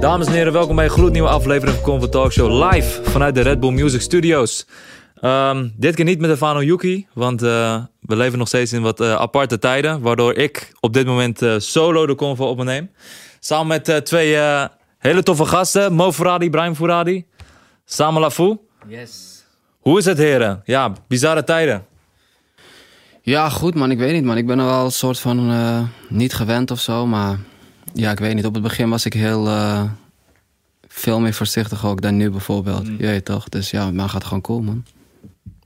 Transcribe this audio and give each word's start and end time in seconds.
Dames 0.00 0.26
en 0.26 0.32
heren, 0.32 0.52
welkom 0.52 0.76
bij 0.76 0.84
een 0.84 0.90
gloednieuwe 0.90 1.28
aflevering 1.28 1.76
van 1.76 1.84
Comfort 1.84 2.12
Talk 2.12 2.32
Show 2.32 2.70
live 2.72 3.02
vanuit 3.04 3.34
de 3.34 3.40
Red 3.40 3.60
Bull 3.60 3.70
Music 3.70 4.00
Studios. 4.00 4.66
Ehm, 5.20 5.68
dit 5.76 5.94
keer 5.94 6.04
niet 6.04 6.20
met 6.20 6.30
Stefano 6.30 6.62
Yuki, 6.62 7.06
want 7.12 7.42
uh, 7.42 7.82
we 8.00 8.16
leven 8.16 8.38
nog 8.38 8.48
steeds 8.48 8.72
in 8.72 8.82
wat 8.82 9.00
uh, 9.00 9.14
aparte 9.14 9.58
tijden, 9.58 10.00
waardoor 10.00 10.34
ik 10.34 10.72
op 10.80 10.92
dit 10.92 11.06
moment 11.06 11.42
uh, 11.42 11.54
solo 11.58 12.06
de 12.06 12.14
convo 12.14 12.44
op 12.44 12.56
me 12.56 12.64
neem. 12.64 12.90
Samen 13.40 13.66
met 13.66 14.04
twee 14.06 14.36
hele 14.98 15.22
toffe 15.22 15.44
gasten, 15.44 15.92
Mo 15.92 16.12
Fouradi, 16.12 16.50
Brian 16.50 16.76
Fouradi, 16.76 17.26
Samen 17.84 18.20
Lafou. 18.20 18.58
Yes. 18.86 19.44
Hoe 19.78 19.98
is 19.98 20.04
het 20.04 20.18
heren? 20.18 20.62
Ja, 20.64 20.92
bizarre 21.08 21.44
tijden. 21.44 21.86
Ja, 23.22 23.48
goed 23.48 23.74
man, 23.74 23.90
ik 23.90 23.98
weet 23.98 24.12
niet 24.12 24.24
man. 24.24 24.36
Ik 24.36 24.46
ben 24.46 24.58
er 24.58 24.66
wel 24.66 24.84
een 24.84 24.92
soort 24.92 25.18
van 25.18 25.88
niet 26.08 26.34
gewend 26.34 26.70
of 26.70 26.80
zo, 26.80 27.06
maar 27.06 27.38
ja, 27.92 28.10
ik 28.10 28.18
weet 28.18 28.34
niet. 28.34 28.46
Op 28.46 28.54
het 28.54 28.62
begin 28.62 28.90
was 28.90 29.04
ik 29.04 29.12
heel 29.12 29.46
uh, 29.46 29.82
veel 30.88 31.20
meer 31.20 31.34
voorzichtig 31.34 31.86
ook 31.86 32.00
dan 32.02 32.16
nu 32.16 32.30
bijvoorbeeld. 32.30 32.88
Mm. 32.88 32.96
Je 32.98 33.06
weet 33.06 33.24
toch? 33.24 33.48
Dus 33.48 33.70
ja, 33.70 33.90
maar 33.90 34.08
gaat 34.08 34.24
gewoon 34.24 34.40
cool, 34.40 34.60
man. 34.60 34.84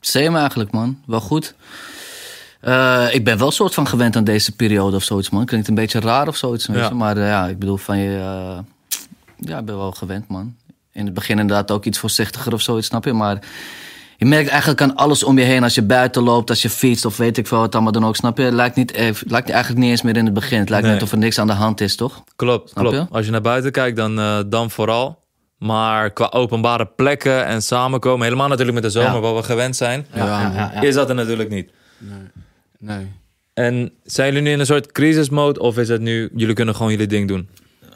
Same 0.01 0.39
eigenlijk, 0.39 0.71
man. 0.71 0.99
Wel 1.07 1.21
goed. 1.21 1.55
Uh, 2.63 3.07
ik 3.11 3.25
ben 3.25 3.39
wel 3.39 3.47
een 3.47 3.53
soort 3.53 3.75
van 3.75 3.87
gewend 3.87 4.17
aan 4.17 4.25
deze 4.25 4.57
periode 4.57 4.97
of 4.97 5.03
zoiets, 5.03 5.31
man. 5.31 5.45
Klinkt 5.45 5.69
een 5.69 5.75
beetje 5.75 6.01
raar 6.01 6.29
of 6.29 6.37
zoiets, 6.37 6.67
ja. 6.67 6.91
maar 6.91 7.17
uh, 7.17 7.27
ja, 7.27 7.47
ik 7.47 7.59
bedoel 7.59 7.77
van 7.77 7.99
je... 7.99 8.11
ja, 9.37 9.59
ik 9.59 9.65
ben 9.65 9.77
wel 9.77 9.93
gewend, 9.93 10.29
man. 10.29 10.57
In 10.93 11.05
het 11.05 11.15
begin 11.15 11.39
inderdaad 11.39 11.71
ook 11.71 11.85
iets 11.85 11.99
voorzichtiger 11.99 12.53
of 12.53 12.61
zoiets, 12.61 12.87
snap 12.87 13.05
je? 13.05 13.13
Maar 13.13 13.39
je 14.23 14.29
merkt 14.29 14.49
eigenlijk 14.49 14.81
aan 14.81 14.95
alles 14.97 15.23
om 15.23 15.39
je 15.39 15.45
heen. 15.45 15.63
Als 15.63 15.75
je 15.75 15.83
buiten 15.83 16.23
loopt, 16.23 16.51
als 16.51 16.63
je 16.63 16.71
fietst 16.71 17.05
of 17.05 17.17
weet 17.17 17.39
ik 17.39 17.47
veel 17.47 17.59
wat 17.59 17.75
allemaal 17.75 17.93
dan 17.93 18.05
ook. 18.07 18.17
Snap 18.17 18.39
je? 18.39 18.43
Het 18.43 18.55
lijkt, 18.55 18.77
niet, 18.77 18.97
het 18.97 19.23
lijkt 19.27 19.51
eigenlijk 19.51 19.81
niet 19.81 19.91
eens 19.91 20.03
meer 20.03 20.17
in 20.17 20.25
het 20.25 20.35
begin. 20.35 20.59
Het 20.59 20.69
lijkt 20.69 20.85
nee. 20.85 20.95
net 20.95 21.03
of 21.03 21.13
er 21.13 21.19
niks 21.19 21.39
aan 21.39 21.47
de 21.47 21.53
hand 21.53 21.81
is, 21.81 21.97
toch? 21.97 22.23
Klopt, 22.37 22.71
snap 22.71 22.85
klopt. 22.85 23.09
Je? 23.09 23.15
Als 23.15 23.25
je 23.25 23.31
naar 23.31 23.41
buiten 23.41 23.73
kijkt, 23.73 23.97
dan, 23.97 24.19
uh, 24.19 24.39
dan 24.47 24.71
vooral. 24.71 25.21
Maar 25.59 26.11
qua 26.11 26.31
openbare 26.31 26.87
plekken 26.87 27.47
en 27.47 27.63
samenkomen, 27.63 28.25
helemaal 28.25 28.49
natuurlijk 28.49 28.75
met 28.75 28.83
de 28.83 28.91
zomer, 28.91 29.13
ja. 29.13 29.21
wat 29.21 29.37
we 29.37 29.43
gewend 29.43 29.77
zijn, 29.77 30.07
ja, 30.15 30.25
ja, 30.25 30.81
is 30.81 30.95
dat 30.95 31.09
er 31.09 31.15
natuurlijk 31.15 31.51
niet. 31.51 31.71
Nee. 31.99 32.19
nee. 32.79 33.13
En 33.55 33.93
zijn 34.05 34.29
jullie 34.29 34.43
nu 34.43 34.51
in 34.51 34.61
een 34.61 34.67
soort 34.67 34.93
crisismode 34.93 35.61
of 35.61 35.79
is 35.79 35.89
het 35.89 36.01
nu, 36.01 36.31
jullie 36.35 36.55
kunnen 36.55 36.75
gewoon 36.75 36.91
jullie 36.91 37.07
ding 37.07 37.29
doen? 37.29 37.49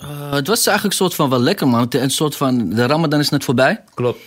Uh, 0.03 0.33
het 0.33 0.47
was 0.47 0.67
eigenlijk 0.67 0.85
een 0.85 1.05
soort 1.05 1.15
van 1.15 1.31
wel 1.31 1.41
lekker, 1.41 1.69
man. 1.69 1.87
Een 1.89 2.11
soort 2.11 2.37
van, 2.37 2.69
de 2.69 2.87
Ramadan 2.87 3.21
is 3.21 3.29
net 3.29 3.45
voorbij. 3.45 3.83
Klopt. 3.95 4.19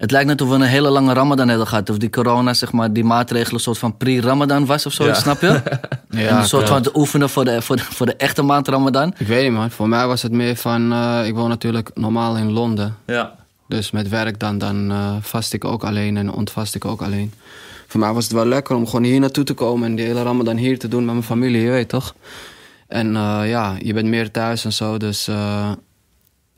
Het 0.00 0.10
lijkt 0.10 0.26
net 0.26 0.40
of 0.40 0.48
we 0.48 0.54
een 0.54 0.62
hele 0.62 0.90
lange 0.90 1.12
Ramadan 1.12 1.48
hebben 1.48 1.66
gehad. 1.66 1.90
Of 1.90 1.96
die 1.96 2.10
corona, 2.10 2.54
zeg 2.54 2.72
maar, 2.72 2.92
die 2.92 3.04
maatregelen 3.04 3.54
een 3.54 3.60
soort 3.60 3.78
van 3.78 3.96
pre-Ramadan 3.96 4.66
was 4.66 4.86
of 4.86 4.92
zo, 4.92 5.04
ja. 5.04 5.14
snap 5.14 5.40
je? 5.40 5.62
ja, 6.10 6.38
een 6.38 6.46
soort 6.46 6.68
van 6.68 6.82
te 6.82 6.90
oefenen 6.94 7.30
voor 7.30 7.44
de, 7.44 7.62
voor, 7.62 7.76
de, 7.76 7.82
voor 7.82 8.06
de 8.06 8.16
echte 8.16 8.42
maand 8.42 8.68
Ramadan. 8.68 9.14
Ik 9.18 9.26
weet 9.26 9.42
niet, 9.42 9.52
man. 9.52 9.70
Voor 9.70 9.88
mij 9.88 10.06
was 10.06 10.22
het 10.22 10.32
meer 10.32 10.56
van. 10.56 10.92
Uh, 10.92 11.26
ik 11.26 11.34
woon 11.34 11.48
natuurlijk 11.48 11.90
normaal 11.94 12.36
in 12.36 12.52
Londen. 12.52 12.96
Ja. 13.06 13.34
Dus 13.68 13.90
met 13.90 14.08
werk 14.08 14.38
dan, 14.38 14.58
dan 14.58 14.90
uh, 14.90 15.16
vast 15.20 15.52
ik 15.52 15.64
ook 15.64 15.84
alleen 15.84 16.16
en 16.16 16.32
ontvast 16.32 16.74
ik 16.74 16.84
ook 16.84 17.02
alleen. 17.02 17.32
Voor 17.86 18.00
mij 18.00 18.12
was 18.12 18.24
het 18.24 18.32
wel 18.32 18.46
lekker 18.46 18.76
om 18.76 18.86
gewoon 18.86 19.04
hier 19.04 19.20
naartoe 19.20 19.44
te 19.44 19.54
komen 19.54 19.88
en 19.88 19.94
die 19.94 20.06
hele 20.06 20.22
Ramadan 20.22 20.56
hier 20.56 20.78
te 20.78 20.88
doen 20.88 21.04
met 21.04 21.12
mijn 21.12 21.26
familie, 21.26 21.62
je 21.62 21.70
weet 21.70 21.88
toch? 21.88 22.14
En 22.88 23.06
uh, 23.06 23.40
ja, 23.44 23.76
je 23.82 23.92
bent 23.92 24.08
meer 24.08 24.30
thuis 24.30 24.64
en 24.64 24.72
zo, 24.72 24.96
dus 24.96 25.28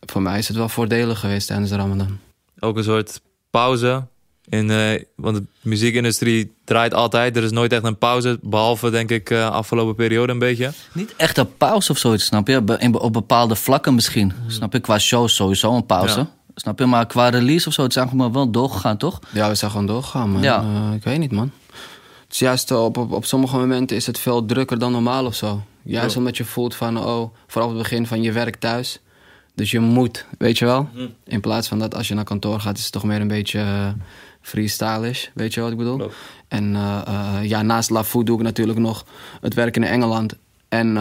voor 0.00 0.22
mij 0.22 0.38
is 0.38 0.48
het 0.48 0.56
wel 0.56 0.68
voordelig 0.68 1.20
geweest 1.20 1.46
tijdens 1.46 1.70
de 1.70 1.76
Ramadan. 1.76 2.18
Ook 2.60 2.76
een 2.76 2.84
soort 2.84 3.20
pauze. 3.52 4.06
In, 4.48 4.70
uh, 4.70 5.02
want 5.16 5.36
de 5.36 5.44
muziekindustrie 5.60 6.54
draait 6.64 6.94
altijd. 6.94 7.36
Er 7.36 7.42
is 7.42 7.50
nooit 7.50 7.72
echt 7.72 7.84
een 7.84 7.98
pauze. 7.98 8.38
Behalve, 8.42 8.90
denk 8.90 9.10
ik, 9.10 9.30
uh, 9.30 9.50
afgelopen 9.50 9.94
periode 9.94 10.32
een 10.32 10.38
beetje. 10.38 10.72
Niet 10.92 11.14
echt 11.16 11.38
een 11.38 11.56
pauze 11.56 11.92
of 11.92 11.98
zoiets, 11.98 12.24
snap 12.24 12.48
je? 12.48 12.76
In, 12.78 12.98
op 12.98 13.12
bepaalde 13.12 13.56
vlakken 13.56 13.94
misschien. 13.94 14.32
Snap 14.46 14.72
je? 14.72 14.80
Qua 14.80 14.98
shows 14.98 15.34
sowieso 15.34 15.74
een 15.74 15.86
pauze. 15.86 16.18
Ja. 16.18 16.30
Snap 16.54 16.78
je? 16.78 16.86
Maar 16.86 17.06
qua 17.06 17.28
release 17.28 17.68
of 17.68 17.74
zo, 17.74 17.82
het 17.82 17.92
zijn 17.92 18.10
maar 18.12 18.32
wel 18.32 18.50
doorgegaan, 18.50 18.96
toch? 18.96 19.18
Ja, 19.32 19.48
we 19.48 19.54
zijn 19.54 19.70
gewoon 19.70 19.86
doorgegaan, 19.86 20.30
man. 20.30 20.42
Ja. 20.42 20.62
Uh, 20.62 20.94
ik 20.94 21.04
weet 21.04 21.18
niet, 21.18 21.32
man. 21.32 21.50
Het 22.22 22.32
is 22.32 22.38
juist 22.38 22.70
op, 22.70 22.96
op, 22.96 23.12
op 23.12 23.24
sommige 23.24 23.56
momenten 23.56 23.96
is 23.96 24.06
het 24.06 24.18
veel 24.18 24.44
drukker 24.44 24.78
dan 24.78 24.92
normaal 24.92 25.26
of 25.26 25.34
zo. 25.34 25.62
Juist 25.82 26.16
omdat 26.16 26.36
je 26.36 26.44
voelt 26.44 26.74
van, 26.74 26.98
oh, 26.98 27.34
vooral 27.46 27.70
op 27.70 27.76
het 27.76 27.82
begin 27.82 28.06
van 28.06 28.22
je 28.22 28.32
werk 28.32 28.56
thuis 28.56 29.00
dus 29.54 29.70
je 29.70 29.80
moet, 29.80 30.26
weet 30.38 30.58
je 30.58 30.64
wel? 30.64 30.88
Mhm. 30.92 31.06
In 31.24 31.40
plaats 31.40 31.68
van 31.68 31.78
dat 31.78 31.94
als 31.94 32.08
je 32.08 32.14
naar 32.14 32.24
kantoor 32.24 32.60
gaat, 32.60 32.76
is 32.76 32.82
het 32.82 32.92
toch 32.92 33.04
meer 33.04 33.20
een 33.20 33.28
beetje 33.28 33.58
uh, 33.58 33.88
freestylish. 34.40 35.26
Weet 35.34 35.54
je 35.54 35.60
wat 35.60 35.70
ik 35.70 35.76
bedoel? 35.76 35.96
Klopt. 35.96 36.14
En 36.48 36.74
uh, 36.74 37.02
uh, 37.08 37.38
ja, 37.42 37.62
naast 37.62 37.90
LaFood 37.90 38.26
doe 38.26 38.36
ik 38.36 38.42
natuurlijk 38.42 38.78
nog 38.78 39.06
het 39.40 39.54
werken 39.54 39.82
in 39.82 39.88
Engeland. 39.88 40.34
En 40.68 40.96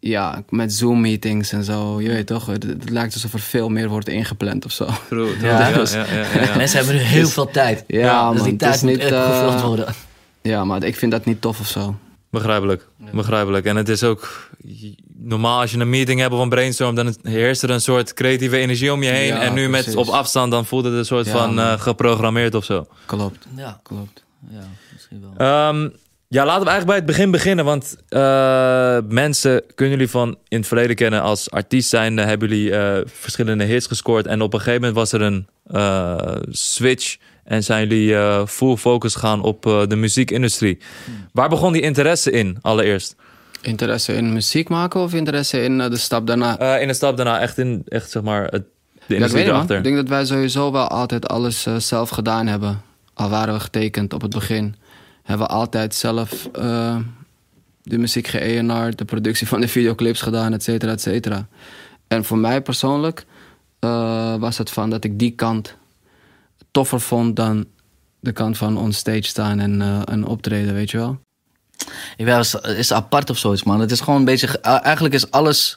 ja, 0.00 0.42
met 0.48 0.72
Zoom-meetings 0.72 1.52
en 1.52 1.64
zo. 1.64 2.00
Je 2.00 2.08
weet 2.08 2.26
toch, 2.26 2.46
het, 2.46 2.62
het, 2.62 2.90
lijkt 2.90 3.14
alsof 3.14 3.32
er 3.32 3.40
veel 3.40 3.68
meer 3.68 3.88
wordt 3.88 4.08
ingepland 4.08 4.64
of 4.64 4.72
zo. 4.72 4.86
True, 5.08 5.38
ja. 5.42 5.72
Dus, 5.72 5.92
ja, 5.92 6.06
ja, 6.34 6.56
Mensen 6.56 6.78
hebben 6.78 6.96
nu 6.96 7.00
heel 7.00 7.28
veel 7.28 7.50
tijd. 7.50 7.84
Ja, 7.86 8.32
dus 8.32 8.42
die 8.42 8.56
tijd 8.56 8.82
moet 8.82 8.90
niet, 8.90 9.02
gevuld 9.02 9.60
worden. 9.60 9.94
Ja, 10.42 10.64
maar 10.64 10.84
ik 10.84 10.96
vind 10.96 11.12
dat 11.12 11.24
niet 11.24 11.40
tof 11.40 11.60
of 11.60 11.66
zo. 11.66 11.96
Begrijpelijk, 12.30 12.86
begrijpelijk. 13.12 13.66
En 13.66 13.76
het 13.76 13.88
is 13.88 14.02
ook 14.04 14.50
normaal 15.18 15.60
als 15.60 15.70
je 15.70 15.78
een 15.78 15.90
meeting 15.90 16.20
hebt 16.20 16.32
of 16.32 16.40
een 16.40 16.48
brainstorm, 16.48 16.94
dan 16.94 17.16
heerst 17.22 17.62
er 17.62 17.70
een 17.70 17.80
soort 17.80 18.14
creatieve 18.14 18.56
energie 18.56 18.92
om 18.92 19.02
je 19.02 19.10
heen. 19.10 19.32
en 19.32 19.54
nu 19.54 19.68
met 19.68 19.94
op 19.94 20.06
afstand, 20.08 20.50
dan 20.50 20.66
voelt 20.66 20.84
het 20.84 20.94
een 20.94 21.04
soort 21.04 21.28
van 21.28 21.58
uh, 21.58 21.80
geprogrammeerd 21.80 22.54
of 22.54 22.64
zo. 22.64 22.86
Klopt. 23.06 23.46
Ja, 23.56 23.80
klopt. 23.82 24.24
Ja, 24.50 24.64
misschien 24.92 25.24
wel. 25.36 25.68
Um, 25.68 25.92
ja, 26.28 26.44
laten 26.44 26.64
we 26.64 26.70
eigenlijk 26.70 26.86
bij 26.86 26.96
het 26.96 27.06
begin 27.06 27.30
beginnen. 27.30 27.64
Want 27.64 27.96
uh, 28.08 28.98
mensen 29.08 29.62
kunnen 29.74 29.94
jullie 29.94 30.10
van 30.10 30.38
in 30.48 30.58
het 30.58 30.66
verleden 30.66 30.96
kennen 30.96 31.22
als 31.22 31.50
artiest 31.50 31.88
zijnde. 31.88 32.22
Hebben 32.22 32.48
jullie 32.48 32.70
uh, 32.70 32.98
verschillende 33.06 33.64
hits 33.64 33.86
gescoord. 33.86 34.26
En 34.26 34.42
op 34.42 34.52
een 34.52 34.60
gegeven 34.60 34.80
moment 34.80 34.98
was 34.98 35.12
er 35.12 35.22
een 35.22 35.46
switch. 36.50 37.16
En 37.48 37.64
zijn 37.64 37.88
jullie 37.88 38.46
full 38.46 38.76
focus 38.76 39.14
gaan 39.14 39.42
op 39.42 39.62
de 39.62 39.96
muziekindustrie. 39.96 40.78
Hmm. 41.04 41.14
Waar 41.32 41.48
begon 41.48 41.72
die 41.72 41.82
interesse 41.82 42.30
in 42.30 42.58
allereerst? 42.62 43.16
Interesse 43.60 44.14
in 44.14 44.32
muziek 44.32 44.68
maken 44.68 45.00
of 45.00 45.14
interesse 45.14 45.62
in 45.62 45.80
uh, 45.80 45.90
de 45.90 45.96
stap 45.96 46.26
daarna? 46.26 46.60
Uh, 46.60 46.82
in 46.82 46.88
de 46.88 46.94
stap 46.94 47.16
daarna, 47.16 47.40
echt 47.40 47.58
in, 47.58 47.82
echt 47.88 48.10
zeg 48.10 48.22
maar, 48.22 48.44
het, 48.44 48.64
de 49.06 49.14
industrie 49.14 49.42
ja, 49.42 49.48
ik 49.48 49.54
erachter. 49.54 49.76
Ik 49.76 49.82
denk 49.82 49.96
dat 49.96 50.08
wij 50.08 50.24
sowieso 50.24 50.72
wel 50.72 50.88
altijd 50.88 51.28
alles 51.28 51.66
uh, 51.66 51.76
zelf 51.76 52.08
gedaan 52.08 52.46
hebben. 52.46 52.82
Al 53.14 53.28
waren 53.28 53.54
we 53.54 53.60
getekend 53.60 54.12
op 54.12 54.20
het 54.20 54.30
begin. 54.30 54.74
Hebben 55.22 55.46
we 55.46 55.52
altijd 55.52 55.94
zelf 55.94 56.48
de 57.82 57.98
muziek 57.98 58.26
geëvenaard, 58.26 58.98
de 58.98 59.04
productie 59.04 59.46
van 59.46 59.60
de 59.60 59.68
videoclips 59.68 60.20
gedaan, 60.20 60.52
et 60.52 60.62
cetera, 60.62 60.92
et 60.92 61.00
cetera. 61.00 61.48
En 62.08 62.24
voor 62.24 62.38
mij 62.38 62.62
persoonlijk 62.62 63.26
was 64.38 64.58
het 64.58 64.70
van 64.70 64.90
dat 64.90 65.04
ik 65.04 65.18
die 65.18 65.30
kant 65.30 65.76
toffer 66.78 67.00
vond 67.00 67.36
dan 67.36 67.66
de 68.20 68.32
kant 68.32 68.56
van 68.56 68.78
onstage 68.78 69.22
staan 69.22 69.58
en, 69.58 70.04
en 70.04 70.26
optreden, 70.26 70.74
weet 70.74 70.90
je 70.90 70.96
wel. 70.96 71.18
Ja, 72.16 72.38
het 72.38 72.64
is 72.64 72.92
apart 72.92 73.30
of 73.30 73.38
zoiets, 73.38 73.62
man. 73.62 73.80
Het 73.80 73.90
is 73.90 74.00
gewoon 74.00 74.18
een 74.18 74.24
beetje. 74.24 74.60
Eigenlijk 74.60 75.14
is 75.14 75.30
alles 75.30 75.76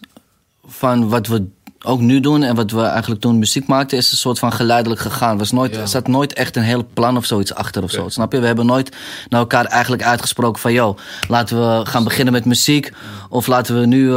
van 0.66 1.10
wat 1.10 1.28
we 1.28 1.48
ook 1.84 2.00
nu 2.00 2.20
doen 2.20 2.44
en 2.44 2.56
wat 2.56 2.72
we 2.72 2.82
eigenlijk 2.82 3.22
toen 3.22 3.40
muziek 3.40 3.68
maakten, 3.68 3.98
is 3.98 4.12
een 4.12 4.18
soort 4.18 4.40
van 4.40 4.54
geleidelijk 4.54 5.02
gegaan. 5.02 5.38
Was 5.38 5.52
nooit, 5.52 5.76
Er 5.76 5.88
zat 5.88 6.08
nooit 6.08 6.34
echt 6.34 6.56
een 6.56 6.64
heel 6.64 6.88
plan 6.94 7.18
of 7.18 7.26
zoiets 7.26 7.54
achter 7.54 7.84
of 7.84 7.92
zo. 7.92 8.10
Snap 8.10 8.32
je? 8.32 8.40
We 8.40 8.46
hebben 8.46 8.66
nooit 8.66 8.96
naar 9.30 9.40
elkaar 9.40 9.66
eigenlijk 9.66 10.04
uitgesproken 10.04 10.62
van, 10.62 10.74
yo, 10.74 10.96
laten 11.28 11.58
we 11.58 11.86
gaan 11.86 12.04
beginnen 12.04 12.34
met 12.34 12.46
muziek. 12.46 12.92
Of 13.30 13.48
laten 13.48 13.80
we 13.80 13.86
nu 13.86 14.04
uh, 14.06 14.16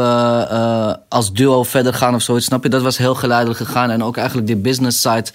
uh, 0.51 0.95
als 1.09 1.33
duo 1.33 1.63
verder 1.63 1.95
gaan 1.95 2.15
of 2.15 2.23
zoiets. 2.23 2.47
Snap 2.47 2.63
je? 2.63 2.69
Dat 2.69 2.83
was 2.83 2.99
heel 2.99 3.15
geleidelijk 3.15 3.59
gegaan. 3.59 3.91
En 3.91 4.03
ook 4.03 4.17
eigenlijk 4.17 4.47
die 4.47 4.57
business 4.57 5.01
side 5.01 5.27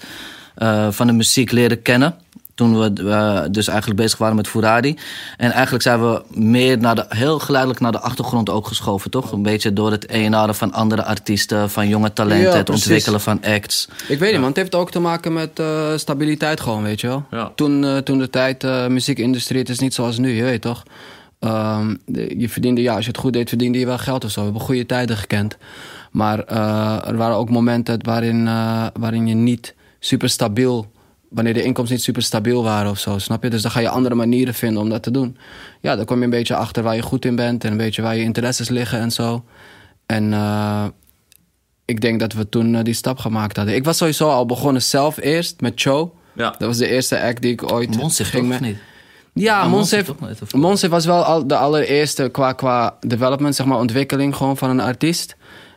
van 0.90 1.06
de 1.06 1.12
muziek 1.12 1.50
leren 1.50 1.82
kennen. 1.82 2.14
Toen 2.54 2.80
we 2.80 2.92
uh, 3.02 3.42
dus 3.50 3.68
eigenlijk 3.68 4.00
bezig 4.00 4.18
waren 4.18 4.36
met 4.36 4.48
Furadi. 4.48 4.96
En 5.36 5.50
eigenlijk 5.50 5.82
zijn 5.82 6.00
we 6.00 6.22
meer 6.30 6.78
naar 6.78 6.94
de, 6.94 7.04
heel 7.08 7.38
geleidelijk 7.38 7.80
naar 7.80 7.92
de 7.92 8.00
achtergrond 8.00 8.50
ook 8.50 8.66
geschoven, 8.66 9.10
toch? 9.10 9.32
Een 9.32 9.42
beetje 9.42 9.72
door 9.72 9.90
het 9.90 10.08
eenaren 10.08 10.54
van 10.54 10.72
andere 10.72 11.04
artiesten, 11.04 11.70
van 11.70 11.88
jonge 11.88 12.12
talenten, 12.12 12.50
ja, 12.50 12.56
het 12.56 12.70
ontwikkelen 12.70 13.20
van 13.20 13.42
acts. 13.42 13.88
Ik 14.08 14.18
weet 14.18 14.30
niet, 14.30 14.40
man. 14.40 14.48
Het 14.48 14.56
heeft 14.56 14.74
ook 14.74 14.90
te 14.90 15.00
maken 15.00 15.32
met 15.32 15.58
uh, 15.58 15.96
stabiliteit 15.96 16.60
gewoon, 16.60 16.82
weet 16.82 17.00
je 17.00 17.06
wel. 17.06 17.24
Ja. 17.30 17.52
Toen, 17.54 17.82
uh, 17.82 17.96
toen 17.96 18.18
de 18.18 18.30
tijd, 18.30 18.62
muziekindustrie, 18.88 19.58
het 19.58 19.68
is 19.68 19.78
niet 19.78 19.94
zoals 19.94 20.18
nu, 20.18 20.30
je 20.30 20.42
weet 20.42 20.62
toch? 20.62 20.82
Um, 21.40 21.98
je 22.38 22.48
verdiende, 22.48 22.82
ja, 22.82 22.94
als 22.94 23.04
je 23.04 23.10
het 23.10 23.20
goed 23.20 23.32
deed, 23.32 23.48
verdiende 23.48 23.78
je 23.78 23.86
wel 23.86 23.98
geld 23.98 24.24
of 24.24 24.30
zo. 24.30 24.38
We 24.38 24.46
hebben 24.46 24.62
goede 24.62 24.86
tijden 24.86 25.16
gekend. 25.16 25.56
Maar 26.10 26.38
er 27.04 27.16
waren 27.16 27.36
ook 27.36 27.50
momenten 27.50 28.04
waarin, 28.04 28.44
waarin 28.92 29.26
je 29.26 29.34
niet 29.34 29.74
super 30.00 30.28
stabiel 30.28 30.90
wanneer 31.30 31.54
de 31.54 31.62
inkomsten 31.62 31.96
niet 31.96 32.04
super 32.04 32.22
stabiel 32.22 32.62
waren 32.62 32.90
of 32.90 32.98
zo, 32.98 33.18
snap 33.18 33.42
je? 33.42 33.50
Dus 33.50 33.62
dan 33.62 33.70
ga 33.70 33.80
je 33.80 33.88
andere 33.88 34.14
manieren 34.14 34.54
vinden 34.54 34.82
om 34.82 34.88
dat 34.88 35.02
te 35.02 35.10
doen. 35.10 35.36
Ja, 35.80 35.96
dan 35.96 36.04
kom 36.04 36.18
je 36.18 36.24
een 36.24 36.30
beetje 36.30 36.54
achter 36.54 36.82
waar 36.82 36.94
je 36.94 37.02
goed 37.02 37.24
in 37.24 37.36
bent 37.36 37.64
en 37.64 37.70
een 37.70 37.76
beetje 37.76 38.02
waar 38.02 38.16
je 38.16 38.22
interesses 38.22 38.68
liggen 38.68 38.98
en 38.98 39.10
zo. 39.10 39.44
En 40.06 40.32
uh, 40.32 40.84
ik 41.84 42.00
denk 42.00 42.20
dat 42.20 42.32
we 42.32 42.48
toen 42.48 42.74
uh, 42.74 42.82
die 42.82 42.94
stap 42.94 43.18
gemaakt 43.18 43.56
hadden. 43.56 43.74
Ik 43.74 43.84
was 43.84 43.96
sowieso 43.96 44.28
al 44.28 44.46
begonnen 44.46 44.82
zelf 44.82 45.16
eerst 45.20 45.60
met 45.60 45.72
Cho. 45.74 46.14
Ja. 46.32 46.50
Dat 46.50 46.68
was 46.68 46.76
de 46.76 46.88
eerste 46.88 47.20
act 47.20 47.42
die 47.42 47.52
ik 47.52 47.72
ooit 47.72 47.96
Monsef 47.96 48.30
ging 48.30 48.48
met. 48.48 48.60
Niet? 48.60 48.76
Ja, 49.32 49.60
ah, 49.60 49.72
Monsef 50.52 50.90
was 50.90 51.06
wel 51.06 51.24
al 51.24 51.46
de 51.46 51.56
allereerste 51.56 52.28
qua, 52.28 52.52
qua 52.52 52.96
development, 53.00 53.54
zeg 53.54 53.66
maar, 53.66 53.78
ontwikkeling 53.78 54.36
gewoon 54.36 54.56
van 54.56 54.70
een 54.70 54.80
artiest. 54.80 55.36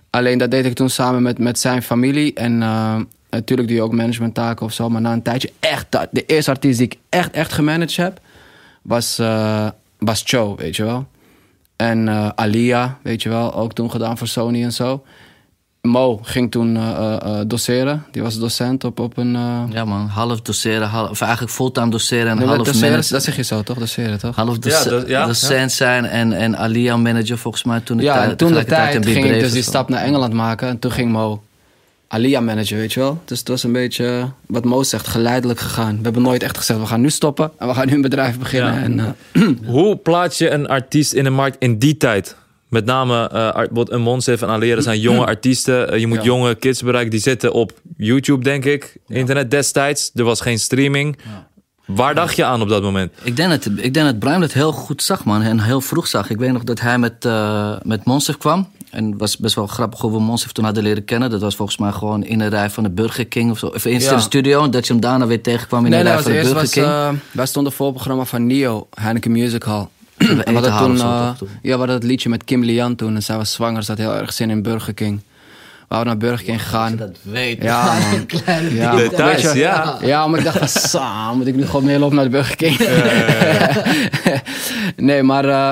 Alleen 0.10 0.38
dat 0.38 0.52
deed 0.52 0.66
ik 0.66 0.74
toen 0.74 0.90
samen 0.90 1.22
met, 1.22 1.38
met 1.38 1.60
zijn 1.60 1.82
familie. 1.82 2.34
En 2.34 2.62
eh, 2.62 3.00
natuurlijk 3.40 3.68
doe 3.68 3.78
je 3.78 3.84
ook 3.84 3.94
managementtaken 3.94 4.66
of 4.66 4.74
zo. 4.74 4.90
Maar 4.90 5.02
na 5.02 5.12
een 5.14 5.22
tijdje 5.22 5.52
echt... 5.60 5.86
dat- 5.90 6.08
De 6.12 6.26
eerste 6.26 6.52
artiest 6.52 6.78
die 6.78 6.88
ik 6.88 6.98
echt, 7.10 7.32
echt 7.32 7.54
gemanaged 7.54 7.96
heb... 7.96 8.20
was, 8.82 9.20
eh 9.20 9.68
was 10.00 10.22
Cho, 10.26 10.56
weet 10.56 10.76
je 10.76 10.84
wel. 10.84 11.06
En 11.76 12.08
eh, 12.08 12.30
Alia, 12.36 12.98
weet 13.02 13.22
je 13.24 13.30
wel. 13.30 13.54
Ook 13.56 13.74
toen 13.74 13.92
gedaan 13.92 14.18
voor 14.18 14.28
Sony 14.28 14.64
en 14.64 14.74
zo. 14.74 15.04
Mo 15.82 16.20
ging 16.24 16.52
toen 16.52 16.76
eh, 16.78 16.90
eh, 16.90 17.16
eh, 17.40 17.46
doseren. 17.48 18.06
Die 18.12 18.22
was 18.22 18.40
docent 18.40 18.84
op, 18.84 19.00
op 19.00 19.18
een... 19.18 19.32
Ja 19.70 19.86
man, 19.86 20.08
half 20.08 20.42
doseren, 20.42 20.88
half, 20.88 21.10
of 21.10 21.22
eigenlijk 21.22 21.52
fulltime 21.52 21.90
doseren 21.90 22.28
en 22.32 22.38
nee, 22.38 22.48
half 22.48 22.58
doseren, 22.58 22.90
manager. 22.90 23.12
dat 23.14 23.24
zeg 23.24 23.36
je 23.36 23.42
zo, 23.44 23.64
toch? 23.64 23.78
Doseren, 23.78 24.20
toch? 24.20 24.36
Half 24.36 24.58
Ja, 24.62 25.04
ja, 25.08 25.26
docent 25.26 25.72
zijn 25.72 26.06
en, 26.06 26.34
en 26.34 26.58
Alia 26.58 26.98
manager 26.98 27.38
volgens 27.38 27.64
mij 27.64 27.80
toen 27.80 27.98
de 27.98 28.04
Ja, 28.04 28.14
tijd. 28.16 28.30
en 28.30 28.38
toen 28.38 28.54
de 28.54 28.66
tijd 28.66 29.06
ging 29.06 29.26
ik 29.26 29.40
dus 29.40 29.52
die 29.52 29.62
stap 29.64 29.90
naar 29.90 30.02
Engeland 30.04 30.34
maken. 30.34 30.68
En 30.68 30.80
toen 30.80 30.92
ging 30.92 31.12
Mo 31.12 31.44
Alia 32.14 32.40
managen, 32.40 32.78
weet 32.78 32.94
je 32.94 33.00
wel. 33.00 33.22
Dus 33.26 33.40
het 33.40 33.48
was 33.48 33.64
een 33.64 33.72
beetje, 33.72 34.30
wat 34.48 34.64
Mo 34.66 34.84
zegt, 34.84 35.08
geleidelijk 35.08 35.60
gegaan. 35.60 35.96
We 35.98 36.04
hebben 36.04 36.22
nooit 36.22 36.44
echt 36.44 36.58
gezegd, 36.58 36.80
we 36.80 36.86
gaan 36.86 37.02
nu 37.02 37.10
stoppen. 37.10 37.52
En 37.58 37.68
we 37.68 37.74
gaan 37.74 37.88
nu 37.88 37.94
een 37.94 38.02
bedrijf 38.02 38.40
beginnen. 38.40 38.74
Ja. 38.74 38.82
En, 38.82 39.00
eh, 39.00 39.48
Hoe 39.74 39.96
plaats 39.96 40.38
je 40.38 40.50
een 40.50 40.68
artiest 40.68 41.14
in 41.14 41.24
de 41.24 41.30
markt 41.30 41.56
in 41.60 41.78
die 41.80 41.98
tijd? 41.98 42.36
Met 42.68 42.86
name 42.86 43.30
art- 43.30 43.70
wat 43.72 43.92
een 43.92 44.02
Monsef 44.02 44.42
en 44.42 44.48
Alera 44.48 44.82
zijn 44.82 45.00
jonge 45.10 45.26
artiesten. 45.26 45.92
Eh, 45.92 46.00
je 46.00 46.08
moet 46.08 46.18
Ja. 46.18 46.24
jonge 46.24 46.56
kids 46.56 46.82
bereiken. 46.82 47.12
Die 47.12 47.20
zitten 47.20 47.54
op 47.54 47.72
YouTube, 47.98 48.44
denk 48.44 48.66
ik. 48.66 48.98
Internet 49.08 49.52
destijds. 49.52 50.12
Er 50.16 50.24
was 50.24 50.42
geen 50.42 50.60
streaming. 50.60 51.18
Waar 51.96 52.16
dacht 52.16 52.36
je 52.36 52.46
aan 52.46 52.62
op 52.62 52.70
dat 52.70 52.82
moment? 52.82 53.12
Ik 53.24 53.36
denk, 53.36 53.50
dat, 53.50 53.66
ik 53.78 53.94
denk 53.94 54.06
dat 54.06 54.20
Brian 54.20 54.42
het 54.42 54.54
heel 54.54 54.72
goed 54.72 55.04
zag, 55.04 55.24
man. 55.26 55.42
En 55.42 55.60
heel 55.60 55.82
vroeg 55.82 56.08
zag. 56.08 56.30
Ik 56.30 56.38
weet 56.38 56.52
nog 56.52 56.64
dat 56.64 56.80
hij 56.80 56.98
met, 56.98 57.26
eh 57.26 57.76
met 57.84 58.06
Monsef 58.06 58.38
kwam. 58.38 58.68
En 58.90 59.06
het 59.12 59.20
was 59.20 59.38
best 59.38 59.56
wel 59.56 59.68
grappig 59.68 60.00
hoe 60.00 60.12
we 60.12 60.20
Monsef 60.20 60.52
toen 60.52 60.66
hadden 60.66 60.84
leren 60.84 61.06
kennen. 61.06 61.30
Dat 61.30 61.42
was 61.42 61.56
volgens 61.56 61.78
mij 61.78 61.92
gewoon 61.92 62.24
in 62.24 62.40
een 62.40 62.50
rij 62.50 62.70
van 62.70 62.84
de 62.84 62.90
Burger 62.90 63.26
King 63.28 63.52
of 63.52 63.58
zo. 63.60 63.66
Of 63.68 63.86
eerst 63.86 64.06
Ja. 64.06 64.12
in 64.12 64.18
de 64.18 64.24
studio, 64.24 64.70
dat 64.70 64.88
je 64.88 64.94
hem 64.94 65.02
daarna 65.02 65.28
weer 65.28 65.42
tegenkwam 65.42 65.84
in 65.86 65.90
nee, 65.92 66.00
een 66.00 66.06
nee, 66.06 66.14
rij 66.14 66.24
van 66.24 66.32
de 66.32 66.38
Burger 66.38 66.56
was, 66.56 66.70
King. 66.72 66.86
eh, 66.86 67.10
wij 67.32 67.46
stonden 67.46 67.74
voor 67.74 67.86
het 67.86 67.96
programma 67.96 68.24
van 68.26 68.46
Nio, 68.46 68.88
Heineken 68.94 69.32
Music 69.32 69.64
Hall. 69.64 69.88
we 70.18 70.26
En 70.44 70.54
we 70.54 70.60
hadden 70.60 70.78
toen, 70.78 70.98
eh, 70.98 71.30
ja, 71.62 71.72
we 71.72 71.78
hadden 71.78 71.96
het 71.96 72.04
liedje 72.04 72.30
met 72.30 72.44
Kim 72.44 72.64
Lian 72.64 72.96
toen. 72.96 73.16
En 73.16 73.24
zij 73.24 73.38
was 73.38 73.52
zwanger, 73.52 73.84
ze 73.84 73.92
had 73.92 74.00
heel 74.00 74.14
erg 74.16 74.34
zin 74.34 74.50
in 74.50 74.62
Burger 74.62 74.94
King. 74.94 75.22
We 75.94 76.00
waren 76.00 76.18
naar 76.20 76.30
Burger 76.30 76.46
King 76.46 76.62
gegaan. 76.62 76.96
Dat 76.96 77.18
weet 77.22 77.62
Ja, 77.64 77.94
man. 78.12 78.26
Kleine 78.26 78.74
Ja, 78.76 78.92
je- 79.38 79.52
ja. 79.56 79.98
Ja, 80.02 80.28
maar 80.28 80.40
ik 80.40 80.46
dacht 80.46 80.58
van, 80.58 80.68
saam, 80.90 81.38
moet 81.38 81.48
ik 81.48 81.56
nu 81.56 81.66
gewoon 81.66 81.86
meelopen 81.86 82.16
naar 82.16 82.24
de 82.26 82.30
Burger 82.32 82.56
King? 82.56 82.78
nee, 85.10 85.24
maar 85.24 85.46
eh, 85.46 85.72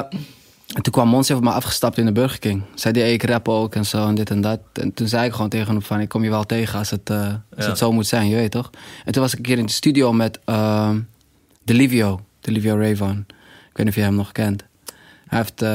toen 0.81 0.93
kwam 0.93 1.07
Mons 1.07 1.29
even 1.29 1.43
maar 1.43 1.53
afgestapt 1.53 1.97
in 1.97 2.05
de 2.05 2.11
Burger 2.11 2.39
King. 2.39 2.61
Zei 2.75 2.93
die, 2.93 3.03
hey, 3.03 3.13
ik 3.13 3.23
rap 3.23 3.47
ook 3.49 3.75
en 3.75 3.85
zo 3.85 4.07
en 4.07 4.15
dit 4.15 4.29
en 4.29 4.41
dat. 4.41 4.59
En 4.73 4.93
toen 4.93 5.07
zei 5.07 5.25
ik 5.25 5.33
gewoon 5.33 5.49
tegen 5.49 5.67
hem 5.73 5.81
van, 5.81 5.99
ik 5.99 6.09
kom 6.09 6.23
je 6.23 6.29
wel 6.29 6.45
tegen 6.45 6.79
als 6.79 6.89
het, 6.89 7.09
eh, 7.09 7.17
als 7.55 7.57
Ja. 7.57 7.67
het 7.69 7.77
zo 7.77 7.91
moet 7.91 8.07
zijn, 8.07 8.27
je 8.29 8.35
weet 8.35 8.51
toch? 8.51 8.69
En 9.05 9.11
toen 9.11 9.21
was 9.21 9.31
ik 9.31 9.37
een 9.37 9.43
keer 9.45 9.57
in 9.57 9.65
de 9.65 9.71
studio 9.71 10.13
met 10.13 10.39
uh, 10.45 10.89
Delivio, 11.63 12.21
Delivio 12.41 12.75
Rayvon. 12.75 13.25
Ik 13.69 13.77
weet 13.77 13.85
niet 13.85 13.87
of 13.87 13.95
je 13.95 14.01
hem 14.01 14.15
nog 14.15 14.31
kent. 14.31 14.63
Hij, 15.27 15.39
heeft, 15.39 15.61
eh, 15.61 15.69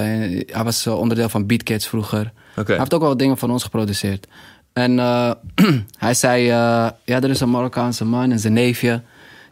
hij 0.55 0.65
was 0.65 0.87
eh, 0.87 0.99
onderdeel 0.99 1.29
van 1.29 1.47
Beat 1.47 1.63
Kids 1.63 1.87
vroeger. 1.87 2.33
Hij 2.65 2.77
heeft 2.77 2.95
ook 2.95 3.01
wel 3.01 3.09
wat 3.09 3.19
dingen 3.19 3.39
van 3.39 3.51
ons 3.51 3.63
geproduceerd. 3.63 4.27
En 4.73 4.99
eh, 4.99 5.31
hij 5.99 6.15
zei, 6.15 6.49
eh, 6.49 6.89
ja, 7.05 7.21
er 7.21 7.31
is 7.31 7.41
een 7.41 7.51
Marokkaanse 7.51 8.05
man 8.05 8.31
en 8.31 8.39
zijn 8.39 8.53
neefje. 8.53 9.03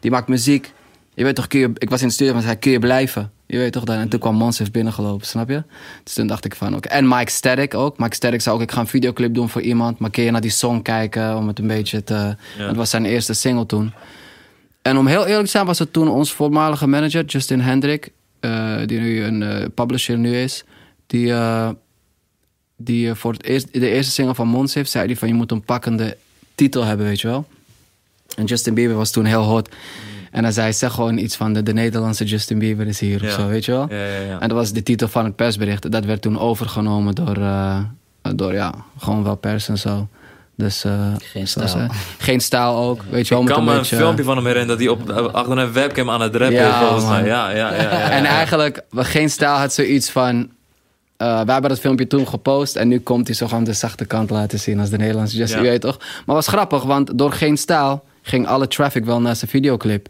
Die 0.00 0.10
maakt 0.10 0.28
muziek. 0.28 0.72
Je 1.14 1.24
weet 1.24 1.34
toch, 1.34 1.46
kun 1.46 1.60
je, 1.60 1.70
ik 1.74 1.90
was 1.90 2.00
in 2.00 2.06
de 2.06 2.12
studio 2.12 2.32
en 2.32 2.38
hij 2.38 2.48
zei, 2.48 2.58
kun 2.58 2.70
je 2.70 2.78
blijven? 2.78 3.32
Je 3.46 3.58
weet 3.58 3.72
toch 3.72 3.84
dan? 3.84 3.96
En 3.96 4.08
toen 4.08 4.20
kwam 4.20 4.34
Monsef 4.34 4.70
binnengelopen, 4.70 5.26
snap 5.26 5.48
je? 5.48 5.62
Dus 6.04 6.14
toen 6.14 6.26
dacht 6.26 6.44
ik 6.44 6.54
van, 6.54 6.76
oké. 6.76 6.88
En 6.88 7.08
Mike 7.08 7.30
Static 7.30 7.74
ook. 7.74 7.98
Mike 7.98 8.14
Static 8.14 8.40
zei 8.40 8.54
ook, 8.54 8.62
ik 8.62 8.72
ga 8.72 8.80
een 8.80 8.86
videoclip 8.86 9.34
doen 9.34 9.48
voor 9.48 9.60
iemand. 9.60 9.98
Maar 9.98 10.10
kun 10.10 10.22
je 10.22 10.30
naar 10.30 10.40
die 10.40 10.50
song 10.50 10.82
kijken 10.82 11.36
om 11.36 11.48
het 11.48 11.58
een 11.58 11.66
beetje 11.66 12.04
te... 12.04 12.36
Het 12.56 12.76
was 12.76 12.90
zijn 12.90 13.04
eerste 13.04 13.32
single 13.32 13.66
toen. 13.66 13.92
En 14.82 14.96
om 14.96 15.06
heel 15.06 15.26
eerlijk 15.26 15.44
te 15.44 15.50
zijn 15.50 15.66
was 15.66 15.78
het 15.78 15.92
toen 15.92 16.08
ons 16.08 16.32
voormalige 16.32 16.86
manager, 16.86 17.24
Justin 17.24 17.60
Hendrik... 17.60 18.12
eh, 18.40 18.76
die 18.86 19.00
nu 19.00 19.22
een 19.22 19.72
publisher 19.74 20.18
nu 20.18 20.36
is... 20.36 20.64
Die, 21.06 21.32
die 22.76 23.08
eh, 23.10 23.14
voor 23.14 23.32
het 23.32 23.44
eerst, 23.44 23.72
de 23.72 23.90
eerste 23.90 24.12
single 24.12 24.34
van 24.34 24.48
Mons 24.48 24.74
heeft... 24.74 24.90
zei 24.90 25.06
hij 25.06 25.16
van, 25.16 25.28
je 25.28 25.34
moet 25.34 25.50
een 25.50 25.62
pakkende 25.64 26.16
titel 26.54 26.84
hebben, 26.84 27.06
weet 27.06 27.20
je 27.20 27.28
wel? 27.28 27.46
En 28.36 28.44
Justin 28.44 28.74
Bieber 28.74 28.96
was 28.96 29.10
toen 29.10 29.24
heel 29.24 29.42
hot. 29.42 29.68
En 30.30 30.42
hij 30.42 30.52
zei, 30.52 30.72
zeg 30.72 30.92
gewoon 30.92 31.18
iets 31.18 31.36
van... 31.36 31.52
de, 31.52 31.62
de 31.62 31.72
Nederlandse 31.72 32.24
Justin 32.24 32.58
Bieber 32.58 32.86
is 32.86 33.00
hier 33.00 33.22
Ja. 33.22 33.28
of 33.28 33.34
zo, 33.34 33.46
weet 33.46 33.64
je 33.64 33.72
wel? 33.72 33.86
Ja, 33.88 33.96
ja, 33.96 34.20
ja. 34.20 34.40
En 34.40 34.48
dat 34.48 34.58
was 34.58 34.72
de 34.72 34.82
titel 34.82 35.08
van 35.08 35.24
het 35.24 35.36
persbericht. 35.36 35.90
Dat 35.90 36.04
werd 36.04 36.22
toen 36.22 36.38
overgenomen 36.38 37.14
door, 37.14 37.36
eh, 37.36 37.78
door 38.34 38.52
ja, 38.52 38.74
gewoon 38.98 39.22
wel 39.24 39.36
pers 39.36 39.68
en 39.68 39.78
zo. 39.78 40.08
Dus, 40.56 40.84
eh, 40.84 41.12
Geen 41.18 41.48
zoals, 41.48 41.74
eh, 41.74 41.90
geen 42.18 42.40
stijl 42.40 42.76
ook, 42.76 43.02
weet 43.10 43.28
je 43.28 43.34
wel. 43.34 43.42
Ik 43.42 43.48
met 43.48 43.56
kan 43.56 43.62
een 43.62 43.68
me 43.70 43.74
een 43.74 43.80
beetje, 43.80 43.96
filmpje 43.96 44.24
van 44.24 44.36
hem 44.36 44.46
herinneren 44.46 44.78
dat 44.78 44.86
hij 44.86 45.18
op, 45.18 45.30
achter 45.34 45.58
een 45.58 45.72
webcam 45.72 46.10
aan 46.10 46.20
het 46.20 46.36
rappen 46.36 46.56
Ja, 46.56 46.80
is 46.80 46.86
volgens 46.86 47.08
mij. 47.10 47.26
Ja, 47.26 47.50
ja, 47.50 47.74
ja, 47.74 47.82
ja, 47.82 47.90
ja. 47.90 48.10
En 48.10 48.24
eigenlijk, 48.24 48.82
geen 48.90 49.30
stijl 49.30 49.54
had 49.54 49.72
zoiets 49.72 50.10
van... 50.10 50.48
eh 51.24 51.44
wij 51.44 51.52
hebben 51.52 51.70
dat 51.70 51.80
filmpje 51.80 52.06
toen 52.06 52.28
gepost 52.28 52.76
en 52.76 52.88
nu 52.88 52.98
komt 52.98 53.26
hij 53.26 53.36
zo 53.36 53.46
gewoon 53.46 53.64
de 53.64 53.72
zachte 53.72 54.04
kant 54.04 54.30
laten 54.30 54.58
zien 54.58 54.80
als 54.80 54.90
de 54.90 54.96
Nederlandse 54.96 55.36
Ja. 55.36 55.46
je 55.46 55.60
weet 55.60 55.80
toch? 55.80 55.98
Maar 55.98 56.34
was 56.34 56.46
grappig, 56.46 56.82
want 56.82 57.18
door 57.18 57.32
geen 57.32 57.56
stijl 57.56 58.04
ging 58.22 58.46
alle 58.46 58.68
traffic 58.68 59.04
wel 59.04 59.20
naar 59.20 59.36
zijn 59.36 59.50
videoclip. 59.50 60.08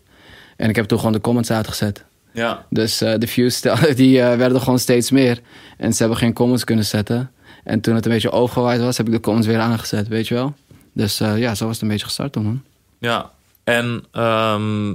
En 0.56 0.69
ik 0.69 0.76
heb 0.76 0.84
toen 0.84 0.99
gewoon 0.99 1.12
de 1.12 1.20
comments 1.20 1.50
uitgezet. 1.50 2.05
Ja. 2.32 2.66
Dus 2.70 3.00
eh, 3.00 3.14
de 3.19 3.26
views 3.26 3.61
die, 3.96 4.20
eh, 4.20 4.37
werden 4.37 4.61
gewoon 4.61 4.78
steeds 4.78 5.11
meer. 5.11 5.40
En 5.76 5.93
ze 5.93 5.99
hebben 5.99 6.19
geen 6.19 6.32
comments 6.32 6.64
kunnen 6.64 6.84
zetten. 6.84 7.31
En 7.64 7.81
toen 7.81 7.94
het 7.94 8.05
een 8.05 8.12
beetje 8.12 8.31
overgewaaid 8.31 8.81
was, 8.81 8.96
heb 8.96 9.06
ik 9.06 9.12
de 9.12 9.20
comments 9.20 9.49
weer 9.49 9.58
aangezet, 9.58 10.08
weet 10.08 10.28
je 10.28 10.34
wel? 10.34 10.55
Dus 10.93 11.19
ja, 11.19 11.55
zo 11.55 11.64
was 11.64 11.75
het 11.75 11.82
een 11.82 11.88
beetje 11.88 12.05
gestart 12.06 12.32
toen, 12.32 12.44
man. 12.44 12.62
Ja, 12.99 13.31
en 13.64 14.05
ehm, 14.12 14.94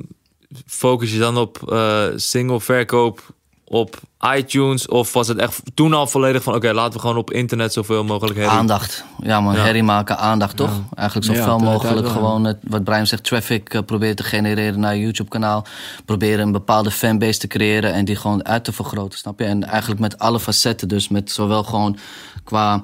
focus 0.65 1.11
je 1.11 1.19
dan 1.19 1.37
op 1.37 1.73
single 2.15 2.61
verkoop 2.61 3.33
op 3.69 3.99
iTunes? 4.35 4.87
Of 4.87 5.13
was 5.13 5.27
het 5.27 5.37
echt 5.37 5.61
toen 5.73 5.93
al 5.93 6.07
volledig 6.07 6.43
van... 6.43 6.55
oké, 6.55 6.73
laten 6.73 6.93
we 6.93 6.99
gewoon 6.99 7.17
op 7.17 7.31
internet 7.31 7.73
zoveel 7.73 8.03
mogelijk 8.03 8.37
herrie? 8.37 8.57
Aandacht. 8.57 9.03
Ja 9.21 9.41
man, 9.41 9.55
Ja. 9.55 9.61
herrie 9.61 9.83
maken, 9.83 10.17
aandacht 10.17 10.55
toch? 10.57 10.81
Eigenlijk 10.95 11.27
zoveel 11.37 11.57
mogelijk 11.59 12.01
wel, 12.01 12.11
gewoon, 12.11 12.43
het, 12.43 12.57
wat 12.63 12.83
Brian 12.83 13.07
zegt, 13.07 13.23
traffic 13.23 13.73
eh, 13.73 13.81
proberen 13.85 14.15
te 14.15 14.23
genereren 14.23 14.79
naar 14.79 14.95
je 14.95 15.01
YouTube 15.01 15.29
kanaal. 15.29 15.65
Proberen 16.05 16.45
een 16.45 16.51
bepaalde 16.51 16.91
fanbase 16.91 17.39
te 17.39 17.47
creëren 17.47 17.93
en 17.93 18.05
die 18.05 18.15
gewoon 18.15 18.45
uit 18.45 18.63
te 18.63 18.71
vergroten, 18.71 19.19
snap 19.19 19.39
je? 19.39 19.45
En 19.45 19.63
eigenlijk 19.63 20.01
met 20.01 20.19
alle 20.19 20.39
facetten, 20.39 20.87
dus 20.87 21.07
met 21.07 21.31
zowel 21.31 21.63
gewoon 21.63 21.97
qua... 22.43 22.83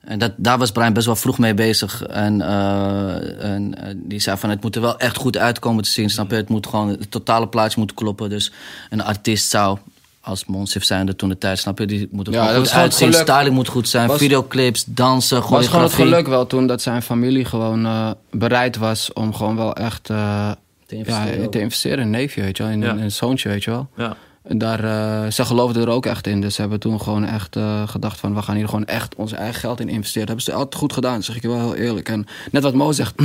En 0.00 0.18
dat, 0.18 0.32
daar 0.36 0.58
was 0.58 0.70
Brian 0.72 0.92
best 0.92 1.06
wel 1.06 1.16
vroeg 1.16 1.38
mee 1.38 1.54
bezig. 1.54 2.02
En, 2.02 2.40
eh, 2.40 3.44
en 3.44 3.74
eh, 3.82 3.94
die 3.96 4.20
zei 4.20 4.36
van 4.36 4.50
het 4.50 4.62
moet 4.62 4.74
er 4.76 4.82
wel 4.82 4.98
echt 4.98 5.16
goed 5.16 5.36
uitkomen 5.38 5.84
te 5.84 5.90
zien. 5.90 6.10
Snap 6.10 6.30
je? 6.30 6.36
Het 6.36 6.48
moet 6.48 6.66
gewoon, 6.66 6.88
het 6.88 7.10
totale 7.10 7.48
plaatje 7.48 7.80
moet 7.80 7.94
kloppen. 7.94 8.30
Dus 8.30 8.52
een 8.90 9.02
artiest 9.02 9.50
zou, 9.50 9.78
als 10.22 10.44
Monsif 10.44 10.84
zijnde 10.84 11.16
toen 11.16 11.28
de 11.28 11.38
tijd, 11.38 11.58
snap 11.58 11.78
je? 11.78 11.86
Die 11.86 12.08
moet 12.10 12.26
er 12.26 12.32
Ja, 12.32 12.54
goed 12.54 12.70
uitzien. 12.72 13.12
Styling 13.12 13.54
moet 13.54 13.68
goed 13.68 13.88
zijn. 13.88 14.08
Was- 14.08 14.18
videoclips, 14.18 14.84
dansen, 14.86 15.36
Het 15.40 15.48
was 15.48 15.66
gewoon 15.66 15.82
het 15.84 15.92
geluk 15.94 16.26
wel 16.26 16.46
toen 16.46 16.66
dat 16.66 16.82
zijn 16.82 17.02
familie 17.02 17.44
gewoon 17.44 17.86
eh, 17.86 18.10
bereid 18.30 18.76
was 18.76 19.12
om 19.12 19.34
gewoon 19.34 19.56
wel 19.56 19.74
echt 19.74 20.10
eh, 20.10 20.50
Te 20.86 20.96
investeren 20.96 21.38
ja, 21.38 21.44
ook. 21.44 21.52
te 21.52 21.60
investeren 21.60 21.98
in 21.98 22.04
een 22.04 22.10
neefje, 22.10 22.42
weet 22.42 22.56
je 22.56 22.62
wel. 22.62 22.72
In, 22.72 22.80
Ja. 22.80 22.90
in 22.90 22.98
een 22.98 23.10
zoontje, 23.12 23.48
weet 23.48 23.64
je 23.64 23.70
wel. 23.70 23.88
Ja. 23.96 24.16
En 24.42 24.58
daar, 24.58 24.84
eh, 24.84 25.30
ze 25.30 25.44
geloofden 25.44 25.82
er 25.82 25.88
ook 25.88 26.06
echt 26.06 26.26
in. 26.26 26.40
Dus 26.40 26.54
ze 26.54 26.60
hebben 26.60 26.80
toen 26.80 27.00
gewoon 27.00 27.24
echt 27.24 27.56
gedacht 27.86 28.20
van... 28.20 28.34
we 28.34 28.42
gaan 28.42 28.56
hier 28.56 28.68
gewoon 28.68 28.84
echt 28.84 29.14
ons 29.14 29.32
eigen 29.32 29.60
geld 29.60 29.80
in 29.80 29.88
investeren. 29.88 30.26
Dat 30.26 30.36
hebben 30.36 30.44
ze 30.54 30.60
altijd 30.60 30.74
goed 30.82 30.92
gedaan, 30.92 31.22
zeg 31.22 31.36
ik 31.36 31.42
je 31.42 31.48
wel 31.48 31.58
heel 31.60 31.74
eerlijk. 31.74 32.08
En 32.08 32.26
net 32.50 32.62
wat 32.62 32.74
Mo 32.74 32.92
zegt... 32.92 33.14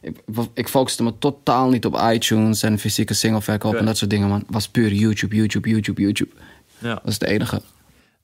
ik, 0.00 0.16
ik 0.54 0.68
focuste 0.68 1.02
me 1.02 1.18
totaal 1.18 1.68
niet 1.68 1.84
op 1.86 2.00
iTunes 2.12 2.62
en 2.62 2.78
fysieke 2.78 3.14
singleverkoop 3.14 3.72
Ja. 3.72 3.78
en 3.78 3.84
dat 3.84 3.96
soort 3.96 4.10
dingen, 4.10 4.28
man. 4.28 4.38
Het 4.38 4.46
was 4.50 4.68
puur 4.68 4.92
YouTube, 4.92 5.36
YouTube, 5.36 5.68
YouTube, 5.68 6.00
YouTube. 6.02 6.30
ja. 6.78 6.94
Dat 6.94 7.06
is 7.06 7.14
het 7.14 7.22
enige. 7.24 7.60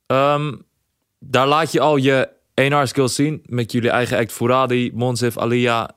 Ehm, 0.06 0.54
daar 1.18 1.46
laat 1.46 1.72
je 1.72 1.80
al 1.80 1.96
je 1.96 2.28
1R 2.54 2.86
skills 2.88 3.14
zien 3.14 3.42
met 3.46 3.72
jullie 3.72 3.90
eigen 3.90 4.18
act 4.18 4.32
Furadi, 4.32 4.90
Monsef, 4.94 5.38
Alia. 5.38 5.90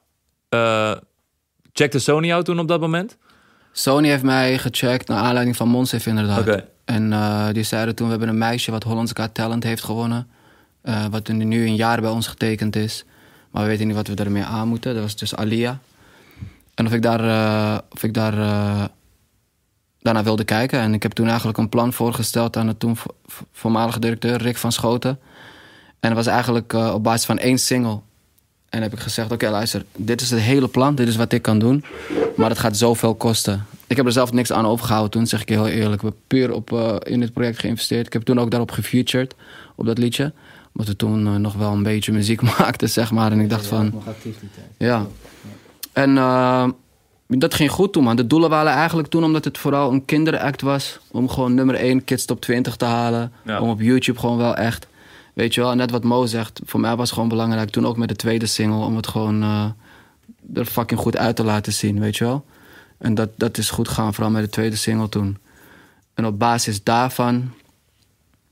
Eh 0.50 0.96
checkte 1.74 2.00
Sony 2.00 2.28
jou 2.28 2.44
toen 2.44 2.60
op 2.60 2.68
dat 2.68 2.80
moment? 2.80 3.18
Sony 3.72 4.08
heeft 4.08 4.24
mij 4.24 4.58
gecheckt 4.58 5.08
naar 5.08 5.18
aanleiding 5.24 5.56
van 5.56 5.68
Monsef 5.68 6.06
inderdaad. 6.06 6.64
En 6.86 7.14
eh, 7.14 7.48
die 7.52 7.64
zeiden 7.64 7.96
toen, 7.96 8.06
we 8.06 8.12
hebben 8.12 8.30
een 8.30 8.38
meisje 8.38 8.72
wat 8.72 8.84
Hollands 8.84 9.12
Got 9.16 9.34
Talent 9.34 9.64
heeft 9.64 9.84
gewonnen. 9.84 10.28
eh, 10.82 11.06
wat 11.12 11.28
nu 11.28 11.44
nu 11.44 11.66
een 11.66 11.76
jaar 11.76 12.02
bij 12.02 12.10
ons 12.10 12.28
getekend 12.28 12.76
is. 12.76 13.06
Maar 13.52 13.64
we 13.64 13.70
weten 13.70 13.88
niet 13.88 13.96
wat 13.96 14.08
we 14.08 14.16
ermee 14.16 14.44
aan 14.44 14.68
moeten. 14.68 14.94
Dat 14.94 15.04
was 15.04 15.16
dus 15.16 15.36
Alia. 15.36 15.80
En 16.76 16.86
of 16.86 16.94
ik 16.94 17.02
daar, 17.02 17.24
eh, 17.24 17.78
of 17.92 18.04
ik 18.04 18.14
daar 18.14 18.38
eh, 18.40 18.84
daarna 20.02 20.24
wilde 20.24 20.44
kijken. 20.44 20.80
En 20.80 20.94
ik 20.94 21.04
heb 21.04 21.12
toen 21.12 21.28
eigenlijk 21.28 21.58
een 21.58 21.70
plan 21.70 21.94
voorgesteld 21.94 22.58
aan 22.58 22.68
de 22.68 22.78
toen 22.78 22.96
vo- 22.98 23.16
vo- 23.26 23.46
voormalige 23.52 24.00
directeur 24.00 24.42
Rick 24.42 24.58
van 24.58 24.72
Schoten. 24.72 25.20
En 26.00 26.10
dat 26.10 26.18
was 26.26 26.28
eigenlijk 26.28 26.74
eh, 26.74 26.94
op 26.94 27.04
basis 27.04 27.26
van 27.26 27.38
één 27.38 27.58
single. 27.60 28.00
En 28.70 28.82
heb 28.82 28.94
ik 28.94 29.00
gezegd, 29.00 29.32
oké 29.32 29.50
luister, 29.50 29.86
dit 29.96 30.22
is 30.22 30.30
het 30.30 30.40
hele 30.40 30.68
plan. 30.68 30.96
Dit 30.96 31.08
is 31.08 31.16
wat 31.16 31.32
ik 31.32 31.42
kan 31.42 31.60
doen. 31.60 31.84
Maar 32.36 32.50
het 32.50 32.60
gaat 32.60 32.78
zoveel 32.78 33.16
kosten. 33.16 33.66
Ik 33.88 33.98
heb 33.98 34.06
er 34.06 34.12
zelf 34.12 34.32
niks 34.32 34.52
aan 34.52 34.66
overgehouden 34.66 35.12
toen, 35.12 35.28
zeg 35.28 35.42
ik 35.42 35.50
je 35.50 35.56
heel 35.56 35.68
eerlijk. 35.68 36.02
We 36.02 36.08
hebben 36.08 36.24
puur 36.28 36.52
op, 36.52 36.72
in 37.06 37.20
dit 37.20 37.34
project 37.34 37.60
geïnvesteerd. 37.60 38.06
Ik 38.06 38.14
heb 38.14 38.22
toen 38.22 38.40
ook 38.40 38.50
daarop 38.50 38.72
gefeatured, 38.72 39.36
op 39.76 39.86
dat 39.86 39.98
liedje. 39.98 40.34
Omdat 40.74 40.88
we 40.88 40.96
toen 40.96 41.28
eh, 41.28 41.36
nog 41.36 41.54
wel 41.54 41.72
een 41.72 41.84
beetje 41.84 42.12
muziek 42.12 42.42
maakten, 42.58 42.90
zeg 42.90 43.12
maar. 43.12 43.32
En 43.32 43.40
ik 43.40 43.50
dacht 43.50 43.66
van... 43.66 43.90
Nog 43.94 44.08
actief 44.08 44.40
die 44.40 44.50
tijd. 44.56 44.68
Ja. 44.78 45.06
En 45.94 46.18
eh, 46.18 46.68
dat 47.28 47.54
ging 47.54 47.72
goed 47.72 47.94
toen, 47.94 48.04
man. 48.04 48.16
De 48.16 48.28
doelen 48.28 48.50
waren 48.50 48.72
eigenlijk 48.72 49.08
toen 49.08 49.24
omdat 49.24 49.46
het 49.46 49.58
vooral 49.58 49.92
een 49.92 50.06
kinderact 50.06 50.62
was. 50.62 51.00
Om 51.12 51.30
gewoon 51.30 51.54
nummer 51.54 51.76
1 51.76 52.04
Kids 52.04 52.26
Top 52.26 52.42
20 52.42 52.76
te 52.76 52.86
halen. 52.86 53.32
Ja. 53.46 53.60
Om 53.60 53.70
op 53.70 53.82
YouTube 53.82 54.20
gewoon 54.20 54.38
wel 54.38 54.56
echt... 54.56 54.88
Weet 55.34 55.54
je 55.54 55.62
wel, 55.62 55.76
net 55.76 55.92
wat 55.92 56.04
Mo 56.04 56.26
zegt. 56.26 56.62
Voor 56.66 56.80
mij 56.80 56.96
was 56.96 57.06
het 57.06 57.14
gewoon 57.14 57.30
belangrijk. 57.30 57.70
Toen 57.70 57.88
ook 57.88 57.98
met 57.98 58.10
de 58.10 58.16
tweede 58.16 58.46
single. 58.46 58.86
Om 58.86 58.96
het 58.96 59.08
gewoon 59.08 59.42
eh, 59.44 59.66
er 60.54 60.66
fucking 60.66 61.00
goed 61.00 61.18
uit 61.18 61.36
te 61.36 61.44
laten 61.44 61.74
zien, 61.74 62.00
weet 62.00 62.18
je 62.18 62.24
wel. 62.24 62.46
En 62.98 63.14
dat, 63.14 63.30
dat 63.36 63.58
is 63.58 63.70
goed 63.70 63.88
gegaan, 63.88 64.14
vooral 64.14 64.32
met 64.32 64.44
de 64.44 64.50
tweede 64.50 64.76
single 64.76 65.10
toen. 65.10 65.38
En 66.14 66.26
op 66.26 66.40
basis 66.40 66.84
daarvan 66.84 67.54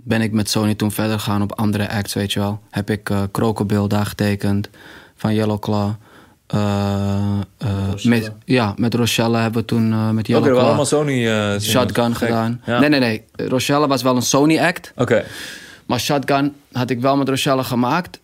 ben 0.08 0.22
ik 0.22 0.32
met 0.32 0.50
Sony 0.50 0.76
toen 0.76 0.92
verder 0.92 1.20
gegaan 1.20 1.42
op 1.42 1.60
andere 1.60 1.90
acts, 1.90 2.14
weet 2.14 2.34
je 2.34 2.40
wel. 2.40 2.60
Heb 2.70 2.90
ik 2.90 3.10
eh 3.10 3.22
Crocodile 3.32 3.88
daar 3.88 4.06
getekend 4.06 4.70
van 5.16 5.34
Yellow 5.34 5.60
Claw. 5.60 5.92
Eh, 6.48 7.40
eh, 7.58 7.70
met, 8.04 8.32
ja, 8.46 8.74
met 8.78 8.94
Rochelle 8.94 9.38
hebben 9.38 9.62
we 9.62 9.68
toen 9.68 9.92
eh, 9.94 10.10
met 10.10 10.28
Oké, 10.28 10.28
Yellow 10.28 10.28
we 10.28 10.34
hebben 10.34 10.52
Claw 10.52 10.66
allemaal 10.66 10.86
Sony 10.86 11.28
eh. 11.28 11.60
Shotgun 11.60 12.16
Gek. 12.16 12.28
gedaan. 12.28 12.62
Ja. 12.66 12.80
Nee, 12.80 12.90
nee, 12.90 13.00
nee. 13.00 13.24
Rochelle 13.48 13.88
was 13.88 14.02
wel 14.02 14.16
een 14.16 14.22
Sony 14.22 14.60
act. 14.60 14.92
Oké. 14.96 15.26
Maar 15.86 16.00
Shotgun 16.00 16.56
had 16.72 16.90
ik 16.90 17.02
wel 17.02 17.18
met 17.18 17.30
Rochelle 17.30 17.64
gemaakt. 17.64 18.20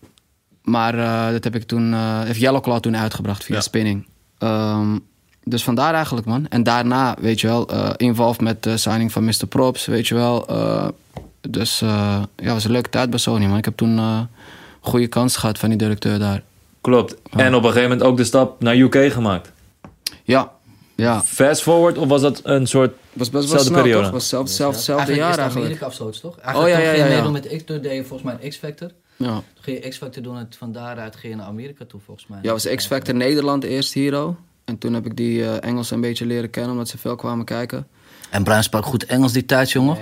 Maar 0.62 0.98
eh, 0.98 1.32
dat 1.32 1.44
heb 1.44 1.54
ik 1.54 1.62
toen, 1.62 1.92
eh 1.92 2.22
heeft 2.22 2.40
Yellow 2.40 2.62
Claw 2.62 2.80
toen 2.80 2.96
uitgebracht 2.96 3.44
via 3.44 3.54
Ja. 3.54 3.60
Spinning. 3.60 4.06
Ehm, 4.38 4.98
dus 5.44 5.64
vandaar 5.64 5.94
eigenlijk, 5.94 6.26
man. 6.26 6.46
En 6.48 6.62
daarna, 6.62 7.16
weet 7.20 7.40
je 7.40 7.46
wel, 7.46 7.68
eh 7.68 7.90
involved 7.96 8.40
met 8.40 8.62
de 8.62 8.76
signing 8.76 9.12
van 9.12 9.24
Mr. 9.24 9.46
Props, 9.48 9.86
weet 9.86 10.08
je 10.08 10.14
wel. 10.14 10.46
Dus 11.48 11.82
eh, 11.82 11.88
ja, 11.88 12.26
het 12.36 12.52
was 12.52 12.64
een 12.64 12.70
leuke 12.70 12.88
tijd 12.88 13.10
bij 13.10 13.18
Sony, 13.18 13.46
man. 13.46 13.58
Ik 13.58 13.64
heb 13.64 13.76
toen 13.76 13.98
eh 13.98 14.20
goede 14.80 15.06
kans 15.06 15.36
gehad 15.36 15.58
van 15.58 15.68
die 15.68 15.78
directeur 15.78 16.18
daar. 16.18 16.42
Klopt. 16.80 17.16
En 17.30 17.54
op 17.54 17.62
een 17.62 17.68
gegeven 17.68 17.90
moment 17.90 18.02
ook 18.02 18.16
de 18.16 18.24
stap 18.24 18.62
naar 18.62 18.76
UK 18.76 19.12
gemaakt. 19.12 19.52
Ja, 20.22 20.52
ja. 20.94 21.22
Fast 21.22 21.62
forward 21.62 21.98
of 21.98 22.08
was 22.08 22.20
dat 22.20 22.40
een 22.42 22.66
soort... 22.66 22.92
Was 23.12 23.30
best 23.30 23.48
Zelfde 23.48 23.66
snel, 23.66 23.82
periode. 23.82 24.02
toch? 24.02 24.12
Was 24.12 24.28
zelf, 24.28 24.48
zelf, 24.48 24.74
zelfde 24.74 24.92
Eigenlijk 24.92 25.18
jaar 25.18 25.28
is 25.28 25.34
het 25.34 25.44
eigenlijk. 25.44 25.80
Amerika 25.80 25.96
zoiets, 25.96 26.20
toch? 26.20 26.38
Eigenlijk 26.38 26.74
Oh, 26.74 26.80
ja, 26.80 26.90
ja, 26.90 26.96
ja, 26.96 27.04
ja. 27.04 27.14
meedoen 27.14 27.32
met 27.32 27.56
X, 27.56 27.64
toen 27.64 27.80
deed 27.80 27.92
je 27.92 28.04
volgens 28.04 28.22
mij 28.22 28.38
een 28.40 28.50
X-Factor. 28.50 28.90
Ja. 29.16 29.32
Toen 29.32 29.64
ging 29.64 29.82
je 29.82 29.88
X-Factor 29.88 30.22
doen 30.22 30.36
en 30.36 30.48
van 30.58 30.72
daaruit 30.72 31.16
ging 31.16 31.32
je 31.32 31.38
naar 31.38 31.48
Amerika 31.48 31.84
toe, 31.84 32.00
volgens 32.04 32.26
mij. 32.26 32.38
Ja, 32.42 32.52
was 32.52 32.66
X-Factor 32.74 33.14
Nederland 33.14 33.64
eerst 33.64 33.94
Hero. 33.94 34.36
En 34.64 34.78
toen 34.78 34.94
heb 34.94 35.06
ik 35.06 35.16
die 35.16 35.44
eh 35.44 35.68
Engels 35.68 35.90
een 35.90 36.00
beetje 36.00 36.26
leren 36.26 36.50
kennen, 36.50 36.72
omdat 36.72 36.88
ze 36.88 36.98
veel 36.98 37.16
kwamen 37.16 37.44
kijken. 37.44 37.86
En 38.34 38.42
Bruin 38.44 38.62
sprak 38.62 38.84
goed 38.84 39.06
Engels 39.06 39.32
die 39.32 39.44
tijd, 39.44 39.70
jongen. 39.70 39.96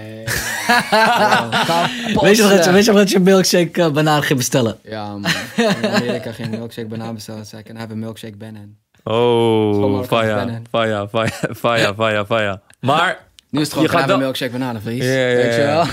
Kapot 1.67 2.23
Weet 2.23 2.37
je, 2.37 2.43
nog 2.43 2.51
dat, 2.51 2.67
weet 2.67 2.85
je 2.85 2.91
nog 2.91 3.01
dat 3.01 3.11
je 3.11 3.19
milkshake 3.21 3.81
uh, 3.81 3.91
banaan 3.91 4.23
ging 4.23 4.39
bestellen? 4.39 4.79
Ja, 4.83 5.17
man. 5.17 5.31
In 5.57 5.89
Amerika 5.91 6.33
ging 6.33 6.51
milkshake 6.51 6.89
banaan 6.89 7.15
bestellen. 7.15 7.47
Zei 7.47 7.63
ik, 7.63 7.69
en 7.69 7.77
a 7.77 7.87
milkshake 7.95 8.37
banaan. 8.37 8.77
Oh, 9.05 9.75
Schoonmaker 9.75 10.07
faya, 10.07 10.35
Bannon. 10.37 10.67
faya, 10.71 11.09
faya, 11.09 11.31
faya, 11.55 11.95
faya, 11.95 12.25
faya. 12.27 12.63
Maar, 12.81 13.27
Nu 13.51 13.61
is 13.61 13.67
het 13.67 13.77
gewoon, 13.77 13.91
Je 13.91 13.99
gaat 13.99 14.19
milkshake 14.19 14.53
banaan, 14.53 14.81
please. 14.83 15.05
Ja, 15.09 15.27
ja, 15.29 15.37
Weet 15.37 15.55
je 15.55 15.61
ja. 15.61 15.87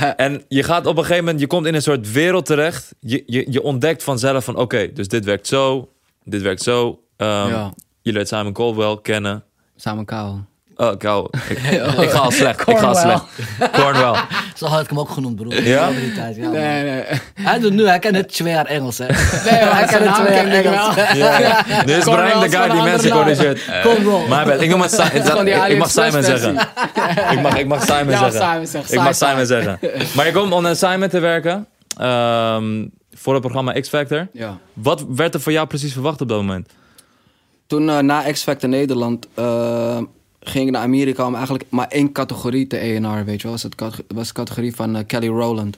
wel? 0.00 0.14
en 0.26 0.44
je 0.48 0.62
gaat 0.62 0.86
op 0.86 0.96
een 0.96 1.02
gegeven 1.02 1.24
moment, 1.24 1.40
je 1.40 1.46
komt 1.46 1.66
in 1.66 1.74
een 1.74 1.82
soort 1.82 2.12
wereld 2.12 2.46
terecht. 2.46 2.94
Je, 3.00 3.22
je, 3.26 3.46
je 3.50 3.62
ontdekt 3.62 4.02
vanzelf 4.02 4.44
van, 4.44 4.56
oké, 4.56 4.92
dus 4.92 5.08
dit 5.08 5.24
werkt 5.24 5.46
zo, 5.46 5.88
dit 6.24 6.42
werkt 6.42 6.62
zo. 6.62 7.00
Ehm, 7.16 7.48
Ja. 7.48 7.72
Je 8.02 8.12
leert 8.12 8.28
Simon 8.28 8.52
Caldwell 8.52 8.98
kennen. 9.02 9.44
Samen 9.76 10.04
kou. 10.04 10.36
Oh. 10.76 10.92
Ik, 11.48 11.58
ik 12.04 12.10
ga 12.10 12.18
al 12.18 12.30
slecht. 12.30 12.68
Ik 12.68 12.78
ga 12.78 12.86
al 12.86 12.94
slecht. 12.94 13.22
Cornwell. 13.72 14.14
Zo 14.56 14.66
had 14.66 14.80
ik 14.82 14.88
hem 14.88 14.98
ook 14.98 15.10
genoemd, 15.10 15.36
broer. 15.36 15.62
Ja? 15.62 15.90
Die 15.90 16.12
tijd, 16.12 16.36
ja. 16.36 16.48
Nee, 16.48 16.82
nee. 16.82 17.02
Hij 17.34 17.58
doet 17.58 17.72
nu, 17.72 17.86
hij 17.86 17.98
kan 17.98 18.14
het 18.14 18.28
twee 18.32 18.52
jaar 18.52 18.66
Engels, 18.66 18.98
hè? 18.98 19.06
Nee, 19.06 19.14
hij 19.44 19.64
maar 19.64 19.80
kan 19.80 19.88
zijn 19.88 20.02
het 20.02 20.16
jaar 20.16 20.46
Engels. 20.64 20.94
Ja. 21.14 21.62
Dit 21.84 21.96
is 21.96 22.04
Cornwell 22.04 22.30
Brian, 22.30 22.40
de 22.50 22.56
guy 22.56 22.68
die 22.70 22.82
mensen 22.82 23.10
corrigeert. 23.10 23.60
Cornwell. 23.82 24.28
Maar 24.28 24.46
bad, 24.46 24.60
ik 24.60 24.70
noem 24.70 24.80
het 24.80 24.90
die 25.44 25.54
ik, 25.54 25.78
mag 25.78 25.90
Simon 25.90 26.22
zeggen. 26.22 26.58
Ik 27.30 27.40
mag, 27.40 27.58
ik 27.58 27.66
mag 27.66 27.82
Simon 27.82 28.08
Ja, 28.10 28.18
zeggen. 28.30 28.40
Simon 28.50 28.66
zegt. 28.66 28.92
Ik 28.92 29.00
mag 29.00 29.14
Simon. 29.14 29.46
Zeggen. 29.46 29.78
Maar 30.14 30.26
je 30.26 30.32
komt 30.32 30.52
om 30.52 30.66
aan 30.66 30.76
Simon 30.76 31.08
te 31.08 31.18
werken. 31.18 31.66
ehm, 31.98 32.86
voor 33.14 33.32
het 33.32 33.42
programma 33.42 33.72
X 33.72 33.88
Factor. 33.88 34.28
Ja. 34.32 34.58
Wat 34.72 35.04
werd 35.08 35.34
er 35.34 35.40
van 35.40 35.52
jou 35.52 35.66
precies 35.66 35.92
verwacht 35.92 36.20
op 36.20 36.28
dat 36.28 36.36
moment? 36.38 36.68
Toen 37.66 37.88
eh, 37.88 37.98
na 37.98 38.22
X 38.32 38.42
Factor 38.42 38.68
Nederland 38.68 39.26
eh, 39.34 39.98
ging 40.48 40.66
ik 40.66 40.72
naar 40.72 40.82
Amerika 40.82 41.26
om 41.26 41.34
eigenlijk 41.34 41.64
maar 41.68 41.88
één 41.88 42.12
categorie 42.12 42.66
te 42.66 42.76
ENR, 42.76 43.24
weet 43.24 43.36
je 43.36 43.42
wel. 43.42 43.52
Was 43.52 43.62
het 43.62 43.80
was 44.14 44.26
de 44.26 44.34
categorie 44.34 44.74
van 44.74 44.96
eh, 44.96 45.06
Kelly 45.06 45.28
Rowland. 45.28 45.76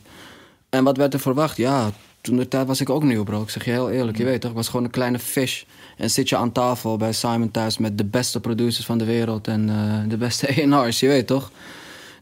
En 0.68 0.84
wat 0.84 0.96
werd 0.96 1.14
er 1.14 1.20
verwacht? 1.20 1.56
Ja, 1.56 1.90
toen 2.20 2.36
de 2.36 2.48
tijd 2.48 2.66
was 2.66 2.80
ik 2.80 2.90
ook 2.90 3.02
nieuw, 3.02 3.24
bro. 3.24 3.42
Ik 3.42 3.50
zeg 3.50 3.64
je 3.64 3.70
heel 3.70 3.90
eerlijk, 3.90 4.16
je 4.16 4.24
weet 4.24 4.40
toch, 4.40 4.50
ik 4.50 4.56
was 4.56 4.68
gewoon 4.68 4.84
een 4.84 4.90
kleine 4.90 5.18
fish. 5.18 5.62
En 5.96 6.10
zit 6.10 6.28
je 6.28 6.36
aan 6.36 6.52
tafel 6.52 6.96
bij 6.96 7.12
Simon 7.12 7.50
thuis 7.50 7.78
met 7.78 7.98
de 7.98 8.04
beste 8.04 8.40
producers 8.40 8.86
van 8.86 8.98
de 8.98 9.04
wereld 9.04 9.48
en 9.48 9.68
eh, 9.68 10.10
de 10.10 10.16
beste 10.16 10.46
ENR's, 10.62 11.00
je 11.00 11.08
weet 11.08 11.26
toch? 11.26 11.50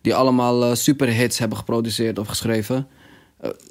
Die 0.01 0.15
allemaal 0.15 0.65
eh, 0.65 0.75
superhits 0.75 1.39
hebben 1.39 1.59
geproduceerd 1.59 2.19
of 2.19 2.29
geschreven. 2.29 2.87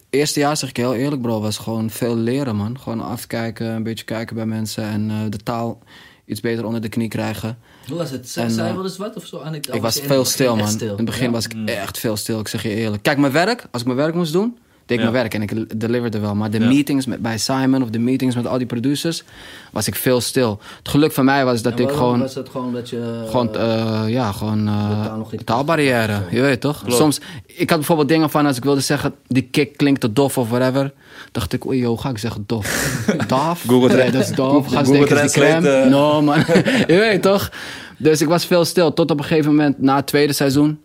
Eerste 0.10 0.40
jaar, 0.40 0.58
zeg 0.58 0.70
ik 0.70 0.78
heel 0.78 0.96
eerlijk, 0.96 1.22
bro, 1.22 1.42
was 1.42 1.58
gewoon 1.58 1.90
veel 1.90 2.16
leren, 2.16 2.56
man. 2.56 2.80
Gewoon 2.80 3.02
afkijken, 3.02 3.66
een 3.66 3.84
beetje 3.84 4.06
kijken 4.06 4.36
bij 4.36 4.46
mensen 4.46 4.84
en 4.84 5.30
de 5.30 5.38
taal 5.38 5.80
iets 6.26 6.40
beter 6.40 6.66
onder 6.66 6.82
de 6.82 6.90
knie 6.90 7.08
krijgen. 7.08 7.58
Hoe 7.88 7.98
was 7.98 8.12
het? 8.12 8.22
En, 8.36 8.52
Zei 8.52 8.64
je 8.64 8.70
eh, 8.70 8.76
wel 8.76 8.84
eens 8.84 8.98
wat 8.98 9.16
of 9.16 9.26
zo? 9.26 9.40
Aan 9.40 9.56
ik 9.56 9.82
was 9.82 10.00
veel 10.00 10.26
stil, 10.26 10.56
man. 10.56 10.80
In 10.80 10.88
het 10.88 11.06
begin 11.06 11.32
was 11.32 11.46
ik 11.46 11.54
echt 11.66 11.98
veel 11.98 12.18
stil, 12.18 12.40
ik 12.40 12.48
zeg 12.48 12.64
je 12.64 12.70
eerlijk. 12.70 13.04
Kijk, 13.04 13.18
mijn 13.18 13.34
werk, 13.34 13.66
als 13.72 13.82
ik 13.82 13.88
mijn 13.88 14.00
werk 14.00 14.14
moest 14.14 14.34
doen, 14.34 14.58
deed 14.86 14.98
ik 14.98 15.04
Ja. 15.06 15.12
mijn 15.12 15.24
werk 15.24 15.34
en 15.34 15.42
ik 15.42 15.80
deliverde 15.80 16.20
wel. 16.20 16.36
Maar 16.36 16.50
de 16.50 16.60
Ja. 16.60 16.68
meetings 16.68 17.06
met, 17.06 17.22
bij 17.22 17.38
Simon 17.38 17.82
of 17.84 17.90
de 17.90 18.00
meetings 18.00 18.36
met 18.36 18.48
al 18.48 18.58
die 18.58 18.68
producers, 18.68 19.24
was 19.72 19.88
ik 19.88 19.96
veel 19.96 20.22
stil. 20.22 20.60
Het 20.78 20.90
geluk 20.90 21.12
van 21.12 21.26
mij 21.26 21.46
was 21.46 21.62
dat 21.62 21.80
ik 21.80 21.90
gewoon... 21.90 22.20
Was 22.20 22.36
het 22.36 22.50
gewoon 22.50 22.74
dat 22.74 22.90
je... 22.90 23.24
Gewoon, 23.30 23.56
eh, 23.56 24.04
ja, 24.08 24.32
gewoon 24.32 24.68
eh, 24.68 25.40
taalbarrière. 25.44 26.22
Je 26.32 26.42
weet 26.42 26.62
toch? 26.62 26.84
Soms, 26.88 27.20
ik 27.46 27.70
had 27.70 27.78
bijvoorbeeld 27.78 28.08
dingen 28.10 28.30
van 28.30 28.46
als 28.46 28.58
ik 28.58 28.64
wilde 28.64 28.82
zeggen, 28.82 29.14
die 29.28 29.48
kick 29.52 29.78
klinkt 29.78 30.02
te 30.02 30.14
dof 30.14 30.38
of 30.38 30.50
whatever. 30.50 30.94
Dacht 31.32 31.54
ik, 31.54 31.66
oei, 31.66 31.80
joh, 31.80 32.00
ga 32.00 32.10
ik 32.10 32.18
zeggen 32.18 32.44
dof? 32.46 32.66
Dof? 33.28 33.64
Google 33.68 33.96
nee, 33.96 34.12
dat 34.12 34.22
is 34.22 34.32
dof. 34.36 34.68
Ga 34.68 34.84
ze 34.84 34.92
Google 34.92 35.08
Translate, 35.08 35.70
eh. 35.70 35.90
No, 35.90 36.22
man. 36.22 36.38
je 36.88 36.98
weet 36.98 37.22
toch? 37.22 37.52
Dus 37.98 38.22
ik 38.22 38.28
was 38.28 38.46
veel 38.46 38.66
stil. 38.66 38.94
Tot 38.94 39.12
op 39.12 39.18
een 39.20 39.26
gegeven 39.26 39.52
moment, 39.52 39.82
na 39.82 39.96
het 39.96 40.08
tweede 40.08 40.34
seizoen, 40.34 40.80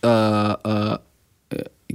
eh, 0.00 0.44
eh, 0.44 0.54
eh, 0.62 0.94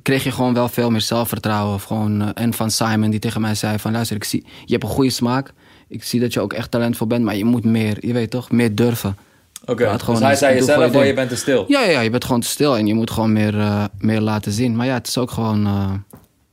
kreeg 0.07 0.23
je 0.23 0.31
gewoon 0.31 0.53
wel 0.53 0.69
veel 0.69 0.89
meer 0.89 1.01
zelfvertrouwen. 1.01 1.73
Of 1.73 1.83
gewoon, 1.83 2.21
eh, 2.21 2.29
en 2.33 2.53
van 2.53 2.71
Simon, 2.71 3.09
die 3.09 3.19
tegen 3.19 3.41
mij 3.41 3.55
zei 3.55 3.79
van, 3.79 3.91
luister, 3.91 4.15
ik 4.15 4.23
zie, 4.23 4.45
je 4.65 4.71
hebt 4.71 4.83
een 4.83 4.89
goede 4.89 5.09
smaak. 5.09 5.53
Ik 5.87 6.03
zie 6.03 6.19
dat 6.19 6.33
je 6.33 6.39
ook 6.39 6.53
echt 6.53 6.71
talentvol 6.71 7.07
bent, 7.07 7.23
maar 7.23 7.35
je 7.35 7.45
moet 7.45 7.63
meer, 7.63 7.97
je 7.99 8.13
weet 8.13 8.29
toch, 8.29 8.51
meer 8.51 8.75
durven. 8.75 9.17
Oké, 9.65 9.97
dus 10.05 10.19
hij 10.19 10.35
zei 10.35 10.55
jezelf, 10.55 10.91
je 10.91 10.97
oh, 10.97 11.05
je 11.05 11.13
bent 11.13 11.29
te 11.29 11.35
stil. 11.35 11.65
Ja, 11.67 11.81
ja, 11.81 11.89
ja, 11.89 11.99
je 11.99 12.09
bent 12.09 12.25
gewoon 12.25 12.41
te 12.41 12.47
stil 12.47 12.77
en 12.77 12.87
je 12.87 12.93
moet 12.93 13.11
gewoon 13.11 13.33
meer, 13.33 13.59
eh, 13.59 13.83
meer 13.97 14.21
laten 14.21 14.51
zien. 14.51 14.75
Maar 14.75 14.85
ja, 14.85 14.93
het 14.93 15.07
is 15.07 15.17
ook 15.17 15.31
gewoon 15.31 15.65
eh, 15.65 15.91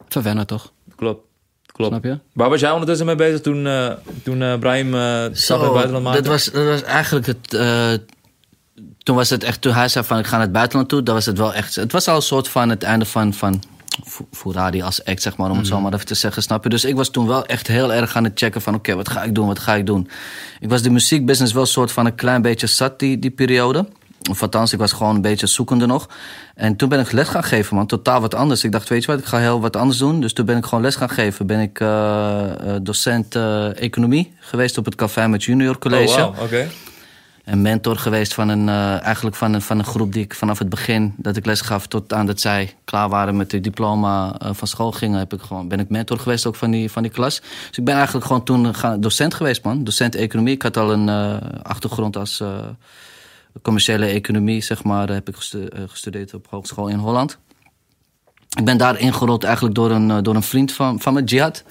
verwennen, 0.08 0.46
toch? 0.46 0.72
Klopt. 0.96 1.26
Klopt. 1.66 1.90
Snap 1.90 2.04
je? 2.04 2.18
Waar 2.32 2.50
was 2.50 2.60
jij 2.60 2.70
ondertussen 2.70 3.06
mee 3.06 3.14
bezig 3.14 3.40
toen, 3.40 3.66
eh 3.66 3.90
toen 4.22 4.58
Brahim 4.58 4.94
eh 4.94 5.24
stap 5.32 5.58
in 5.58 5.64
het 5.64 5.72
buitenland 5.72 6.04
maakte? 6.04 6.22
dat 6.22 6.30
was, 6.30 6.44
dat 6.44 6.64
was 6.64 6.82
eigenlijk 6.82 7.26
het... 7.26 7.52
toen 9.04 9.16
was 9.16 9.30
het 9.30 9.44
echt, 9.44 9.60
toen 9.60 9.72
hij 9.72 9.88
zei 9.88 10.04
van 10.04 10.18
ik 10.18 10.26
ga 10.26 10.32
naar 10.32 10.40
het 10.40 10.52
buitenland 10.52 10.88
toe, 10.88 11.02
dan 11.02 11.14
was 11.14 11.26
het 11.26 11.38
wel 11.38 11.54
echt... 11.54 11.74
Het 11.74 11.92
was 11.92 12.08
al 12.08 12.16
een 12.16 12.22
soort 12.22 12.48
van 12.48 12.68
het 12.68 12.82
einde 12.82 13.04
van, 13.04 13.34
van 13.34 13.62
Furadi 14.30 14.82
als 14.82 15.04
act, 15.04 15.22
zeg 15.22 15.36
maar, 15.36 15.50
om 15.50 15.56
het 15.56 15.66
zo 15.66 15.80
maar 15.80 15.92
even 15.92 16.06
te 16.06 16.14
zeggen, 16.14 16.42
snap 16.42 16.62
je? 16.62 16.68
Dus 16.68 16.84
ik 16.84 16.96
was 16.96 17.10
toen 17.10 17.26
wel 17.26 17.46
echt 17.46 17.66
heel 17.66 17.92
erg 17.92 18.16
aan 18.16 18.24
het 18.24 18.38
checken 18.38 18.62
van 18.62 18.74
oké, 18.74 18.94
wat 18.94 19.08
ga 19.08 19.22
ik 19.22 19.34
doen, 19.34 19.46
wat 19.46 19.58
ga 19.58 19.74
ik 19.74 19.86
doen? 19.86 20.08
Ik 20.60 20.68
was 20.68 20.82
de 20.82 20.90
muziekbusiness 20.90 21.52
wel 21.52 21.62
een 21.62 21.68
soort 21.68 21.92
van 21.92 22.06
een 22.06 22.14
klein 22.14 22.42
beetje 22.42 22.66
zat 22.66 22.98
die, 22.98 23.18
die 23.18 23.30
periode. 23.30 23.86
Of 24.30 24.42
althans, 24.42 24.72
ik 24.72 24.78
was 24.78 24.92
gewoon 24.92 25.14
een 25.14 25.20
beetje 25.20 25.46
zoekende 25.46 25.86
nog. 25.86 26.08
En 26.54 26.76
toen 26.76 26.88
ben 26.88 27.00
ik 27.00 27.12
les 27.12 27.28
gaan 27.28 27.44
geven, 27.44 27.76
man. 27.76 27.86
Totaal 27.86 28.20
wat 28.20 28.34
anders. 28.34 28.64
Ik 28.64 28.72
dacht, 28.72 28.88
weet 28.88 29.04
je 29.04 29.10
wat, 29.10 29.20
ik 29.20 29.24
ga 29.24 29.38
heel 29.38 29.60
wat 29.60 29.76
anders 29.76 29.98
doen. 29.98 30.20
Dus 30.20 30.32
toen 30.32 30.46
ben 30.46 30.56
ik 30.56 30.64
gewoon 30.64 30.84
les 30.84 30.96
gaan 30.96 31.10
geven. 31.10 31.46
Ben 31.46 31.60
ik 31.60 31.80
eh, 31.80 32.74
eh, 32.74 32.80
docent 32.82 33.34
eh, 33.34 33.82
economie 33.82 34.32
geweest 34.40 34.78
op 34.78 34.84
het 34.84 34.94
Café 34.94 35.28
met 35.28 35.44
Junior 35.44 35.78
College. 35.78 36.20
Oh, 36.20 36.36
wow, 36.36 36.42
oké. 36.42 36.68
En 37.44 37.62
mentor 37.62 37.96
geweest 37.96 38.34
van 38.34 38.48
een, 38.48 38.68
eh, 38.68 39.02
eigenlijk 39.02 39.36
van 39.36 39.52
een, 39.54 39.62
van 39.62 39.78
een 39.78 39.84
groep 39.84 40.12
die 40.12 40.22
ik 40.24 40.34
vanaf 40.34 40.58
het 40.58 40.68
begin 40.68 41.14
dat 41.16 41.36
ik 41.36 41.46
les 41.46 41.60
gaf 41.60 41.86
tot 41.86 42.12
aan 42.12 42.26
dat 42.26 42.40
zij 42.40 42.74
klaar 42.84 43.08
waren 43.08 43.36
met 43.36 43.52
het 43.52 43.64
diploma 43.64 44.34
eh, 44.38 44.48
van 44.52 44.68
school 44.68 44.92
gingen, 44.92 45.18
heb 45.18 45.32
ik 45.32 45.40
gewoon, 45.40 45.68
ben 45.68 45.80
ik 45.80 45.88
mentor 45.88 46.18
geweest 46.18 46.46
ook 46.46 46.54
van 46.56 46.70
die, 46.70 46.90
van 46.90 47.02
die 47.02 47.10
klas. 47.10 47.40
Dus 47.68 47.78
ik 47.78 47.84
ben 47.84 47.94
eigenlijk 47.94 48.26
gewoon 48.26 48.44
toen 48.44 48.74
gaan- 48.74 49.00
docent 49.00 49.34
geweest, 49.34 49.64
man. 49.64 49.84
Docent 49.84 50.14
economie. 50.14 50.54
Ik 50.54 50.62
had 50.62 50.76
al 50.76 50.92
een 50.92 51.08
eh, 51.08 51.36
achtergrond 51.62 52.16
als 52.16 52.42
commerciële 53.62 54.06
economie, 54.06 54.60
zeg 54.62 54.84
maar, 54.84 55.08
heb 55.08 55.28
ik 55.28 55.36
gestu- 55.36 55.68
gestudeerd 55.88 56.34
op 56.34 56.46
hogeschool 56.50 56.88
in 56.88 56.98
Holland. 56.98 57.38
Ik 58.58 58.64
ben 58.64 58.76
daar 58.76 58.98
ingerold 58.98 59.44
eigenlijk 59.44 59.74
door 59.74 59.90
een, 59.90 60.22
door 60.22 60.34
een 60.34 60.42
vriend 60.42 60.72
van, 60.72 61.00
van 61.00 61.14
me, 61.14 61.22
Jihad. 61.24 61.64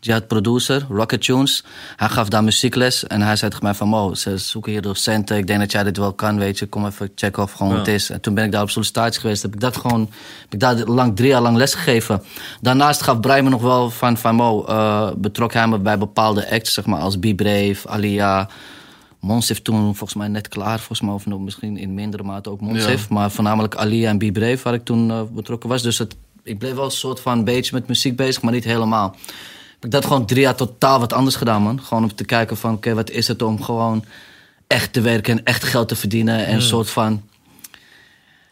Jihad 0.00 0.26
producer, 0.26 0.86
Rocket 0.90 1.22
Tunes. 1.22 1.64
Hij 1.96 2.08
gaf 2.08 2.28
daar 2.28 2.44
muziekles 2.44 3.06
en 3.06 3.22
hij 3.22 3.36
zei 3.36 3.50
tegen 3.50 3.64
mij 3.64 3.74
van... 3.74 3.88
Mo, 3.88 4.14
ze 4.14 4.38
zoeken 4.38 4.72
hier 4.72 4.82
docenten, 4.82 5.36
ik 5.36 5.46
denk 5.46 5.60
dat 5.60 5.72
jij 5.72 5.82
dit 5.82 5.96
wel 5.96 6.12
kan, 6.12 6.38
weet 6.38 6.58
je. 6.58 6.66
Kom 6.66 6.86
even 6.86 7.10
checken 7.14 7.42
of 7.42 7.52
gewoon 7.52 7.72
Ja. 7.72 7.78
wat 7.78 7.86
het 7.86 7.94
is. 7.94 8.10
En 8.10 8.20
toen 8.20 8.34
ben 8.34 8.44
ik 8.44 8.52
daar 8.52 8.62
op 8.62 8.70
sollicitatie 8.70 9.20
geweest. 9.20 9.42
Heb 9.42 9.54
ik 9.54 9.60
dat 9.60 9.76
gewoon, 9.76 10.00
heb 10.42 10.52
ik 10.52 10.60
daar 10.60 10.76
lang, 10.76 11.16
drie 11.16 11.28
jaar 11.28 11.40
lang 11.42 11.56
les 11.56 11.74
gegeven. 11.74 12.22
Daarnaast 12.60 13.02
gaf 13.02 13.20
Brian 13.20 13.44
me 13.44 13.50
nog 13.50 13.62
wel 13.62 13.90
van, 13.90 14.16
van 14.16 14.34
Mo, 14.34 14.64
eh, 14.64 15.10
betrok 15.16 15.52
hij 15.52 15.68
me 15.68 15.78
bij 15.78 15.98
bepaalde 15.98 16.50
acts, 16.50 16.72
zeg 16.74 16.86
maar, 16.86 17.00
als 17.00 17.18
Be 17.18 17.34
Brave, 17.34 17.88
Alia... 17.88 18.48
Monsif 19.20 19.62
toen 19.62 19.82
volgens 19.82 20.14
mij 20.14 20.28
net 20.28 20.48
klaar, 20.48 20.76
volgens 20.76 21.00
mij, 21.00 21.14
of 21.14 21.26
nog 21.26 21.40
misschien 21.40 21.76
in 21.76 21.94
mindere 21.94 22.22
mate 22.22 22.50
ook 22.50 22.60
Monsif. 22.60 23.08
Maar 23.08 23.30
voornamelijk 23.30 23.74
Alia 23.74 24.08
en 24.08 24.18
Be 24.18 24.32
Brave 24.32 24.58
waar 24.62 24.74
ik 24.74 24.84
toen 24.84 25.10
eh, 25.10 25.20
betrokken 25.30 25.68
was. 25.68 25.82
Dus 25.82 25.98
het, 25.98 26.16
ik 26.42 26.58
bleef 26.58 26.74
wel 26.74 26.84
een 26.84 26.90
soort 26.90 27.20
van 27.20 27.44
beetje 27.44 27.74
met 27.74 27.88
muziek 27.88 28.16
bezig, 28.16 28.42
maar 28.42 28.52
niet 28.52 28.64
helemaal. 28.64 29.16
Heb 29.76 29.84
ik 29.84 29.90
dat 29.90 30.06
gewoon 30.06 30.26
drie 30.26 30.40
jaar 30.40 30.54
totaal 30.54 31.00
wat 31.00 31.12
anders 31.12 31.36
gedaan, 31.36 31.62
man. 31.62 31.82
Gewoon 31.82 32.02
om 32.02 32.14
te 32.14 32.24
kijken 32.24 32.56
van, 32.56 32.74
oké, 32.74 32.94
wat 32.94 33.10
is 33.10 33.28
het 33.28 33.42
om 33.42 33.62
gewoon 33.62 34.04
echt 34.66 34.92
te 34.92 35.00
werken 35.00 35.38
en 35.38 35.44
echt 35.44 35.64
geld 35.64 35.88
te 35.88 35.96
verdienen. 35.96 36.46
En 36.46 36.54
een 36.54 36.62
soort 36.62 36.90
van... 36.90 37.22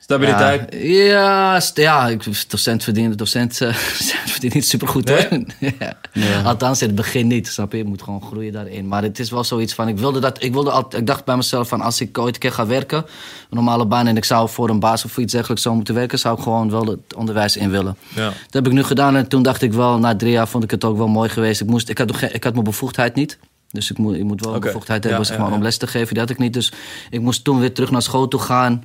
Stabiliteit. 0.08 0.74
Ja, 0.74 0.80
ja, 0.80 1.60
st- 1.60 1.76
ja, 1.76 2.16
docent 2.48 2.82
verdient, 2.84 3.18
docent, 3.18 3.60
eh, 3.60 3.74
verdient 4.34 4.54
niet 4.54 4.66
supergoed 4.68 5.04
Nee? 5.04 5.26
hoor. 5.30 5.44
ja. 6.12 6.42
Althans 6.42 6.80
in 6.80 6.86
het 6.86 6.96
begin 6.96 7.26
niet, 7.26 7.48
snap 7.48 7.72
je? 7.72 7.78
Je 7.78 7.84
moet 7.84 8.02
gewoon 8.02 8.22
groeien 8.22 8.52
daarin. 8.52 8.88
Maar 8.88 9.02
het 9.02 9.18
is 9.18 9.30
wel 9.30 9.44
zoiets 9.44 9.74
van, 9.74 9.88
ik 9.88 9.98
wilde 9.98 10.20
dat, 10.20 10.42
ik 10.42 10.52
wilde 10.52 10.70
altijd, 10.70 11.00
ik 11.00 11.06
dacht 11.06 11.24
bij 11.24 11.36
mezelf 11.36 11.68
van, 11.68 11.80
als 11.80 12.00
ik 12.00 12.18
ooit 12.18 12.34
een 12.34 12.40
keer 12.40 12.52
ga 12.52 12.66
werken, 12.66 12.98
een 12.98 13.04
normale 13.50 13.86
baan 13.86 14.06
en 14.06 14.16
ik 14.16 14.24
zou 14.24 14.48
voor 14.48 14.68
een 14.68 14.80
baas 14.80 15.04
of 15.04 15.12
voor 15.12 15.22
iets 15.22 15.32
dergelijks 15.32 15.62
zou 15.62 15.74
moeten 15.76 15.94
werken, 15.94 16.18
zou 16.18 16.36
ik 16.36 16.42
gewoon 16.42 16.70
wel 16.70 16.84
het 16.86 17.14
onderwijs 17.16 17.56
in 17.56 17.70
willen. 17.70 17.96
Ja. 18.14 18.24
Dat 18.24 18.34
heb 18.50 18.66
ik 18.66 18.72
nu 18.72 18.82
gedaan 18.82 19.16
en 19.16 19.28
toen 19.28 19.42
dacht 19.42 19.62
ik 19.62 19.72
wel, 19.72 19.98
na 19.98 20.16
drie 20.16 20.32
jaar 20.32 20.48
vond 20.48 20.64
ik 20.64 20.70
het 20.70 20.84
ook 20.84 20.96
wel 20.96 21.08
mooi 21.08 21.28
geweest. 21.28 21.60
Ik, 21.60 21.66
moest, 21.66 21.88
ik, 21.88 21.98
had, 21.98 22.16
geen- 22.16 22.34
ik 22.34 22.44
had 22.44 22.52
mijn 22.52 22.64
bevoegdheid 22.64 23.14
niet. 23.14 23.38
Dus 23.70 23.90
ik 23.90 23.98
moet, 23.98 24.14
ik 24.16 24.24
moet 24.24 24.44
wel 24.44 24.54
een 24.54 24.60
bevoegdheid 24.60 25.04
Ja, 25.04 25.10
hebben, 25.10 25.36
ja, 25.36 25.50
om 25.50 25.62
les 25.62 25.76
te 25.76 25.86
geven. 25.86 26.08
Die 26.08 26.18
had 26.18 26.30
ik 26.30 26.38
niet. 26.38 26.52
Dus 26.52 26.72
ik 27.10 27.20
moest 27.20 27.44
toen 27.44 27.58
weer 27.60 27.72
terug 27.74 27.90
naar 27.90 28.02
school 28.02 28.28
toe 28.28 28.40
gaan 28.40 28.84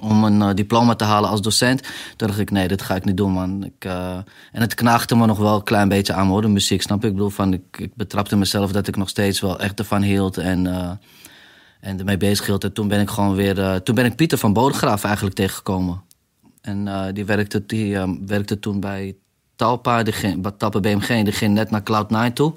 om 0.00 0.24
een 0.24 0.42
eh, 0.42 0.54
diploma 0.54 0.94
te 0.94 1.04
halen 1.04 1.30
als 1.30 1.42
docent. 1.42 1.82
Toen 2.16 2.28
dacht 2.28 2.40
ik, 2.40 2.50
nee, 2.50 2.68
dit 2.68 2.82
ga 2.82 2.94
ik 2.94 3.04
niet 3.04 3.16
doen, 3.16 3.32
man. 3.32 3.64
Ik, 3.64 3.84
eh, 3.84 4.16
en 4.52 4.60
het 4.60 4.74
knaagde 4.74 5.16
me 5.16 5.26
nog 5.26 5.38
wel 5.38 5.54
een 5.54 5.62
klein 5.62 5.88
beetje 5.88 6.12
aan, 6.12 6.26
hoor, 6.26 6.42
de 6.42 6.48
muziek, 6.48 6.82
snap 6.82 7.02
je? 7.02 7.08
Ik 7.08 7.12
bedoel, 7.12 7.30
van, 7.30 7.52
ik, 7.52 7.78
ik 7.78 7.94
betrapte 7.94 8.36
mezelf 8.36 8.72
dat 8.72 8.86
ik 8.86 8.96
nog 8.96 9.08
steeds 9.08 9.40
wel 9.40 9.60
echt 9.60 9.78
ervan 9.78 10.02
hield 10.02 10.36
en, 10.36 10.66
eh, 10.66 10.90
en 11.80 11.98
ermee 11.98 12.16
bezig 12.16 12.46
hield. 12.46 12.64
En 12.64 12.72
toen 12.72 12.88
ben 12.88 13.00
ik 13.00 13.10
gewoon 13.10 13.34
weer... 13.34 13.82
toen 13.82 13.94
ben 13.94 14.04
ik 14.04 14.16
Pieter 14.16 14.38
van 14.38 14.52
Bodegraaf 14.52 15.04
eigenlijk 15.04 15.36
tegengekomen. 15.36 16.02
En 16.60 17.10
die, 17.14 17.24
werkte, 17.24 17.66
die 17.66 17.98
werkte 18.26 18.58
toen 18.58 18.80
bij 18.80 19.16
Talpa, 19.56 20.02
ging, 20.04 20.42
bij 20.42 20.50
Talpa 20.50 20.80
BMG. 20.80 21.06
Die 21.06 21.32
ging 21.32 21.54
net 21.54 21.70
naar 21.70 21.82
Cloud9 21.82 22.32
toe. 22.32 22.54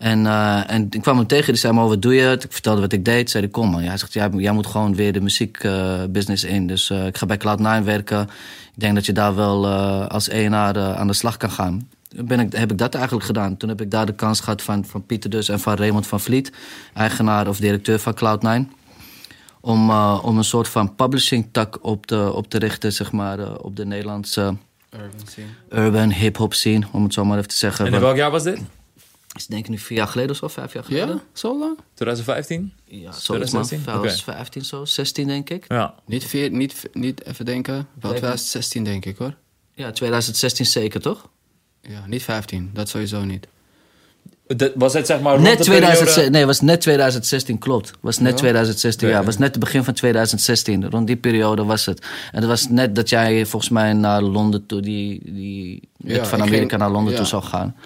En, 0.00 0.26
eh, 0.26 0.70
en 0.70 0.86
ik 0.90 1.02
kwam 1.02 1.16
hem 1.16 1.26
tegen, 1.26 1.46
die 1.46 1.56
zei, 1.56 1.72
maar 1.72 1.88
wat 1.88 2.02
doe 2.02 2.14
je? 2.14 2.38
Ik 2.40 2.52
vertelde 2.52 2.80
wat 2.80 2.92
ik 2.92 3.04
deed. 3.04 3.30
Zei 3.30 3.42
hij, 3.42 3.52
kom 3.52 3.70
man. 3.70 3.82
Hij 3.82 3.96
zegt, 3.96 4.12
jij, 4.12 4.28
jij 4.36 4.52
moet 4.52 4.66
gewoon 4.66 4.94
weer 4.94 5.12
de 5.12 5.20
muziekbusiness 5.20 6.44
in. 6.44 6.66
Dus 6.66 6.90
eh, 6.90 7.06
ik 7.06 7.18
ga 7.18 7.26
bij 7.26 7.38
Cloud9 7.38 7.84
werken. 7.84 8.22
Ik 8.74 8.80
denk 8.80 8.94
dat 8.94 9.06
je 9.06 9.12
daar 9.12 9.34
wel 9.34 9.66
eh, 9.66 10.06
als 10.06 10.28
ENR 10.28 10.76
eh, 10.76 10.96
aan 10.96 11.06
de 11.06 11.12
slag 11.12 11.36
kan 11.36 11.50
gaan. 11.50 11.88
Ben 12.24 12.40
ik, 12.40 12.52
heb 12.52 12.70
ik 12.70 12.78
dat 12.78 12.94
eigenlijk 12.94 13.26
gedaan. 13.26 13.56
Toen 13.56 13.68
heb 13.68 13.80
ik 13.80 13.90
daar 13.90 14.06
de 14.06 14.14
kans 14.14 14.40
gehad 14.40 14.62
van, 14.62 14.84
van 14.84 15.06
Pieter 15.06 15.30
dus 15.30 15.48
en 15.48 15.60
van 15.60 15.74
Raymond 15.74 16.06
van 16.06 16.20
Vliet. 16.20 16.52
Eigenaar 16.94 17.48
of 17.48 17.58
directeur 17.58 17.98
van 17.98 18.14
Cloud9 18.14 18.78
om, 19.60 19.90
eh, 19.90 20.20
om 20.22 20.38
een 20.38 20.44
soort 20.44 20.68
van 20.68 20.94
publishing 20.94 21.48
tak 21.52 21.78
op 21.80 22.06
te, 22.06 22.32
op 22.32 22.50
te 22.50 22.58
richten, 22.58 22.92
zeg 22.92 23.12
maar, 23.12 23.38
eh, 23.38 23.54
op 23.58 23.76
de 23.76 23.86
Nederlandse 23.86 24.56
Urban 24.90 25.26
scene. 25.26 25.46
urban 25.70 26.12
hip-hop 26.12 26.54
scene, 26.54 26.86
om 26.92 27.02
het 27.02 27.14
zo 27.14 27.24
maar 27.24 27.36
even 27.36 27.48
te 27.48 27.56
zeggen. 27.56 27.86
En 27.86 27.92
in 27.92 28.00
welk 28.00 28.16
jaar 28.16 28.30
was 28.30 28.42
dit? 28.42 28.60
Is 29.36 29.46
denk 29.46 29.64
ik 29.64 29.70
nu 29.70 29.78
vier 29.78 29.96
jaar 29.98 30.06
geleden 30.06 30.30
of 30.30 30.36
zo, 30.36 30.48
vijf 30.48 30.72
jaar 30.72 30.84
geleden. 30.84 31.08
Ja? 31.08 31.20
Zo 31.32 31.58
lang? 31.58 31.78
2015? 31.94 32.72
Ja, 32.84 33.00
man. 33.10 33.12
2016? 33.12 33.82
2015 33.82 34.64
zo, 34.64 34.84
16 34.84 35.26
denk 35.26 35.50
ik. 35.50 35.64
Ja. 35.68 35.94
Niet, 36.06 36.24
vier, 36.24 36.50
niet, 36.50 36.88
niet 36.92 37.24
even 37.24 37.44
denken. 37.44 37.74
Wel 37.74 38.10
2016 38.10 38.84
denk 38.84 39.04
ik 39.04 39.16
hoor. 39.16 39.34
Ja, 39.74 39.90
2016 39.90 40.66
zeker, 40.66 41.00
toch? 41.00 41.28
Ja, 41.80 42.06
niet 42.06 42.22
15. 42.22 42.70
Dat 42.72 42.88
sowieso 42.88 43.24
niet. 43.24 43.46
Dat- 44.46 44.72
Was 44.74 44.92
het 44.92 45.06
zeg 45.06 45.20
maar 45.20 45.32
rond 45.32 45.44
Net 45.44 45.58
de 45.58 45.64
2016, 45.64 46.14
periode- 46.14 46.30
nee, 46.36 46.46
was 46.46 46.60
net 46.60 46.80
2016, 46.80 47.58
klopt. 47.58 47.90
Was 48.00 48.18
net 48.18 48.30
Ja? 48.30 48.36
2016, 48.36 49.08
ja. 49.08 49.24
Was 49.24 49.38
net 49.38 49.50
het 49.50 49.58
begin 49.58 49.84
van 49.84 49.94
2016. 49.94 50.90
Rond 50.90 51.06
die 51.06 51.16
periode 51.16 51.64
was 51.64 51.86
het. 51.86 52.06
En 52.32 52.40
dat 52.40 52.50
was 52.50 52.68
net 52.68 52.94
dat 52.94 53.08
jij 53.08 53.46
volgens 53.46 53.70
mij 53.70 53.92
naar 53.92 54.22
Londen 54.22 54.66
toe, 54.66 54.80
die, 54.80 55.20
die 55.32 55.88
net 55.96 56.16
Ja, 56.16 56.24
van 56.24 56.38
ik 56.38 56.44
Amerika 56.44 56.68
ging- 56.68 56.80
naar 56.80 56.90
Londen 56.90 57.12
ja. 57.12 57.18
toe 57.18 57.26
zou 57.28 57.42
gaan. 57.42 57.76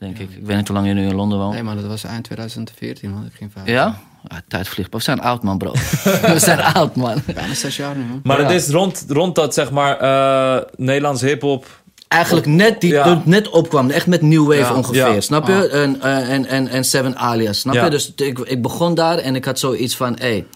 Denk 0.00 0.18
ik. 0.18 0.30
Ik 0.30 0.46
weet 0.46 0.56
niet 0.56 0.66
hoe 0.68 0.76
lang 0.76 0.88
je 0.88 0.94
nu 0.94 1.06
in 1.06 1.14
Londen 1.14 1.38
woont. 1.38 1.52
Nee 1.54 1.62
man, 1.62 1.76
dat 1.76 1.84
was 1.86 2.04
eind 2.04 2.24
2014 2.24 3.10
man. 3.10 3.24
Ik 3.24 3.32
ging 3.34 3.52
15. 3.52 3.74
Ja? 3.74 3.98
ja? 4.28 4.40
Tijd 4.48 4.68
vliegt. 4.68 4.92
We 4.92 5.00
zijn 5.00 5.20
oud, 5.20 5.42
man, 5.42 5.58
bro. 5.58 5.72
We 6.34 6.38
zijn 6.38 6.60
oud, 6.74 6.96
man. 6.96 7.22
Bijna 7.34 7.54
zes 7.54 7.76
jaar 7.76 7.96
nu 7.96 8.04
man. 8.04 8.20
Maar 8.24 8.40
Ja. 8.40 8.46
het 8.46 8.52
is 8.62 8.68
rond, 8.68 9.04
rond 9.08 9.34
dat 9.34 9.54
zeg 9.54 9.70
maar 9.70 9.96
eh 9.98 10.62
Nederlands 10.76 11.22
hip-hop. 11.22 11.66
Eigenlijk 12.08 12.46
net 12.46 12.80
die 12.80 12.92
Ja. 12.92 13.22
net 13.24 13.48
opkwam. 13.50 13.90
Echt 13.90 14.06
met 14.06 14.22
New 14.22 14.46
Wave 14.46 14.58
Ja. 14.58 14.74
ongeveer. 14.74 15.12
Ja. 15.14 15.20
Snap 15.20 15.46
je? 15.46 15.68
Ah. 15.72 15.82
En, 15.82 16.00
eh, 16.02 16.32
en, 16.32 16.46
en, 16.46 16.68
en 16.68 16.84
Seven 16.84 17.16
Alias. 17.16 17.60
Snap 17.60 17.74
Ja. 17.74 17.84
je? 17.84 17.90
Dus 17.90 18.12
ik, 18.16 18.38
ik 18.38 18.62
begon 18.62 18.94
daar 18.94 19.18
en 19.18 19.34
ik 19.36 19.44
had 19.44 19.58
zoiets 19.58 19.96
van... 19.96 20.16
Hey, 20.18 20.46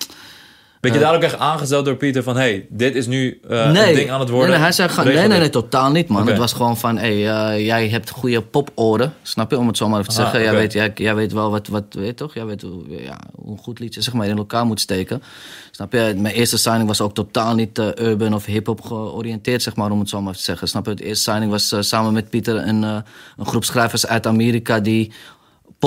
Ben 0.91 1.01
je 1.01 1.07
daar 1.07 1.15
ook 1.15 1.23
echt 1.23 1.39
aangesteld 1.39 1.85
door 1.85 1.97
Pieter 1.97 2.23
van... 2.23 2.37
hey, 2.37 2.67
dit 2.71 2.95
is 2.95 3.07
nu 3.07 3.41
nee. 3.49 3.89
een 3.89 3.95
ding 3.95 4.11
aan 4.11 4.21
het 4.21 4.29
worden? 4.29 4.49
Nee, 4.49 4.59
nee, 4.59 4.65
hij 4.65 4.73
zei 4.73 5.05
nee, 5.05 5.29
nee, 5.29 5.39
nee, 5.39 5.51
totaal 5.51 5.91
niet, 5.91 6.09
man. 6.09 6.27
Het 6.27 6.39
was 6.39 6.53
gewoon 6.53 6.77
van, 6.77 6.99
hey, 6.99 7.29
eh, 7.31 7.67
jij 7.67 7.89
hebt 7.89 8.11
goede 8.11 8.43
poporen. 8.43 9.15
Snap 9.23 9.51
je? 9.51 9.59
Om 9.59 9.67
het 9.67 9.77
zo 9.77 9.89
maar 9.89 10.01
even 10.01 10.15
te 10.15 10.21
Ah, 10.21 10.23
zeggen. 10.23 10.43
Jij, 10.43 10.61
weet, 10.61 10.73
jij, 10.73 10.93
jij 10.95 11.15
weet 11.15 11.33
wel 11.33 11.51
wat, 11.51 11.69
wat 11.69 11.85
weet 11.91 12.07
je 12.07 12.15
toch? 12.15 12.35
Jij 12.35 12.45
weet 12.45 12.63
hoe, 12.63 12.83
ja, 12.89 13.19
hoe 13.35 13.53
een 13.53 13.59
goed 13.59 13.79
liedje 13.79 14.03
zeg 14.03 14.15
maar, 14.15 14.27
in 14.27 14.37
elkaar 14.37 14.67
moet 14.67 14.81
steken. 14.81 15.23
Snap 15.71 15.93
je? 15.93 16.15
Mijn 16.17 16.35
eerste 16.35 16.59
signing 16.59 16.87
was 16.87 17.01
ook 17.01 17.15
totaal 17.15 17.55
niet 17.55 17.79
eh, 17.79 17.89
urban 17.95 18.35
of 18.35 18.45
hip-hop 18.45 18.81
georiënteerd, 18.81 19.63
zeg 19.63 19.77
maar, 19.77 19.91
om 19.91 19.99
het 19.99 20.09
zo 20.09 20.17
maar 20.21 20.29
even 20.29 20.39
te 20.39 20.45
zeggen. 20.45 20.69
Snap 20.69 20.87
je? 20.87 20.95
De 20.95 21.05
eerste 21.05 21.31
signing 21.31 21.51
was 21.51 21.75
samen 21.79 22.13
met 22.13 22.31
Pieter 22.31 22.57
een, 22.57 22.83
een 22.83 23.47
groep 23.47 23.65
schrijvers 23.65 24.07
uit 24.07 24.27
Amerika 24.27 24.81
die 24.81 25.13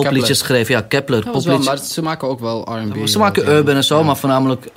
popliedjes 0.03 0.39
Kepler. 0.41 0.57
schreef. 0.65 0.67
Ja, 0.67 0.81
Kepler. 0.81 1.23
Dat 1.23 1.33
was 1.33 1.45
wel, 1.45 1.55
popliedjes. 1.55 1.79
maar 1.81 1.89
ze 1.93 2.01
maken 2.01 2.27
ook 2.27 2.39
wel 2.39 2.77
R&B. 2.77 3.07
Ze 3.07 3.17
maken 3.17 3.47
urban 3.49 3.75
en 3.75 3.83
zo, 3.83 4.03
maar 4.03 4.17
voornamelijk 4.17 4.67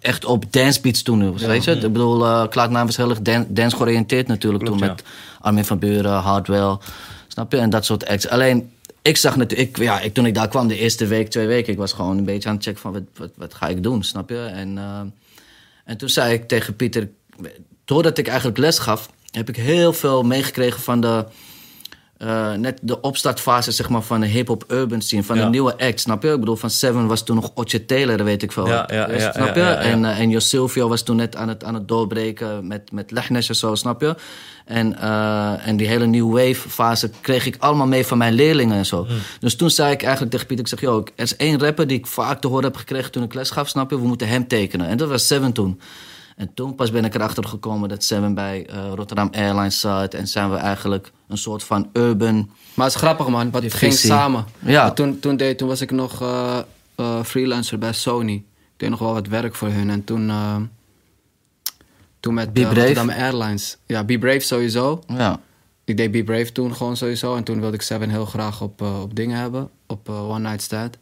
echt 0.00 0.24
op 0.24 0.52
dancebeats 0.52 1.02
toen. 1.02 1.38
Weet 1.38 1.64
je? 1.64 1.70
Ik 1.70 1.80
bedoel, 1.80 2.24
eh 2.26 2.44
Cloud9 2.48 2.86
was 2.86 2.96
heel 2.96 3.10
erg 3.10 3.20
dan- 3.20 3.46
dance 3.48 3.76
georiënteerd 3.76 4.26
natuurlijk 4.26 4.64
Klopt, 4.64 4.78
toen. 4.78 4.88
ja. 4.88 4.94
Met 4.94 5.04
Armin 5.40 5.64
van 5.64 5.78
Buren, 5.78 6.12
Hardwell, 6.12 6.76
snap 7.28 7.52
je? 7.52 7.58
En 7.58 7.70
dat 7.70 7.84
soort 7.84 8.06
acts. 8.06 8.28
Alleen, 8.28 8.72
ik 9.02 9.16
zag 9.16 9.36
natuurlijk, 9.36 9.68
ik, 9.68 9.82
ja, 9.82 10.00
ik, 10.00 10.14
toen 10.14 10.26
ik 10.26 10.34
daar 10.34 10.48
kwam, 10.48 10.68
de 10.68 10.76
eerste 10.78 11.06
week, 11.06 11.30
twee 11.30 11.46
weken, 11.46 11.72
ik 11.72 11.78
was 11.78 11.92
gewoon 11.92 12.18
een 12.18 12.24
beetje 12.24 12.48
aan 12.48 12.54
het 12.54 12.64
checken 12.64 12.80
van 12.80 12.92
wat, 12.92 13.02
wat, 13.16 13.30
wat 13.36 13.54
ga 13.54 13.68
ik 13.68 13.82
doen, 13.82 14.02
snap 14.02 14.28
je? 14.30 14.38
En, 14.44 14.78
eh, 14.78 15.00
en 15.84 15.96
toen 15.96 16.08
zei 16.08 16.32
ik 16.32 16.48
tegen 16.48 16.76
Pieter, 16.76 17.08
doordat 17.84 18.18
ik 18.18 18.26
eigenlijk 18.28 18.58
les 18.58 18.78
gaf, 18.78 19.10
heb 19.30 19.48
ik 19.48 19.56
heel 19.56 19.92
veel 19.92 20.22
meegekregen 20.22 20.80
van 20.80 21.00
de, 21.00 21.24
eh, 22.20 22.52
net 22.52 22.78
de 22.82 23.00
opstartfase 23.00 23.70
zeg 23.70 23.88
maar, 23.88 24.02
van 24.02 24.20
de 24.20 24.26
hip-hop 24.26 24.64
urban 24.68 25.00
scene, 25.02 25.22
van 25.22 25.36
Ja. 25.36 25.44
de 25.44 25.48
nieuwe 25.50 25.78
act, 25.78 26.00
snap 26.00 26.22
je? 26.22 26.32
Ik 26.32 26.38
bedoel, 26.40 26.56
van 26.56 26.70
Seven 26.70 27.06
was 27.06 27.24
toen 27.24 27.36
nog 27.36 27.50
Otje 27.54 27.84
Taylor, 27.84 28.24
weet 28.24 28.42
ik 28.42 28.52
veel. 28.52 28.66
Ja, 28.66 28.88
ja, 28.92 29.30
snap 29.32 29.54
je? 29.54 29.62
En, 29.62 30.04
eh, 30.04 30.18
en 30.18 30.30
Jos 30.30 30.48
Silvio 30.48 30.88
was 30.88 31.02
toen 31.02 31.16
net 31.16 31.36
aan 31.36 31.48
het, 31.48 31.64
aan 31.64 31.74
het 31.74 31.88
doorbreken 31.88 32.66
met, 32.66 32.92
met 32.92 33.10
Lechnes 33.10 33.48
en 33.48 33.54
zo, 33.56 33.74
snap 33.74 34.00
je? 34.00 34.14
En, 34.64 34.98
eh, 35.00 35.66
en 35.66 35.76
die 35.76 35.86
hele 35.86 36.06
new 36.06 36.30
wave 36.32 36.68
fase 36.68 37.10
kreeg 37.20 37.46
ik 37.46 37.56
allemaal 37.58 37.86
mee 37.86 38.06
van 38.06 38.18
mijn 38.18 38.32
leerlingen 38.32 38.76
en 38.76 38.86
zo. 38.86 39.06
Dus 39.40 39.56
toen 39.56 39.70
zei 39.70 39.92
ik 39.92 40.02
eigenlijk 40.02 40.32
tegen 40.32 40.46
Pieter, 40.46 40.64
ik 40.64 40.70
zeg, 40.70 40.80
joh, 40.80 41.06
er 41.16 41.24
is 41.24 41.36
één 41.36 41.60
rapper 41.60 41.86
die 41.86 41.98
ik 41.98 42.06
vaak 42.06 42.40
te 42.40 42.46
horen 42.48 42.64
heb 42.64 42.76
gekregen 42.76 43.10
toen 43.10 43.22
ik 43.22 43.34
les 43.34 43.50
gaf, 43.50 43.68
snap 43.68 43.90
je? 43.90 44.00
We 44.00 44.06
moeten 44.06 44.28
hem 44.28 44.48
tekenen. 44.48 44.86
En 44.86 44.96
dat 44.96 45.08
was 45.08 45.26
Seven 45.26 45.52
toen. 45.52 45.80
En 46.36 46.50
toen 46.54 46.74
pas 46.74 46.90
ben 46.90 47.04
ik 47.04 47.14
erachter 47.14 47.44
gekomen 47.44 47.88
dat 47.88 48.04
Seven 48.04 48.34
bij 48.34 48.66
Rotterdam 48.94 49.28
Airlines 49.32 49.80
zat. 49.80 50.14
En 50.14 50.26
zijn 50.26 50.50
we 50.50 50.56
eigenlijk 50.56 51.12
een 51.30 51.38
soort 51.38 51.64
van 51.64 51.90
urban... 51.92 52.50
Maar 52.74 52.86
het 52.86 52.94
is 52.94 53.00
grappig 53.00 53.28
man, 53.28 53.50
want 53.50 53.64
het 53.64 53.74
ging 53.74 53.92
samen. 53.92 54.44
Ja. 54.58 54.90
Toen, 54.90 55.18
toen, 55.18 55.36
deed, 55.36 55.58
toen 55.58 55.68
was 55.68 55.80
ik 55.80 55.90
nog 55.90 56.22
eh, 56.22 56.58
eh, 56.94 57.22
freelancer 57.24 57.78
bij 57.78 57.92
Sony. 57.92 58.34
Ik 58.34 58.76
deed 58.76 58.90
nog 58.90 58.98
wel 58.98 59.12
wat 59.12 59.26
werk 59.26 59.54
voor 59.54 59.68
hun. 59.68 59.90
En 59.90 60.04
toen, 60.04 60.30
eh, 60.30 60.56
toen 62.20 62.34
met 62.34 62.52
Be? 62.52 62.64
Rotterdam 62.64 63.10
Airlines. 63.10 63.76
Ja, 63.86 64.04
Be 64.04 64.18
Brave 64.18 64.40
sowieso. 64.40 65.02
Ja, 65.06 65.40
Ik 65.84 65.96
deed 65.96 66.10
Be 66.10 66.24
Brave 66.24 66.52
toen 66.52 66.74
gewoon 66.74 66.96
sowieso. 66.96 67.36
En 67.36 67.44
toen 67.44 67.60
wilde 67.60 67.74
ik 67.74 67.82
Seven 67.82 68.10
heel 68.10 68.26
graag 68.26 68.60
op, 68.60 68.82
op 68.82 69.14
dingen 69.14 69.38
hebben. 69.38 69.70
Op 69.86 70.08
One 70.08 70.38
Night 70.38 70.62
Stand. 70.62 70.98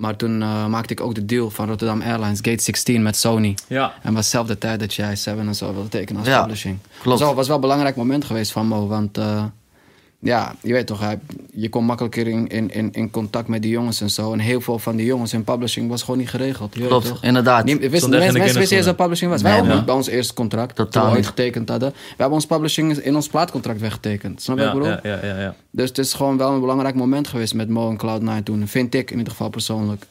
Maar 0.00 0.16
toen 0.16 0.42
eh, 0.42 0.66
maakte 0.66 0.92
ik 0.92 1.00
ook 1.00 1.14
de 1.14 1.24
deal 1.24 1.50
van 1.50 1.68
Rotterdam 1.68 2.00
Airlines, 2.02 2.38
Gate 2.42 2.62
16 2.62 3.02
met 3.02 3.16
Sony. 3.16 3.54
Ja. 3.66 3.92
En 4.02 4.14
was 4.14 4.30
zelf 4.30 4.46
de 4.46 4.58
tijd 4.58 4.80
dat 4.80 4.94
jij 4.94 5.16
Seven 5.16 5.46
en 5.46 5.54
zo 5.54 5.72
wilde 5.74 5.88
tekenen 5.88 6.20
als 6.20 6.30
Ja, 6.30 6.40
publishing. 6.40 6.78
klopt. 7.02 7.18
Dat 7.20 7.34
was 7.34 7.46
wel 7.46 7.54
een 7.54 7.60
belangrijk 7.62 7.96
moment 7.96 8.24
geweest 8.24 8.52
van 8.52 8.66
Mo, 8.66 8.86
want 8.86 9.18
eh, 9.18 9.44
ja, 10.22 10.54
je 10.62 10.72
weet 10.72 10.86
toch, 10.86 11.14
je 11.54 11.68
komt 11.68 11.86
makkelijker 11.86 12.26
in, 12.28 12.48
in, 12.48 12.70
in, 12.70 12.92
in 12.92 13.10
contact 13.10 13.48
met 13.48 13.62
die 13.62 13.70
jongens 13.70 14.00
en 14.00 14.10
zo. 14.10 14.32
En 14.32 14.38
heel 14.38 14.60
veel 14.60 14.78
van 14.78 14.96
die 14.96 15.06
jongens 15.06 15.32
in 15.32 15.44
publishing 15.44 15.88
was 15.88 16.02
gewoon 16.02 16.18
niet 16.18 16.28
geregeld. 16.28 16.74
Je 16.74 16.80
weet 16.80 16.88
Klopt, 16.88 17.06
toch? 17.06 17.22
inderdaad. 17.22 17.68
In 17.68 17.78
mensen, 17.80 17.90
wisten 18.58 18.76
eerst 18.76 18.84
dat 18.84 18.96
publishing 18.96 19.30
was. 19.30 19.42
Wij 19.42 19.60
ook 19.60 19.66
niet 19.66 19.84
bij 19.84 19.94
ons 19.94 20.08
eerste 20.08 20.34
contract. 20.34 20.76
Totaal 20.76 21.02
toen 21.02 21.10
we 21.10 21.16
ooit 21.16 21.26
getekend 21.26 21.68
hadden. 21.68 21.90
We 21.90 21.96
hebben 22.06 22.34
ons 22.34 22.46
publishing 22.46 22.96
in 22.96 23.14
ons 23.14 23.28
plaatcontract 23.28 23.80
weggetekend. 23.80 24.42
Snap 24.42 24.56
je 24.56 24.62
Ja, 24.62 24.74
wat 24.74 24.86
ik 24.86 24.92
bedoel? 25.02 25.12
ja, 25.12 25.26
ja, 25.26 25.34
ja, 25.34 25.40
ja. 25.40 25.54
Dus 25.70 25.88
het 25.88 25.98
is 25.98 26.12
gewoon 26.14 26.36
wel 26.36 26.52
een 26.52 26.60
belangrijk 26.60 26.94
moment 26.94 27.28
geweest 27.28 27.54
met 27.54 27.68
Mo 27.68 27.90
en 27.90 27.98
Cloud9 28.40 28.42
toen. 28.42 28.68
Vind 28.68 28.94
ik 28.94 29.10
in 29.10 29.16
ieder 29.16 29.32
geval 29.32 29.48
persoonlijk. 29.48 30.06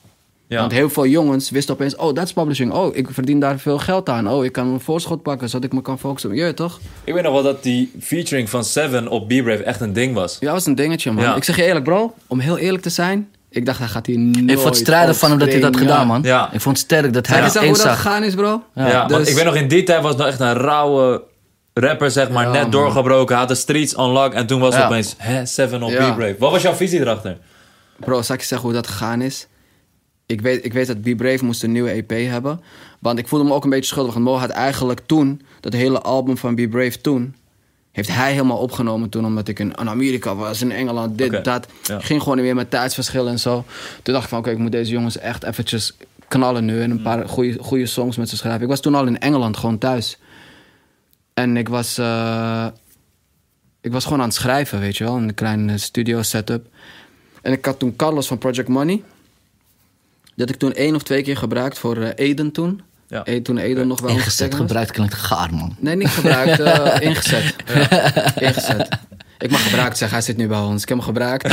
Ja. 0.49 0.59
Want 0.59 0.71
heel 0.71 0.89
veel 0.89 1.05
jongens 1.05 1.49
wisten 1.49 1.73
opeens... 1.73 1.95
Oh, 1.95 2.13
dat 2.13 2.25
is 2.25 2.33
publishing. 2.33 2.73
Oh, 2.73 2.95
ik 2.95 3.07
verdien 3.11 3.39
daar 3.39 3.59
veel 3.59 3.77
geld 3.77 4.09
aan. 4.09 4.29
Oh, 4.29 4.45
ik 4.45 4.51
kan 4.51 4.67
een 4.67 4.79
voorschot 4.79 5.21
pakken 5.21 5.49
zodat 5.49 5.65
ik 5.65 5.73
me 5.73 5.81
kan 5.81 5.99
focussen. 5.99 6.35
Je 6.35 6.53
toch? 6.53 6.79
Ik 7.03 7.13
weet 7.13 7.23
nog 7.23 7.33
wel 7.33 7.43
dat 7.43 7.63
die 7.63 7.91
featuring 7.99 8.49
van 8.49 8.63
Seven 8.63 9.07
op 9.07 9.27
B-Brave 9.27 9.63
echt 9.63 9.81
een 9.81 9.93
ding 9.93 10.13
was. 10.13 10.37
Ja, 10.39 10.45
dat 10.45 10.55
was 10.55 10.65
een 10.65 10.75
dingetje, 10.75 11.11
man. 11.11 11.23
Ja. 11.23 11.35
Ik 11.35 11.43
zeg 11.43 11.55
je 11.55 11.63
eerlijk, 11.63 11.85
bro. 11.85 12.13
Om 12.27 12.39
heel 12.39 12.57
eerlijk 12.57 12.83
te 12.83 12.89
zijn... 12.89 13.29
Ik 13.49 13.65
dacht, 13.65 13.79
hij 13.79 13.87
gaat 13.87 14.05
hier 14.05 14.19
nooit 14.19 14.49
Ik 14.49 14.55
vond 14.57 14.63
het 14.63 14.77
strijden 14.77 15.15
van 15.15 15.29
hem 15.29 15.39
dat 15.39 15.47
hij 15.51 15.59
dat 15.59 15.77
gedaan, 15.77 16.07
man. 16.07 16.21
Ja. 16.23 16.49
Ik 16.53 16.61
vond 16.61 16.77
het 16.77 16.85
sterk 16.85 17.13
dat 17.13 17.27
hij 17.27 17.35
Hij 17.37 17.45
dat 17.45 17.55
is 17.63 17.67
hoe 17.69 17.77
dat 17.77 17.95
gegaan 17.95 18.23
is, 18.23 18.35
bro. 18.35 18.63
Ja, 18.75 19.07
want 19.07 19.09
dus- 19.09 19.29
ik 19.29 19.35
weet 19.35 19.45
nog 19.45 19.55
in 19.55 19.67
die 19.67 19.83
tijd 19.83 20.01
was 20.01 20.09
het 20.11 20.19
nog 20.19 20.27
echt 20.27 20.39
een 20.39 20.53
rauwe 20.53 21.23
rapper, 21.73 22.11
zeg 22.11 22.29
maar, 22.29 22.45
Ja, 22.45 22.51
net 22.51 22.61
man. 22.61 22.71
doorgebroken. 22.71 23.35
Had 23.35 23.47
de 23.47 23.55
streets 23.55 23.93
unlocked 23.97 24.33
en 24.33 24.47
toen 24.47 24.59
was 24.59 24.73
het 24.73 24.83
Ja. 24.83 24.89
opeens, 24.89 25.15
hè, 25.17 25.45
Seven 25.45 25.83
op 25.83 25.89
Ja. 25.89 26.11
B-Brave. 26.11 26.35
Wat 26.39 26.51
was 26.51 26.61
jouw 26.61 26.73
visie 26.73 26.99
erachter? 26.99 27.37
Bro, 27.99 28.21
zal 28.21 28.35
ik 28.35 28.41
je 28.41 28.47
zeggen 28.47 28.67
hoe 28.67 28.77
dat 28.77 28.87
gegaan 28.87 29.21
is? 29.21 29.47
Ik 30.29 30.41
weet, 30.41 30.65
ik 30.65 30.73
weet 30.73 30.87
dat 30.87 31.01
Be 31.01 31.15
Brave 31.15 31.45
moest 31.45 31.63
een 31.63 31.71
nieuwe 31.71 31.89
EP 31.89 32.09
hebben. 32.09 32.61
Want 32.99 33.19
ik 33.19 33.27
voelde 33.27 33.45
me 33.45 33.53
ook 33.53 33.63
een 33.63 33.69
beetje 33.69 33.85
schuldig. 33.89 34.13
Want 34.13 34.25
Mo 34.25 34.35
had 34.35 34.49
eigenlijk 34.49 34.99
toen, 35.05 35.41
dat 35.59 35.73
hele 35.73 36.01
album 36.01 36.37
van 36.37 36.55
Be 36.55 36.67
Brave 36.67 37.01
toen... 37.01 37.35
heeft 37.91 38.09
hij 38.09 38.31
helemaal 38.31 38.57
opgenomen 38.57 39.09
toen, 39.09 39.25
omdat 39.25 39.47
ik 39.47 39.59
in, 39.59 39.73
in 39.79 39.89
Amerika 39.89 40.35
was, 40.35 40.61
in 40.61 40.71
Engeland, 40.71 41.17
dit, 41.17 41.43
dat. 41.43 41.67
ja. 41.83 41.99
Ging 41.99 42.21
gewoon 42.21 42.37
niet 42.37 42.45
meer 42.45 42.55
met 42.55 42.69
tijdsverschil 42.71 43.27
en 43.27 43.39
zo. 43.39 43.63
Toen 44.03 44.13
dacht 44.13 44.23
ik 44.23 44.29
van, 44.29 44.39
oké, 44.39 44.49
ik 44.49 44.57
moet 44.57 44.71
deze 44.71 44.91
jongens 44.91 45.17
echt 45.17 45.43
eventjes 45.43 45.97
knallen 46.27 46.65
nu... 46.65 46.81
en 46.81 46.91
een 46.91 47.01
paar 47.01 47.29
goede, 47.29 47.57
goede 47.61 47.85
songs 47.85 48.17
met 48.17 48.29
ze 48.29 48.37
schrijven. 48.37 48.61
Ik 48.61 48.67
was 48.67 48.79
toen 48.79 48.95
al 48.95 49.07
in 49.07 49.19
Engeland, 49.19 49.57
gewoon 49.57 49.77
thuis. 49.77 50.17
En 51.33 51.57
ik 51.57 51.69
was... 51.69 51.97
eh, 51.97 52.65
ik 53.81 53.91
was 53.91 54.03
gewoon 54.03 54.19
aan 54.19 54.25
het 54.27 54.35
schrijven, 54.35 54.79
weet 54.79 54.97
je 54.97 55.03
wel. 55.03 55.17
in 55.17 55.23
Een 55.23 55.33
kleine 55.33 55.77
studio 55.77 56.21
setup. 56.21 56.67
En 57.41 57.51
ik 57.51 57.65
had 57.65 57.79
toen 57.79 57.95
Carlos 57.95 58.27
van 58.27 58.37
Project 58.37 58.67
Money. 58.67 59.03
Dat 60.39 60.47
had 60.47 60.55
ik 60.55 60.61
toen 60.61 60.73
één 60.73 60.95
of 60.95 61.03
twee 61.03 61.21
keer 61.21 61.37
gebruikt 61.37 61.79
voor 61.79 61.97
eh, 61.97 62.27
Eden 62.27 62.51
toen. 62.51 62.81
Ja. 63.07 63.23
Eh, 63.23 63.41
toen 63.41 63.57
Eden 63.57 63.87
nog 63.87 64.01
wel 64.01 64.09
Ingezet, 64.09 64.55
gebruikt 64.55 64.91
klinkt 64.91 65.13
gaar, 65.13 65.53
man. 65.53 65.75
Nee, 65.79 65.95
niet 65.95 66.07
gebruikt, 66.07 66.59
eh, 66.59 67.01
ingezet. 67.07 67.55
Ingezet. 68.35 68.87
Ik 69.39 69.51
mag 69.51 69.63
gebruikt 69.63 69.97
zeggen, 69.97 70.17
hij 70.17 70.25
zit 70.25 70.37
nu 70.37 70.47
bij 70.47 70.59
ons. 70.59 70.81
Ik 70.81 70.89
heb 70.89 70.97
hem 70.97 71.07
gebruikt. 71.07 71.47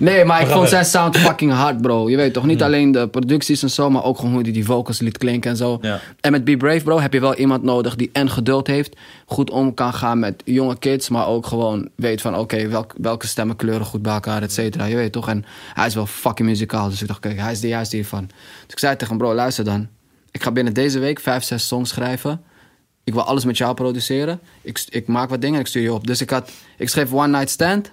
nee, 0.00 0.24
maar 0.24 0.40
ik 0.40 0.46
vond 0.46 0.68
zijn 0.68 0.84
sound 0.84 1.16
fucking 1.16 1.52
hard, 1.52 1.82
bro. 1.82 2.10
Je 2.10 2.16
weet 2.16 2.32
toch, 2.32 2.46
niet 2.46 2.62
alleen 2.62 2.92
de 2.92 3.08
producties 3.08 3.62
en 3.62 3.70
zo, 3.70 3.90
maar 3.90 4.04
ook 4.04 4.16
gewoon 4.16 4.32
hoe 4.32 4.42
hij 4.42 4.52
die 4.52 4.64
vocals 4.64 5.00
liet 5.00 5.18
klinken 5.18 5.50
en 5.50 5.56
zo. 5.56 5.78
Ja. 5.80 6.00
En 6.20 6.32
met 6.32 6.44
Be 6.44 6.56
Brave, 6.56 6.82
bro, 6.82 7.00
heb 7.00 7.12
je 7.12 7.20
wel 7.20 7.34
iemand 7.34 7.62
nodig 7.62 7.96
die 7.96 8.10
en 8.12 8.30
geduld 8.30 8.66
heeft, 8.66 8.96
goed 9.26 9.50
om 9.50 9.74
kan 9.74 9.94
gaan 9.94 10.18
met 10.18 10.42
jonge 10.44 10.78
kids, 10.78 11.08
maar 11.08 11.26
ook 11.26 11.46
gewoon 11.46 11.88
weet 11.96 12.20
van, 12.20 12.36
oké, 12.36 12.68
welk, 12.68 12.94
welke 12.96 13.26
stemmen 13.26 13.56
kleuren 13.56 13.86
goed 13.86 14.02
bij 14.02 14.12
elkaar, 14.12 14.42
et 14.42 14.52
cetera. 14.52 14.84
Je 14.84 14.96
weet 14.96 15.12
toch? 15.12 15.28
En 15.28 15.44
hij 15.74 15.86
is 15.86 15.94
wel 15.94 16.06
fucking 16.06 16.48
muzikaal, 16.48 16.88
dus 16.88 17.02
ik 17.02 17.08
dacht, 17.08 17.20
kijk, 17.20 17.38
hij 17.38 17.52
is 17.52 17.60
de 17.60 17.68
juiste 17.68 17.96
hiervan. 17.96 18.26
Dus 18.64 18.72
ik 18.72 18.78
zei 18.78 18.96
tegen 18.96 19.08
hem, 19.08 19.18
bro, 19.18 19.34
luister 19.34 19.64
dan. 19.64 19.88
Ik 20.30 20.42
ga 20.42 20.50
binnen 20.50 20.74
deze 20.74 20.98
week 20.98 21.20
vijf, 21.20 21.42
zes 21.42 21.66
songs 21.66 21.90
schrijven. 21.90 22.40
Ik 23.04 23.12
wil 23.12 23.22
alles 23.22 23.44
met 23.44 23.56
jou 23.56 23.74
produceren. 23.74 24.40
Ik, 24.60 24.84
ik 24.88 25.06
maak 25.06 25.28
wat 25.28 25.40
dingen 25.40 25.54
en 25.54 25.60
ik 25.60 25.66
stuur 25.66 25.82
je 25.82 25.92
op. 25.92 26.06
Dus 26.06 26.20
ik, 26.20 26.30
had, 26.30 26.50
ik 26.78 26.88
schreef 26.88 27.12
One 27.12 27.28
Night 27.28 27.50
Stand. 27.50 27.92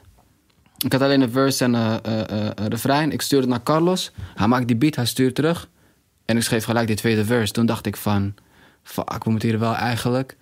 Ik 0.85 0.91
had 0.91 1.01
alleen 1.01 1.21
een 1.21 1.31
verse 1.31 1.63
en 1.63 1.73
een 1.73 1.99
uh, 2.07 2.13
uh, 2.31 2.45
uh, 2.45 2.49
refrein. 2.67 3.11
Ik 3.11 3.21
stuurde 3.21 3.45
het 3.45 3.55
naar 3.55 3.63
Carlos. 3.63 4.11
Hij 4.35 4.47
maakt 4.47 4.67
die 4.67 4.75
beat, 4.75 4.95
hij 4.95 5.05
stuurt 5.05 5.35
terug. 5.35 5.67
En 6.25 6.37
ik 6.37 6.43
schreef 6.43 6.63
gelijk 6.63 6.87
die 6.87 6.95
tweede 6.95 7.25
verse. 7.25 7.53
Toen 7.53 7.65
dacht 7.65 7.85
ik 7.85 7.97
van... 7.97 8.33
Fuck, 8.83 9.23
we 9.23 9.29
moeten 9.29 9.49
hier 9.49 9.59
wel 9.59 9.75
eigenlijk... 9.75 10.37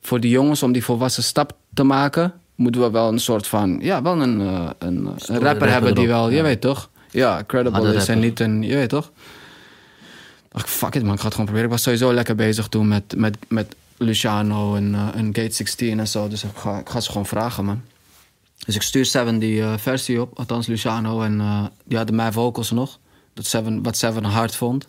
Voor 0.00 0.20
die 0.20 0.30
jongens, 0.30 0.62
om 0.62 0.72
die 0.72 0.84
volwassen 0.84 1.22
stap 1.22 1.56
te 1.74 1.82
maken... 1.82 2.32
moeten 2.54 2.80
we 2.80 2.90
wel 2.90 3.08
een 3.08 3.20
soort 3.20 3.46
van... 3.46 3.78
Ja, 3.80 4.02
wel 4.02 4.22
een, 4.22 4.40
uh, 4.40 4.70
een, 4.78 5.08
een 5.26 5.38
rapper 5.38 5.70
hebben 5.70 5.94
die 5.94 6.06
wel... 6.06 6.30
Je 6.30 6.42
weet 6.42 6.60
toch? 6.60 6.90
Ja, 7.10 7.42
credible 7.46 7.94
is 7.94 8.08
en 8.08 8.18
niet 8.18 8.40
een... 8.40 8.62
Je 8.62 8.74
weet 8.74 8.88
toch? 8.88 9.10
dacht 10.48 10.64
ik, 10.64 10.70
fuck 10.70 10.94
it 10.94 11.02
man, 11.02 11.12
ik 11.12 11.18
ga 11.18 11.24
het 11.24 11.34
gewoon 11.34 11.46
proberen. 11.46 11.64
Ik 11.64 11.72
was 11.72 11.82
sowieso 11.82 12.12
lekker 12.12 12.34
bezig 12.34 12.68
toen 12.68 12.88
met, 12.88 13.14
met, 13.16 13.36
met 13.48 13.74
Luciano 14.02 14.76
en, 14.76 14.94
uh, 14.94 15.08
en 15.14 15.34
Gate 15.34 15.54
16 15.54 15.98
en 15.98 16.08
zo. 16.08 16.28
Dus 16.28 16.44
ik 16.44 16.56
ga, 16.56 16.78
ik 16.78 16.88
ga 16.88 17.00
ze 17.00 17.08
gewoon 17.08 17.26
vragen, 17.26 17.64
man. 17.64 17.82
Dus 18.66 18.74
ik 18.74 18.82
stuur 18.82 19.04
Seven 19.04 19.38
die 19.38 19.60
uh, 19.60 19.72
versie 19.76 20.20
op, 20.20 20.38
althans 20.38 20.66
Luciano. 20.66 21.22
En 21.22 21.38
uh, 21.38 21.64
die 21.84 21.96
hadden 21.96 22.16
mijn 22.16 22.32
vocals 22.32 22.70
nog. 22.70 22.98
Dat 23.34 23.46
Seven, 23.46 23.82
wat 23.82 23.96
Seven 23.96 24.24
hard 24.24 24.56
vond. 24.56 24.88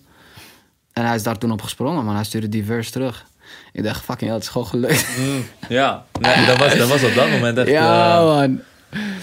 En 0.94 1.06
hij 1.06 1.16
is 1.16 1.24
daar 1.24 1.38
toen 1.38 1.52
op 1.52 1.62
gesprongen, 1.62 2.06
man. 2.06 2.16
Hij 2.16 2.24
stuurde 2.24 2.50
die 2.50 2.66
verse 2.66 2.92
terug. 2.92 3.26
Ik 3.72 3.84
dacht, 3.84 4.04
fucking 4.04 4.30
hell, 4.30 4.34
het 4.34 4.44
is 4.44 4.50
gewoon 4.50 4.68
gelukt. 4.68 5.08
Mm, 5.18 5.46
ja, 5.70 6.06
nee, 6.20 6.46
dat, 6.46 6.58
was, 6.58 6.78
dat 6.78 6.90
was 6.90 7.04
op 7.04 7.14
dat 7.14 7.30
moment 7.30 7.58
echt... 7.58 7.70
ja, 7.80 8.24
man. 8.24 8.62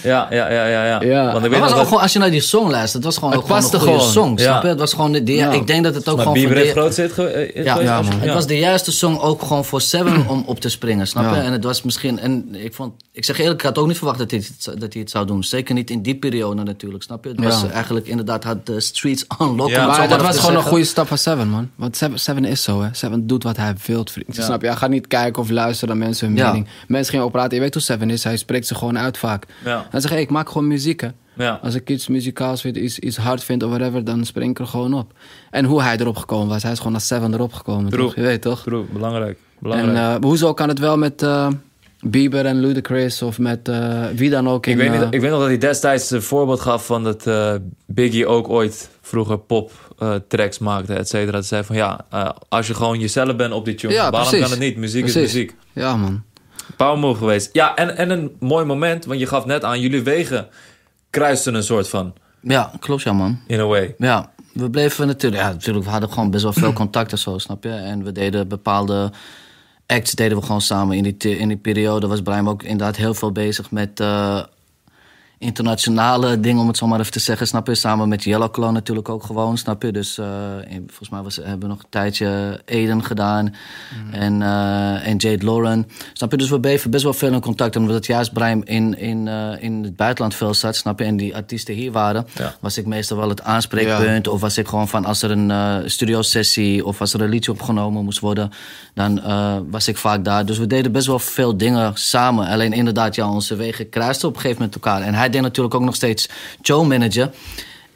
Ja, 0.03 0.27
ja, 0.31 0.51
ja, 0.51 0.67
ja. 0.67 0.85
ja. 0.85 1.01
Ja. 1.03 1.25
Want 1.33 1.35
ik 1.37 1.41
Maar 1.41 1.51
weet 1.51 1.61
was 1.61 1.71
ook 1.71 1.77
dat... 1.77 1.87
gewoon, 1.87 2.03
als 2.03 2.13
je 2.13 2.19
naar 2.19 2.31
die 2.31 2.41
song 2.41 2.71
luistert, 2.71 2.93
het 2.93 3.05
was 3.05 3.15
gewoon, 3.15 3.31
Het 3.31 3.41
ook 3.41 3.47
gewoon 3.47 3.63
een 3.63 3.69
goede 3.71 3.85
gewoon. 3.85 4.01
song, 4.01 4.39
Ja. 4.39 4.45
snap 4.45 4.63
je? 4.63 4.69
Het 4.69 4.79
was 4.79 4.93
gewoon, 4.93 5.13
de, 5.13 5.23
de- 5.23 5.33
Ja. 5.35 5.51
ik 5.53 5.67
denk 5.67 5.85
dat 5.85 5.95
het 5.95 6.09
ook 6.09 6.17
Maar 6.17 6.27
gewoon 6.27 6.49
de- 6.49 6.55
heeft 6.55 6.71
groot 6.71 6.95
zit 6.95 7.13
ge- 7.13 7.27
eh, 7.29 7.65
Ja, 7.65 8.03
man. 8.03 8.13
Het 8.21 8.33
was 8.35 8.47
de 8.47 8.59
juiste 8.59 8.93
song 8.93 9.19
ook 9.19 9.43
gewoon 9.43 9.65
voor 9.65 9.81
Seven 9.81 10.29
om 10.29 10.43
op 10.47 10.61
te 10.61 10.69
springen, 10.69 11.07
snap 11.07 11.35
je? 11.35 11.41
En 11.41 11.53
het 11.53 11.65
was 11.65 11.83
misschien, 11.83 12.19
en 12.19 12.49
ik 12.55 12.75
vond, 12.75 12.93
ik 13.13 13.25
zeg 13.25 13.39
eerlijk, 13.39 13.59
ik 13.61 13.67
had 13.67 13.79
ook 13.79 13.87
niet 13.87 13.97
verwacht 13.97 14.19
dat 14.19 14.31
hij 14.31 14.41
het, 14.47 14.81
dat 14.81 14.93
hij 14.93 15.03
het 15.03 15.11
zou 15.11 15.27
doen. 15.27 15.45
Zeker 15.45 15.75
niet 15.75 15.91
in 15.91 16.03
die 16.03 16.15
periode 16.17 16.63
natuurlijk, 16.63 17.03
snap 17.03 17.25
je? 17.25 17.31
Het 17.31 17.41
was 17.45 17.61
Ja. 17.61 17.71
eigenlijk 17.71 18.07
inderdaad, 18.07 18.45
had 18.45 18.67
de 18.67 18.81
streets 18.81 19.25
unlocked. 19.41 19.75
Ja. 19.75 19.87
Maar 19.87 19.99
maar 19.99 20.09
dat 20.09 20.23
was 20.23 20.39
gewoon 20.39 20.57
een 20.57 20.63
goede 20.63 20.85
stap 20.85 21.07
van 21.09 21.19
Seven, 21.19 21.49
man. 21.49 21.71
Want 21.75 21.97
Seven, 21.97 22.19
Seven 22.21 22.45
is 22.45 22.63
zo, 22.63 22.83
hè. 22.83 22.89
Seven 22.93 23.27
doet 23.27 23.43
wat 23.43 23.57
hij 23.57 23.75
wil, 23.87 24.07
vriend. 24.11 24.37
Ja. 24.37 24.45
Snap 24.45 24.61
je? 24.61 24.67
Hij 24.67 24.77
gaat 24.77 24.91
niet 24.91 25.07
kijken 25.07 25.43
of 25.43 25.51
luisteren 25.51 25.97
naar 25.97 26.07
mensen 26.07 26.27
hun 26.27 26.37
Ja. 26.37 26.47
mening. 26.47 26.67
Mensen 26.89 27.11
gingen 27.11 27.25
ook 27.27 27.33
praten. 27.33 27.55
Je 27.57 27.63
weet 27.63 27.75
hoe 27.75 27.83
Seven 27.83 28.11
is. 28.11 28.25
Hij 28.25 28.37
spreekt 28.37 28.67
ze 28.67 28.75
gewoon 28.75 28.99
uit 28.99 29.19
vaak. 29.19 29.47
Ja. 29.65 29.87
Hij 29.91 30.01
zegt, 30.01 30.13
hey, 30.13 30.23
ik 30.23 30.31
maak 30.31 30.49
gewoon 30.49 30.67
muziek, 30.67 31.01
hè. 31.01 31.09
Ja. 31.35 31.59
Als 31.63 31.75
ik 31.75 31.91
iets 31.91 32.09
muzikaals 32.09 32.61
vind, 32.61 32.77
iets, 32.77 32.99
iets 32.99 33.17
hard 33.17 33.45
vind 33.45 33.63
of 33.63 33.69
whatever, 33.71 34.05
dan 34.05 34.25
spring 34.25 34.51
ik 34.51 34.59
er 34.59 34.67
gewoon 34.67 34.95
op. 34.95 35.13
En 35.51 35.65
hoe 35.65 35.83
hij 35.83 35.97
erop 35.97 36.17
gekomen 36.17 36.49
was. 36.49 36.63
Hij 36.63 36.73
is 36.73 36.77
gewoon 36.79 36.93
naar 36.93 37.01
Seven 37.01 37.35
erop 37.35 37.53
gekomen, 37.53 37.91
toch? 37.91 38.15
Je 38.15 38.21
weet 38.23 38.43
toch? 38.43 38.63
True, 38.63 38.85
belangrijk. 38.93 39.37
En 39.39 39.45
belangrijk. 39.59 39.97
eh, 40.23 40.29
hoezo 40.29 40.55
kan 40.55 40.69
het 40.69 40.79
wel 40.79 40.97
met 40.99 41.23
eh, 41.23 41.49
Bieber 42.01 42.47
en 42.47 42.61
Ludacris 42.61 43.23
of 43.23 43.39
met 43.39 43.69
eh, 43.69 44.05
wie 44.15 44.31
dan 44.31 44.49
ook? 44.49 44.67
ik, 44.67 44.73
in, 44.73 44.79
weet 44.91 45.01
niet, 45.01 45.15
ik 45.15 45.21
weet 45.21 45.31
nog 45.31 45.39
dat 45.39 45.49
hij 45.49 45.59
destijds 45.59 46.11
een 46.11 46.23
voorbeeld 46.23 46.61
gaf 46.61 46.87
van 46.87 47.05
dat 47.05 47.27
eh, 47.27 47.55
Biggie 47.87 48.27
ook 48.27 48.49
ooit 48.49 48.91
vroeger 49.01 49.39
pop 49.39 49.71
tracks 50.29 50.59
maakte, 50.59 50.95
et 50.95 51.09
cetera. 51.09 51.33
Dat 51.33 51.47
zei 51.47 51.65
van 51.65 51.77
ja, 51.77 52.05
als 52.49 52.67
je 52.67 52.75
gewoon 52.75 52.99
jezelf 53.01 53.37
bent 53.37 53.53
op 53.53 53.65
die 53.65 53.75
tune, 53.75 53.93
Ja, 53.93 54.11
waarom 54.11 54.29
precies. 54.29 54.41
kan 54.41 54.51
het 54.51 54.61
niet? 54.69 54.77
Muziek 54.77 55.03
Precies. 55.03 55.23
is 55.23 55.33
muziek. 55.33 55.55
Ja, 55.73 55.97
man. 55.97 56.23
Power 56.77 56.99
move 56.99 57.19
geweest. 57.19 57.49
Ja, 57.53 57.75
en, 57.77 57.97
en 57.97 58.11
een 58.11 58.37
mooi 58.39 58.65
moment, 58.65 59.05
want 59.05 59.21
je 59.21 59.27
gaf 59.27 59.45
net 59.47 59.65
aan, 59.65 59.81
jullie 59.81 60.03
wegen 60.03 60.49
kruisten 61.11 61.55
een 61.55 61.63
soort 61.63 61.89
van, 61.89 62.15
Ja, 62.41 62.73
klopt 62.81 63.03
ja 63.03 63.13
man. 63.13 63.41
in 63.47 63.61
a 63.61 63.65
way. 63.65 63.95
Ja, 63.99 64.31
we 64.53 64.71
bleven 64.71 65.07
natuurlijk, 65.07 65.43
ja, 65.43 65.49
natuurlijk, 65.53 65.85
we 65.85 65.91
hadden 65.91 66.09
gewoon 66.13 66.31
best 66.31 66.43
wel 66.43 66.53
veel 66.53 66.73
contact 66.73 67.13
en 67.13 67.19
zo, 67.19 67.39
snap 67.39 67.65
je? 67.65 67.71
En 67.71 68.05
we 68.05 68.13
deden 68.13 68.49
bepaalde 68.49 69.13
acts 69.87 70.13
deden 70.13 70.39
we 70.39 70.45
gewoon 70.45 70.61
samen. 70.61 70.97
In 70.97 71.03
die, 71.03 71.39
in 71.39 71.49
die 71.49 71.57
periode 71.57 72.07
was 72.07 72.23
Brian 72.23 72.49
ook 72.49 72.63
inderdaad 72.63 72.97
heel 72.97 73.15
veel 73.15 73.33
bezig 73.33 73.71
met 73.71 74.01
eh, 74.01 74.43
internationale 75.43 76.41
dingen, 76.41 76.61
om 76.63 76.67
het 76.69 76.77
zo 76.77 76.87
maar 76.87 77.01
even 77.01 77.13
te 77.13 77.19
zeggen, 77.19 77.47
snap 77.47 77.67
je? 77.67 77.75
Samen 77.75 78.09
met 78.09 78.25
Yellow 78.25 78.51
Claw 78.51 78.73
natuurlijk 78.73 79.09
ook 79.09 79.23
gewoon, 79.25 79.59
snap 79.59 79.83
je? 79.83 79.93
Dus 79.93 80.19
eh, 80.19 80.27
volgens 80.87 81.09
mij 81.11 81.23
was, 81.23 81.37
hebben 81.37 81.61
we 81.61 81.67
nog 81.67 81.79
een 81.79 81.89
tijdje 81.89 82.61
Eden 82.65 83.05
gedaan 83.05 83.55
en, 84.11 84.43
eh, 84.43 85.07
en 85.07 85.17
Jade 85.17 85.45
Lauren. 85.45 85.89
Snap 86.13 86.31
je? 86.31 86.37
Dus 86.37 86.51
we 86.51 86.61
bleven 86.61 86.91
best 86.91 87.05
wel 87.05 87.13
veel 87.13 87.33
in 87.33 87.41
contact. 87.41 87.75
En 87.75 87.81
omdat 87.81 88.07
juist 88.07 88.33
Brian 88.33 88.65
in, 88.65 88.99
in, 88.99 89.29
eh, 89.29 89.63
in 89.63 89.83
het 89.83 89.97
buitenland 89.97 90.35
veel 90.35 90.55
zat, 90.55 90.77
snap 90.77 90.99
je? 90.99 91.05
En 91.05 91.17
die 91.17 91.35
artiesten 91.35 91.75
hier 91.75 91.93
waren, 91.93 92.27
Ja. 92.35 92.55
was 92.61 92.79
ik 92.79 92.87
meestal 92.87 93.17
wel 93.17 93.29
het 93.29 93.43
aanspreekpunt. 93.43 94.29
Of 94.29 94.41
was 94.41 94.59
ik 94.59 94.69
gewoon 94.69 94.89
van 94.89 95.05
als 95.05 95.23
er 95.23 95.31
een 95.31 95.91
studiosessie 95.91 96.85
of 96.85 97.01
als 97.01 97.15
er 97.15 97.21
een 97.21 97.29
liedje 97.29 97.51
opgenomen 97.53 98.05
moest 98.05 98.19
worden, 98.21 98.51
dan 98.95 99.21
was 99.71 99.89
ik 99.89 99.97
vaak 99.97 100.25
daar. 100.25 100.47
Dus 100.47 100.59
we 100.59 100.67
deden 100.67 100.93
best 100.93 101.07
wel 101.07 101.19
veel 101.19 101.57
dingen 101.57 101.93
samen. 101.95 102.47
Alleen 102.49 102.73
inderdaad, 102.73 103.15
ja, 103.15 103.31
onze 103.31 103.57
wegen 103.57 103.89
kruisten 103.89 104.29
op 104.29 104.35
een 104.35 104.41
gegeven 104.41 104.63
moment 104.63 104.85
elkaar. 104.85 105.03
En 105.03 105.15
hij 105.15 105.30
deed 105.31 105.43
natuurlijk 105.43 105.75
ook 105.75 105.81
nog 105.83 105.95
steeds 105.95 106.29
showmanager. 106.63 107.31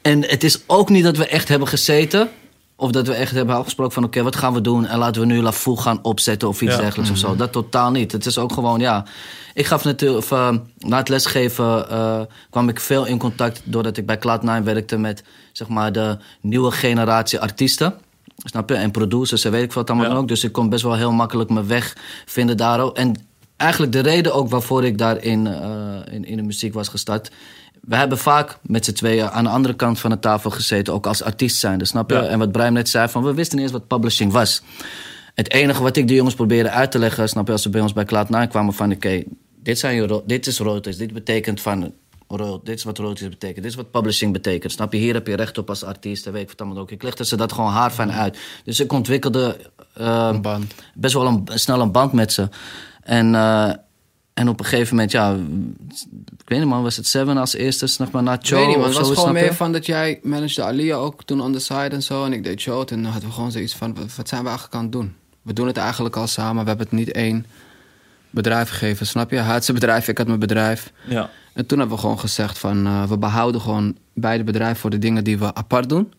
En 0.01 0.21
het 0.25 0.43
is 0.43 0.59
ook 0.67 0.89
niet 0.89 1.03
dat 1.03 1.17
we 1.17 1.27
echt 1.27 1.47
hebben 1.47 1.67
gezeten. 1.67 2.29
Of 2.77 2.91
dat 2.91 3.07
we 3.07 3.13
echt 3.13 3.31
hebben 3.31 3.55
afgesproken 3.55 3.93
van 3.93 4.03
oké, 4.03 4.23
wat 4.23 4.35
gaan 4.35 4.53
we 4.53 4.61
doen? 4.61 4.85
En 4.85 4.97
laten 4.97 5.21
we 5.21 5.27
nu 5.27 5.41
La 5.41 5.51
Fou 5.51 5.77
gaan 5.77 5.99
opzetten 6.01 6.47
of 6.47 6.61
iets 6.61 6.75
Ja. 6.75 6.79
dergelijks 6.81 7.11
of 7.11 7.17
zo. 7.17 7.35
Dat 7.35 7.51
totaal 7.51 7.91
niet. 7.91 8.11
Het 8.11 8.25
is 8.25 8.37
ook 8.37 8.53
gewoon, 8.53 8.79
ja. 8.79 9.05
Ik 9.53 9.65
gaf 9.65 9.83
natuurlijk, 9.83 10.19
of, 10.23 10.31
eh, 10.31 10.49
na 10.77 10.97
het 10.97 11.09
lesgeven 11.09 11.89
eh, 11.89 12.21
kwam 12.49 12.69
ik 12.69 12.79
veel 12.79 13.05
in 13.05 13.17
contact 13.17 13.61
doordat 13.63 13.97
ik 13.97 14.05
bij 14.05 14.17
Cloud9 14.19 14.63
werkte 14.63 14.97
met 14.97 15.23
zeg 15.51 15.67
maar 15.67 15.91
de 15.91 16.17
nieuwe 16.41 16.71
generatie 16.71 17.39
artiesten. 17.39 17.93
Snap 18.37 18.69
je? 18.69 18.75
En 18.75 18.91
producers 18.91 19.45
en 19.45 19.51
weet 19.51 19.63
ik 19.63 19.73
wat 19.73 19.89
allemaal 19.89 20.09
Ja. 20.11 20.15
ook. 20.17 20.27
Dus 20.27 20.43
ik 20.43 20.51
kon 20.51 20.69
best 20.69 20.83
wel 20.83 20.95
heel 20.95 21.11
makkelijk 21.11 21.49
mijn 21.49 21.67
weg 21.67 21.95
vinden 22.25 22.57
daar 22.57 22.79
ook. 22.79 22.97
En 22.97 23.15
eigenlijk 23.57 23.91
de 23.91 23.99
reden 23.99 24.33
ook 24.33 24.49
waarvoor 24.49 24.85
ik 24.85 24.97
daar 24.97 25.23
in, 25.23 25.47
eh, 25.47 25.95
in, 26.11 26.25
in 26.25 26.37
de 26.37 26.43
muziek 26.43 26.73
was 26.73 26.87
gestart. 26.87 27.31
We 27.81 27.95
hebben 27.95 28.17
vaak 28.17 28.57
met 28.61 28.85
z'n 28.85 28.93
tweeën 28.93 29.29
aan 29.29 29.43
de 29.43 29.49
andere 29.49 29.73
kant 29.73 29.99
van 29.99 30.09
de 30.09 30.19
tafel 30.19 30.49
gezeten, 30.49 30.93
ook 30.93 31.07
als 31.07 31.23
artiest 31.23 31.57
zijnde, 31.57 31.85
snap 31.85 32.09
je? 32.09 32.15
Ja. 32.15 32.23
En 32.23 32.39
wat 32.39 32.51
Brian 32.51 32.73
net 32.73 32.89
zei, 32.89 33.07
van 33.07 33.23
we 33.23 33.33
wisten 33.33 33.59
eens 33.59 33.71
wat 33.71 33.87
publishing 33.87 34.31
was. 34.31 34.61
Het 35.33 35.51
enige 35.51 35.81
wat 35.81 35.95
ik 35.95 36.07
de 36.07 36.13
jongens 36.13 36.35
probeerde 36.35 36.69
uit 36.69 36.91
te 36.91 36.99
leggen, 36.99 37.29
snap 37.29 37.45
je, 37.45 37.51
als 37.51 37.61
ze 37.61 37.69
bij 37.69 37.81
ons 37.81 37.93
bij 37.93 38.05
Cloud9 38.05 38.49
kwamen 38.49 38.73
van 38.73 38.91
oké, 38.91 39.23
dit, 39.59 39.79
zijn 39.79 39.95
je 39.95 40.23
dit 40.25 40.47
is 40.47 40.59
royalties, 40.59 40.97
dit 40.97 41.13
betekent 41.13 41.61
van, 41.61 41.93
dit 42.63 42.77
is 42.77 42.83
wat 42.83 42.97
royalties 42.97 43.29
betekent, 43.29 43.61
dit 43.61 43.71
is 43.71 43.75
wat 43.75 43.91
publishing 43.91 44.33
betekent, 44.33 44.71
snap 44.71 44.93
je? 44.93 44.99
Hier 44.99 45.13
heb 45.13 45.27
je 45.27 45.35
recht 45.35 45.57
op 45.57 45.69
als 45.69 45.83
artiest, 45.83 46.25
en 46.25 46.31
weet 46.31 46.41
ik 46.41 46.47
wat 46.47 46.61
allemaal 46.61 46.81
ook. 46.81 46.91
Ik 46.91 47.03
legde 47.03 47.25
ze 47.25 47.35
dat 47.35 47.51
gewoon 47.51 47.71
haar 47.71 47.93
van 47.93 48.11
uit. 48.11 48.37
Dus 48.63 48.79
ik 48.79 48.93
ontwikkelde 48.93 49.57
Een 49.93 50.41
band. 50.41 50.73
best 50.93 51.13
wel 51.13 51.25
een, 51.25 51.43
snel 51.45 51.81
een 51.81 51.91
band 51.91 52.11
met 52.13 52.33
ze. 52.33 52.49
En, 53.05 53.35
eh, 53.35 53.71
en 54.33 54.49
op 54.49 54.59
een 54.59 54.65
gegeven 54.65 54.95
moment, 54.95 55.11
ja, 55.11 55.33
ik 56.37 56.49
weet 56.49 56.59
niet 56.59 56.67
man, 56.67 56.83
was 56.83 56.95
het 56.95 57.07
Seven 57.07 57.37
als 57.37 57.53
eerste, 57.53 57.87
snap 57.87 58.11
maar, 58.11 58.23
na 58.23 58.33
Ik 58.33 58.45
Joe 58.45 58.59
weet 58.59 58.67
niet, 58.67 58.77
man. 58.77 58.85
Het 58.87 58.97
was 58.97 59.07
zo, 59.07 59.13
gewoon 59.13 59.33
meer 59.33 59.53
van 59.53 59.71
dat 59.71 59.85
jij 59.85 60.19
managede 60.23 60.63
Alia 60.63 60.95
ook 60.95 61.23
toen 61.23 61.41
on 61.41 61.51
the 61.53 61.59
side 61.59 61.89
en 61.89 62.03
zo. 62.03 62.25
En 62.25 62.33
ik 62.33 62.43
deed 62.43 62.59
show. 62.61 62.79
En 62.79 63.01
dan 63.01 63.11
hadden 63.11 63.29
we 63.29 63.35
gewoon 63.35 63.51
zoiets 63.51 63.75
van, 63.75 63.95
wat- 64.15 64.27
zijn 64.27 64.41
we 64.41 64.47
eigenlijk 64.47 64.75
aan 64.77 64.83
het 64.83 64.91
doen? 64.91 65.15
We 65.41 65.53
doen 65.53 65.67
het 65.67 65.77
eigenlijk 65.77 66.15
al 66.15 66.27
samen. 66.27 66.61
We 66.63 66.67
hebben 66.69 66.87
het 66.87 66.95
niet 66.97 67.11
één 67.11 67.45
bedrijf 68.29 68.69
gegeven, 68.69 69.05
snap 69.07 69.29
je? 69.31 69.35
Hij 69.37 69.53
had 69.53 69.65
zijn 69.65 69.77
bedrijf, 69.79 70.07
ik 70.07 70.17
had 70.17 70.27
mijn 70.27 70.39
bedrijf. 70.39 70.91
Ja. 71.07 71.29
En 71.53 71.65
toen 71.65 71.77
hebben 71.79 71.95
we 71.95 72.01
gewoon 72.01 72.19
gezegd 72.19 72.57
van, 72.57 72.85
eh, 72.85 73.03
we 73.03 73.17
behouden 73.17 73.61
gewoon 73.61 73.97
beide 74.13 74.43
bedrijven 74.43 74.77
voor 74.77 74.89
de 74.89 74.99
dingen 74.99 75.23
die 75.23 75.37
we 75.39 75.53
apart 75.53 75.89
doen. 75.89 76.13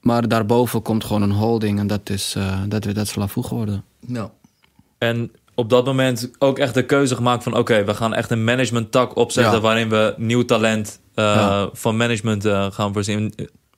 Maar 0.00 0.28
daarboven 0.28 0.82
komt 0.82 1.04
gewoon 1.04 1.22
een 1.22 1.30
holding 1.30 1.78
en 1.78 1.86
dat 1.86 2.10
is, 2.10 2.34
eh 2.36 2.60
dat, 2.68 2.82
dat 2.82 2.96
is 2.96 3.14
Lafou 3.14 3.46
geworden. 3.46 3.84
Ja. 4.06 4.30
En 4.98 5.30
op 5.54 5.70
dat 5.70 5.84
moment 5.84 6.30
ook 6.38 6.58
echt 6.58 6.74
de 6.74 6.84
keuze 6.84 7.14
gemaakt 7.14 7.42
van... 7.42 7.56
oké, 7.56 7.84
we 7.84 7.94
gaan 7.94 8.14
echt 8.14 8.30
een 8.30 8.44
management 8.44 8.90
tak 8.92 9.16
opzetten... 9.16 9.52
Ja. 9.54 9.60
waarin 9.60 9.88
we 9.88 10.14
nieuw 10.16 10.44
talent 10.44 11.00
eh, 11.14 11.24
Ja. 11.24 11.68
van 11.72 11.96
management 11.96 12.44
eh, 12.44 12.66
gaan 12.70 12.92
voorzien. 12.92 13.34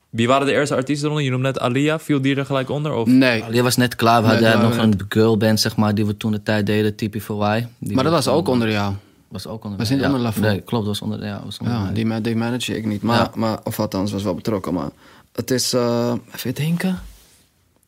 Wie 0.09 0.27
waren 0.27 0.47
de 0.47 0.53
eerste 0.53 0.75
artiesten 0.75 1.05
eronder? 1.05 1.25
Je 1.25 1.31
noemde 1.31 1.47
net 1.47 1.59
Alia. 1.59 1.99
Viel 1.99 2.21
die 2.21 2.35
er 2.35 2.45
gelijk 2.45 2.69
onder? 2.69 2.93
Of? 2.93 3.07
Nee, 3.07 3.43
Die 3.51 3.63
was 3.63 3.75
net 3.75 3.95
klaar. 3.95 4.21
We 4.21 4.27
Nee, 4.27 4.43
hadden 4.51 4.69
nog 4.69 4.77
een 4.77 4.99
girlband, 5.09 5.59
zeg 5.59 5.75
maar, 5.75 5.95
die 5.95 6.05
we 6.05 6.17
toen 6.17 6.31
de 6.31 6.43
tijd 6.43 6.65
deden, 6.65 6.91
TP4Y. 6.93 7.67
Die 7.79 7.95
maar 7.95 8.03
dat 8.03 8.13
was 8.13 8.27
ook 8.27 8.47
onder 8.47 8.69
jou. 8.71 8.93
Was 9.27 9.47
ook 9.47 9.63
onder 9.63 9.79
Was 9.79 9.89
niet 9.89 9.99
ja. 9.99 10.05
onder 10.05 10.21
Lafou. 10.21 10.45
Nee, 10.45 10.61
klopt, 10.61 10.85
was 10.87 11.01
onder, 11.01 11.25
ja, 11.25 11.41
was 11.45 11.57
onder 11.57 11.73
Ja, 11.75 11.81
mij. 11.83 11.93
die, 11.93 12.05
ma- 12.05 12.19
die 12.19 12.35
manage 12.35 12.77
ik 12.77 12.85
niet. 12.85 13.01
Maar, 13.01 13.17
Ja. 13.17 13.31
maar, 13.35 13.59
of 13.63 13.79
althans, 13.79 14.11
was 14.11 14.23
wel 14.23 14.35
betrokken. 14.35 14.73
Maar 14.73 14.89
het 15.33 15.51
is, 15.51 15.73
eh, 15.73 16.13
even 16.35 16.53
denken. 16.55 16.99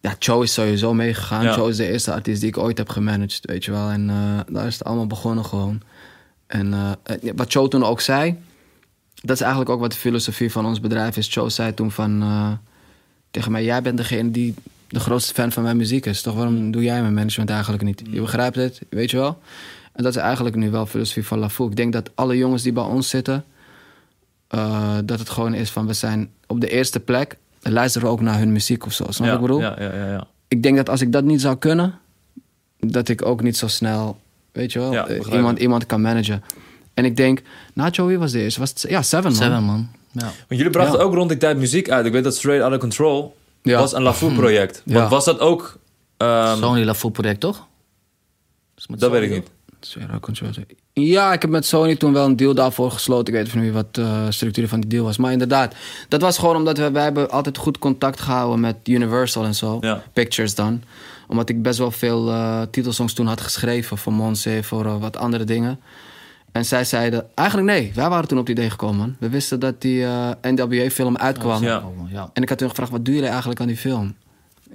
Ja, 0.01 0.15
Joe 0.19 0.43
is 0.43 0.53
sowieso 0.53 0.93
meegegaan. 0.93 1.43
Ja. 1.43 1.55
Joe 1.55 1.69
is 1.69 1.77
de 1.77 1.91
eerste 1.91 2.13
artiest 2.13 2.39
die 2.39 2.49
ik 2.49 2.57
ooit 2.57 2.77
heb 2.77 2.89
gemanaged, 2.89 3.45
weet 3.45 3.65
je 3.65 3.71
wel. 3.71 3.89
En 3.89 4.09
eh, 4.09 4.53
daar 4.53 4.67
is 4.67 4.73
het 4.73 4.83
allemaal 4.83 5.07
begonnen 5.07 5.45
gewoon. 5.45 5.81
En 6.47 6.73
eh, 6.73 6.91
eh, 7.03 7.31
wat 7.35 7.53
Joe 7.53 7.67
toen 7.67 7.83
ook 7.83 8.01
zei, 8.01 8.37
dat 9.13 9.35
is 9.35 9.41
eigenlijk 9.41 9.71
ook 9.71 9.79
wat 9.79 9.91
de 9.91 9.97
filosofie 9.97 10.51
van 10.51 10.65
ons 10.65 10.79
bedrijf 10.79 11.17
is. 11.17 11.33
Joe 11.33 11.49
zei 11.49 11.73
toen 11.73 11.91
van, 11.91 12.59
tegen 13.31 13.51
mij, 13.51 13.63
jij 13.63 13.81
bent 13.81 13.97
degene 13.97 14.31
die 14.31 14.53
de 14.87 14.99
grootste 14.99 15.33
fan 15.33 15.51
van 15.51 15.63
mijn 15.63 15.77
muziek 15.77 16.05
is. 16.05 16.21
Toch 16.21 16.35
waarom 16.35 16.71
doe 16.71 16.83
jij 16.83 17.01
mijn 17.01 17.13
management 17.13 17.49
eigenlijk 17.49 17.83
niet? 17.83 18.01
Je 18.09 18.21
begrijpt 18.21 18.55
het, 18.55 18.81
weet 18.89 19.11
je 19.11 19.17
wel? 19.17 19.41
En 19.93 20.03
dat 20.03 20.15
is 20.15 20.21
eigenlijk 20.21 20.55
nu 20.55 20.69
wel 20.69 20.85
filosofie 20.85 21.25
van 21.25 21.39
Lafou. 21.39 21.69
Ik 21.69 21.75
denk 21.75 21.93
dat 21.93 22.11
alle 22.15 22.37
jongens 22.37 22.63
die 22.63 22.73
bij 22.73 22.83
ons 22.83 23.09
zitten, 23.09 23.45
dat 25.05 25.19
het 25.19 25.29
gewoon 25.29 25.53
is 25.53 25.69
van 25.69 25.87
we 25.87 25.93
zijn 25.93 26.31
op 26.47 26.61
de 26.61 26.69
eerste 26.69 26.99
plek. 26.99 27.37
En 27.61 27.71
Luisteren 27.71 28.07
we 28.07 28.13
ook 28.13 28.21
naar 28.21 28.37
hun 28.37 28.51
muziek 28.51 28.85
of 28.85 28.93
zo. 28.93 29.03
Snap 29.03 29.15
je 29.17 29.23
ja, 29.23 29.29
wat 29.31 29.39
ik 29.39 29.45
bedoel? 29.47 29.61
Ja, 29.61 29.75
ja, 29.79 30.05
ja, 30.05 30.11
ja. 30.11 30.27
Ik 30.47 30.63
denk 30.63 30.77
dat 30.77 30.89
als 30.89 31.01
ik 31.01 31.11
dat 31.11 31.23
niet 31.23 31.41
zou 31.41 31.55
kunnen, 31.57 31.99
dat 32.79 33.09
ik 33.09 33.25
ook 33.25 33.41
niet 33.41 33.57
zo 33.57 33.67
snel, 33.67 34.19
weet 34.51 34.71
je 34.71 34.79
wel, 34.79 34.91
Ja, 34.91 35.07
eh, 35.07 35.33
iemand, 35.33 35.59
iemand 35.59 35.85
kan 35.85 36.01
managen. 36.01 36.43
En 36.93 37.05
ik 37.05 37.17
denk, 37.17 37.41
Nacho, 37.73 38.05
wie 38.05 38.17
was 38.19 38.31
de 38.31 38.41
eerste? 38.41 38.59
Was 38.59 38.69
het, 38.69 38.85
ja, 38.89 39.01
Seven, 39.01 39.23
man. 39.31 39.41
Seven, 39.41 39.63
man. 39.63 39.89
Ja. 40.11 40.21
Want 40.21 40.33
jullie 40.47 40.69
brachten 40.69 40.97
Ja. 40.99 41.03
ook 41.05 41.13
rond 41.13 41.29
die 41.29 41.37
tijd 41.37 41.57
muziek 41.57 41.89
uit. 41.89 42.05
Ik 42.05 42.11
weet 42.11 42.23
dat 42.23 42.35
Straight 42.35 42.61
Outta 42.63 42.79
Control 42.79 43.35
Ja. 43.61 43.79
was 43.79 43.93
een 43.93 44.01
LaFou-project. 44.01 44.81
Ja. 44.85 44.93
Want 44.93 45.09
was 45.09 45.25
dat 45.25 45.39
ook... 45.39 45.79
ehm, 46.17 46.57
Sony 46.57 46.83
Lafou 46.83 47.13
project, 47.13 47.39
toch? 47.39 47.67
Met 48.87 48.99
dat 48.99 49.09
Sony, 49.09 49.21
weet 49.21 49.29
ik 49.29 49.35
niet. 49.35 49.47
Ja, 50.93 51.33
ik 51.33 51.41
heb 51.41 51.51
met 51.51 51.65
Sony 51.65 51.95
toen 51.95 52.13
wel 52.13 52.25
een 52.25 52.35
deal 52.35 52.53
daarvoor 52.53 52.91
gesloten. 52.91 53.33
Ik 53.33 53.53
weet 53.53 53.63
niet 53.63 53.73
wat 53.73 53.95
de 53.95 54.25
structuur 54.29 54.67
van 54.67 54.79
die 54.79 54.89
deal 54.89 55.03
was. 55.03 55.17
Maar 55.17 55.31
inderdaad, 55.31 55.75
dat 56.07 56.21
was 56.21 56.37
gewoon 56.37 56.55
omdat 56.55 56.77
we, 56.77 56.91
wij 56.91 57.03
hebben 57.03 57.29
altijd 57.29 57.57
goed 57.57 57.77
contact 57.77 58.21
gehouden 58.21 58.59
met 58.59 58.75
Universal 58.83 59.43
en 59.43 59.55
zo. 59.55 59.77
Ja. 59.81 60.03
Pictures 60.13 60.55
dan. 60.55 60.83
Omdat 61.27 61.49
ik 61.49 61.61
best 61.61 61.79
wel 61.79 61.91
veel 61.91 62.29
eh, 62.29 62.61
titelsongs 62.71 63.13
toen 63.13 63.27
had 63.27 63.41
geschreven 63.41 63.97
voor 63.97 64.13
Monse, 64.13 64.59
voor 64.63 64.85
eh, 64.85 64.99
wat 64.99 65.17
andere 65.17 65.43
dingen. 65.43 65.79
En 66.51 66.65
zij 66.65 66.83
zeiden, 66.83 67.25
eigenlijk 67.35 67.67
nee, 67.67 67.91
wij 67.95 68.09
waren 68.09 68.27
toen 68.27 68.39
op 68.39 68.47
het 68.47 68.57
idee 68.57 68.69
gekomen. 68.69 69.15
We 69.19 69.29
wisten 69.29 69.59
dat 69.59 69.81
die 69.81 70.05
eh, 70.05 70.29
NWA-film 70.41 71.17
uitkwam. 71.17 71.63
Ja. 71.63 72.29
En 72.33 72.41
ik 72.41 72.49
had 72.49 72.57
toen 72.57 72.69
gevraagd, 72.69 72.91
wat 72.91 73.05
doen 73.05 73.13
jullie 73.13 73.29
eigenlijk 73.29 73.59
aan 73.59 73.67
die 73.67 73.77
film? 73.77 74.15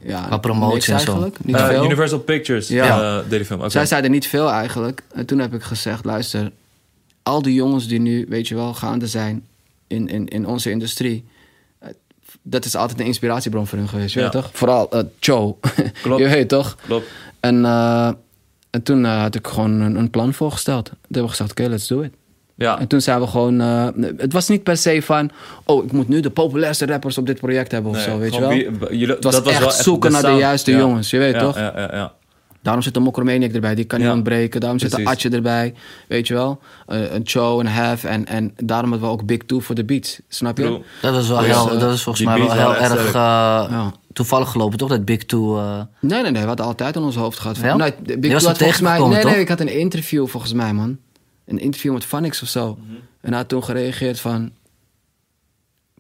Ja, 0.02 0.20
Qua 0.26 0.36
promotie 0.38 0.92
en 0.92 1.00
zo. 1.00 1.06
eigenlijk. 1.10 1.44
Niet 1.44 1.56
Eh, 1.56 1.66
veel. 1.68 1.84
Universal 1.84 2.18
Pictures 2.18 2.68
Ja. 2.68 3.18
eh, 3.18 3.28
deed 3.28 3.38
die 3.38 3.44
film. 3.44 3.60
Oké. 3.60 3.70
Zij 3.70 3.86
zeiden 3.86 4.10
niet 4.10 4.26
veel 4.26 4.50
eigenlijk. 4.50 5.02
En 5.14 5.26
toen 5.26 5.38
heb 5.38 5.54
ik 5.54 5.62
gezegd, 5.62 6.04
luister, 6.04 6.50
al 7.22 7.42
die 7.42 7.54
jongens 7.54 7.88
die 7.88 8.00
nu, 8.00 8.26
weet 8.28 8.48
je 8.48 8.54
wel, 8.54 8.74
gaande 8.74 9.06
zijn 9.06 9.46
in, 9.86 10.08
in, 10.08 10.28
in 10.28 10.46
onze 10.46 10.70
industrie. 10.70 11.24
eh, 11.78 11.88
Dat 12.42 12.64
is 12.64 12.74
altijd 12.76 13.00
een 13.00 13.06
inspiratiebron 13.06 13.66
voor 13.66 13.78
hun 13.78 13.88
geweest, 13.88 14.14
Ja. 14.14 14.22
weet 14.22 14.32
toch? 14.32 14.50
Vooral 14.52 14.90
eh, 14.90 15.00
Joe, 15.20 15.54
Klopt. 16.02 16.20
je 16.22 16.28
weet 16.28 16.48
toch? 16.48 16.76
Klopt. 16.86 17.06
En, 17.40 17.64
eh, 17.64 18.10
en 18.70 18.82
toen 18.82 19.04
eh, 19.04 19.20
had 19.20 19.34
ik 19.34 19.46
gewoon 19.46 19.80
een, 19.80 19.96
een 19.96 20.10
plan 20.10 20.34
voorgesteld. 20.34 20.84
Toen 20.84 20.96
hebben 21.02 21.22
we 21.22 21.28
gezegd, 21.28 21.50
oké, 21.50 21.62
let's 21.68 21.86
do 21.86 22.00
it. 22.00 22.12
Ja. 22.56 22.78
En 22.78 22.86
toen 22.86 23.00
zijn 23.00 23.20
we 23.20 23.26
gewoon... 23.26 23.60
eh, 23.60 23.86
het 24.16 24.32
was 24.32 24.48
niet 24.48 24.62
per 24.62 24.76
se 24.76 25.02
van... 25.02 25.30
Oh, 25.64 25.84
ik 25.84 25.92
moet 25.92 26.08
nu 26.08 26.20
de 26.20 26.30
populairste 26.30 26.86
rappers 26.86 27.18
op 27.18 27.26
dit 27.26 27.40
project 27.40 27.72
hebben 27.72 27.90
of 27.90 27.96
Nee, 27.96 28.04
zo, 28.06 28.18
weet 28.18 28.34
je 28.34 28.40
wel? 28.40 28.50
gewoon 28.50 28.78
wie- 28.78 28.98
jullie- 28.98 29.14
Het 29.14 29.24
was 29.24 29.34
dat 29.34 29.44
was 29.44 29.52
echt 29.52 29.60
wel 29.62 29.68
echt 29.72 29.82
zoeken 29.82 30.12
de 30.12 30.20
naar 30.22 30.32
de 30.32 30.38
juiste 30.38 30.70
Ja. 30.70 30.78
jongens, 30.78 31.10
je 31.10 31.18
weet 31.18 31.34
Ja, 31.34 31.40
toch? 31.40 31.56
Ja, 31.58 31.72
ja, 31.76 31.88
ja. 31.92 32.12
Daarom 32.62 32.82
zit 32.82 32.96
een 32.96 33.02
Mokromaniac 33.02 33.52
erbij, 33.52 33.74
die 33.74 33.84
kan 33.84 33.98
niet 33.98 34.08
Ja. 34.08 34.14
ontbreken. 34.14 34.60
Daarom 34.60 34.78
zit 34.78 34.92
een 34.92 35.02
Precies. 35.02 35.24
Atje 35.24 35.36
erbij, 35.36 35.74
weet 36.08 36.26
je 36.28 36.34
wel. 36.34 36.60
Eh, 36.86 37.12
een 37.14 37.20
Cho, 37.24 37.60
een 37.60 37.66
Have. 37.66 38.08
En, 38.08 38.26
en 38.26 38.52
daarom 38.62 38.90
hebben 38.90 39.08
we 39.08 39.14
ook 39.14 39.26
Big 39.26 39.38
Two 39.46 39.60
voor 39.60 39.74
de 39.74 39.84
beats, 39.84 40.20
snap 40.28 40.58
je? 40.58 40.80
Dat 41.02 41.16
is 41.16 41.28
wel 41.28 41.38
Dus, 41.38 41.46
heel, 41.46 41.70
eh, 41.70 41.80
dat 41.80 41.92
is 41.92 42.02
volgens 42.02 42.24
mij 42.26 42.38
wel 42.38 42.52
heel 42.52 42.76
erg 42.76 43.14
eh, 43.14 43.86
toevallig 44.12 44.50
gelopen, 44.50 44.78
toch? 44.78 44.88
Dat 44.88 45.04
Big 45.04 45.24
Two. 45.24 45.58
eh, 45.58 45.80
Nee, 46.00 46.22
nee, 46.22 46.30
nee. 46.30 46.40
We 46.42 46.48
hadden 46.48 46.66
altijd 46.66 46.96
in 46.96 47.02
ons 47.02 47.16
hoofd 47.16 47.38
gehad. 47.38 47.58
Van, 47.58 47.76
nee, 47.76 47.92
Big 48.02 48.16
Two 48.20 48.32
was 48.32 48.44
had 48.44 48.58
volgens 48.58 48.80
mij... 48.80 48.98
Nee, 48.98 49.08
nee, 49.08 49.22
toch? 49.22 49.32
ik 49.32 49.48
had 49.48 49.60
een 49.60 49.78
interview 49.78 50.26
volgens 50.26 50.52
mij, 50.52 50.72
man. 50.72 50.96
Een 51.46 51.58
interview 51.58 51.92
met 51.92 52.04
Vanix 52.04 52.42
of 52.42 52.48
zo. 52.48 52.78
Mhm. 52.80 52.94
En 53.20 53.28
hij 53.30 53.38
had 53.38 53.48
toen 53.48 53.64
gereageerd 53.64 54.20
van... 54.20 54.50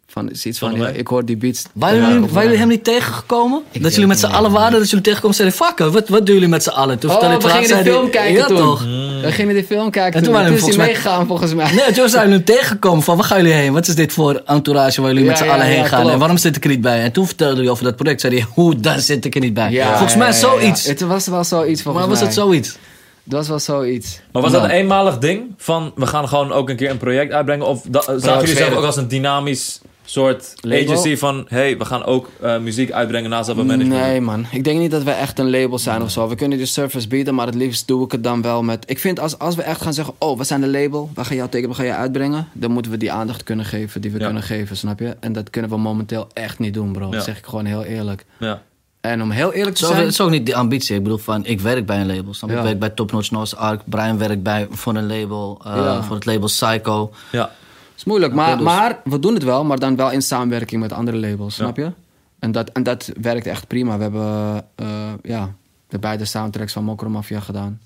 Van 0.06 0.30
is 0.30 0.46
iets 0.46 0.58
van, 0.58 0.70
Van 0.70 0.78
ja, 0.78 0.84
mij? 0.84 0.94
ik 0.94 1.06
hoor 1.06 1.24
die 1.24 1.36
beats. 1.36 1.64
Waren 1.72 1.98
jullie, 2.00 2.20
waren 2.20 2.32
jullie 2.32 2.48
mij. 2.48 2.56
hem 2.56 2.68
niet 2.68 2.84
tegengekomen? 2.84 3.62
dat 3.80 3.92
jullie 3.92 4.06
met 4.08 4.18
z'n 4.18 4.26
allen 4.26 4.50
waren, 4.50 4.78
dat 4.78 4.88
jullie 4.90 5.04
tegenkomen 5.04 5.38
en 5.38 5.52
zeiden: 5.52 5.66
Fuck, 5.76 5.92
wat, 5.92 6.08
wat 6.08 6.26
doen 6.26 6.34
jullie 6.34 6.48
met 6.50 6.62
z'n 6.62 6.68
allen? 6.70 6.98
Toen 6.98 7.10
Oh, 7.10 7.16
vertelde 7.18 7.44
we 7.46 7.52
hij 7.52 7.62
gingen 7.64 7.84
de 7.84 7.90
film 7.90 8.10
kijken 8.10 8.34
ja, 8.34 8.46
toen. 8.46 8.56
toch? 8.56 8.82
We 9.22 9.32
gingen 9.32 9.54
die 9.54 9.64
film 9.64 9.90
kijken 9.90 10.12
En 10.12 10.12
toen 10.12 10.22
toen. 10.22 10.32
waren 10.32 10.48
toen 10.48 10.56
volgens 10.58 10.76
mij- 10.78 10.86
meegegaan 10.86 11.26
volgens 11.26 11.54
mij. 11.54 11.72
Nee, 11.72 11.92
toen 11.92 12.08
zijn 12.08 12.28
jullie 12.28 12.44
tegengekomen 12.44 13.02
van 13.02 13.16
waar 13.16 13.24
gaan 13.26 13.36
jullie 13.38 13.52
heen? 13.52 13.72
Wat 13.72 13.88
is 13.88 13.94
dit 13.94 14.12
voor 14.12 14.42
entourage 14.46 15.00
waar 15.00 15.10
jullie 15.10 15.24
Ja, 15.24 15.30
met 15.30 15.38
z'n 15.38 15.44
ja, 15.44 15.52
allen 15.52 15.66
ja, 15.66 15.72
heen 15.72 15.84
gaan? 15.86 15.98
klopt. 15.98 16.12
En 16.12 16.18
waarom 16.18 16.36
zit 16.36 16.56
ik 16.56 16.64
er 16.64 16.70
niet 16.70 16.80
bij? 16.80 17.02
En 17.02 17.12
toen 17.12 17.26
vertelde 17.26 17.60
hij 17.60 17.70
over 17.70 17.84
dat 17.84 17.96
project. 17.96 18.20
Zei 18.20 18.34
hij, 18.38 18.46
hoe, 18.54 18.80
daar 18.80 19.00
zit 19.00 19.24
ik 19.24 19.34
er 19.34 19.40
niet 19.40 19.54
bij. 19.54 19.82
volgens 19.88 20.16
mij 20.16 20.32
zoiets. 20.32 20.82
ja. 20.84 20.88
Het 20.90 21.00
was 21.00 21.26
wel 21.26 21.44
zoiets 21.44 21.82
volgens 21.82 22.04
maar 22.06 22.12
was 22.14 22.18
mij. 22.24 22.28
het 22.28 22.36
zoiets? 22.38 22.76
Het 23.24 23.32
was 23.32 23.48
wel 23.48 23.58
zoiets. 23.58 24.20
Maar 24.32 24.42
was 24.42 24.52
dat 24.52 24.60
Nou. 24.60 24.72
een 24.72 24.78
eenmalig 24.80 25.18
ding? 25.18 25.54
Van, 25.56 25.92
we 25.94 26.06
gaan 26.06 26.28
gewoon 26.28 26.52
ook 26.52 26.68
een 26.68 26.76
keer 26.76 26.90
een 26.90 26.96
project 26.96 27.32
uitbrengen? 27.32 27.66
Of 27.66 27.82
da- 27.88 28.00
zagen 28.18 28.40
jullie 28.40 28.56
zelf 28.56 28.68
het. 28.68 28.78
ook 28.78 28.84
als 28.84 28.96
een 28.96 29.08
dynamisch 29.08 29.80
soort 30.04 30.54
Label? 30.60 30.84
agency 30.92 31.16
van... 31.16 31.44
hey, 31.48 31.78
we 31.78 31.84
gaan 31.84 32.04
ook 32.04 32.30
eh, 32.40 32.58
muziek 32.58 32.90
uitbrengen 32.92 33.30
naast 33.30 33.46
dat 33.46 33.56
we 33.56 33.62
management 33.62 34.00
Nee, 34.00 34.20
man. 34.20 34.46
Ik 34.50 34.64
denk 34.64 34.78
niet 34.78 34.90
dat 34.90 35.02
we 35.02 35.10
echt 35.10 35.38
een 35.38 35.50
label 35.50 35.78
zijn 35.78 36.02
of 36.02 36.10
zo. 36.10 36.28
We 36.28 36.34
kunnen 36.34 36.58
de 36.58 36.66
service 36.66 37.08
bieden, 37.08 37.34
maar 37.34 37.46
het 37.46 37.54
liefst 37.54 37.86
doe 37.86 38.04
ik 38.04 38.12
het 38.12 38.24
dan 38.24 38.42
wel 38.42 38.62
met. 38.62 38.84
Ik 38.90 38.98
vind 38.98 39.20
als, 39.20 39.38
als 39.38 39.54
we 39.54 39.62
echt 39.62 39.82
gaan 39.82 39.94
zeggen: 39.94 40.14
Oh, 40.18 40.38
we 40.38 40.44
zijn 40.44 40.62
een 40.62 40.70
label, 40.70 41.10
we 41.14 41.24
gaan 41.24 41.36
jou 41.36 41.48
tekenen, 41.48 41.70
we 41.70 41.76
gaan 41.76 41.86
jou 41.86 41.98
uitbrengen. 42.00 42.48
Dan 42.52 42.70
moeten 42.70 42.90
we 42.92 42.96
die 42.98 43.12
aandacht 43.12 43.42
kunnen 43.42 43.64
geven 43.64 44.00
die 44.00 44.10
we 44.10 44.18
Ja. 44.18 44.24
kunnen 44.24 44.42
geven, 44.42 44.76
snap 44.76 44.98
je? 44.98 45.16
En 45.20 45.32
dat 45.32 45.50
kunnen 45.50 45.70
we 45.70 45.76
momenteel 45.76 46.28
echt 46.32 46.58
niet 46.58 46.74
doen, 46.74 46.92
bro. 46.92 47.04
Ja. 47.06 47.10
Dat 47.12 47.24
zeg 47.24 47.38
ik 47.38 47.44
gewoon 47.46 47.64
heel 47.64 47.84
eerlijk. 47.84 48.24
Ja. 48.38 48.62
En 49.10 49.22
om 49.22 49.30
heel 49.30 49.52
eerlijk 49.52 49.76
te 49.76 49.84
Zo, 49.84 49.90
zijn. 49.90 50.00
het 50.02 50.10
is 50.12 50.20
ook 50.20 50.30
niet 50.30 50.46
de 50.46 50.54
ambitie. 50.54 50.96
Ik 50.96 51.02
bedoel, 51.02 51.18
van, 51.18 51.44
ik 51.46 51.60
werk 51.60 51.86
bij 51.86 52.00
een 52.00 52.06
label. 52.06 52.34
snap 52.34 52.48
je? 52.50 52.54
Ja. 52.54 52.60
Ik 52.60 52.66
werk 52.66 52.78
bij 52.78 52.90
Top 52.90 53.12
Notch 53.12 53.30
North 53.30 53.56
Arc. 53.56 53.80
Brian 53.84 54.18
werkt 54.18 54.42
bij, 54.42 54.66
voor 54.70 54.94
een 54.94 55.06
label, 55.06 55.60
eh, 55.64 55.74
Ja. 55.76 56.02
voor 56.02 56.14
het 56.14 56.24
label 56.26 56.46
Psycho. 56.46 57.12
ja. 57.32 57.50
is 57.96 58.04
moeilijk, 58.04 58.32
maar, 58.32 58.56
dus- 58.56 58.64
maar 58.66 59.00
we 59.04 59.18
doen 59.18 59.34
het 59.34 59.42
wel, 59.42 59.64
maar 59.64 59.78
dan 59.78 59.96
wel 59.96 60.10
in 60.10 60.22
samenwerking 60.22 60.80
met 60.80 60.92
andere 60.92 61.16
labels, 61.18 61.54
snap 61.54 61.76
je? 61.76 61.92
En 62.38 62.52
dat, 62.52 62.70
en 62.70 62.82
dat 62.82 63.10
werkt 63.20 63.46
echt 63.46 63.66
prima. 63.66 63.96
We 63.96 64.02
hebben 64.02 64.64
eh, 64.74 64.86
ja, 65.22 65.54
de 65.88 65.98
beide 65.98 66.24
soundtracks 66.24 66.72
van 66.72 66.84
Mokro 66.84 67.08
Mafia 67.08 67.40
gedaan. 67.40 67.80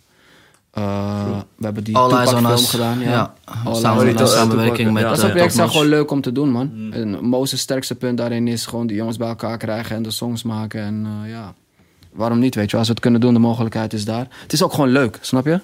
Eh, 0.70 1.24
we 1.56 1.64
hebben 1.64 1.84
die 1.84 1.96
All 1.96 2.08
Tupac 2.08 2.28
film 2.28 2.56
gedaan. 2.56 3.00
Ja. 3.00 3.10
Ja. 3.10 3.74
Samen- 3.74 4.28
samenwerking 4.28 4.92
met 4.92 5.02
ja. 5.02 5.08
Dat 5.08 5.18
zijn 5.18 5.36
Top 5.36 5.52
Notch. 5.52 5.72
gewoon 5.72 5.86
leuk 5.86 6.10
om 6.10 6.20
te 6.20 6.32
doen, 6.32 6.50
man. 6.50 6.70
En 6.92 7.24
Moses' 7.24 7.60
sterkste 7.60 7.94
punt 7.94 8.18
daarin 8.18 8.48
is 8.48 8.66
gewoon 8.66 8.86
die 8.86 8.96
jongens 8.96 9.16
bij 9.16 9.28
elkaar 9.28 9.58
krijgen 9.58 9.96
en 9.96 10.02
de 10.02 10.10
songs 10.10 10.42
maken. 10.42 10.80
En 10.82 11.06
eh, 11.24 11.30
ja, 11.30 11.54
waarom 12.12 12.38
niet, 12.38 12.54
weet 12.54 12.70
je. 12.70 12.76
Als 12.76 12.86
we 12.86 12.92
het 12.92 13.02
kunnen 13.02 13.20
doen, 13.20 13.32
de 13.32 13.38
mogelijkheid 13.40 13.92
is 13.92 14.04
daar. 14.04 14.26
Het 14.42 14.52
is 14.52 14.62
ook 14.62 14.72
gewoon 14.72 14.88
leuk, 14.90 15.18
snap 15.20 15.46
je? 15.46 15.60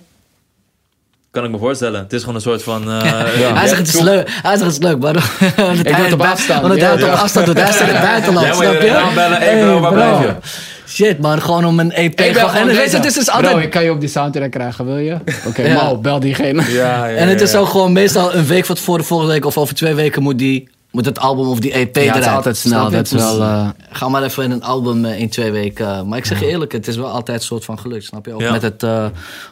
Kan 1.31 1.45
ik 1.45 1.51
me 1.51 1.59
voorstellen. 1.59 2.01
Het 2.01 2.12
is 2.12 2.21
gewoon 2.21 2.35
een 2.35 2.40
soort 2.40 2.62
van... 2.62 2.90
eh, 2.90 3.03
Hij 3.59 3.67
zegt 3.69 3.79
het 3.79 3.88
is 3.95 4.01
leuk, 4.01 4.29
hij 4.43 4.57
zegt 4.57 4.61
het 4.61 4.71
is 4.73 4.79
leuk, 4.88 4.99
maar 4.99 5.14
hij 5.57 5.83
doe 5.83 5.93
het 5.95 6.12
op 6.12 6.21
afstand, 6.21 6.75
ja. 6.75 6.85
hij 6.85 6.90
het 6.95 7.03
op 7.03 7.09
afstand 7.11 7.47
doet, 7.47 7.59
hij 7.59 7.73
zit 7.73 7.81
in 7.88 7.95
het 7.95 8.03
buitenland, 8.11 8.55
snap 8.55 8.73
je 8.73 8.85
je? 8.87 8.97
aanbellen, 8.97 9.38
hey, 9.38 9.61
bro, 9.62 9.81
waar 9.81 9.93
blijf 9.93 10.21
je? 10.21 10.35
Shit 10.94 11.18
man, 11.20 11.40
gewoon 11.42 11.64
om 11.64 11.78
een 11.80 11.92
EP. 11.92 12.20
Ik 12.20 12.33
ben 12.35 12.48
en 12.54 12.66
weet 12.66 12.90
je, 12.90 12.96
het 12.96 13.07
is 13.07 13.14
dus 13.14 13.24
Bro, 13.24 13.35
altijd... 13.35 13.57
ik 13.64 13.70
kan 13.70 13.85
je 13.85 13.90
op 13.90 14.00
die 14.00 14.09
soundtrack 14.09 14.50
krijgen, 14.50 14.85
wil 14.87 14.96
je? 14.98 15.16
Oké, 15.48 15.62
Ja. 15.62 15.85
Mo, 15.85 15.96
bel 15.98 16.20
diegene. 16.20 16.62
Ja, 16.70 17.07
ja, 17.07 17.16
En 17.22 17.28
het 17.28 17.40
is 17.40 17.52
ja. 17.52 17.59
ook 17.59 17.68
gewoon 17.68 17.92
meestal 17.92 18.35
een 18.35 18.46
week 18.46 18.64
van 18.64 18.74
tevoren, 18.74 19.04
volgende 19.04 19.33
week 19.33 19.44
of 19.44 19.59
over 19.59 19.74
twee 19.74 19.94
weken 19.94 20.22
moet, 20.22 20.38
die, 20.38 20.68
moet 20.90 21.04
het 21.04 21.18
album 21.18 21.48
of 21.48 21.59
die 21.61 21.72
EP 21.72 21.96
Ja, 21.96 22.02
eruit. 22.02 22.14
het 22.14 22.24
is 22.26 22.30
altijd 22.33 22.57
snel. 22.57 22.90
Dat 22.90 23.04
is 23.04 23.11
Dus 23.11 23.20
wel... 23.22 23.40
eh, 23.40 23.68
Ga 23.90 24.09
maar 24.09 24.22
even 24.22 24.44
in 24.44 24.50
een 24.50 24.62
album 24.62 25.04
eh, 25.04 25.20
in 25.20 25.28
twee 25.28 25.50
weken. 25.50 25.87
eh, 25.87 26.02
Maar 26.02 26.18
ik 26.18 26.24
zeg 26.24 26.40
je 26.40 26.46
eerlijk, 26.46 26.72
het 26.72 26.87
is 26.88 26.96
wel 26.96 27.09
altijd 27.11 27.38
een 27.38 27.44
soort 27.46 27.64
van 27.64 27.78
geluk, 27.78 28.02
snap 28.02 28.26
je? 28.26 28.33
Ook 28.35 28.40
Ja. 28.40 28.50
met 28.52 28.62
het 28.62 28.83
uh, 28.83 29.07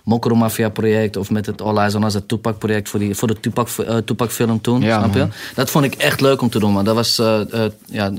Mokro 0.04 0.34
Mafia 0.34 0.68
project 0.68 1.16
of 1.16 1.30
met 1.30 1.46
het 1.46 1.62
All 1.62 1.76
Eyes 1.76 1.94
on 1.94 2.04
Us, 2.04 2.14
het 2.14 2.28
Tupac 2.28 2.58
project 2.58 2.88
voor, 2.88 2.98
die, 2.98 3.14
voor 3.14 3.28
de 3.28 3.40
Tupac, 3.40 3.68
eh, 3.86 3.96
Tupac 3.96 4.30
film 4.30 4.60
toen, 4.60 4.80
Ja, 4.80 4.98
snap 4.98 5.12
je? 5.12 5.18
man. 5.18 5.32
Dat 5.54 5.70
vond 5.70 5.84
ik 5.84 5.94
echt 5.94 6.20
leuk 6.20 6.40
om 6.42 6.50
te 6.50 6.58
doen, 6.58 6.72
man. 6.72 6.84
Daar 6.84 6.94
was 6.94 7.18
eh, 7.18 7.40
eh, 7.40 7.70
ja, 7.86 8.10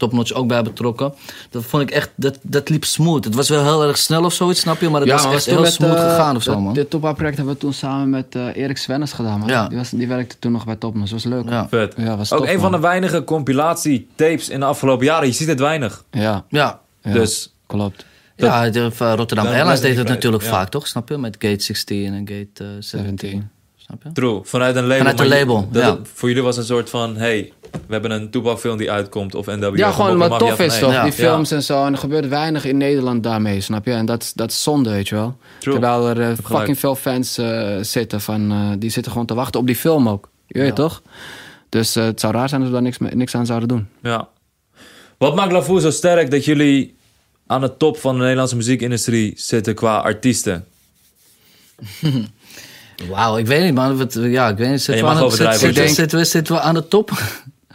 Topnotch 0.00 0.32
ook 0.32 0.46
bij 0.48 0.62
betrokken. 0.62 1.14
Dat 1.50 1.64
vond 1.64 1.82
ik 1.82 1.90
echt, 1.90 2.10
dat, 2.14 2.38
dat 2.42 2.68
liep 2.68 2.84
smooth. 2.84 3.24
Het 3.24 3.34
was 3.34 3.48
wel 3.48 3.62
heel 3.62 3.84
erg 3.88 3.98
snel 3.98 4.24
of 4.24 4.32
zoiets, 4.32 4.60
snap 4.60 4.80
je? 4.80 4.88
Maar 4.88 5.00
het 5.00 5.10
was 5.10 5.24
maar 5.24 5.32
echt 5.34 5.44
heel 5.46 5.60
met, 5.60 5.72
smooth 5.72 5.96
eh, 5.96 6.08
gegaan 6.10 6.36
of 6.36 6.42
zo, 6.42 6.60
man. 6.60 6.74
Dit 6.74 6.90
Topa-project 6.90 7.36
hebben 7.36 7.54
we 7.54 7.60
toen 7.60 7.72
samen 7.72 8.10
met 8.10 8.34
eh, 8.34 8.56
Erik 8.56 8.76
Svennis 8.78 9.12
gedaan, 9.12 9.38
man. 9.38 9.48
Ja. 9.48 9.68
Die, 9.68 9.78
was, 9.78 9.90
die 9.90 10.08
werkte 10.08 10.36
toen 10.38 10.52
nog 10.52 10.64
bij 10.64 10.76
Topnotch. 10.76 11.10
Dat 11.10 11.22
was 11.22 11.32
leuk. 11.32 11.48
Ja. 11.48 11.68
Vet. 11.68 11.94
Ja, 11.96 12.16
was 12.16 12.32
ook 12.32 12.38
tof, 12.38 12.48
een 12.48 12.60
van 12.60 12.72
de 12.72 12.78
weinige 12.80 13.24
compilatietapes 13.24 14.48
in 14.48 14.60
de 14.60 14.66
afgelopen 14.66 15.06
jaren. 15.06 15.26
Je 15.26 15.32
ziet 15.34 15.48
het 15.48 15.60
weinig. 15.60 16.04
Ja, 16.10 16.44
Ja. 16.48 16.80
ja, 17.02 17.12
Dus 17.12 17.54
klopt. 17.66 18.04
Ja, 18.36 18.70
de, 18.70 18.78
uh, 19.02 19.12
Rotterdam 19.16 19.46
Airlines 19.46 19.64
blijft 19.64 19.82
deed 19.82 19.96
het 19.96 20.08
natuurlijk 20.08 20.42
vaak, 20.42 20.68
toch? 20.68 20.86
Snap 20.86 21.08
je? 21.08 21.18
Met 21.18 21.36
Gate 21.38 21.62
16 21.62 22.04
en 22.14 22.18
Gate 22.28 22.64
eh, 22.64 22.66
17. 22.78 23.18
17. 23.18 23.50
Snap 23.76 24.02
je? 24.02 24.12
true. 24.12 24.40
Vanuit 24.44 24.76
een 24.76 24.82
label. 24.86 24.96
Vanuit 24.98 25.20
een 25.20 25.26
je- 25.28 25.30
label, 25.38 25.68
dat 25.70 25.98
voor 26.14 26.28
jullie 26.28 26.42
was 26.44 26.56
een 26.56 26.64
soort 26.64 26.90
van... 26.90 27.16
Hey, 27.16 27.52
we 27.70 27.78
hebben 27.92 28.10
een 28.10 28.30
Tupac 28.30 28.58
film 28.58 28.76
die 28.78 28.90
uitkomt. 28.90 29.34
Of 29.34 29.46
NW. 29.46 29.76
Ja, 29.76 29.90
gewoon 29.90 30.18
wat 30.18 30.30
Mafia 30.30 30.48
tof 30.48 30.58
is 30.60 30.78
toch? 30.78 30.92
Ja. 30.92 31.02
Die 31.02 31.12
films 31.12 31.50
en 31.50 31.62
zo. 31.62 31.84
En 31.84 31.92
er 31.92 31.98
gebeurt 31.98 32.28
weinig 32.28 32.64
in 32.64 32.76
Nederland 32.76 33.22
daarmee, 33.22 33.60
snap 33.60 33.84
je? 33.86 33.92
En 33.92 34.06
dat, 34.06 34.22
is- 34.22 34.32
dat 34.32 34.50
is 34.50 34.62
zonde, 34.62 34.90
weet 34.90 35.08
je 35.08 35.14
wel. 35.14 35.36
True. 35.58 35.72
Terwijl 35.74 36.08
er 36.08 36.20
eh, 36.20 36.36
fucking 36.44 36.78
veel 36.78 36.94
fans 36.96 37.38
eh, 37.38 37.76
zitten 37.80 38.20
van... 38.20 38.50
eh, 38.50 38.70
die 38.78 38.90
zitten 38.90 39.12
gewoon 39.12 39.26
te 39.26 39.34
wachten 39.34 39.60
op 39.60 39.66
die 39.66 39.76
film 39.76 40.08
ook. 40.08 40.28
Je 40.46 40.58
weet 40.58 40.68
Ja. 40.68 40.74
toch? 40.74 41.02
Dus 41.68 41.96
eh, 41.96 42.04
het 42.04 42.20
zou 42.20 42.32
raar 42.32 42.48
zijn 42.48 42.60
als 42.60 42.70
we 42.70 42.74
daar 42.76 42.84
niks, 42.84 42.98
niks 43.14 43.34
aan 43.34 43.46
zouden 43.46 43.68
doen. 43.68 43.88
Ja. 44.02 44.28
Wat 45.18 45.34
maakt 45.34 45.52
Lavoe 45.52 45.80
zo 45.80 45.90
sterk 45.90 46.30
dat 46.30 46.44
jullie 46.44 46.96
aan 47.46 47.60
de 47.60 47.76
top 47.76 47.96
van 47.98 48.14
de 48.14 48.20
Nederlandse 48.20 48.56
muziekindustrie 48.56 49.32
zitten 49.36 49.74
qua 49.74 49.96
artiesten? 49.96 50.64
Wauw, 53.10 53.36
ik 53.36 53.46
weet 53.46 53.64
niet, 53.64 53.74
man. 53.74 53.96
Wat, 53.98 54.14
ja, 54.20 54.48
ik 54.48 54.56
weet 54.56 54.70
niet. 54.70 54.82
Zitten 54.82 55.04
we, 55.04 55.10
aan, 55.10 56.24
zitten 56.26 56.54
we 56.54 56.60
aan 56.60 56.74
de 56.74 56.88
top? 56.88 57.10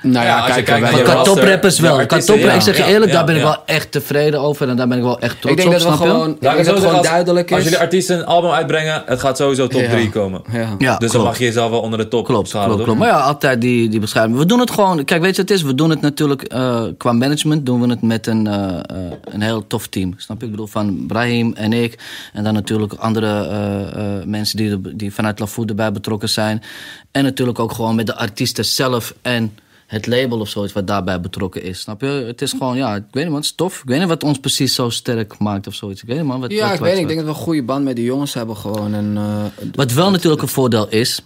Nou 0.01 0.25
ja, 0.25 0.39
als 0.39 0.51
kijk, 0.51 0.65
kijkt 0.65 0.91
wij- 0.91 1.01
Qua 1.01 1.21
toprappers 1.21 1.79
wel. 1.79 1.91
Qua 1.93 2.01
artiesten, 2.01 2.36
top, 2.36 2.43
ja. 2.43 2.51
ik 2.53 2.62
zeg 2.62 2.77
je 2.77 2.84
eerlijk, 2.84 3.12
ja, 3.12 3.17
daar 3.17 3.25
ben 3.25 3.36
ik 3.36 3.41
ja. 3.41 3.47
wel 3.47 3.58
echt 3.65 3.91
tevreden 3.91 4.39
over. 4.41 4.69
En 4.69 4.75
daar 4.75 4.88
ben 4.88 4.97
ik 4.97 5.03
wel 5.03 5.19
echt 5.19 5.41
trots 5.41 5.49
ik 5.49 5.58
denk 5.58 5.73
op, 5.73 5.89
dat 5.89 5.99
we 5.99 6.05
gewoon... 6.05 6.29
Ik 6.31 6.41
denk 6.41 6.55
dat 6.58 6.65
het 6.65 6.77
gewoon 6.77 6.95
als- 6.97 7.08
duidelijk 7.08 7.49
Als 7.51 7.60
is. 7.60 7.65
jullie 7.65 7.79
artiesten 7.79 8.17
een 8.19 8.25
album 8.25 8.49
uitbrengen, 8.51 9.03
het 9.05 9.19
gaat 9.19 9.38
sowieso 9.38 9.67
top 9.67 9.81
Ja. 9.81 9.89
3 9.89 10.10
komen. 10.10 10.41
Ja. 10.51 10.75
Ja, 10.77 10.97
Dus 10.97 11.12
dan 11.12 11.23
mag 11.23 11.38
je 11.38 11.43
jezelf 11.43 11.69
wel 11.69 11.79
onder 11.81 11.99
de 11.99 12.08
top 12.08 12.25
Klopt, 12.25 12.49
schalen, 12.49 12.67
klopt, 12.67 12.84
klopt. 12.84 12.99
Maar 12.99 13.08
ja, 13.08 13.19
altijd 13.19 13.62
die, 13.62 13.89
die 13.89 13.99
beschrijving. 13.99 14.38
We 14.38 14.45
doen 14.45 14.60
het 14.60 14.71
gewoon... 14.71 15.05
Kijk, 15.05 15.21
weet 15.21 15.36
je 15.36 15.41
wat 15.41 15.49
het 15.49 15.60
is? 15.60 15.63
We 15.65 15.75
doen 15.75 15.89
het 15.89 16.01
natuurlijk... 16.01 16.41
eh, 16.43 16.84
qua 16.97 17.12
management 17.12 17.65
doen 17.65 17.81
we 17.81 17.88
het 17.89 18.01
met 18.01 18.27
een, 18.27 18.47
eh, 18.47 18.53
eh, 18.67 18.81
een 19.23 19.41
heel 19.41 19.67
tof 19.67 19.88
team. 19.88 20.13
Snap 20.17 20.39
je? 20.39 20.45
Ik 20.45 20.51
bedoel, 20.51 20.67
van 20.67 21.03
Brahim 21.08 21.53
en 21.55 21.73
ik. 21.73 21.97
En 22.34 22.43
dan 22.43 22.53
natuurlijk 22.53 22.93
andere 22.93 23.47
eh, 23.47 23.81
eh, 24.17 24.25
mensen 24.25 24.58
die, 24.58 24.95
die 24.95 25.13
vanuit 25.13 25.39
LaFood 25.39 25.69
erbij 25.69 25.91
betrokken 25.91 26.29
zijn. 26.29 26.63
En 27.12 27.23
natuurlijk 27.23 27.60
ook 27.60 27.71
gewoon 27.71 27.95
met 27.95 28.05
de 28.05 28.15
artiesten 28.15 28.65
zelf 28.65 29.13
en 29.21 29.58
het 29.85 30.07
label 30.07 30.39
of 30.39 30.49
zoiets 30.49 30.73
wat 30.73 30.87
daarbij 30.87 31.19
betrokken 31.21 31.63
is. 31.63 31.79
Snap 31.79 32.01
je? 32.01 32.07
Het 32.07 32.41
is 32.41 32.51
gewoon, 32.51 32.77
ja, 32.77 32.95
ik 32.95 33.03
weet 33.11 33.13
niet 33.23 33.25
man, 33.25 33.35
het 33.35 33.45
is 33.45 33.51
tof. 33.55 33.77
Ik 33.81 33.89
weet 33.89 33.99
niet 33.99 34.07
wat 34.07 34.23
ons 34.23 34.39
precies 34.39 34.75
zo 34.75 34.89
sterk 34.89 35.37
maakt 35.39 35.67
of 35.67 35.73
zoiets. 35.73 36.01
Ik 36.01 36.07
weet 36.07 36.17
niet 36.17 36.25
man. 36.27 36.39
Wat, 36.39 36.51
Ja, 36.51 36.61
wat, 36.63 36.73
ik 36.73 36.79
wat- 36.79 36.87
weet 36.87 36.91
niet. 36.91 37.01
Ik 37.01 37.07
denk 37.07 37.19
dat 37.19 37.29
we 37.29 37.35
een 37.39 37.45
goede 37.45 37.63
band 37.63 37.83
met 37.83 37.95
die 37.95 38.05
jongens 38.05 38.33
hebben 38.33 38.57
gewoon. 38.57 38.93
En, 38.93 39.13
eh, 39.17 39.45
Wat 39.73 39.91
wel 39.91 40.11
natuurlijk 40.11 40.41
een 40.41 40.47
voordeel 40.47 40.89
is, 40.89 41.21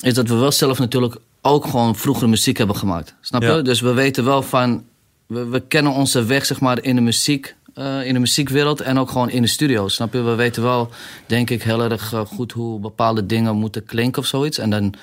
is 0.00 0.14
dat 0.14 0.28
we 0.28 0.34
wel 0.34 0.52
zelf 0.52 0.78
natuurlijk 0.78 1.16
ook 1.42 1.66
gewoon 1.66 1.96
vroeger 1.96 2.28
muziek 2.28 2.58
hebben 2.58 2.76
gemaakt. 2.76 3.14
Snap 3.20 3.42
je? 3.42 3.48
Ja. 3.48 3.62
Dus 3.62 3.80
we 3.80 3.92
weten 3.92 4.24
wel 4.24 4.42
van, 4.42 4.84
we, 5.26 5.44
we 5.46 5.60
kennen 5.60 5.92
onze 5.92 6.24
weg 6.24 6.46
zeg 6.46 6.60
maar 6.60 6.82
in 6.82 6.94
de 6.94 7.00
muziek. 7.02 7.54
eh, 7.74 8.06
in 8.06 8.12
de 8.14 8.20
muziekwereld 8.20 8.80
en 8.80 8.98
ook 8.98 9.10
gewoon 9.10 9.30
in 9.30 9.42
de 9.42 9.48
studio. 9.48 9.88
Snap 9.88 10.12
je? 10.12 10.22
We 10.22 10.34
weten 10.34 10.62
wel, 10.62 10.90
denk 11.26 11.50
ik, 11.50 11.62
heel 11.62 11.82
erg 11.82 12.12
eh, 12.12 12.20
goed 12.26 12.52
hoe 12.52 12.80
bepaalde 12.80 13.26
dingen 13.26 13.56
moeten 13.56 13.84
klinken 13.84 14.22
of 14.22 14.28
zoiets. 14.28 14.58
En 14.58 14.70
dan, 14.70 14.94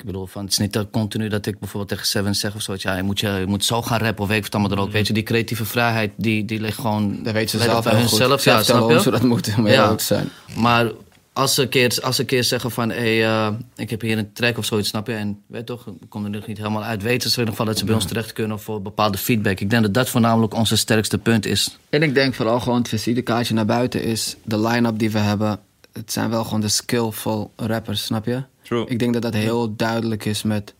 ik 0.00 0.06
bedoel, 0.06 0.26
van, 0.26 0.42
het 0.42 0.52
is 0.52 0.58
niet 0.58 0.84
continu 0.90 1.28
dat 1.28 1.46
ik 1.46 1.58
bijvoorbeeld 1.58 1.90
tegen 1.90 2.06
Seven 2.06 2.34
zeg 2.36 2.54
of 2.54 2.62
zoiets. 2.62 2.82
Ja, 2.82 2.96
je 2.96 3.02
moet, 3.02 3.20
je, 3.20 3.28
je 3.28 3.46
moet 3.46 3.64
zo 3.64 3.82
gaan 3.82 3.98
rappen 3.98 4.22
of 4.22 4.28
weet 4.28 4.36
ik 4.36 4.42
wat 4.42 4.54
allemaal 4.54 4.76
er 4.76 4.82
ook. 4.82 4.92
Weet 4.92 5.06
je, 5.06 5.12
die 5.12 5.22
creatieve 5.22 5.64
vrijheid, 5.64 6.12
die, 6.16 6.44
die 6.44 6.60
ligt 6.60 6.78
gewoon... 6.78 7.22
dat 7.22 7.32
weet 7.32 7.50
ze 7.50 7.58
zelf 7.58 7.84
bij 7.84 7.92
goed. 7.92 8.00
hunzelf. 8.10 8.44
Ja, 8.44 8.62
snap 8.62 8.90
je? 8.90 9.02
hoe 9.02 9.12
dat 9.12 9.22
moet, 9.22 9.54
heel 9.54 9.66
Ja. 9.66 9.94
te 9.94 10.04
zijn. 10.04 10.28
Maar 10.56 10.90
als 11.32 11.54
ze 11.54 11.62
een 11.62 11.68
keer, 11.68 11.98
als 12.02 12.14
ze 12.14 12.20
een 12.20 12.26
keer 12.26 12.44
zeggen 12.44 12.70
van... 12.70 12.88
Hey, 12.88 13.24
eh, 13.24 13.48
ik 13.76 13.90
heb 13.90 14.00
hier 14.00 14.18
een 14.18 14.32
track 14.32 14.58
of 14.58 14.64
zoiets, 14.64 14.88
snap 14.88 15.06
je? 15.06 15.12
En 15.12 15.42
weet 15.46 15.66
toch, 15.66 15.86
ik 15.86 16.08
kom 16.08 16.24
er 16.24 16.30
nog 16.30 16.46
niet 16.46 16.56
helemaal 16.58 16.82
uit. 16.84 17.02
Weten 17.02 17.30
ze 17.30 17.34
in 17.34 17.40
ieder 17.40 17.50
geval 17.50 17.66
dat 17.66 17.78
ze 17.78 17.84
bij 17.84 17.94
ons 17.94 18.04
terecht 18.04 18.32
kunnen 18.32 18.60
voor 18.60 18.82
bepaalde 18.82 19.18
feedback. 19.18 19.60
Ik 19.60 19.70
denk 19.70 19.82
dat 19.82 19.94
dat 19.94 20.08
voornamelijk 20.08 20.54
onze 20.54 20.76
sterkste 20.76 21.18
punt 21.18 21.46
is. 21.46 21.78
En 21.90 22.02
ik 22.02 22.14
denk 22.14 22.34
vooral 22.34 22.60
gewoon 22.60 22.78
het 22.78 22.88
visitekaartje 22.88 23.54
naar 23.54 23.66
buiten 23.66 24.02
is 24.02 24.36
de 24.44 24.60
line-up 24.60 24.98
die 24.98 25.10
we 25.10 25.18
hebben. 25.18 25.58
Het 25.92 26.12
zijn 26.12 26.30
wel 26.30 26.44
gewoon 26.44 26.60
de 26.60 26.68
skillful 26.68 27.52
rappers, 27.56 28.04
snap 28.04 28.24
je? 28.26 28.42
True. 28.70 28.86
Ik 28.86 28.98
denk 28.98 29.12
dat 29.12 29.22
dat 29.22 29.34
heel 29.34 29.76
duidelijk 29.76 30.24
is 30.24 30.42
met 30.42 30.74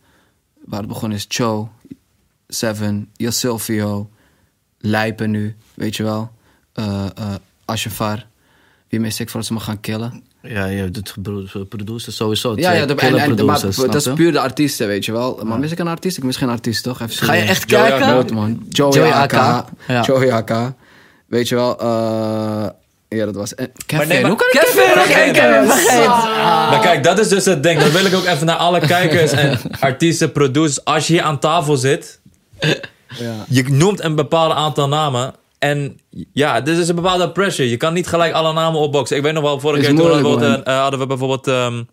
waar 0.65 0.79
het 0.79 0.87
begonnen 0.87 1.17
is. 1.17 1.25
Cho, 1.27 1.71
Seven, 2.47 3.09
Silvio, 3.17 4.09
Lijpen 4.77 5.31
nu, 5.31 5.55
weet 5.73 5.95
je 5.95 6.03
wel. 6.03 6.31
Eh 6.73 7.05
eh 7.15 7.33
Ashafar. 7.65 8.27
Wie 8.89 8.99
mis 8.99 9.19
ik 9.19 9.29
voor 9.29 9.43
ze 9.43 9.53
me 9.53 9.59
gaan 9.59 9.79
killen? 9.79 10.23
Ja, 10.41 10.65
je 10.65 10.81
hebt 10.81 10.95
het 10.95 11.15
producers 11.69 12.15
sowieso. 12.15 12.53
Ja, 12.55 12.71
ja, 12.71 12.85
de, 12.85 12.95
en, 12.95 13.45
maar 13.45 13.61
dat 13.61 13.95
is 13.95 14.13
puur 14.13 14.31
de 14.31 14.39
artiesten, 14.39 14.87
weet 14.87 15.05
je 15.05 15.11
wel. 15.11 15.39
Maar 15.43 15.59
mis 15.59 15.71
ik 15.71 15.79
een 15.79 15.87
artiest? 15.87 16.17
Ik 16.17 16.23
mis 16.23 16.37
geen 16.37 16.49
artiest, 16.49 16.83
toch? 16.83 17.01
Even 17.01 17.25
Ga 17.25 17.33
je 17.33 17.41
echt 17.41 17.65
kijken? 17.65 18.57
Joey, 18.69 19.11
AK. 19.11 19.65
Joey 20.05 20.31
AK. 20.31 20.73
Weet 21.25 21.47
je 21.47 21.55
wel, 21.55 21.79
eh 21.79 22.69
ja, 23.17 23.25
dat 23.25 23.35
was... 23.35 23.55
eh, 23.55 23.65
Kevin, 23.85 24.07
nee, 24.07 24.21
maar- 24.21 24.29
hoe 24.29 24.39
kan 24.39 24.47
ik 24.51 24.59
Kevin, 24.59 24.83
Kevin 24.93 25.69
vergeten? 25.69 26.79
Kijk, 26.81 27.03
dat 27.03 27.19
is 27.19 27.27
dus 27.27 27.45
het 27.45 27.63
ding. 27.63 27.79
Dan 27.79 27.91
wil 27.91 28.05
ik 28.05 28.13
ook 28.15 28.25
even 28.25 28.45
naar 28.45 28.55
alle 28.55 28.79
kijkers 28.79 29.31
en 29.31 29.59
artiesten, 29.79 30.31
producers. 30.31 30.85
Als 30.85 31.07
je 31.07 31.13
hier 31.13 31.21
aan 31.21 31.39
tafel 31.39 31.77
zit, 31.77 32.19
Ja. 32.59 33.33
je 33.49 33.63
noemt 33.69 34.03
een 34.03 34.15
bepaald 34.15 34.53
aantal 34.53 34.87
namen. 34.87 35.33
En 35.61 35.99
ja, 36.33 36.61
dit 36.61 36.77
is 36.77 36.87
een 36.87 36.95
bepaalde 36.95 37.29
pressure. 37.31 37.69
Je 37.69 37.77
kan 37.77 37.93
niet 37.93 38.07
gelijk 38.07 38.33
alle 38.33 38.53
namen 38.53 38.79
opboksen. 38.79 39.17
Ik 39.17 39.23
weet 39.23 39.33
nog 39.33 39.43
wel, 39.43 39.59
vorige 39.59 39.81
keer 39.85 39.95
toen 39.95 40.05
hadden 40.11 40.39
we, 40.39 40.47
man. 40.47 40.63
eh, 40.63 40.79
hadden 40.81 40.99
we 40.99 41.05
bijvoorbeeld 41.05 41.47
ehm, 41.47 41.83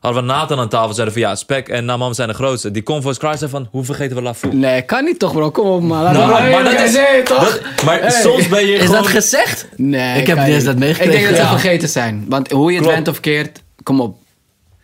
hadden 0.00 0.22
we 0.22 0.28
Nathan 0.28 0.58
aan 0.58 0.68
tafel. 0.68 0.92
Zeiden 0.94 1.14
van 1.14 1.22
ja, 1.22 1.34
Spek 1.34 1.68
en 1.68 1.84
Namam 1.84 2.12
zijn 2.12 2.28
de 2.28 2.34
grootste. 2.34 2.70
Die 2.70 2.82
Convoice 2.82 3.20
Cry 3.20 3.36
zei 3.36 3.50
van, 3.50 3.68
hoe 3.70 3.84
vergeten 3.84 4.16
we 4.16 4.22
Lafou? 4.22 4.54
Nee, 4.54 4.82
kan 4.82 5.04
niet 5.04 5.18
toch, 5.18 5.32
bro? 5.32 5.50
Kom 5.50 5.66
op, 5.66 5.82
man. 5.82 6.02
Laat 6.02 6.12
Nou, 6.12 6.30
maar, 6.30 6.50
maar 6.50 6.64
dat 6.64 6.80
is- 6.80 6.92
nee, 6.92 7.22
toch? 7.22 7.38
Dat- 7.44 7.84
maar 7.84 8.00
Hey. 8.00 8.10
soms 8.10 8.48
ben 8.48 8.66
je 8.66 8.72
Is 8.74 8.80
gewoon... 8.84 9.02
dat 9.02 9.06
gezegd? 9.10 9.68
Nee, 9.76 10.20
Ik 10.20 10.26
heb 10.26 10.38
niet 10.38 10.46
eens 10.54 10.64
dat 10.64 10.72
Ik 10.74 10.78
meegekregen. 10.80 11.12
denk 11.12 11.26
dat 11.28 11.36
ze 11.36 11.42
Ja. 11.42 11.48
vergeten 11.58 11.88
zijn. 11.88 12.24
Want 12.28 12.50
hoe 12.50 12.66
je 12.70 12.76
het 12.76 12.80
Klopt. 12.86 12.94
went 12.94 13.08
of 13.08 13.20
keert, 13.20 13.62
kom 13.82 14.00
op. 14.00 14.16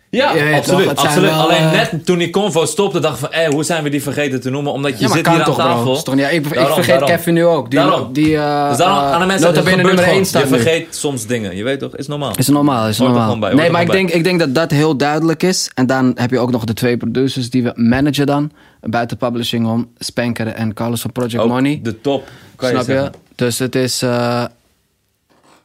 Ja, 0.09 0.35
Ja, 0.35 0.43
ja, 0.43 0.57
absoluut. 0.57 0.87
absoluut. 0.95 1.29
wel, 1.29 1.39
Alleen 1.39 1.57
eh, 1.57 1.71
net 1.71 2.05
toen 2.05 2.17
die 2.17 2.29
convo 2.29 2.65
stopte, 2.65 2.99
dacht 2.99 3.13
ik 3.13 3.19
van, 3.19 3.31
eh, 3.31 3.49
hoe 3.49 3.63
zijn 3.63 3.83
we 3.83 3.89
die 3.89 4.01
vergeten 4.01 4.41
te 4.41 4.49
noemen? 4.49 4.71
Omdat 4.73 4.99
je 4.99 5.07
Ja, 5.07 5.13
zit 5.13 5.27
hier 5.27 5.37
aan 5.39 5.43
toch, 5.43 5.55
tafel. 5.57 6.13
Niet, 6.15 6.25
ik, 6.25 6.31
ik 6.33 6.45
vergeet 6.53 6.87
daarom. 6.87 7.09
Kevin 7.09 7.33
nu 7.33 7.45
ook. 7.45 7.69
Die, 7.71 7.79
Daarom. 7.79 8.13
die 8.13 8.29
uh, 8.29 8.69
Dus 8.69 8.77
daarom, 8.77 8.97
aan 8.97 9.19
de 9.19 9.25
mensen, 9.25 9.55
gebeurt 9.55 9.75
nummer 9.75 9.97
1 9.99 10.03
gewoon. 10.07 10.25
staat 10.25 10.41
Je 10.41 10.47
vergeet 10.47 10.95
soms 10.95 11.25
dingen. 11.25 11.55
Je 11.55 11.63
weet 11.63 11.79
toch, 11.79 11.95
is 11.95 12.07
normaal. 12.07 12.31
Is 12.35 12.47
normaal, 12.47 12.87
is 12.87 12.97
normaal. 12.97 13.39
bij, 13.39 13.53
nee, 13.53 13.69
maar 13.69 13.81
ik 13.81 13.91
denk, 13.91 14.09
ik 14.09 14.23
denk 14.23 14.39
dat 14.39 14.55
dat 14.55 14.71
heel 14.71 14.97
duidelijk 14.97 15.43
is. 15.43 15.71
En 15.73 15.85
dan 15.85 16.11
heb 16.15 16.29
je 16.31 16.39
ook 16.39 16.51
nog 16.51 16.63
de 16.63 16.73
twee 16.73 16.97
producers 16.97 17.49
die 17.49 17.63
we 17.63 17.71
managen 17.75 18.25
dan. 18.25 18.51
Buiten 18.81 19.17
publishing 19.17 19.67
om. 19.67 19.87
Spanker 19.97 20.47
en 20.47 20.73
Carlos 20.73 21.01
van 21.01 21.11
Project 21.11 21.37
Ook 21.43 21.47
Money. 21.49 21.79
de 21.83 22.01
top, 22.01 22.27
kan 22.55 22.69
Snap 22.69 22.87
je. 22.87 23.09
Dus 23.35 23.59
het 23.59 23.75
is... 23.75 24.01
eh, 24.01 24.43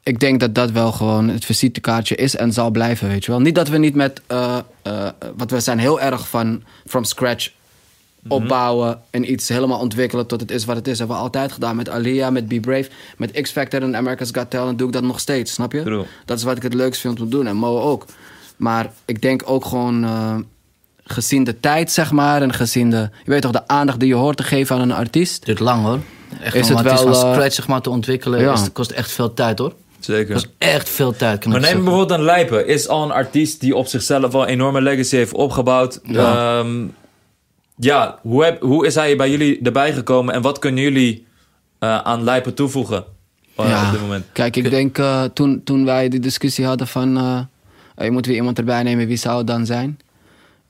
ik 0.03 0.21
denk 0.21 0.41
dat 0.41 0.55
dat 0.55 0.71
wel 0.71 0.93
gewoon 0.93 1.29
het 1.29 1.45
visitekaartje 1.45 2.15
is 2.15 2.37
en 2.37 2.53
zal 2.53 2.71
blijven, 2.71 3.09
weet 3.09 3.25
je 3.25 3.31
wel. 3.31 3.41
Niet 3.41 3.55
dat 3.55 3.69
we 3.69 3.79
niet 3.79 3.95
met... 3.95 4.21
eh 4.27 4.59
eh 4.83 5.09
want 5.37 5.51
we 5.51 5.61
zijn 5.61 5.79
heel 5.79 6.01
erg 6.01 6.29
van 6.29 6.63
from 6.87 7.05
scratch 7.05 7.51
Mhm. 8.23 8.35
opbouwen 8.35 9.01
en 9.11 9.33
iets 9.33 9.49
helemaal 9.49 9.79
ontwikkelen 9.79 10.27
tot 10.27 10.41
het 10.41 10.51
is 10.51 10.65
wat 10.65 10.77
het 10.77 10.87
is. 10.89 10.91
Dat 10.91 10.99
hebben 10.99 11.17
we 11.17 11.23
altijd 11.23 11.53
gedaan 11.53 11.77
met 11.77 11.89
Alia, 11.89 12.31
met 12.31 12.49
Be 12.49 12.61
Brave, 12.61 12.89
met 13.17 13.31
X 13.41 13.51
Factor 13.51 13.83
en 13.83 13.97
America's 13.97 14.31
Got 14.33 14.51
Talent 14.51 14.79
doe 14.79 14.87
ik 14.87 14.93
dat 14.93 15.03
nog 15.03 15.21
steeds, 15.21 15.53
snap 15.53 15.73
je? 15.73 15.83
True. 15.83 16.05
Dat 16.25 16.39
is 16.39 16.45
wat 16.45 16.57
ik 16.57 16.63
het 16.63 16.75
leukst 16.75 17.01
vind 17.01 17.21
om 17.21 17.25
te 17.25 17.37
doen 17.37 17.47
en 17.47 17.57
Mo 17.57 17.81
ook. 17.81 18.07
Maar 18.57 18.91
ik 19.05 19.23
denk 19.23 19.43
ook 19.45 19.65
gewoon 19.65 20.05
eh, 20.05 20.37
gezien 21.05 21.45
de 21.45 21.61
tijd, 21.61 21.93
zeg 21.93 22.13
maar, 22.13 22.43
en 22.43 22.53
gezien 22.53 22.91
de, 22.91 23.09
je 23.25 23.31
weet 23.31 23.43
toch, 23.43 23.53
de 23.53 23.69
aandacht 23.69 24.01
die 24.01 24.09
je 24.09 24.15
hoort 24.15 24.37
te 24.37 24.43
geven 24.43 24.77
aan 24.77 24.83
een 24.83 24.93
artiest. 24.93 25.47
duurt 25.47 25.61
lang 25.61 25.85
hoor. 25.85 25.99
Echt 26.43 26.55
Is 26.55 26.69
het 26.69 26.79
artiest 26.79 27.05
wel, 27.05 27.15
van 27.15 27.35
scratch 27.35 27.55
zeg 27.55 27.67
maar, 27.69 27.81
te 27.81 27.91
ontwikkelen 27.91 28.41
ja. 28.41 28.53
is, 28.53 28.73
kost 28.73 28.91
echt 28.91 29.11
veel 29.11 29.35
tijd 29.35 29.59
hoor. 29.59 29.75
Zeker. 30.05 30.35
Dat 30.35 30.43
was 30.43 30.53
echt 30.59 30.89
veel 30.89 31.17
tijd. 31.17 31.39
Kan 31.39 31.51
Maar 31.51 31.61
neem 31.61 31.69
zeggen. 31.69 31.85
bijvoorbeeld 31.85 32.19
een 32.19 32.25
Lijpen. 32.25 32.67
Is 32.67 32.89
al 32.89 33.03
een 33.03 33.11
artiest 33.11 33.61
die 33.61 33.77
op 33.77 33.87
zichzelf 33.87 34.33
wel 34.33 34.43
een 34.43 34.49
enorme 34.49 34.81
legacy 34.81 35.17
heeft 35.17 35.33
opgebouwd. 35.33 36.01
Ja. 36.03 36.21
Ja, 36.23 36.65
ja 37.77 38.19
hoe, 38.23 38.45
heb, 38.45 38.61
hoe 38.63 38.87
is 38.87 38.95
hij 38.95 39.17
bij 39.17 39.31
jullie 39.31 39.61
erbij 39.63 39.93
gekomen 39.93 40.35
en 40.35 40.43
wat 40.43 40.59
kunnen 40.59 40.83
jullie 40.83 41.27
eh, 41.79 41.99
aan 41.99 42.25
Lijpen 42.25 42.55
toevoegen 42.55 43.05
eh, 43.57 43.69
Ja. 43.69 43.87
op 43.87 43.93
dit 43.93 44.01
moment? 44.01 44.25
Kijk, 44.33 44.57
ik 44.57 44.71
denk 44.71 44.99
eh, 44.99 45.25
toen, 45.25 45.61
toen 45.65 45.85
wij 45.85 46.09
die 46.09 46.21
discussie 46.21 46.65
hadden 46.67 46.87
van... 46.87 47.13
je 47.97 48.11
moet 48.11 48.27
weer 48.27 48.37
iemand 48.37 48.59
erbij 48.59 48.83
nemen, 48.83 49.07
wie 49.07 49.17
zou 49.17 49.39
het 49.39 49.47
dan 49.47 49.67
zijn? 49.67 49.99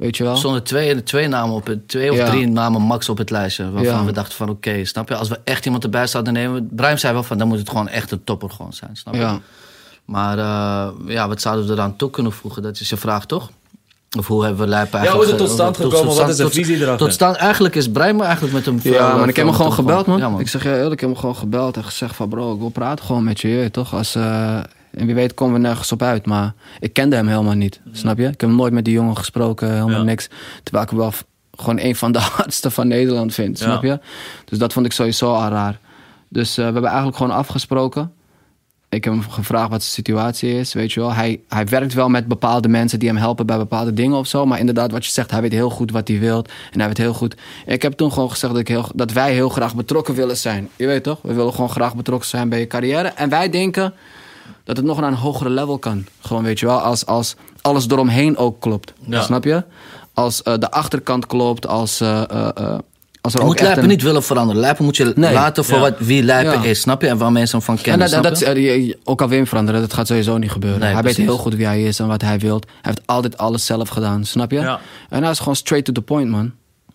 Weet 0.02 0.16
je 0.16 0.22
wel? 0.22 0.32
Er 0.32 0.38
stonden 0.38 0.62
twee, 0.62 1.02
twee 1.02 1.28
namen 1.28 1.54
op 1.54 1.66
het, 1.66 1.88
twee 1.88 2.10
of 2.10 2.16
Ja. 2.16 2.26
drie 2.30 2.46
namen 2.48 2.82
max 2.82 3.08
op 3.08 3.18
het 3.18 3.30
lijstje. 3.30 3.70
Waarvan 3.70 3.98
Ja. 3.98 4.04
we 4.04 4.12
dachten 4.12 4.36
van 4.36 4.48
oké, 4.48 4.84
snap 4.84 5.08
je? 5.08 5.14
Als 5.16 5.28
we 5.28 5.40
echt 5.44 5.64
iemand 5.64 5.84
erbij 5.84 6.06
zouden 6.06 6.32
nemen. 6.32 6.68
Brian 6.72 6.98
zei 6.98 7.12
wel 7.12 7.22
van 7.22 7.38
dan 7.38 7.48
moet 7.48 7.58
het 7.58 7.68
gewoon 7.68 7.88
echt 7.88 8.10
een 8.10 8.24
topper 8.24 8.50
gewoon 8.50 8.72
zijn, 8.72 8.96
snap 8.96 9.14
je? 9.14 9.20
Ja. 9.20 9.40
Maar 10.04 10.38
eh, 10.38 10.88
ja, 11.14 11.28
wat 11.28 11.40
zouden 11.40 11.66
we 11.66 11.72
eraan 11.72 11.96
toe 11.96 12.10
kunnen 12.10 12.32
voegen? 12.32 12.62
Dat 12.62 12.80
is 12.80 12.88
je 12.88 12.96
vraag 12.96 13.26
toch? 13.26 13.50
Of 14.18 14.26
hoe 14.26 14.42
hebben 14.44 14.60
we 14.62 14.66
Lijpen 14.68 14.98
hoe 15.00 15.08
is 15.08 15.14
eigenlijk... 15.14 15.38
het 15.40 15.48
tot 15.48 15.56
stand 15.58 15.76
ge- 15.76 15.82
gekomen? 15.82 16.16
Wat 16.16 16.28
is 16.28 16.36
de 16.36 16.42
tot- 16.42 16.52
visie 16.52 16.76
erachter? 16.76 16.96
Tot 17.06 17.12
stand, 17.12 17.36
eigenlijk 17.36 17.74
is 17.74 17.90
Brian 17.90 18.16
me 18.16 18.22
eigenlijk 18.22 18.54
met 18.54 18.64
hem... 18.64 18.78
Ja, 18.82 19.16
maar 19.16 19.28
ik 19.28 19.36
heb 19.36 19.46
hem 19.46 19.54
gewoon 19.54 19.72
gebeld, 19.72 20.06
man. 20.06 20.18
Ja, 20.18 20.28
man. 20.28 20.40
Ik 20.40 20.48
zeg 20.48 20.62
je 20.62 20.74
eerlijk, 20.74 20.92
ik 20.92 21.00
heb 21.00 21.08
hem 21.10 21.18
gewoon 21.18 21.36
gebeld 21.36 21.76
en 21.76 21.84
gezegd 21.84 22.16
van... 22.16 22.28
bro, 22.28 22.52
ik 22.54 22.58
wil 22.58 22.68
praten 22.68 23.04
gewoon 23.04 23.24
met 23.24 23.40
je, 23.40 23.68
toch? 23.72 23.94
Als, 23.94 24.14
eh, 24.14 24.58
en 24.94 25.06
wie 25.06 25.14
weet 25.14 25.34
komen 25.34 25.54
we 25.54 25.60
nergens 25.66 25.92
op 25.92 26.02
uit, 26.02 26.26
maar 26.26 26.52
ik 26.80 26.92
kende 26.92 27.16
hem 27.16 27.28
helemaal 27.28 27.54
niet, 27.54 27.80
snap 27.92 28.18
je? 28.18 28.26
Ik 28.28 28.40
heb 28.40 28.50
nooit 28.50 28.72
met 28.72 28.84
die 28.84 28.94
jongen 28.94 29.16
gesproken, 29.16 29.70
helemaal 29.72 29.90
Ja. 29.90 30.02
niks. 30.02 30.28
Terwijl 30.62 30.84
ik 30.84 30.90
hem 30.90 30.98
wel 30.98 31.12
gewoon 31.56 31.78
een 31.80 31.96
van 31.96 32.12
de 32.12 32.18
hardste 32.36 32.70
van 32.70 32.88
Nederland 32.88 33.34
vind, 33.34 33.58
Ja. 33.58 33.64
snap 33.64 33.82
je? 33.82 34.00
Dus 34.44 34.58
dat 34.58 34.72
vond 34.72 34.86
ik 34.86 34.92
sowieso 34.92 35.32
al 35.34 35.48
raar. 35.48 35.78
Dus 36.28 36.50
eh, 36.50 36.56
we 36.56 36.62
hebben 36.62 36.84
eigenlijk 36.84 37.16
gewoon 37.16 37.32
afgesproken. 37.36 38.12
Ik 38.88 39.04
heb 39.04 39.12
hem 39.12 39.22
gevraagd 39.30 39.70
wat 39.70 39.82
zijn 39.82 39.94
situatie 39.94 40.58
is, 40.58 40.72
weet 40.72 40.92
je 40.92 41.00
wel. 41.00 41.12
Hij, 41.12 41.40
hij 41.48 41.66
werkt 41.66 41.94
wel 41.94 42.08
met 42.08 42.26
bepaalde 42.26 42.68
mensen 42.68 42.98
die 42.98 43.08
hem 43.08 43.16
helpen 43.18 43.46
bij 43.46 43.56
bepaalde 43.56 43.92
dingen 43.94 44.16
of 44.18 44.26
zo. 44.26 44.46
Maar 44.46 44.58
inderdaad, 44.58 44.90
wat 44.90 45.04
je 45.06 45.12
zegt, 45.12 45.30
hij 45.30 45.40
weet 45.40 45.52
heel 45.52 45.70
goed 45.70 45.90
wat 45.90 46.08
hij 46.08 46.18
wil. 46.18 46.44
En 46.72 46.78
hij 46.78 46.88
weet 46.88 46.98
heel 46.98 47.14
goed... 47.14 47.36
Ik 47.66 47.82
heb 47.82 47.92
toen 47.92 48.12
gewoon 48.12 48.30
gezegd 48.30 48.52
dat, 48.52 48.60
ik 48.60 48.68
heel, 48.68 48.88
dat 48.94 49.12
wij 49.12 49.32
heel 49.32 49.48
graag 49.48 49.74
betrokken 49.74 50.14
willen 50.14 50.36
zijn. 50.36 50.68
Je 50.76 50.86
weet 50.86 51.02
toch? 51.02 51.18
We 51.22 51.32
willen 51.34 51.52
gewoon 51.52 51.70
graag 51.70 51.96
betrokken 51.96 52.28
zijn 52.28 52.48
bij 52.48 52.58
je 52.58 52.66
carrière. 52.66 53.08
En 53.08 53.28
wij 53.28 53.50
denken 53.50 53.92
dat 54.64 54.76
het 54.76 54.86
nog 54.86 55.00
naar 55.00 55.08
een 55.10 55.16
hogere 55.16 55.50
level 55.50 55.78
kan. 55.78 56.04
Gewoon, 56.20 56.42
weet 56.42 56.60
je 56.60 56.66
wel, 56.66 56.78
als, 56.80 57.06
als 57.06 57.34
alles 57.60 57.86
eromheen 57.88 58.36
ook 58.36 58.60
klopt. 58.60 58.92
Ja. 59.06 59.22
Snap 59.22 59.44
je? 59.44 59.64
Als 60.14 60.42
eh, 60.42 60.54
de 60.58 60.70
achterkant 60.70 61.26
klopt, 61.26 61.66
als... 61.66 62.00
eh, 62.00 62.22
eh, 62.30 62.78
als 63.20 63.32
er 63.34 63.38
Je 63.40 63.46
ook 63.46 63.52
moet 63.52 63.60
Lijpen 63.62 63.82
een- 63.82 63.88
niet 63.88 64.02
willen 64.02 64.22
veranderen. 64.22 64.60
Lijpen 64.60 64.84
moet 64.84 64.96
je 64.96 65.12
Nee. 65.16 65.32
laten 65.32 65.64
voor 65.64 65.74
Ja. 65.74 65.80
wat, 65.80 65.94
wie 65.98 66.22
Lijpen 66.22 66.52
Ja. 66.62 66.68
is, 66.68 66.80
snap 66.80 67.02
je? 67.02 67.08
En 67.08 67.18
waar 67.18 67.32
mensen 67.32 67.56
hem 67.56 67.66
van 67.66 67.76
En 67.76 67.82
kennen, 67.82 68.10
dat, 68.10 68.22
dat, 68.22 68.32
is- 68.32 68.42
eh, 68.42 68.94
ook 69.04 69.20
al 69.22 69.28
wil 69.28 69.36
hem 69.36 69.46
veranderen, 69.46 69.80
dat 69.80 69.92
gaat 69.94 70.06
sowieso 70.06 70.38
niet 70.38 70.50
gebeuren. 70.50 70.80
Nee, 70.80 70.92
hij 70.92 71.00
precies. 71.00 71.18
weet 71.18 71.26
heel 71.26 71.36
goed 71.38 71.54
wie 71.54 71.66
hij 71.66 71.82
is 71.82 71.98
en 71.98 72.06
wat 72.06 72.22
hij 72.22 72.38
wil. 72.38 72.54
Hij 72.66 72.66
heeft 72.80 73.02
altijd 73.06 73.36
alles 73.38 73.66
zelf 73.66 73.88
gedaan, 73.88 74.24
snap 74.24 74.50
je? 74.50 74.78
En 75.08 75.22
hij 75.22 75.30
is 75.30 75.38
gewoon 75.38 75.56
straight 75.56 75.86
to 75.86 75.92
the 75.92 76.02
point, 76.02 76.30
man. 76.30 76.52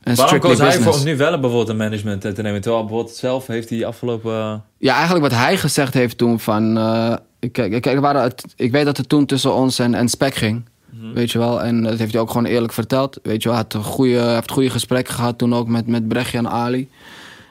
En 0.08 0.16
Waarom 0.16 0.40
koos 0.40 0.58
hij 0.58 0.80
voor 0.80 0.94
om 0.94 1.04
nu 1.04 1.18
wel 1.18 1.32
bijvoorbeeld 1.32 1.70
een 1.70 1.78
management 1.78 2.22
te 2.22 2.42
nemen? 2.42 2.62
Terwijl 2.62 2.84
bijvoorbeeld 2.86 3.16
zelf 3.16 3.48
heeft 3.48 3.70
hij 3.70 3.86
afgelopen... 3.86 4.34
eh, 4.34 4.54
Ja, 4.78 4.94
eigenlijk 4.94 5.24
wat 5.24 5.40
hij 5.40 5.58
gezegd 5.58 5.94
heeft 5.94 6.18
toen 6.18 6.40
van... 6.40 6.78
eh, 6.78 7.14
ik, 7.40 7.58
ik, 7.58 7.86
er 7.86 8.02
waren 8.02 8.22
het, 8.22 8.46
ik 8.56 8.72
weet 8.72 8.86
dat 8.86 8.98
het 8.98 9.10
toen 9.10 9.26
tussen 9.26 9.54
ons 9.54 9.80
en, 9.80 9.94
en 9.94 10.10
Spec 10.10 10.36
ging. 10.36 10.66
Mhm. 10.90 11.14
Weet 11.14 11.32
je 11.32 11.38
wel, 11.38 11.62
en 11.64 11.84
dat 11.84 12.00
heeft 12.00 12.12
hij 12.12 12.22
ook 12.22 12.28
gewoon 12.30 12.46
eerlijk 12.46 12.74
verteld. 12.74 13.20
Weet 13.24 13.44
je 13.44 13.50
wel, 13.50 13.58
hij 13.58 13.68
had 13.70 13.74
een 13.82 13.92
goede, 13.92 14.20
heeft 14.20 14.52
goede 14.52 14.70
gesprekken 14.70 15.14
gehad 15.14 15.38
toen 15.38 15.56
ook 15.56 15.68
met, 15.68 15.88
met 15.88 16.08
Brechtje 16.08 16.38
en 16.38 16.50
Ali. 16.50 16.90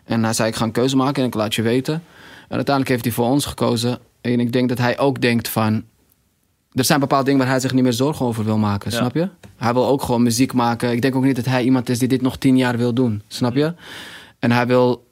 En 0.04 0.24
hij 0.24 0.32
zei, 0.32 0.48
ik 0.48 0.56
ga 0.56 0.64
een 0.64 0.72
keuze 0.72 0.96
maken 0.96 1.22
en 1.22 1.28
ik 1.28 1.34
laat 1.34 1.54
je 1.54 1.62
weten. 1.62 1.94
En 2.48 2.56
uiteindelijk 2.56 2.88
heeft 2.88 3.04
hij 3.04 3.14
voor 3.14 3.26
ons 3.26 3.46
gekozen. 3.46 3.98
En 4.20 4.40
ik 4.40 4.52
denk 4.52 4.68
dat 4.68 4.78
hij 4.78 4.98
ook 4.98 5.20
denkt 5.20 5.48
van... 5.48 5.82
Er 6.76 6.84
zijn 6.84 7.00
bepaalde 7.00 7.24
dingen 7.24 7.40
waar 7.40 7.50
hij 7.50 7.60
zich 7.60 7.72
niet 7.72 7.82
meer 7.82 7.92
zorgen 7.92 8.26
over 8.26 8.44
wil 8.44 8.58
maken, 8.58 8.92
snap 8.92 9.14
je? 9.14 9.28
Hij 9.56 9.72
wil 9.72 9.86
ook 9.86 10.02
gewoon 10.02 10.22
muziek 10.22 10.52
maken. 10.52 10.92
Ik 10.92 11.02
denk 11.02 11.14
ook 11.14 11.24
niet 11.24 11.36
dat 11.36 11.44
hij 11.44 11.62
iemand 11.64 11.88
is 11.88 11.98
die 11.98 12.08
dit 12.08 12.22
nog 12.22 12.36
tien 12.36 12.56
jaar 12.56 12.76
wil 12.76 12.92
doen, 12.92 13.22
snap 13.28 13.54
je? 13.54 13.74
En 14.38 14.52
hij 14.52 14.66
wil 14.66 15.06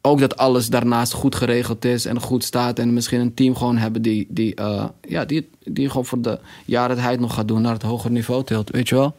ook 0.00 0.20
dat 0.20 0.36
alles 0.36 0.68
daarnaast 0.68 1.12
goed 1.12 1.34
geregeld 1.34 1.84
is 1.84 2.06
en 2.06 2.20
goed 2.20 2.44
staat. 2.44 2.78
En 2.78 2.92
misschien 2.92 3.20
een 3.20 3.34
team 3.34 3.56
gewoon 3.56 3.76
hebben 3.76 4.02
die, 4.02 4.26
die, 4.28 4.54
eh, 4.54 4.84
ja, 5.08 5.24
die, 5.24 5.50
die 5.64 5.88
gewoon 5.88 6.04
voor 6.04 6.20
de 6.20 6.38
jaren 6.64 6.94
dat 6.94 7.04
hij 7.04 7.12
het 7.12 7.20
nog 7.20 7.34
gaat 7.34 7.48
doen 7.48 7.62
naar 7.62 7.72
het 7.72 7.82
hogere 7.82 8.12
niveau 8.12 8.44
tilt, 8.44 8.70
weet 8.70 8.88
je 8.88 8.94
wel. 8.94 9.16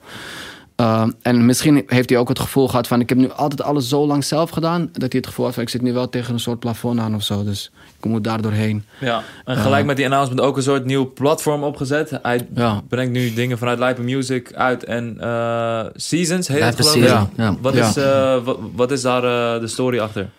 Ehm, 0.75 1.09
en 1.21 1.45
misschien 1.45 1.83
heeft 1.87 2.09
hij 2.09 2.19
ook 2.19 2.29
het 2.29 2.39
gevoel 2.39 2.67
gehad 2.67 2.87
van... 2.87 2.99
ik 2.99 3.09
heb 3.09 3.17
nu 3.17 3.31
altijd 3.31 3.61
alles 3.61 3.89
zo 3.89 4.07
lang 4.07 4.23
zelf 4.23 4.49
gedaan... 4.49 4.81
dat 4.91 5.11
hij 5.11 5.19
het 5.21 5.27
gevoel 5.27 5.45
had 5.45 5.53
van 5.53 5.63
ik 5.63 5.69
zit 5.69 5.81
nu 5.81 5.93
wel 5.93 6.09
tegen 6.09 6.33
een 6.33 6.39
soort 6.39 6.59
plafond 6.59 6.99
aan 6.99 7.15
of 7.15 7.23
zo. 7.23 7.43
Dus 7.43 7.71
ik 7.99 8.05
moet 8.05 8.23
daar 8.23 8.41
doorheen. 8.41 8.85
Ja, 8.99 9.23
en 9.45 9.57
gelijk 9.57 9.85
met 9.85 9.95
die 9.95 10.05
announcement 10.05 10.41
ook 10.41 10.57
een 10.57 10.63
soort 10.63 10.85
nieuw 10.85 11.13
platform 11.13 11.63
opgezet. 11.63 12.19
Hij 12.21 12.47
Ja. 12.55 12.81
brengt 12.87 13.11
nu 13.11 13.33
dingen 13.33 13.57
vanuit 13.57 13.79
Lijpen 13.79 14.03
Music 14.03 14.53
uit 14.53 14.83
en 14.83 15.17
eh, 15.19 15.85
Seasons 15.95 16.47
heet 16.47 16.63
het 16.63 16.87
geloof 16.87 17.27
ja. 17.35 17.55
Wat, 17.61 17.73
Ja. 17.73 17.87
Is, 17.89 17.97
eh, 17.97 18.43
wat, 18.43 18.57
wat 18.75 18.91
is 18.91 19.01
daar 19.01 19.23
eh, 19.55 19.59
de 19.61 19.67
story 19.67 19.99
achter? 19.99 20.29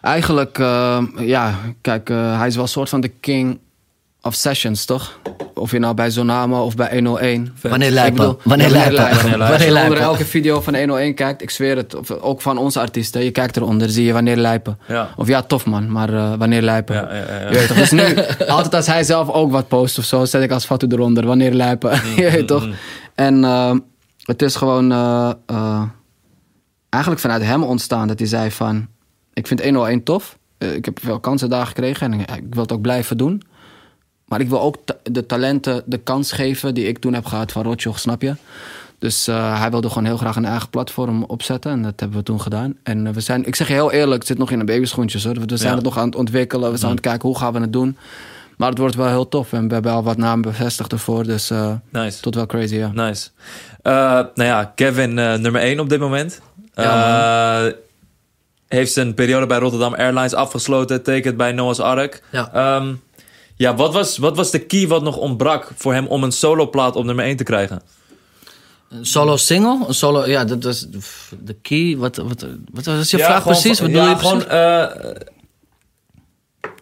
Eigenlijk, 0.00 0.58
ehm, 0.58 1.04
ja, 1.18 1.54
kijk, 1.80 2.10
eh, 2.10 2.38
hij 2.38 2.46
is 2.46 2.54
wel 2.54 2.64
een 2.64 2.70
soort 2.70 2.88
van 2.88 3.00
de 3.00 3.08
king 3.08 3.58
of 4.22 4.34
sessions, 4.34 4.84
toch? 4.84 5.18
Of 5.54 5.70
je 5.70 5.78
nou 5.78 5.94
bij 5.94 6.10
Zonama 6.10 6.62
of 6.62 6.74
bij 6.74 6.90
101. 6.92 7.54
Wanneer 7.60 7.90
Lijpen? 7.90 8.36
Wanneer 8.42 8.70
Lijpen? 8.70 8.96
Wanneer 8.96 9.48
je 9.48 9.64
onder 9.64 9.72
Lijpen? 9.72 10.00
elke 10.00 10.24
video 10.24 10.60
van 10.60 10.76
101 10.76 11.14
kijkt, 11.14 11.42
ik 11.42 11.50
zweer 11.50 11.76
het, 11.76 11.94
of 11.94 12.10
ook 12.10 12.40
van 12.40 12.58
onze 12.58 12.80
artiesten, 12.80 13.24
je 13.24 13.30
kijkt 13.30 13.56
eronder, 13.56 13.90
zie 13.90 14.04
je 14.04 14.12
wanneer 14.12 14.36
lijpen. 14.36 14.78
Ja. 14.88 15.08
Of 15.16 15.28
ja, 15.28 15.42
tof 15.42 15.66
man, 15.66 15.92
maar 15.92 16.14
eh, 16.14 16.32
wanneer 16.38 16.62
lijpen. 16.62 16.94
Ja, 16.94 17.14
ja. 17.14 17.48
Je 17.48 17.54
weet 17.54 17.68
toch? 17.68 17.76
Dus 17.76 17.90
nu, 17.90 18.14
altijd 18.46 18.74
als 18.74 18.86
hij 18.86 19.04
zelf 19.04 19.30
ook 19.30 19.50
wat 19.50 19.68
post 19.68 19.98
of 19.98 20.04
zo, 20.04 20.24
zet 20.24 20.42
ik 20.42 20.50
als 20.50 20.64
foto 20.64 20.86
eronder, 20.90 21.26
wanneer 21.26 21.52
lijpen. 21.52 22.00
Mm, 22.04 22.16
je 22.24 22.30
weet 22.30 22.46
toch? 22.46 22.68
En 23.14 23.44
eh, 23.44 23.74
het 24.22 24.42
is 24.42 24.56
gewoon 24.56 24.92
eh, 24.92 25.30
eh, 25.46 25.82
eigenlijk 26.88 27.22
vanuit 27.22 27.42
hem 27.42 27.62
ontstaan 27.62 28.08
dat 28.08 28.18
hij 28.18 28.28
zei 28.28 28.50
van, 28.50 28.88
ik 29.32 29.46
vind 29.46 29.62
101 29.62 30.02
tof. 30.02 30.38
Ik 30.58 30.84
heb 30.84 30.98
veel 31.02 31.20
kansen 31.20 31.50
daar 31.50 31.66
gekregen 31.66 32.12
en 32.12 32.20
ik, 32.20 32.30
ik 32.30 32.54
wil 32.54 32.62
het 32.62 32.72
ook 32.72 32.80
blijven 32.80 33.16
doen. 33.16 33.42
Maar 34.32 34.40
ik 34.40 34.48
wil 34.48 34.60
ook 34.60 34.76
ta- 34.84 34.96
de 35.02 35.26
talenten 35.26 35.82
de 35.86 35.98
kans 35.98 36.32
geven 36.32 36.74
die 36.74 36.86
ik 36.86 36.98
toen 36.98 37.14
heb 37.14 37.24
gehad 37.24 37.52
van 37.52 37.62
Rotjoch, 37.62 37.98
snap 37.98 38.22
je? 38.22 38.34
Dus 38.98 39.28
eh, 39.28 39.58
hij 39.60 39.70
wilde 39.70 39.88
gewoon 39.88 40.04
heel 40.04 40.16
graag 40.16 40.36
een 40.36 40.44
eigen 40.44 40.68
platform 40.68 41.24
opzetten. 41.24 41.70
En 41.70 41.82
dat 41.82 41.92
hebben 42.00 42.18
we 42.18 42.24
toen 42.24 42.40
gedaan. 42.40 42.74
En 42.82 43.06
eh, 43.06 43.12
we 43.12 43.20
zijn, 43.20 43.46
ik 43.46 43.54
zeg 43.54 43.66
je 43.68 43.72
heel 43.74 43.92
eerlijk, 43.92 44.18
het 44.18 44.26
zit 44.26 44.38
nog 44.38 44.50
in 44.50 44.58
de 44.58 44.64
babyschoentjes 44.64 45.24
hoor. 45.24 45.34
We 45.34 45.56
zijn 45.56 45.68
Ja. 45.70 45.74
het 45.74 45.84
nog 45.84 45.98
aan 45.98 46.06
het 46.06 46.16
ontwikkelen. 46.16 46.70
We 46.70 46.76
zijn 46.76 46.90
aan 46.90 46.96
het 46.96 47.06
kijken 47.06 47.28
hoe 47.28 47.38
gaan 47.38 47.52
we 47.52 47.60
het 47.60 47.72
doen. 47.72 47.96
Maar 48.56 48.68
het 48.68 48.78
wordt 48.78 48.94
wel 48.94 49.06
heel 49.08 49.28
tof. 49.28 49.52
En 49.52 49.68
we 49.68 49.74
hebben 49.74 49.92
al 49.92 50.02
wat 50.02 50.16
namen 50.16 50.42
bevestigd 50.42 50.92
ervoor. 50.92 51.24
Dus 51.24 51.50
eh, 51.50 51.72
Nice. 51.90 52.20
tot 52.20 52.34
wel 52.34 52.46
crazy, 52.46 52.74
ja. 52.76 52.90
Nice. 52.94 53.28
Nou 53.82 54.28
ja, 54.34 54.72
Kevin 54.74 55.14
nummer 55.14 55.60
1 55.60 55.80
op 55.80 55.88
dit 55.88 56.00
moment. 56.00 56.40
Ja, 56.74 57.72
heeft 58.68 58.92
zijn 58.92 59.14
periode 59.14 59.46
bij 59.46 59.58
Rotterdam 59.58 59.94
Airlines 59.94 60.34
afgesloten. 60.34 61.02
Tekent 61.02 61.36
bij 61.36 61.52
Noah's 61.52 61.78
Ark. 61.80 62.22
Ja. 62.30 62.50
Ehm, 62.52 62.94
ja, 63.56 63.74
wat 63.74 63.92
was, 63.92 64.18
wat 64.18 64.36
was 64.36 64.50
de 64.50 64.58
key 64.58 64.86
wat 64.88 65.02
nog 65.02 65.16
ontbrak 65.16 65.70
voor 65.76 65.92
hem 65.92 66.06
om 66.06 66.22
een 66.24 66.32
soloplaat 66.32 66.96
op 66.96 67.04
nummer 67.04 67.24
1 67.24 67.36
te 67.36 67.44
krijgen? 67.44 67.82
Een 68.90 69.06
solo 69.06 69.36
single? 69.36 69.84
Een 69.88 69.94
solo, 69.94 70.26
ja, 70.26 70.44
dat 70.44 70.62
was 70.64 70.86
de 71.44 71.54
key. 71.62 71.96
Wat, 71.96 72.16
wat, 72.16 72.46
wat 72.72 72.84
was 72.84 73.10
je 73.10 73.16
Ja, 73.16 73.24
vraag 73.24 73.42
gewoon 73.42 73.58
precies? 73.60 73.78
Wat 73.80 73.88
bedoel 73.88 74.02
ja, 74.04 74.10
je 74.10 74.16
precies? 74.16 74.42
gewoon, 74.42 74.48
eh, 74.48 75.20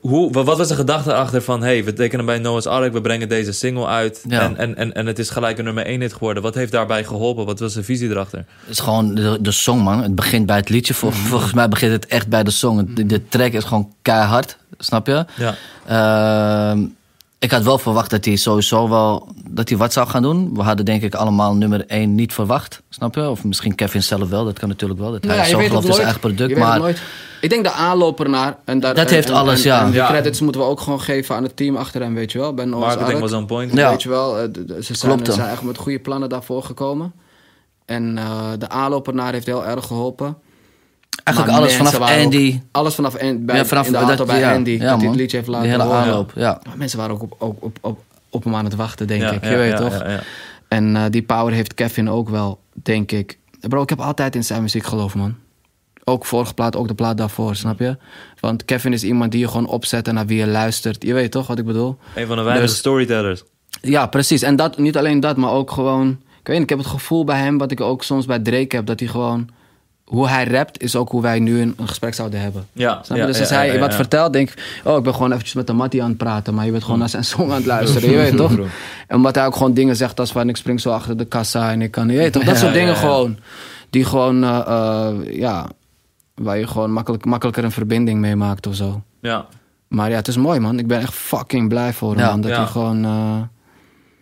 hoe, 0.00 0.32
wa- 0.32 0.42
wat 0.42 0.58
was 0.58 0.68
de 0.68 0.74
gedachte 0.74 1.14
achter 1.14 1.42
van... 1.42 1.62
hey, 1.62 1.84
we 1.84 1.92
tekenen 1.92 2.24
bij 2.26 2.38
Noah's 2.38 2.66
Ark, 2.66 2.92
we 2.92 3.00
brengen 3.00 3.28
deze 3.28 3.52
single 3.52 3.86
uit... 3.86 4.24
Ja. 4.28 4.40
En, 4.40 4.56
en, 4.56 4.76
en, 4.76 4.92
en 4.92 5.06
het 5.06 5.18
is 5.18 5.30
gelijk 5.30 5.58
een 5.58 5.64
nummer 5.64 5.84
1 5.86 6.00
hit 6.00 6.12
geworden. 6.12 6.42
Wat 6.42 6.54
heeft 6.54 6.72
daarbij 6.72 7.04
geholpen? 7.04 7.46
Wat 7.46 7.58
was 7.60 7.72
de 7.74 7.82
visie 7.82 8.08
erachter? 8.10 8.38
Het 8.38 8.68
is 8.70 8.78
gewoon 8.78 9.14
de, 9.14 9.38
de 9.40 9.50
song, 9.50 9.80
man. 9.80 10.02
Het 10.02 10.14
begint 10.14 10.46
bij 10.46 10.56
het 10.56 10.68
liedje. 10.68 10.94
Vol- 10.94 11.10
Volgens 11.10 11.52
mij 11.52 11.68
begint 11.68 11.92
het 11.92 12.06
echt 12.06 12.28
bij 12.28 12.42
de 12.42 12.50
song. 12.50 12.94
De, 12.94 13.06
de 13.06 13.28
track 13.28 13.52
is 13.52 13.64
gewoon 13.64 13.92
keihard, 14.02 14.56
snap 14.80 15.06
je? 15.06 15.24
Ja. 15.36 15.54
Ehm, 16.70 16.84
ik 17.38 17.50
had 17.50 17.62
wel 17.62 17.78
verwacht 17.78 18.10
dat 18.10 18.24
hij 18.24 18.36
sowieso 18.36 18.88
wel 18.88 19.28
dat 19.48 19.68
hij 19.68 19.78
wat 19.78 19.92
zou 19.92 20.08
gaan 20.08 20.22
doen. 20.22 20.54
We 20.54 20.62
hadden 20.62 20.84
denk 20.84 21.02
ik 21.02 21.14
allemaal 21.14 21.54
nummer 21.54 21.84
1 21.86 22.14
niet 22.14 22.32
verwacht, 22.32 22.82
snap 22.88 23.14
je? 23.14 23.28
Of 23.28 23.44
misschien 23.44 23.74
Kevin 23.74 24.02
zelf 24.02 24.28
wel, 24.28 24.44
dat 24.44 24.58
kan 24.58 24.68
natuurlijk 24.68 25.00
wel. 25.00 25.10
Dat 25.12 25.22
Nou 25.22 25.34
hij 25.38 25.44
ja, 25.48 25.50
zo 25.52 25.58
gelooft 25.66 25.86
in 25.86 25.92
zijn 25.92 26.02
eigen 26.04 26.20
product. 26.20 26.40
Je 26.50 26.54
weet 26.54 26.56
het 26.64 26.68
Maar 26.72 26.78
nooit. 26.80 27.02
Ik 27.40 27.50
denk 27.50 27.64
de 27.64 27.70
aanloop 27.72 28.20
ernaar. 28.20 28.56
En 28.64 28.80
daar, 28.80 28.94
Dat 28.94 29.06
en- 29.08 29.14
heeft 29.14 29.28
en- 29.28 29.34
alles, 29.34 29.64
en- 29.64 29.70
ja. 29.70 29.80
En 29.84 29.90
de 29.90 29.96
Ja. 29.96 30.06
credits 30.06 30.40
moeten 30.40 30.60
we 30.60 30.66
ook 30.66 30.80
gewoon 30.80 31.00
geven 31.00 31.34
aan 31.36 31.42
het 31.42 31.56
team 31.56 31.76
achter 31.76 32.00
hem, 32.00 32.14
weet 32.14 32.32
je 32.32 32.38
wel. 32.38 32.52
Noah's 32.54 32.70
Marketing 32.70 33.08
Ark. 33.08 33.20
was 33.20 33.32
on 33.32 33.46
point. 33.46 33.72
Ja. 33.72 33.90
Weet 33.90 34.02
je 34.02 34.08
wel, 34.08 34.38
eh, 34.38 34.42
ze 34.80 34.94
zijn, 34.94 35.12
Klopt, 35.12 35.24
ze 35.26 35.30
ja. 35.30 35.36
zijn 35.36 35.48
echt 35.50 35.62
met 35.62 35.76
goede 35.78 35.98
plannen 35.98 36.28
daarvoor 36.28 36.62
gekomen. 36.62 37.12
En 37.84 38.18
eh, 38.18 38.40
de 38.58 38.68
aanloop 38.68 39.08
ernaar 39.08 39.32
heeft 39.32 39.46
heel 39.46 39.66
erg 39.66 39.86
geholpen. 39.86 40.36
Eigenlijk 41.24 41.58
alles 41.58 41.74
vanaf 41.74 42.00
Andy. 42.00 42.60
alles 42.70 42.94
vanaf 42.94 43.14
en, 43.14 43.44
bij, 43.46 43.56
Ja, 43.56 43.64
vanaf 43.64 43.86
in 43.86 43.92
de 43.92 43.98
auto 43.98 44.14
dat- 44.16 44.26
bij 44.26 44.38
ja. 44.38 44.54
Andy, 44.54 44.70
Ja, 44.70 44.78
dat 44.90 44.98
hij 45.00 45.06
het 45.08 45.16
liedje 45.16 45.36
heeft 45.36 45.48
laten 45.48 45.66
De 45.66 45.70
hele 45.72 45.82
horen. 45.82 45.98
aanloop, 46.00 46.32
ja. 46.34 46.60
Maar 46.66 46.76
Mensen 46.76 46.98
waren 46.98 47.14
ook 47.14 47.22
op, 47.22 47.34
op, 47.38 47.62
op, 47.62 47.78
op, 47.80 47.98
op 48.30 48.44
hem 48.44 48.54
aan 48.54 48.64
het 48.64 48.74
wachten, 48.74 49.06
denk 49.06 49.22
ik. 49.30 49.44
je 49.44 49.56
weet 49.56 49.76
toch? 49.76 50.02
En 50.68 50.96
eh, 50.96 51.02
die 51.10 51.22
power 51.22 51.52
heeft 51.52 51.74
Kevin 51.74 52.10
ook 52.10 52.28
wel, 52.28 52.60
denk 52.72 53.12
ik. 53.12 53.38
Bro, 53.60 53.82
ik 53.82 53.88
heb 53.88 54.00
altijd 54.00 54.34
in 54.34 54.44
zijn 54.44 54.62
muziek 54.62 54.84
geloofd, 54.84 55.14
man. 55.14 55.34
Ook 56.04 56.24
vorige 56.26 56.54
plaat, 56.54 56.76
ook 56.76 56.88
de 56.88 56.94
plaat 56.94 57.16
daarvoor, 57.16 57.56
snap 57.56 57.78
je? 57.78 57.96
Want 58.40 58.64
Kevin 58.64 58.92
is 58.92 59.04
iemand 59.04 59.30
die 59.32 59.40
je 59.40 59.48
gewoon 59.48 59.66
opzet 59.66 60.08
en 60.08 60.14
naar 60.14 60.26
wie 60.26 60.38
je 60.38 60.46
luistert. 60.46 61.02
Je 61.02 61.14
weet 61.14 61.30
toch 61.30 61.46
wat 61.46 61.58
ik 61.58 61.64
bedoel? 61.64 61.96
Een 62.14 62.26
van 62.26 62.36
de 62.36 62.42
weinige 62.42 62.66
Dus- 62.66 62.76
storytellers. 62.76 63.42
Ja, 63.82 64.06
precies. 64.06 64.42
En 64.42 64.56
dat, 64.56 64.78
niet 64.78 64.96
alleen 64.96 65.20
dat, 65.20 65.36
maar 65.36 65.50
ook 65.50 65.70
gewoon... 65.70 66.08
Ik 66.10 66.46
weet 66.46 66.54
niet, 66.54 66.62
ik 66.62 66.68
heb 66.68 66.78
het 66.78 66.86
gevoel 66.86 67.24
bij 67.24 67.38
hem, 67.38 67.58
wat 67.58 67.70
ik 67.70 67.80
ook 67.80 68.02
soms 68.02 68.26
bij 68.26 68.38
Drake 68.38 68.76
heb... 68.76 68.86
dat 68.86 69.00
hij 69.00 69.08
gewoon... 69.08 69.48
Hoe 70.10 70.28
hij 70.28 70.44
rapt, 70.44 70.82
is 70.82 70.96
ook 70.96 71.10
hoe 71.10 71.22
wij 71.22 71.38
nu 71.38 71.60
een, 71.60 71.74
een 71.76 71.88
gesprek 71.88 72.14
zouden 72.14 72.40
hebben. 72.40 72.66
Ja, 72.72 73.02
ja, 73.08 73.26
dus 73.26 73.36
ja, 73.36 73.40
als 73.42 73.50
hij 73.50 73.72
ja, 73.72 73.78
wat 73.78 73.94
vertelt, 73.94 74.32
denk 74.32 74.50
ik... 74.50 74.80
Oh, 74.84 74.96
ik 74.96 75.02
ben 75.02 75.12
gewoon 75.12 75.30
eventjes 75.30 75.54
met 75.54 75.66
de 75.66 75.72
Mattie 75.72 76.02
aan 76.02 76.08
het 76.08 76.18
praten... 76.18 76.54
maar 76.54 76.64
je 76.64 76.70
bent 76.70 76.84
gewoon 76.84 76.98
naar 76.98 77.08
zijn 77.08 77.24
song 77.24 77.50
aan 77.50 77.56
het 77.56 77.66
luisteren. 77.66 78.10
Je 78.10 78.16
weet 78.30 78.36
toch? 78.36 78.52
En 79.06 79.16
omdat 79.16 79.34
hij 79.34 79.46
ook 79.46 79.56
gewoon 79.56 79.74
dingen 79.74 79.96
zegt 79.96 80.20
als 80.20 80.32
van... 80.32 80.48
ik 80.48 80.56
spring 80.56 80.80
zo 80.80 80.90
achter 80.90 81.16
de 81.16 81.24
kassa 81.24 81.70
en 81.70 81.82
ik 81.82 81.90
kan... 81.90 82.08
Je 82.08 82.16
weet 82.16 82.32
toch? 82.32 82.44
Dat 82.44 82.56
soort 82.58 82.72
dingen 82.72 82.96
gewoon. 82.96 83.38
Die 83.90 84.04
gewoon, 84.04 84.44
eh, 84.44 84.60
eh, 84.66 85.34
ja... 85.38 85.66
Waar 86.34 86.58
je 86.58 86.66
gewoon 86.66 86.92
makkelijk, 86.92 87.24
makkelijker 87.24 87.64
een 87.64 87.72
verbinding 87.72 88.20
mee 88.20 88.36
maakt 88.36 88.66
of 88.66 88.74
zo. 88.74 89.02
Ja. 89.20 89.46
Maar 89.88 90.10
ja, 90.10 90.16
het 90.16 90.28
is 90.28 90.36
mooi, 90.36 90.60
man. 90.60 90.78
Ik 90.78 90.86
ben 90.86 91.00
echt 91.00 91.14
fucking 91.14 91.68
blij 91.68 91.92
voor 91.92 92.10
hem, 92.10 92.18
Ja. 92.18 92.30
man. 92.30 92.40
Dat 92.40 92.56
hij 92.56 92.66
gewoon... 92.66 93.04
eh, 93.04 93.36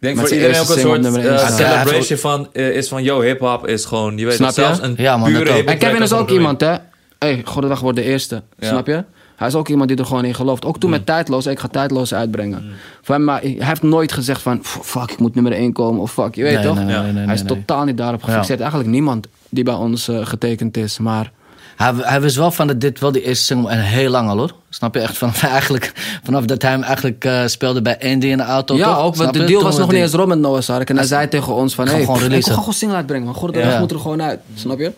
denk 0.00 0.18
voor 0.18 0.28
iedereen 0.32 0.60
ook 0.60 0.68
een 0.68 0.78
soort 0.80 1.04
eh, 1.16 1.38
staan. 1.38 1.52
celebration 1.56 2.18
van, 2.18 2.48
eh, 2.52 2.68
is 2.76 2.88
van, 2.88 3.02
yo, 3.02 3.20
hip-hop 3.20 3.66
is 3.66 3.84
gewoon, 3.84 4.18
je 4.18 4.24
weet 4.24 4.34
Snap 4.34 4.46
het, 4.48 4.56
je? 4.56 4.62
zelfs 4.62 4.80
een 4.82 4.94
Ja, 4.96 5.16
man, 5.16 5.32
pure 5.32 5.64
En 5.64 5.78
Kevin 5.78 6.02
is 6.02 6.12
ook 6.12 6.30
iemand, 6.30 6.60
hè? 6.60 6.74
hey, 7.18 7.42
Gordondag 7.44 7.80
wordt 7.80 7.96
de 7.98 8.04
eerste. 8.04 8.42
Ja. 8.58 8.68
Snap 8.68 8.86
je? 8.86 9.04
Hij 9.36 9.48
is 9.48 9.54
ook 9.54 9.68
iemand 9.68 9.88
die 9.88 9.98
er 9.98 10.04
gewoon 10.06 10.24
in 10.24 10.34
gelooft. 10.34 10.64
Ook 10.64 10.78
toen 10.78 10.90
met 10.90 11.06
Tijdloos, 11.06 11.46
ik 11.46 11.58
ga 11.58 11.68
Tijdloos 11.68 12.14
uitbrengen. 12.14 12.64
Voor 13.02 13.14
hem, 13.14 13.24
maar 13.24 13.40
hij 13.40 13.56
heeft 13.58 13.82
nooit 13.82 14.12
gezegd 14.12 14.42
van... 14.42 14.60
"F- 14.64 14.78
Fuck, 14.82 15.10
ik 15.10 15.18
moet 15.18 15.34
nummer 15.34 15.52
1 15.52 15.72
komen. 15.72 16.00
Of 16.00 16.12
fuck, 16.12 16.34
je 16.34 16.42
weet 16.42 16.54
Nee, 16.54 16.64
toch? 16.64 16.74
nee, 16.76 16.84
nee, 16.84 16.94
Ja. 16.94 17.02
nee, 17.02 17.12
nee, 17.12 17.24
hij 17.24 17.34
is 17.34 17.42
nee. 17.42 17.56
totaal 17.56 17.84
niet 17.84 17.96
daarop 17.96 18.22
gefixeerd. 18.22 18.60
Eigenlijk 18.60 18.90
niemand 18.90 19.26
die 19.48 19.64
bij 19.64 19.74
ons 19.74 20.08
eh, 20.08 20.26
getekend 20.26 20.76
is. 20.76 20.98
Maar 20.98 21.32
Hij, 21.78 21.92
hij 21.96 22.20
wist 22.20 22.36
wel 22.36 22.50
van 22.50 22.66
dat 22.66 22.80
dit 22.80 23.00
wel 23.00 23.12
die 23.12 23.22
eerste 23.22 23.44
single 23.44 23.70
en 23.70 23.80
heel 23.80 24.10
lang 24.10 24.28
al 24.28 24.36
hoor. 24.36 24.52
Snap 24.68 24.94
je 24.94 25.00
echt 25.00 25.16
vanaf, 25.18 25.42
eigenlijk, 25.58 25.92
vanaf 26.22 26.44
dat 26.44 26.62
hij 26.62 26.70
hem 26.70 26.82
eigenlijk 26.82 27.24
eh, 27.24 27.46
speelde 27.46 27.82
bij 27.82 27.98
Andy 28.12 28.26
in 28.26 28.36
de 28.36 28.42
auto. 28.42 28.76
ja, 28.76 28.84
toch? 28.94 29.04
ook, 29.04 29.16
want 29.16 29.32
de 29.32 29.44
deal 29.44 29.62
was 29.62 29.78
nog 29.78 29.90
niet 29.92 30.00
eens 30.00 30.12
rond 30.12 30.28
met 30.28 30.38
Noah 30.38 30.60
Sark. 30.60 30.90
En 30.90 30.96
hij 30.96 31.06
zei 31.06 31.28
tegen 31.28 31.54
ons 31.54 31.74
van... 31.74 31.86
Ga 31.86 31.92
Hey, 31.94 32.04
gewoon 32.04 32.32
ik 32.32 32.44
ga 32.44 32.54
gewoon 32.54 32.74
single 32.74 32.96
uitbrengen. 32.96 33.26
Man. 33.26 33.34
Gordondag 33.34 33.72
Ja. 33.72 33.78
moet 33.78 33.90
er 33.90 33.98
gewoon 33.98 34.22
uit. 34.22 34.40
Snap 34.54 34.78
je? 34.78 34.92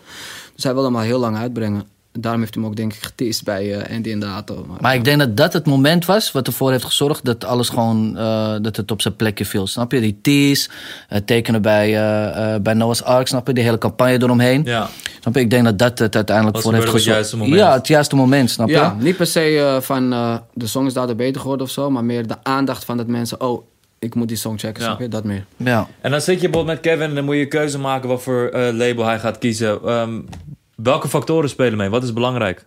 Dus 0.54 0.64
hij 0.64 0.72
wilde 0.72 0.88
hem 0.88 0.96
al 0.96 1.02
heel 1.02 1.18
lang 1.18 1.36
uitbrengen. 1.36 1.84
Daarom 2.20 2.40
heeft 2.40 2.54
hij 2.54 2.62
hem 2.62 2.72
ook 2.72 2.76
denk 2.76 2.92
ik 2.94 3.02
geteased 3.02 3.44
bij 3.44 3.74
eh, 3.80 3.96
Andy 3.96 4.08
in 4.10 4.20
de 4.20 4.26
auto. 4.26 4.64
Maar, 4.68 4.76
Maar 4.80 4.94
ik 4.94 5.04
denk 5.04 5.18
dat 5.18 5.36
dat 5.36 5.52
het 5.52 5.66
moment 5.66 6.04
was 6.04 6.32
wat 6.32 6.46
ervoor 6.46 6.70
heeft 6.70 6.84
gezorgd 6.84 7.24
dat 7.24 7.44
alles 7.44 7.68
gewoon, 7.68 8.16
eh, 8.18 8.54
dat 8.62 8.76
het 8.76 8.90
op 8.90 9.00
zijn 9.02 9.16
plekje 9.16 9.44
viel. 9.44 9.66
Snap 9.66 9.92
je? 9.92 10.00
Die 10.00 10.18
tease, 10.22 10.68
het 11.08 11.26
tekenen 11.26 11.62
bij, 11.62 11.86
eh, 11.96 12.54
eh, 12.54 12.60
bij 12.62 12.74
Noah's 12.74 13.02
Ark, 13.02 13.26
snap 13.26 13.46
je? 13.46 13.52
Die 13.52 13.64
hele 13.64 13.78
campagne 13.78 14.22
eromheen. 14.22 14.62
Ja. 14.64 14.88
Snap 15.20 15.34
je? 15.34 15.40
Ik 15.40 15.50
denk 15.50 15.64
dat 15.64 15.78
dat 15.78 15.98
het 15.98 16.14
uiteindelijk 16.14 16.56
Was 16.56 16.64
voor 16.64 16.74
heeft 16.74 16.86
op 16.86 16.92
het 16.92 17.02
gezorgd. 17.02 17.18
juiste 17.30 17.36
moment. 17.36 17.60
Ja, 17.60 17.72
het 17.72 17.86
juiste 17.86 18.16
moment, 18.16 18.50
snap 18.50 18.68
je? 18.68 18.74
Ja, 18.74 18.96
niet 18.98 19.16
per 19.16 19.26
se 19.26 19.58
eh, 19.58 19.80
van 19.80 20.12
eh, 20.12 20.36
de 20.54 20.66
song 20.66 20.86
is 20.86 20.92
daardoor 20.92 21.16
beter 21.16 21.40
geworden 21.40 21.66
of 21.66 21.72
zo, 21.72 21.90
maar 21.90 22.04
meer 22.04 22.26
de 22.26 22.36
aandacht 22.42 22.84
van 22.84 22.96
dat 22.96 23.06
mensen, 23.06 23.40
oh, 23.40 23.64
ik 23.98 24.14
moet 24.14 24.28
die 24.28 24.36
song 24.36 24.56
checken, 24.58 24.82
Ja. 24.82 24.88
snap 24.88 25.00
je? 25.00 25.08
Dat 25.08 25.24
meer. 25.24 25.44
Ja. 25.56 25.86
En 26.00 26.10
dan 26.10 26.20
zit 26.20 26.40
je 26.40 26.48
bijvoorbeeld 26.48 26.82
met 26.82 26.92
Kevin 26.92 27.08
en 27.08 27.14
dan 27.14 27.24
moet 27.24 27.36
je 27.36 27.46
keuze 27.46 27.78
maken 27.78 28.08
wat 28.08 28.22
voor 28.22 28.48
eh, 28.48 28.72
label 28.74 29.04
hij 29.04 29.18
gaat 29.18 29.38
kiezen. 29.38 29.78
Ehm, 29.84 30.18
welke 30.82 31.08
factoren 31.08 31.48
spelen 31.48 31.78
mee? 31.78 31.88
Wat 31.88 32.02
is 32.02 32.12
belangrijk? 32.12 32.64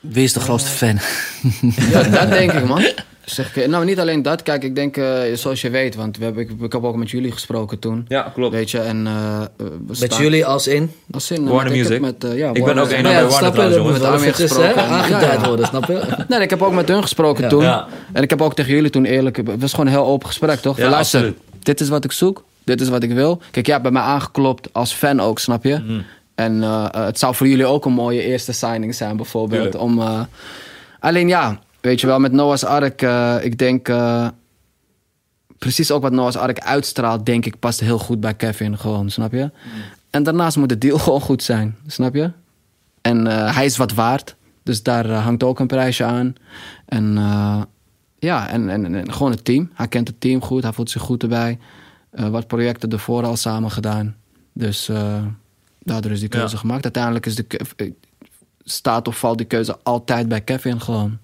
Wie 0.00 0.24
is 0.24 0.32
de 0.32 0.40
grootste 0.40 0.70
fan? 0.70 0.98
Ja, 1.90 2.02
dat 2.02 2.28
denk 2.30 2.52
ik, 2.52 2.64
man. 2.66 2.82
Zeg 3.24 3.56
ik, 3.56 3.66
nou, 3.68 3.84
niet 3.84 4.00
alleen 4.00 4.22
dat. 4.22 4.42
Kijk, 4.42 4.62
ik 4.64 4.74
denk, 4.74 4.96
eh, 4.96 5.20
zoals 5.34 5.60
je 5.60 5.70
weet, 5.70 5.94
want 5.94 6.16
we 6.18 6.24
hebben, 6.24 6.42
ik, 6.42 6.50
ik 6.60 6.72
heb 6.72 6.84
ook 6.84 6.96
met 6.96 7.10
jullie 7.10 7.32
gesproken 7.32 7.78
toen. 7.78 8.04
Ja, 8.08 8.22
klopt. 8.34 8.54
Weet 8.54 8.70
je, 8.70 8.78
en 8.78 9.06
eh, 9.06 9.40
we 9.56 9.70
Met 9.86 9.96
staan- 9.96 10.22
jullie 10.22 10.46
als 10.46 10.66
in? 10.66 10.90
Als 11.10 11.30
in, 11.30 11.44
Warner 11.48 11.72
ik 11.72 11.78
Music. 11.78 12.00
Met, 12.00 12.24
eh, 12.24 12.36
ja, 12.38 12.50
Ik 12.52 12.64
ben 12.64 12.78
ook 12.78 12.88
één 12.88 12.96
Ja, 12.96 13.02
bij 13.02 13.12
ja, 13.12 13.26
Warner 13.26 13.30
snap 13.38 13.54
je? 13.54 13.60
trouwens, 13.60 13.76
Met 13.76 14.00
jongens. 14.02 14.02
Armin 14.20 14.34
gesproken. 14.34 14.82
Aangeduid 14.84 15.22
Ja, 15.22 15.32
ja. 15.32 15.46
worden, 15.48 15.66
snap 15.66 15.84
je? 15.84 16.02
Nee, 16.28 16.40
ik 16.40 16.50
heb 16.50 16.62
ook 16.62 16.72
met 16.72 16.88
hun 16.88 17.02
gesproken 17.02 17.42
Ja. 17.42 17.48
toen. 17.48 17.62
Ja. 17.62 17.86
En 18.12 18.22
ik 18.22 18.30
heb 18.30 18.42
ook 18.42 18.54
tegen 18.54 18.74
jullie 18.74 18.90
toen 18.90 19.04
eerlijk... 19.04 19.36
Het 19.36 19.60
was 19.60 19.70
gewoon 19.70 19.86
een 19.86 19.92
heel 19.92 20.04
open 20.06 20.26
gesprek, 20.26 20.58
toch? 20.60 20.76
Ja, 20.76 20.88
luister, 20.88 21.20
absoluut. 21.20 21.40
dit 21.62 21.80
is 21.80 21.88
wat 21.88 22.04
ik 22.04 22.12
zoek. 22.12 22.44
Dit 22.64 22.80
is 22.80 22.88
wat 22.88 23.02
ik 23.02 23.12
wil. 23.12 23.40
Kijk, 23.50 23.66
jij 23.66 23.74
hebt 23.74 23.82
bij 23.92 24.00
mij 24.00 24.10
aangeklopt 24.10 24.68
als 24.72 24.92
fan 24.92 25.20
ook, 25.20 25.38
snap 25.38 25.64
je? 25.64 25.78
Mhm. 25.86 26.00
En 26.36 26.62
eh, 26.62 26.84
eh, 26.84 27.04
het 27.04 27.18
zou 27.18 27.34
voor 27.34 27.48
jullie 27.48 27.66
ook 27.66 27.84
een 27.84 27.92
mooie 27.92 28.22
eerste 28.22 28.52
signing 28.52 28.94
zijn, 28.94 29.16
bijvoorbeeld. 29.16 29.62
Tuurlijk. 29.62 29.82
Om, 29.82 30.00
eh, 30.00 30.20
alleen 31.00 31.28
ja, 31.28 31.60
weet 31.80 32.00
je 32.00 32.06
wel, 32.06 32.18
met 32.18 32.32
Noah's 32.32 32.64
Ark... 32.64 33.02
ik 33.42 33.58
denk... 33.58 33.92
precies 35.58 35.90
ook 35.90 36.02
wat 36.02 36.12
Noah's 36.12 36.36
Ark 36.36 36.58
uitstraalt, 36.58 37.26
denk 37.26 37.46
ik, 37.46 37.58
past 37.58 37.80
heel 37.80 37.98
goed 37.98 38.20
bij 38.20 38.34
Kevin 38.34 38.78
gewoon, 38.78 39.10
snap 39.10 39.32
je? 39.32 39.50
En 40.10 40.22
daarnaast 40.22 40.56
moet 40.56 40.68
de 40.68 40.78
deal 40.78 40.98
gewoon 41.04 41.20
goed 41.20 41.42
zijn, 41.42 41.76
snap 41.86 42.14
je? 42.14 42.30
En 43.00 43.26
hij 43.26 43.64
is 43.64 43.76
wat 43.76 43.92
waard, 43.92 44.36
dus 44.62 44.82
daar 44.82 45.10
hangt 45.10 45.42
ook 45.42 45.60
een 45.60 45.66
prijsje 45.66 46.04
aan. 46.04 46.34
En 46.86 47.14
ja, 48.18 48.48
en, 48.48 48.68
en, 48.68 48.94
en 48.94 49.12
gewoon 49.12 49.30
het 49.30 49.44
team. 49.44 49.70
Hij 49.74 49.88
kent 49.88 50.08
het 50.08 50.20
team 50.20 50.42
goed, 50.42 50.62
hij 50.62 50.72
voelt 50.72 50.90
zich 50.90 51.02
goed 51.02 51.22
erbij. 51.22 51.58
Wat 52.10 52.46
projecten 52.46 52.90
ervoor 52.90 53.24
al 53.24 53.36
samen 53.36 53.70
gedaan. 53.70 54.16
Dus 54.52 54.90
daardoor 55.86 56.10
is 56.12 56.20
die 56.20 56.28
keuze 56.28 56.54
Ja. 56.54 56.60
gemaakt. 56.60 56.84
Uiteindelijk 56.84 57.26
is 57.26 57.34
de 57.34 57.44
eh, 57.76 57.90
staat 58.64 59.08
of 59.08 59.18
valt 59.18 59.38
die 59.38 59.46
keuze 59.46 59.76
altijd 59.82 60.28
bij 60.28 60.40
Kevin 60.40 60.80
gewoon. 60.80 61.18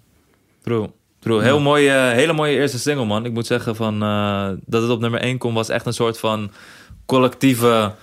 True. 0.62 0.90
True. 1.18 1.42
Heel 1.42 1.60
mooie, 1.60 1.90
hele 1.92 2.32
mooie 2.32 2.56
eerste 2.56 2.78
single, 2.78 3.04
man. 3.04 3.24
Ik 3.24 3.32
moet 3.32 3.46
zeggen 3.46 3.76
van, 3.76 4.02
eh, 4.02 4.48
dat 4.66 4.82
het 4.82 4.90
op 4.90 5.00
nummer 5.00 5.22
1 5.22 5.38
komt, 5.38 5.54
was 5.54 5.68
echt 5.68 5.86
een 5.86 5.92
soort 5.92 6.18
van 6.18 6.50
collectieve 7.06 7.94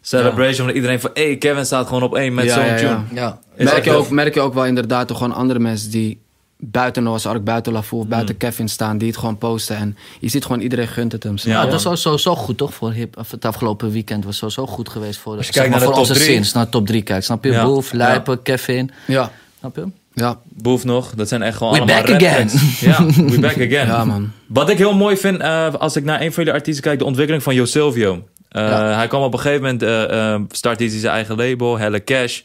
celebration. 0.00 0.66
Van 0.66 0.74
iedereen 0.76 1.00
van, 1.00 1.10
hey, 1.14 1.36
Kevin 1.36 1.64
staat 1.66 1.86
gewoon 1.86 2.02
op 2.02 2.14
één 2.14 2.34
met 2.34 2.44
Ja, 2.44 2.54
zo'n 2.54 2.64
ja, 2.64 2.70
ja. 2.70 2.76
tune. 2.76 3.20
Ja. 3.20 3.38
Merk, 3.56 3.84
je 3.84 3.90
ook, 3.92 4.10
merk 4.10 4.34
je 4.34 4.40
ook 4.40 4.54
wel 4.54 4.66
inderdaad 4.66 5.08
toch 5.08 5.16
gewoon 5.18 5.32
andere 5.32 5.58
mensen 5.58 5.90
die 5.90 6.20
buiten 6.64 7.02
Noah's 7.02 7.26
Ark, 7.26 7.44
buiten 7.44 7.72
Lafou 7.72 8.00
of 8.00 8.04
Mm. 8.06 8.10
buiten 8.12 8.36
Kevin 8.36 8.68
staan, 8.68 8.98
die 8.98 9.08
het 9.08 9.16
gewoon 9.16 9.38
posten. 9.38 9.76
En 9.76 9.96
je 10.20 10.28
ziet 10.28 10.44
gewoon 10.44 10.60
iedereen 10.60 10.88
gunt 10.88 11.12
het 11.12 11.22
hem. 11.22 11.34
Ja, 11.36 11.66
dat 11.66 11.82
was 11.82 12.00
sowieso 12.00 12.34
goed, 12.36 12.56
toch? 12.58 12.74
Voor 12.74 12.92
hip, 12.92 13.16
het 13.30 13.44
afgelopen 13.44 13.90
weekend 13.90 14.24
was 14.24 14.36
sowieso 14.36 14.66
goed 14.66 14.88
geweest 14.88 15.18
voor, 15.18 15.36
Als 15.36 15.46
je 15.46 15.52
kijkt 15.52 15.70
naar 15.70 15.78
de 15.78 15.84
voor 15.84 15.94
top 15.94 16.02
onze 16.08 16.14
drie. 16.24 16.40
naar 16.54 16.64
de 16.64 16.70
top 16.70 16.86
3 16.86 17.02
kijkt. 17.02 17.24
Snap 17.24 17.44
je? 17.44 17.50
Ja. 17.50 17.64
Boef, 17.64 17.92
Lijpen, 17.92 18.42
Kevin. 18.42 18.90
ja. 19.06 19.30
Snap 19.58 19.76
je? 19.76 19.86
Ja. 20.14 20.38
Boef 20.44 20.84
nog, 20.84 21.14
dat 21.14 21.28
zijn 21.28 21.42
echt 21.42 21.56
gewoon 21.56 21.72
We 21.72 21.78
allemaal 21.78 22.02
back 22.02 22.22
again. 22.22 22.48
Ja, 22.90 23.04
we 23.06 23.40
back 23.40 23.52
again. 23.52 23.86
Ja, 23.86 24.04
man. 24.04 24.30
Wat 24.46 24.70
ik 24.70 24.78
heel 24.78 24.94
mooi 24.94 25.16
vind, 25.16 25.40
eh, 25.40 25.74
als 25.74 25.96
ik 25.96 26.04
naar 26.04 26.20
een 26.20 26.32
van 26.32 26.44
jullie 26.44 26.58
artiesten 26.58 26.84
kijk, 26.84 26.98
de 26.98 27.04
ontwikkeling 27.04 27.42
van 27.42 27.54
Jo 27.54 27.64
Silvio. 27.64 28.28
Eh, 28.48 28.62
Ja. 28.62 28.94
Hij 28.96 29.06
kwam 29.06 29.22
op 29.22 29.32
een 29.32 29.38
gegeven 29.40 29.62
moment, 29.62 29.82
eh, 29.82 30.32
eh, 30.34 30.40
start 30.50 30.78
hij 30.78 30.88
zijn 30.88 31.12
eigen 31.12 31.36
label, 31.36 31.78
Helle 31.78 32.04
Cash. 32.04 32.40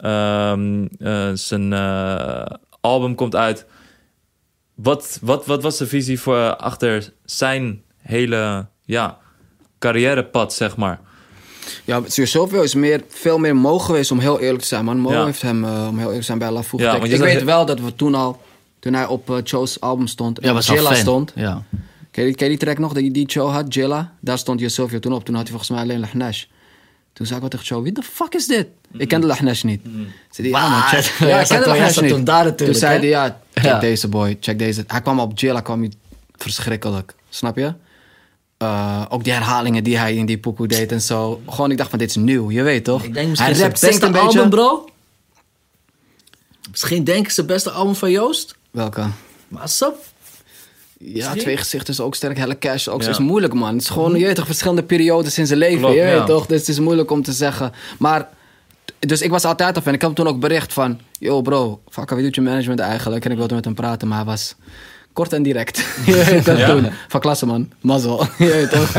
Ehm, 0.00 0.86
eh, 0.98 1.28
zijn 1.34 1.72
eh, 1.72 2.42
album 2.80 3.14
komt 3.14 3.36
uit. 3.36 3.66
Wat, 4.74 5.18
wat, 5.22 5.46
wat 5.46 5.62
was 5.62 5.78
de 5.78 5.86
visie 5.86 6.20
voor, 6.20 6.36
eh, 6.36 6.56
achter 6.56 7.12
zijn 7.24 7.82
hele 7.98 8.66
ja, 8.84 9.18
carrièrepad, 9.78 10.52
zeg 10.54 10.76
maar? 10.76 11.00
Ja, 11.84 12.00
Sir 12.06 12.26
Silvio 12.26 12.62
is 12.62 12.74
meer, 12.74 13.02
veel 13.08 13.38
meer 13.38 13.56
Mo 13.56 13.78
geweest, 13.78 14.10
om 14.10 14.18
heel 14.18 14.40
eerlijk 14.40 14.60
te 14.62 14.68
zijn, 14.68 14.84
man. 14.84 14.98
Mo 14.98 15.10
Ja. 15.12 15.24
heeft 15.24 15.42
hem, 15.42 15.64
eh, 15.64 15.70
om 15.70 15.94
heel 15.94 15.98
eerlijk 15.98 16.18
te 16.18 16.22
zijn, 16.24 16.38
bij 16.38 16.50
Lafou 16.50 16.82
Ja, 16.82 16.88
getekend. 16.90 17.10
want 17.10 17.22
je 17.22 17.28
Ik 17.28 17.34
weet 17.36 17.44
wel 17.46 17.66
dat 17.66 17.80
we 17.80 17.94
toen 17.94 18.14
al, 18.14 18.40
toen 18.78 18.94
hij 18.94 19.06
op 19.06 19.40
Cho's 19.44 19.80
album 19.80 20.06
stond, 20.06 20.38
Ja, 20.42 20.52
was 20.52 20.66
Jilla 20.66 20.94
stond. 20.94 21.32
Ja. 21.34 21.62
Ken 22.10 22.24
je, 22.26 22.34
ken 22.34 22.50
je 22.50 22.56
die 22.56 22.66
track 22.66 22.78
nog, 22.78 22.92
die, 22.92 23.10
die 23.10 23.24
Cho 23.28 23.46
had, 23.46 23.74
Jilla? 23.74 24.12
Daar 24.20 24.38
stond 24.38 24.60
Sir 24.60 24.70
Silvio 24.70 24.98
toen 24.98 25.12
op. 25.12 25.24
Toen 25.24 25.34
had 25.34 25.42
hij 25.48 25.50
volgens 25.56 25.70
mij 25.70 25.80
alleen 25.82 26.00
Lahnash. 26.00 26.44
Toen 27.12 27.26
zei 27.26 27.36
ik 27.36 27.42
wat 27.42 27.50
tegen 27.50 27.66
Cho, 27.66 27.82
wie 27.82 27.92
de 27.92 28.02
fuck 28.02 28.34
is 28.34 28.46
dit? 28.46 28.66
Ik 28.96 29.08
kende 29.08 29.26
Lahnash 29.26 29.62
niet. 29.62 29.80
Zei 30.30 30.50
hij, 30.50 30.60
ja 30.60 30.68
man, 30.68 30.80
check. 30.82 31.04
Waar? 31.18 31.28
Ja, 31.28 31.40
ik 31.40 31.46
kende 31.46 31.92
zat 31.92 32.02
niet. 32.02 32.12
toen 32.12 32.24
daar 32.24 32.44
natuurlijk, 32.44 32.70
Toen 32.70 32.88
zei 32.88 32.98
hij, 32.98 33.08
ja, 33.08 33.40
check 33.54 33.64
Ja. 33.64 33.78
deze 33.78 34.08
boy, 34.08 34.36
check 34.40 34.58
deze. 34.58 34.84
Hij 34.86 35.00
kwam 35.02 35.20
op 35.20 35.38
Jilla, 35.38 35.60
kwam 35.60 35.80
hij 35.80 35.92
verschrikkelijk. 36.36 37.14
Snap 37.28 37.56
je? 37.56 37.74
Eh, 38.56 39.04
ook 39.08 39.24
die 39.24 39.32
herhalingen 39.32 39.84
die 39.84 39.98
hij 39.98 40.14
in 40.14 40.26
die 40.26 40.38
pokoe 40.38 40.68
deed 40.68 40.92
en 40.92 41.00
zo. 41.00 41.40
Gewoon, 41.48 41.70
ik 41.70 41.76
dacht 41.76 41.90
van, 41.90 41.98
dit 41.98 42.08
is 42.08 42.16
nieuw, 42.16 42.50
je 42.50 42.62
weet 42.62 42.84
toch? 42.84 43.02
Ik 43.02 43.14
denk 43.14 43.28
misschien 43.28 43.50
hij 43.50 43.58
zijn 43.58 43.68
rapt, 43.68 43.80
zingt 43.80 44.00
beste 44.00 44.06
een 44.18 44.24
beetje. 44.24 44.38
album, 44.40 44.50
bro. 44.58 44.88
Misschien 46.70 47.04
denk 47.04 47.24
ik 47.24 47.30
zijn 47.30 47.46
beste 47.46 47.70
album 47.70 47.94
van 47.94 48.10
Joost. 48.10 48.56
Welke? 48.70 49.06
Maar 49.48 49.68
sap. 49.68 50.04
Ja, 50.98 51.34
twee 51.34 51.56
gezichten 51.56 51.92
is 51.92 52.00
ook 52.00 52.14
sterk. 52.14 52.36
Helle 52.38 52.58
Cash 52.58 52.88
ook. 52.88 53.02
Ja. 53.02 53.08
Is 53.08 53.18
moeilijk, 53.18 53.52
man. 53.54 53.72
Het 53.72 53.82
is 53.82 53.88
gewoon, 53.88 54.18
je 54.18 54.24
weet 54.26 54.34
toch, 54.36 54.46
verschillende 54.46 54.82
periodes 54.82 55.38
in 55.38 55.46
zijn 55.46 55.58
leven. 55.58 55.78
Klopt, 55.78 55.94
je 55.94 56.00
ja. 56.00 56.18
weet 56.18 56.26
toch? 56.26 56.46
Dus 56.46 56.58
het 56.58 56.68
is 56.68 56.78
moeilijk 56.78 57.10
om 57.10 57.22
te 57.22 57.32
zeggen. 57.32 57.72
Maar, 57.98 58.28
dus 59.00 59.22
ik 59.22 59.30
was 59.30 59.44
altijd 59.44 59.76
af 59.76 59.86
en 59.86 59.94
ik 59.94 60.00
heb 60.00 60.16
hem 60.16 60.24
toen 60.24 60.34
ook 60.34 60.40
bericht 60.40 60.72
van... 60.72 61.00
Yo 61.18 61.40
bro, 61.42 61.80
fuck, 61.88 62.10
wie 62.10 62.22
doet 62.22 62.34
je 62.34 62.40
management 62.40 62.80
eigenlijk? 62.80 63.24
En 63.24 63.30
ik 63.30 63.36
wilde 63.36 63.54
met 63.54 63.64
hem 63.64 63.74
praten, 63.74 64.08
maar 64.08 64.16
hij 64.16 64.26
was 64.26 64.54
kort 65.12 65.32
en 65.32 65.42
direct. 65.42 65.76
je 66.06 66.40
Ja. 66.44 66.66
toen. 66.66 66.86
Van 67.08 67.20
klasse, 67.20 67.46
man. 67.46 67.70
Mazzel. 67.80 68.26
je 68.38 68.68
toch? 68.70 68.92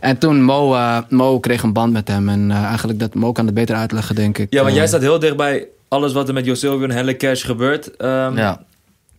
en 0.00 0.18
toen, 0.18 0.42
Mo, 0.42 0.74
eh, 0.74 0.98
Mo 1.08 1.40
kreeg 1.40 1.62
een 1.62 1.72
band 1.72 1.92
met 1.92 2.08
hem. 2.08 2.28
En 2.28 2.50
eh, 2.50 2.62
eigenlijk, 2.64 2.98
dat 2.98 3.14
Mo 3.14 3.32
kan 3.32 3.46
het 3.46 3.54
beter 3.54 3.76
uitleggen, 3.76 4.14
denk 4.14 4.38
ik. 4.38 4.52
Ja, 4.52 4.62
want 4.62 4.74
jij 4.74 4.82
Eh, 4.82 4.88
staat 4.88 5.00
heel 5.00 5.18
dicht 5.18 5.36
bij 5.36 5.66
alles 5.88 6.12
wat 6.12 6.28
er 6.28 6.34
met 6.34 6.44
Jo 6.44 6.54
Silvio 6.54 6.84
en 6.84 6.90
Helle 6.90 7.16
Cash 7.16 7.44
gebeurt. 7.44 7.96
Ehm, 7.96 8.36
Ja. 8.36 8.62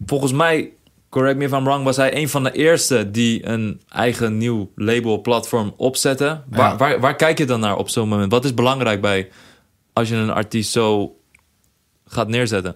Volgens 0.05 0.31
mij, 0.31 0.69
correct 1.09 1.37
me 1.37 1.43
if 1.45 1.51
I'm 1.51 1.63
wrong, 1.63 1.83
was 1.83 1.95
hij 1.97 2.15
een 2.15 2.29
van 2.29 2.43
de 2.43 2.51
eerste 2.51 3.11
die 3.11 3.47
een 3.47 3.81
eigen 3.89 4.37
nieuw 4.37 4.69
label 4.75 5.21
platform 5.21 5.73
opzette. 5.77 6.41
Waar, 6.49 6.69
Ja. 6.71 6.77
waar, 6.77 6.99
waar 6.99 7.15
kijk 7.15 7.37
je 7.37 7.45
dan 7.45 7.59
naar 7.59 7.77
op 7.77 7.89
zo'n 7.89 8.07
moment? 8.09 8.31
Wat 8.31 8.45
is 8.45 8.53
belangrijk 8.53 9.01
bij 9.01 9.29
als 9.93 10.09
je 10.09 10.15
een 10.15 10.29
artiest 10.29 10.71
zo 10.71 11.15
gaat 12.07 12.27
neerzetten? 12.27 12.75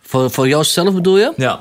Voor, 0.00 0.30
voor 0.30 0.48
jou 0.48 0.64
zelf 0.64 0.94
bedoel 0.94 1.18
je? 1.18 1.32
Ja. 1.36 1.60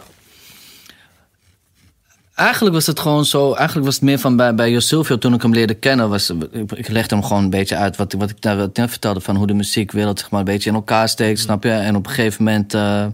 Eigenlijk 2.36 2.76
was 2.76 2.86
het 2.86 3.00
gewoon 3.00 3.26
zo. 3.26 3.54
Eigenlijk 3.54 3.86
was 3.86 3.96
het 3.96 4.04
meer 4.04 4.20
van 4.20 4.36
bij, 4.36 4.56
bij 4.56 4.72
Josilvio 4.72 5.18
toen 5.18 5.34
ik 5.34 5.42
hem 5.42 5.54
leerde 5.54 5.74
kennen. 5.74 6.10
Was, 6.10 6.30
ik, 6.74 6.88
legde 6.88 7.16
hem 7.16 7.24
gewoon 7.24 7.44
een 7.44 7.50
beetje 7.50 7.76
uit 7.76 7.96
wat, 7.98 8.14
wat 8.14 8.30
ik 8.30 8.42
daar 8.42 8.56
net 8.74 8.90
vertelde. 8.90 9.22
Van 9.22 9.36
hoe 9.36 9.48
de 9.48 9.54
muziekwereld 9.54 10.20
zeg 10.20 10.30
maar, 10.30 10.40
een 10.40 10.46
beetje 10.46 10.70
in 10.70 10.76
elkaar 10.76 11.10
steekt. 11.10 11.40
Snap 11.40 11.64
je? 11.64 11.72
En 11.72 11.96
op 11.96 12.06
een 12.06 12.12
gegeven 12.14 12.44
moment. 12.44 12.74
eh, 12.74 13.06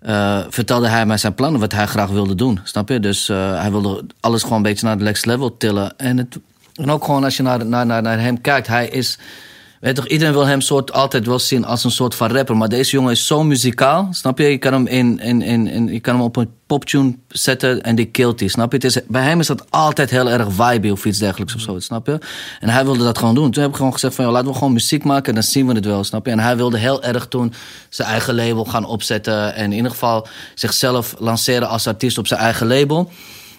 eh, 0.00 0.44
vertelde 0.48 0.88
hij 0.88 1.06
mij 1.06 1.16
zijn 1.16 1.34
plannen, 1.34 1.60
wat 1.60 1.72
hij 1.72 1.86
graag 1.86 2.10
wilde 2.10 2.34
doen. 2.34 2.60
Snap 2.64 2.88
je? 2.88 3.00
Dus 3.00 3.28
eh, 3.28 3.60
hij 3.60 3.70
wilde 3.70 4.04
alles 4.20 4.42
gewoon 4.42 4.56
een 4.56 4.62
beetje 4.62 4.86
naar 4.86 4.98
de 4.98 5.04
next 5.04 5.26
level 5.26 5.56
tillen. 5.56 5.98
En, 5.98 6.18
het, 6.18 6.38
en 6.74 6.90
ook 6.90 7.04
gewoon 7.04 7.24
als 7.24 7.36
je 7.36 7.42
naar, 7.42 7.66
naar, 7.66 7.86
naar, 7.86 8.02
naar 8.02 8.20
hem 8.20 8.40
kijkt, 8.40 8.66
hij 8.66 8.88
is. 8.88 9.18
Weet 9.80 9.94
toch, 9.94 10.06
iedereen 10.06 10.32
wil 10.32 10.46
hem 10.46 10.60
soort, 10.60 10.92
altijd 10.92 11.26
wel 11.26 11.38
zien 11.38 11.64
als 11.64 11.84
een 11.84 11.90
soort 11.90 12.14
van 12.14 12.30
rapper. 12.30 12.56
Maar 12.56 12.68
deze 12.68 12.90
jongen 12.90 13.10
is 13.10 13.26
zo 13.26 13.44
muzikaal. 13.44 14.08
Snap 14.10 14.38
je? 14.38 14.44
Je 14.44 14.58
kan 14.58 14.72
hem, 14.72 14.86
in, 14.86 15.18
in, 15.18 15.42
in, 15.42 15.66
in, 15.66 15.86
je 15.86 16.00
kan 16.00 16.14
hem 16.14 16.24
op 16.24 16.36
een 16.36 16.50
poptune 16.66 17.16
zetten 17.28 17.82
en 17.82 17.94
die 17.94 18.06
killt 18.06 18.40
hij. 18.40 18.48
Snap 18.48 18.70
je? 18.70 18.76
Het 18.76 18.86
is, 18.86 18.98
bij 19.08 19.22
hem 19.22 19.40
is 19.40 19.46
dat 19.46 19.70
altijd 19.70 20.10
heel 20.10 20.30
erg 20.30 20.52
vibe 20.52 20.92
of 20.92 21.04
iets 21.04 21.18
dergelijks 21.18 21.54
of 21.54 21.60
zo. 21.60 21.78
Snap 21.78 22.06
je? 22.06 22.18
En 22.60 22.68
hij 22.68 22.84
wilde 22.84 23.04
dat 23.04 23.18
gewoon 23.18 23.34
doen. 23.34 23.50
Toen 23.50 23.62
heb 23.62 23.70
ik 23.70 23.76
gewoon 23.76 23.92
gezegd 23.92 24.14
van, 24.14 24.24
laten 24.24 24.48
we 24.48 24.54
gewoon 24.54 24.72
muziek 24.72 25.04
maken 25.04 25.28
en 25.28 25.34
dan 25.34 25.42
zien 25.42 25.66
we 25.66 25.74
het 25.74 25.84
wel. 25.84 26.04
Snap 26.04 26.26
je? 26.26 26.32
En 26.32 26.38
hij 26.38 26.56
wilde 26.56 26.78
heel 26.78 27.02
erg 27.02 27.26
toen 27.26 27.52
zijn 27.88 28.08
eigen 28.08 28.34
label 28.34 28.64
gaan 28.64 28.84
opzetten. 28.84 29.54
En 29.54 29.64
in 29.64 29.76
ieder 29.76 29.90
geval 29.90 30.26
zichzelf 30.54 31.14
lanceren 31.18 31.68
als 31.68 31.86
artiest 31.86 32.18
op 32.18 32.26
zijn 32.26 32.40
eigen 32.40 32.66
label. 32.66 33.10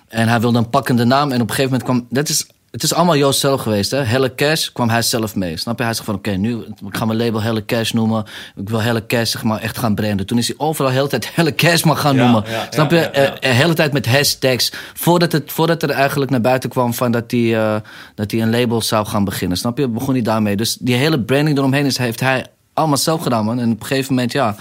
En 0.08 0.28
hij 0.28 0.40
wilde 0.40 0.58
een 0.58 0.70
pakkende 0.70 1.04
naam. 1.04 1.32
En 1.32 1.42
op 1.42 1.50
een 1.50 1.56
gegeven 1.56 1.72
moment 1.72 1.84
kwam... 1.84 2.08
Dat 2.10 2.30
is, 2.30 2.48
het 2.72 2.84
is 2.84 2.94
allemaal 2.94 3.16
Joost 3.18 3.40
zelf 3.40 3.62
geweest. 3.62 3.92
Hè? 3.92 3.98
Helle 3.98 4.36
Cash 4.36 4.68
kwam 4.70 4.90
hij 4.90 5.02
zelf 5.02 5.36
mee. 5.36 5.58
Snap 5.58 5.78
je? 5.78 5.84
Hij 5.84 5.94
zegt 5.94 6.06
van 6.06 6.16
oké, 6.16 6.32
nu 6.32 6.58
ik 6.88 6.98
ga 6.98 7.06
mijn 7.06 7.18
label 7.20 7.42
Helle 7.42 7.66
Cash 7.66 7.92
noemen. 7.92 8.26
Ik 8.56 8.70
wil 8.70 8.82
Helle 8.82 9.06
Cash 9.06 9.32
zeg 9.32 9.44
maar, 9.44 9.62
echt 9.62 9.78
gaan 9.78 9.96
branden. 9.96 10.26
Toen 10.26 10.38
is 10.38 10.48
hij 10.48 10.56
overal 10.60 10.90
de 10.92 10.96
hele 10.98 11.08
tijd 11.10 11.30
Helle 11.36 11.56
Cash 11.56 11.84
maar 11.84 11.96
gaan 11.96 12.16
Ja, 12.16 12.24
noemen. 12.24 12.52
ja, 12.52 12.68
Snap 12.70 12.92
je? 12.92 13.00
Eh, 13.00 13.24
ja. 13.24 13.36
De 13.40 13.48
hele 13.48 13.74
tijd 13.74 13.94
met 13.94 14.06
hashtags. 14.06 14.72
Voordat, 14.94 15.32
het, 15.32 15.52
voordat 15.52 15.84
er 15.84 15.90
eigenlijk 15.90 16.32
naar 16.32 16.42
buiten 16.42 16.70
kwam 16.70 16.94
van 16.94 17.12
dat 17.12 17.32
hij, 17.32 17.58
eh, 17.58 17.76
dat 18.16 18.32
hij 18.32 18.42
een 18.42 18.50
label 18.50 18.82
zou 18.82 19.06
gaan 19.06 19.24
beginnen. 19.24 19.58
Snap 19.58 19.78
je? 19.78 19.88
Begon 19.88 20.14
hij 20.14 20.24
daarmee. 20.24 20.56
Dus 20.56 20.78
die 20.80 20.96
hele 20.96 21.20
branding 21.20 21.58
eromheen 21.58 21.86
is, 21.86 21.98
heeft 21.98 22.20
hij 22.20 22.46
allemaal 22.74 22.98
zelf 22.98 23.22
gedaan, 23.22 23.46
man. 23.46 23.60
En 23.60 23.72
op 23.72 23.80
een 23.82 23.86
gegeven 23.88 24.14
moment, 24.14 24.32
ja. 24.32 24.56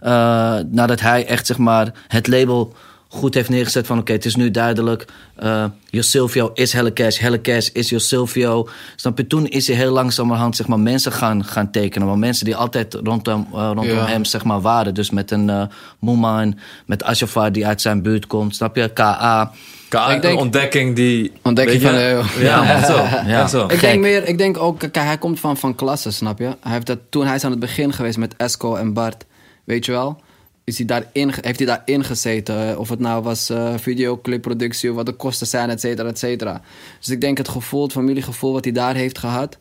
eh, 0.00 0.64
nadat 0.70 1.00
hij 1.00 1.26
echt 1.26 1.46
zeg 1.46 1.58
maar 1.58 1.92
het 2.08 2.26
label 2.26 2.74
goed 3.14 3.34
heeft 3.34 3.48
neergezet 3.48 3.86
van 3.86 3.98
oké, 3.98 4.12
het 4.12 4.24
is 4.24 4.36
nu 4.36 4.50
duidelijk. 4.50 5.04
eh 5.36 5.64
Silvio 5.90 6.50
is 6.54 6.72
Helle 6.72 6.92
Cash, 6.92 7.18
Helle 7.18 7.40
Cash 7.40 7.68
is 7.72 8.08
Silvio. 8.08 8.68
Snap 8.96 9.18
je? 9.18 9.26
Toen 9.26 9.46
is 9.46 9.66
hij 9.66 9.76
heel 9.76 9.92
langzamerhand 9.92 10.56
zeg 10.56 10.66
maar, 10.66 10.80
mensen 10.80 11.12
gaan, 11.12 11.44
gaan 11.44 11.70
tekenen. 11.70 12.06
Maar 12.08 12.18
mensen 12.18 12.44
die 12.44 12.56
altijd 12.56 12.94
rondom, 13.04 13.46
eh, 13.52 13.58
rondom 13.74 13.84
Ja. 13.96 14.06
hem 14.06 14.24
zeg 14.24 14.44
maar, 14.44 14.60
waren. 14.60 14.94
Dus 14.94 15.10
met 15.10 15.30
een 15.30 15.50
eh 15.50 15.62
Moeman, 15.98 16.58
met 16.86 17.02
Ashafar 17.04 17.52
die 17.52 17.66
uit 17.66 17.80
zijn 17.80 18.02
buurt 18.02 18.26
komt. 18.26 18.56
Snap 18.56 18.76
je? 18.76 18.88
KA. 18.88 19.52
Ka- 19.88 20.10
Ik 20.10 20.22
denk- 20.22 20.34
een 20.34 20.40
ontdekking 20.40 20.96
die... 20.96 21.32
Ontdekking 21.42 21.82
van 21.82 21.92
de 21.92 22.08
eeuw. 22.08 22.22
Ja, 22.44 22.82
zo. 22.90 22.96
Ja. 23.26 23.46
Zo. 23.46 23.66
Ik 23.66 23.80
denk 23.80 24.00
meer, 24.00 24.28
ik 24.28 24.38
denk 24.38 24.58
ook, 24.58 24.78
kijk, 24.78 24.94
hij 24.96 25.18
komt 25.18 25.40
van, 25.40 25.56
van 25.56 25.74
klasse, 25.74 26.10
snap 26.10 26.38
je? 26.38 26.44
Hij 26.60 26.72
heeft 26.72 26.86
dat, 26.86 26.98
toen 27.10 27.26
hij 27.26 27.34
is 27.34 27.44
aan 27.44 27.50
het 27.50 27.60
begin 27.60 27.92
geweest 27.92 28.18
met 28.18 28.34
Esco 28.36 28.74
en 28.74 28.92
Bart, 28.92 29.24
weet 29.64 29.84
je 29.86 29.92
wel? 29.92 30.20
Is 30.64 30.76
hij 30.76 30.86
daarin, 30.86 31.32
heeft 31.40 31.58
hij 31.58 31.66
daarin 31.66 32.04
gezeten? 32.04 32.78
Of 32.78 32.88
het 32.88 32.98
nou 32.98 33.22
was 33.22 33.50
videoclipproductie, 33.76 34.90
of 34.90 34.96
wat 34.96 35.06
de 35.06 35.12
kosten 35.12 35.46
zijn, 35.46 35.70
et 35.70 35.80
cetera, 35.80 36.08
et 36.08 36.18
cetera. 36.18 36.62
Dus 36.98 37.08
ik 37.08 37.20
denk 37.20 37.38
het 37.38 37.48
gevoel, 37.48 37.82
het 37.82 37.92
familiegevoel 37.92 38.52
wat 38.52 38.64
hij 38.64 38.72
daar 38.72 38.94
heeft 38.94 39.18
gehad, 39.18 39.58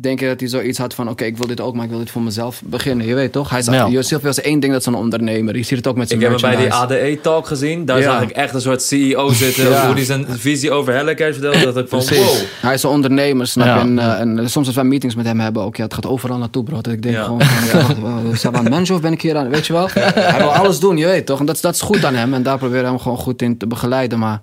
denk 0.00 0.20
ik 0.20 0.28
dat 0.28 0.40
hij 0.40 0.48
zoiets 0.48 0.78
had 0.78 0.94
van, 0.94 1.08
oké, 1.08 1.24
ik 1.24 1.36
wil 1.36 1.46
dit 1.46 1.60
ook, 1.60 1.74
maar 1.74 1.84
ik 1.84 1.90
wil 1.90 1.98
dit 1.98 2.10
voor 2.10 2.22
mezelf 2.22 2.62
beginnen. 2.64 3.06
Je 3.06 3.14
weet 3.14 3.32
toch? 3.32 3.50
Hij 3.50 3.58
is, 3.58 3.66
Ja. 3.66 3.88
Joseph 3.88 4.22
was 4.22 4.40
één 4.40 4.60
ding, 4.60 4.72
dat 4.72 4.80
is 4.80 4.86
een 4.86 4.94
ondernemer. 4.94 5.56
Je 5.56 5.62
ziet 5.62 5.76
het 5.78 5.86
ook 5.86 5.96
met 5.96 6.08
zijn 6.08 6.20
Ik 6.20 6.26
heb 6.28 6.40
hem 6.40 6.50
bij 6.50 6.60
die. 6.60 6.72
ADE-talk 6.72 7.46
gezien. 7.46 7.84
Daar 7.84 7.98
Ja. 7.98 8.04
zag 8.04 8.22
ik 8.22 8.30
echt 8.30 8.54
een 8.54 8.60
soort 8.60 8.82
CEO 8.82 9.32
zitten. 9.32 9.68
Ja. 9.68 9.86
Hoe 9.86 9.94
die 9.94 10.04
zijn 10.04 10.26
visie 10.48 10.70
over 10.72 10.94
Hellecash 10.94 11.32
vertelde. 11.32 11.64
Dat 11.64 11.76
ik 11.76 11.88
van, 11.88 11.98
Precies. 12.04 12.24
wow. 12.24 12.36
Hij 12.60 12.74
is 12.74 12.82
een 12.82 12.90
ondernemer, 12.90 13.46
snap 13.46 13.66
je? 13.66 13.80
En, 13.80 13.98
eh, 13.98 14.20
en 14.20 14.50
soms 14.50 14.66
als 14.66 14.74
wij 14.76 14.84
meetings 14.84 15.14
met 15.14 15.26
hem 15.26 15.40
hebben, 15.40 15.62
ook, 15.62 15.76
ja, 15.76 15.84
het 15.84 15.94
gaat 15.94 16.06
overal 16.06 16.38
naartoe, 16.38 16.62
bro. 16.64 16.80
Dat 16.80 16.92
ik 16.92 17.02
denk 17.02 17.16
gewoon, 17.16 17.42
van, 17.42 18.36
zijn 18.36 18.52
we 18.52 18.58
aan 18.58 18.64
managen 18.68 18.94
of 18.94 19.00
ben 19.00 19.12
ik 19.12 19.22
hier 19.22 19.36
aan? 19.36 19.48
Weet 19.48 19.66
je 19.66 19.72
wel? 19.72 19.88
Hij 19.92 20.38
wil 20.38 20.54
alles 20.54 20.78
doen, 20.78 20.96
je 20.96 21.06
weet 21.06 21.26
toch? 21.26 21.40
En 21.40 21.46
dat, 21.46 21.54
is- 21.54 21.60
dat 21.60 21.74
is 21.74 21.80
goed 21.80 22.04
aan 22.04 22.14
hem. 22.14 22.34
En 22.34 22.42
daar 22.42 22.58
proberen 22.58 22.82
we 22.82 22.88
hem 22.88 22.98
gewoon 22.98 23.18
goed 23.18 23.42
in 23.42 23.56
te 23.56 23.66
begeleiden. 23.66 24.18
Maar 24.18 24.40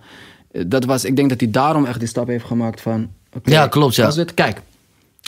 eh, 0.52 0.64
dat 0.68 0.86
was, 0.86 1.06
ik 1.06 1.16
denk 1.16 1.30
dat 1.30 1.40
hij 1.40 1.52
daarom 1.52 1.86
echt 1.86 2.00
die 2.00 2.08
stap 2.08 2.28
heeft 2.28 2.46
gemaakt 2.46 2.82
van... 2.82 3.08
Ja, 3.44 3.68
klopt, 3.68 3.96
ja. 3.96 4.06
Als 4.06 4.16
dit, 4.16 4.34
kijk, 4.34 4.58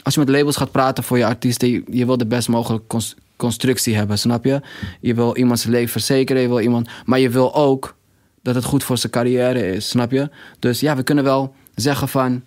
als 0.06 0.14
je 0.14 0.20
met 0.20 0.28
labels 0.28 0.56
gaat 0.56 0.70
praten 0.70 1.04
voor 1.04 1.18
je 1.18 1.26
artiesten, 1.26 1.68
je, 1.70 1.82
je 1.90 2.06
wil 2.06 2.16
de 2.16 2.26
best 2.26 2.48
mogelijke 2.48 2.86
cons- 2.86 3.14
constructie 3.36 3.96
hebben, 3.96 4.18
snap 4.18 4.44
je? 4.44 4.60
Je 5.00 5.14
wil 5.14 5.36
iemands 5.36 5.64
leven 5.64 5.88
verzekeren, 5.90 6.42
je 6.42 6.48
wil 6.48 6.60
iemand, 6.60 6.88
maar 7.04 7.18
je 7.18 7.30
wil 7.30 7.54
ook 7.54 7.94
dat 8.42 8.54
het 8.54 8.64
goed 8.64 8.84
voor 8.84 8.98
zijn 8.98 9.12
carrière 9.12 9.72
is, 9.72 9.88
snap 9.88 10.10
je? 10.10 10.30
Dus 10.58 10.80
ja, 10.80 10.96
we 10.96 11.02
kunnen 11.02 11.24
wel 11.24 11.54
zeggen 11.74 12.08
van, 12.08 12.44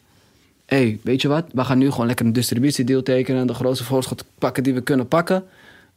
hé, 0.65 0.77
hey, 0.77 0.99
weet 1.03 1.21
je 1.21 1.27
wat? 1.27 1.45
We 1.53 1.63
gaan 1.63 1.77
nu 1.77 1.91
gewoon 1.91 2.07
lekker 2.07 2.25
een 2.25 2.33
distributiedeal 2.33 3.03
tekenen, 3.03 3.47
de 3.47 3.53
grootste 3.53 3.83
voorschot 3.85 4.25
pakken 4.37 4.63
die 4.63 4.73
we 4.73 4.81
kunnen 4.81 5.07
pakken. 5.07 5.43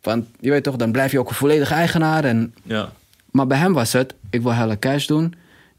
Want 0.00 0.26
je 0.40 0.50
weet 0.50 0.62
toch, 0.62 0.76
dan 0.76 0.92
blijf 0.92 1.12
je 1.12 1.18
ook 1.18 1.28
een 1.28 1.34
volledige 1.34 1.74
eigenaar. 1.74 2.24
En, 2.24 2.54
Ja. 2.62 2.92
maar 3.30 3.46
bij 3.46 3.58
hem 3.58 3.72
was 3.72 3.92
het, 3.92 4.14
ik 4.30 4.42
wil 4.42 4.52
helle 4.52 4.78
cash 4.78 5.06
doen. 5.06 5.34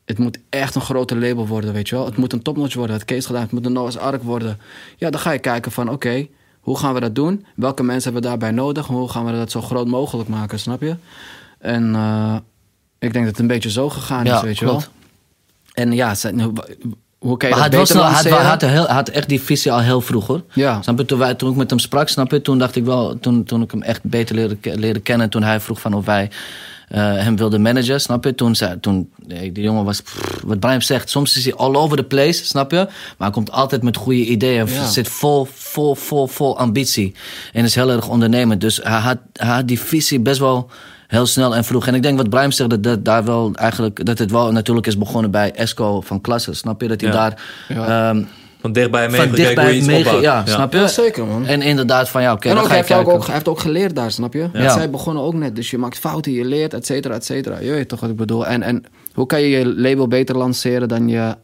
Het 0.05 0.17
moet 0.17 0.37
echt 0.49 0.75
een 0.75 0.81
grote 0.81 1.15
label 1.17 1.47
worden, 1.47 1.73
weet 1.73 1.89
je 1.89 1.95
wel. 1.95 2.05
Het 2.05 2.17
moet 2.17 2.33
een 2.33 2.41
topnotch 2.41 2.75
worden, 2.75 2.95
het 2.95 3.05
Kees 3.05 3.25
gedaan. 3.25 3.41
Het 3.41 3.51
moet 3.51 3.65
een 3.65 3.73
Noah's 3.73 3.95
Ark 3.97 4.23
worden. 4.23 4.59
Ja, 4.97 5.09
dan 5.09 5.19
ga 5.21 5.31
je 5.31 5.39
kijken 5.39 5.71
van, 5.71 5.89
oké, 5.89 6.27
hoe 6.59 6.77
gaan 6.77 6.93
we 6.93 6.99
dat 6.99 7.15
doen? 7.15 7.45
Welke 7.55 7.83
mensen 7.83 8.03
hebben 8.03 8.21
we 8.21 8.37
daarbij 8.37 8.51
nodig? 8.51 8.85
Hoe 8.87 9.09
gaan 9.09 9.25
we 9.25 9.31
dat 9.31 9.51
zo 9.51 9.61
groot 9.61 9.87
mogelijk 9.87 10.29
maken, 10.29 10.59
snap 10.59 10.81
je? 10.81 10.95
En 11.59 11.95
eh, 11.95 12.35
ik 12.99 13.13
denk 13.13 13.25
dat 13.25 13.33
het 13.33 13.39
een 13.39 13.47
beetje 13.47 13.71
zo 13.71 13.89
gegaan 13.89 14.25
Ja, 14.25 14.35
is, 14.35 14.41
weet 14.41 14.59
je 14.59 14.65
wel. 14.65 14.81
En 15.73 15.91
ja, 15.91 16.15
hoe, 17.17 17.37
kan 17.37 17.49
je 17.49 17.55
Maar 17.55 17.69
dat 17.69 17.79
beter 17.79 17.95
hij, 17.95 18.31
had, 18.31 18.41
had, 18.41 18.61
heel- 18.61 18.85
hij 18.85 18.95
had 18.95 19.09
echt 19.09 19.29
die 19.29 19.41
visie 19.41 19.71
al 19.71 19.79
heel 19.79 20.01
vroeg 20.01 20.27
hoor. 20.27 20.43
Ja. 20.53 20.81
Snap 20.81 20.97
je? 20.97 21.05
Toen, 21.05 21.19
wij, 21.19 21.35
toen 21.35 21.51
ik 21.51 21.55
met 21.57 21.69
hem 21.69 21.79
sprak, 21.79 22.09
snap 22.09 22.31
je? 22.31 22.41
Toen 22.41 22.57
dacht 22.57 22.75
ik 22.75 22.83
wel, 22.85 23.19
toen, 23.19 23.43
toen 23.43 23.61
ik 23.61 23.71
hem 23.71 23.81
echt 23.81 24.03
beter 24.03 24.35
leerde, 24.35 24.57
leerde 24.61 24.99
kennen, 24.99 25.29
toen 25.29 25.43
hij 25.43 25.59
vroeg 25.59 25.81
van 25.81 25.93
of 25.93 26.05
wij 26.05 26.29
hem 26.87 27.35
wilden 27.35 27.61
managen, 27.61 28.01
snap 28.01 28.23
je? 28.23 28.35
Toen 28.35 28.55
zei, 28.55 28.79
toen, 28.79 29.09
nee, 29.27 29.51
die 29.51 29.63
jongen 29.63 29.83
was, 29.85 30.01
pff, 30.01 30.41
wat 30.45 30.59
Brian 30.59 30.81
zegt, 30.81 31.09
soms 31.09 31.37
is 31.37 31.43
hij 31.43 31.53
all 31.53 31.75
over 31.75 31.97
the 31.97 32.03
place, 32.03 32.45
snap 32.45 32.71
je? 32.71 32.77
Maar 32.77 32.93
hij 33.17 33.29
komt 33.29 33.51
altijd 33.51 33.83
met 33.83 33.97
goede 33.97 34.25
ideeën, 34.25 34.67
Ja. 34.67 34.87
zit 34.87 35.07
vol, 35.07 35.47
vol, 35.53 35.95
vol, 35.95 36.27
vol 36.27 36.57
ambitie 36.57 37.15
en 37.53 37.63
is 37.63 37.75
heel 37.75 37.89
erg 37.91 38.09
ondernemend. 38.09 38.61
Dus 38.61 38.79
hij 38.83 38.99
had, 38.99 39.17
hij 39.33 39.55
had 39.55 39.67
die 39.67 39.79
visie 39.79 40.19
best 40.19 40.39
wel 40.39 40.69
heel 41.07 41.25
snel 41.25 41.55
en 41.55 41.63
vroeg. 41.63 41.87
En 41.87 41.95
ik 41.95 42.01
denk 42.01 42.17
wat 42.17 42.29
Brian 42.29 42.51
zegt, 42.53 42.69
dat, 42.69 42.83
dat, 42.83 43.05
daar 43.05 43.23
wel 43.25 43.51
eigenlijk, 43.53 44.05
dat 44.05 44.17
het 44.17 44.31
wel 44.31 44.51
natuurlijk 44.51 44.87
is 44.87 44.97
begonnen 44.97 45.31
bij 45.31 45.51
Esco 45.53 46.01
van 46.01 46.21
Klasse, 46.21 46.53
snap 46.53 46.81
je? 46.81 46.87
Dat 46.87 47.01
hij 47.01 47.09
Ja. 47.09 47.15
daar... 47.15 47.41
Ja. 47.67 48.09
ehm, 48.09 48.23
Van 48.63 48.71
dichtbij 48.71 49.09
van 49.09 49.11
meegekeken 49.11 49.37
hoe 49.37 49.45
dichtbij 49.45 49.71
je 49.71 49.77
iets 49.77 49.87
meege- 49.87 50.15
opbouwt. 50.15 50.23
ja, 50.23 50.45
snap 50.45 50.73
je? 50.73 50.79
Ja, 50.79 50.87
zeker, 50.87 51.25
man. 51.25 51.45
En 51.45 51.61
inderdaad 51.61 52.09
van 52.09 52.21
ja, 52.21 52.33
oké, 52.33 52.47
en 52.49 52.55
dan 52.55 52.63
ook, 52.63 52.69
ga 52.69 52.75
hij, 52.75 52.83
je 52.87 52.87
heeft 52.87 52.99
ook, 52.99 53.05
kijken. 53.05 53.21
ook, 53.21 53.25
hij 53.25 53.33
heeft 53.33 53.47
ook 53.47 53.59
geleerd 53.59 53.95
daar, 53.95 54.11
snap 54.11 54.33
je? 54.33 54.49
Ja. 54.53 54.73
Zij 54.73 54.89
begonnen 54.89 55.23
ook 55.23 55.33
net, 55.33 55.55
dus 55.55 55.71
je 55.71 55.77
maakt 55.77 55.97
fouten, 55.97 56.31
je 56.31 56.45
leert, 56.45 56.73
et 56.73 56.85
cetera, 56.85 57.13
et 57.13 57.25
cetera. 57.25 57.59
Je 57.59 57.71
weet 57.71 57.87
toch 57.87 57.99
wat 57.99 58.09
ik 58.09 58.15
bedoel? 58.15 58.47
En, 58.47 58.61
en 58.61 58.83
hoe 59.13 59.25
kan 59.25 59.41
je 59.41 59.49
je 59.49 59.65
label 59.75 60.07
beter 60.07 60.37
lanceren 60.37 60.87
dan 60.87 61.07
je... 61.07 61.35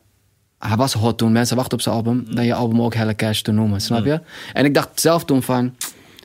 Hij 0.59 0.78
was 0.78 0.93
hot 0.93 1.17
toen, 1.17 1.32
mensen 1.32 1.55
wachten 1.55 1.74
op 1.74 1.82
zijn 1.84 1.95
album, 1.95 2.26
dan 2.30 2.45
je 2.45 2.53
album 2.53 2.82
ook 2.82 2.93
Helle 2.93 3.15
Cash 3.15 3.41
te 3.41 3.51
noemen, 3.51 3.82
snap 3.82 4.05
je? 4.05 4.20
En 4.53 4.65
ik 4.65 4.74
dacht 4.74 4.89
zelf 4.93 5.26
toen 5.26 5.43
van, 5.43 5.76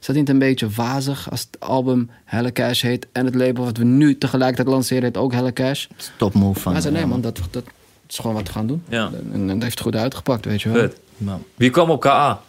is 0.01 0.07
dat 0.07 0.17
niet 0.17 0.29
een 0.29 0.39
beetje 0.39 0.69
wazig 0.77 1.31
als 1.31 1.41
het 1.41 1.61
album 1.61 2.11
Helle 2.25 2.53
Cash 2.53 2.83
heet 2.83 3.07
en 3.13 3.25
het 3.25 3.35
label 3.35 3.65
wat 3.65 3.77
we 3.77 3.85
nu 3.85 4.19
tegelijkertijd 4.19 4.69
lanceren 4.69 5.03
heet 5.03 5.17
ook 5.17 5.33
Helle 5.33 5.53
Cash? 5.53 5.87
Top 6.17 6.35
move 6.35 6.61
van. 6.61 6.73
Maar 6.73 6.83
hij 6.83 6.91
zei, 6.91 6.95
nee 7.03 7.11
man, 7.11 7.21
dat, 7.21 7.41
dat 7.51 7.65
is 8.09 8.17
gewoon 8.19 8.35
wat 8.37 8.47
we 8.47 8.53
gaan 8.53 8.67
doen. 8.67 8.83
Ja. 8.89 9.11
En, 9.13 9.31
en 9.33 9.47
dat 9.47 9.63
heeft 9.63 9.71
het 9.79 9.81
goed 9.81 9.97
uitgepakt, 9.97 10.45
weet 10.45 10.63
je 10.63 10.69
wel. 10.71 10.89
Man. 11.17 11.43
Wie 11.55 11.71
kwam 11.71 11.91
op 11.91 12.01
KA? 12.01 12.41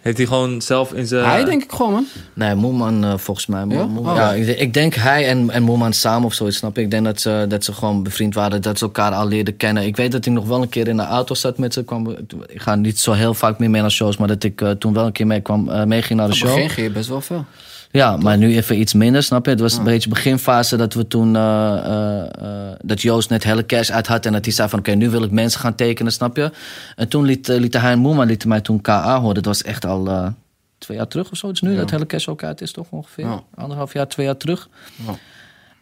Heeft 0.00 0.16
hij 0.16 0.26
gewoon 0.26 0.62
zelf 0.62 0.92
in 0.92 1.06
zijn... 1.06 1.24
Hij 1.24 1.44
denk 1.44 1.62
ik 1.62 1.72
gewoon, 1.72 1.92
man. 1.92 2.06
Nee, 2.34 2.54
Moeman 2.54 3.04
eh, 3.04 3.16
volgens 3.16 3.46
mij. 3.46 3.64
Mo- 3.64 3.74
Ja? 3.74 3.84
Mo- 3.86 4.00
Oh. 4.00 4.16
ja, 4.16 4.32
ik, 4.32 4.58
ik 4.58 4.74
denk 4.74 4.94
hij 4.94 5.28
en, 5.28 5.50
en 5.50 5.62
Moeman 5.62 5.92
samen 5.92 6.26
of 6.26 6.34
zoiets, 6.34 6.56
snap 6.56 6.76
je? 6.76 6.82
Ik 6.82 6.90
denk 6.90 7.04
dat 7.04 7.20
ze, 7.20 7.44
dat 7.48 7.64
ze 7.64 7.72
gewoon 7.72 8.02
bevriend 8.02 8.34
waren, 8.34 8.62
dat 8.62 8.78
ze 8.78 8.84
elkaar 8.84 9.12
al 9.12 9.26
leerden 9.28 9.56
kennen. 9.56 9.84
Ik 9.84 9.96
weet 9.96 10.12
dat 10.12 10.26
ik 10.26 10.32
nog 10.32 10.46
wel 10.46 10.62
een 10.62 10.68
keer 10.68 10.88
in 10.88 10.96
de 10.96 11.02
auto 11.02 11.34
zat 11.34 11.58
met 11.58 11.72
ze. 11.74 11.84
Kwam, 11.84 12.10
ik 12.46 12.60
ga 12.62 12.74
niet 12.74 12.98
zo 12.98 13.12
heel 13.12 13.34
vaak 13.34 13.58
meer 13.58 13.70
mee 13.70 13.80
naar 13.80 13.90
shows, 13.90 14.16
maar 14.16 14.28
dat 14.28 14.42
ik 14.42 14.60
eh, 14.60 14.70
toen 14.70 14.92
wel 14.92 15.06
een 15.06 15.12
keer 15.12 15.26
mee 15.26 15.40
kwam, 15.40 15.68
eh, 15.68 15.84
meeging 15.84 16.18
naar 16.18 16.28
de 16.28 16.34
Op 16.34 16.38
het 16.40 16.48
show. 16.48 16.54
begin 16.58 16.70
ging 16.70 16.86
je 16.86 16.92
best 16.92 17.08
wel 17.08 17.20
veel. 17.20 17.44
Ja, 17.92 18.16
maar 18.16 18.38
nu 18.38 18.54
even 18.56 18.80
iets 18.80 18.94
minder, 18.94 19.22
snap 19.22 19.44
je? 19.44 19.50
Het 19.50 19.60
was 19.60 19.76
een 19.76 19.84
beetje 19.84 20.08
beginfase 20.08 20.76
dat 20.76 20.94
we 20.94 21.06
toen... 21.06 21.36
eh, 21.36 21.78
eh, 21.78 22.20
eh, 22.20 22.76
dat 22.82 23.02
Joost 23.02 23.30
net 23.30 23.44
hele 23.44 23.66
cash 23.66 23.90
uit 23.90 24.06
had 24.06 24.26
en 24.26 24.32
dat 24.32 24.44
hij 24.44 24.54
zei 24.54 24.68
van... 24.68 24.78
oké, 24.78 24.90
nu 24.90 25.10
wil 25.10 25.22
ik 25.22 25.30
mensen 25.30 25.60
gaan 25.60 25.74
tekenen, 25.74 26.12
snap 26.12 26.36
je? 26.36 26.50
En 26.96 27.08
toen 27.08 27.24
liet, 27.24 27.48
liet 27.48 27.74
hij 27.74 27.92
en 27.92 27.98
Moema 27.98 28.24
lieten 28.24 28.48
mij 28.48 28.60
toen 28.60 28.80
KA 28.80 29.20
horen. 29.20 29.34
Dat 29.34 29.44
was 29.44 29.62
echt 29.62 29.84
al 29.84 30.32
twee 30.78 30.96
jaar 30.96 31.08
terug 31.08 31.30
of 31.30 31.36
zo. 31.36 31.46
Het 31.46 31.56
is 31.56 31.62
nu 31.62 31.76
dat 31.76 31.90
hele 31.90 32.06
cash 32.06 32.28
ook 32.28 32.42
uit 32.42 32.60
is, 32.60 32.72
toch 32.72 32.86
ongeveer? 32.90 33.24
Ja. 33.24 33.42
Anderhalf 33.54 33.92
jaar, 33.92 34.08
twee 34.08 34.26
jaar 34.26 34.36
terug. 34.36 34.68
Ja. 35.06 35.14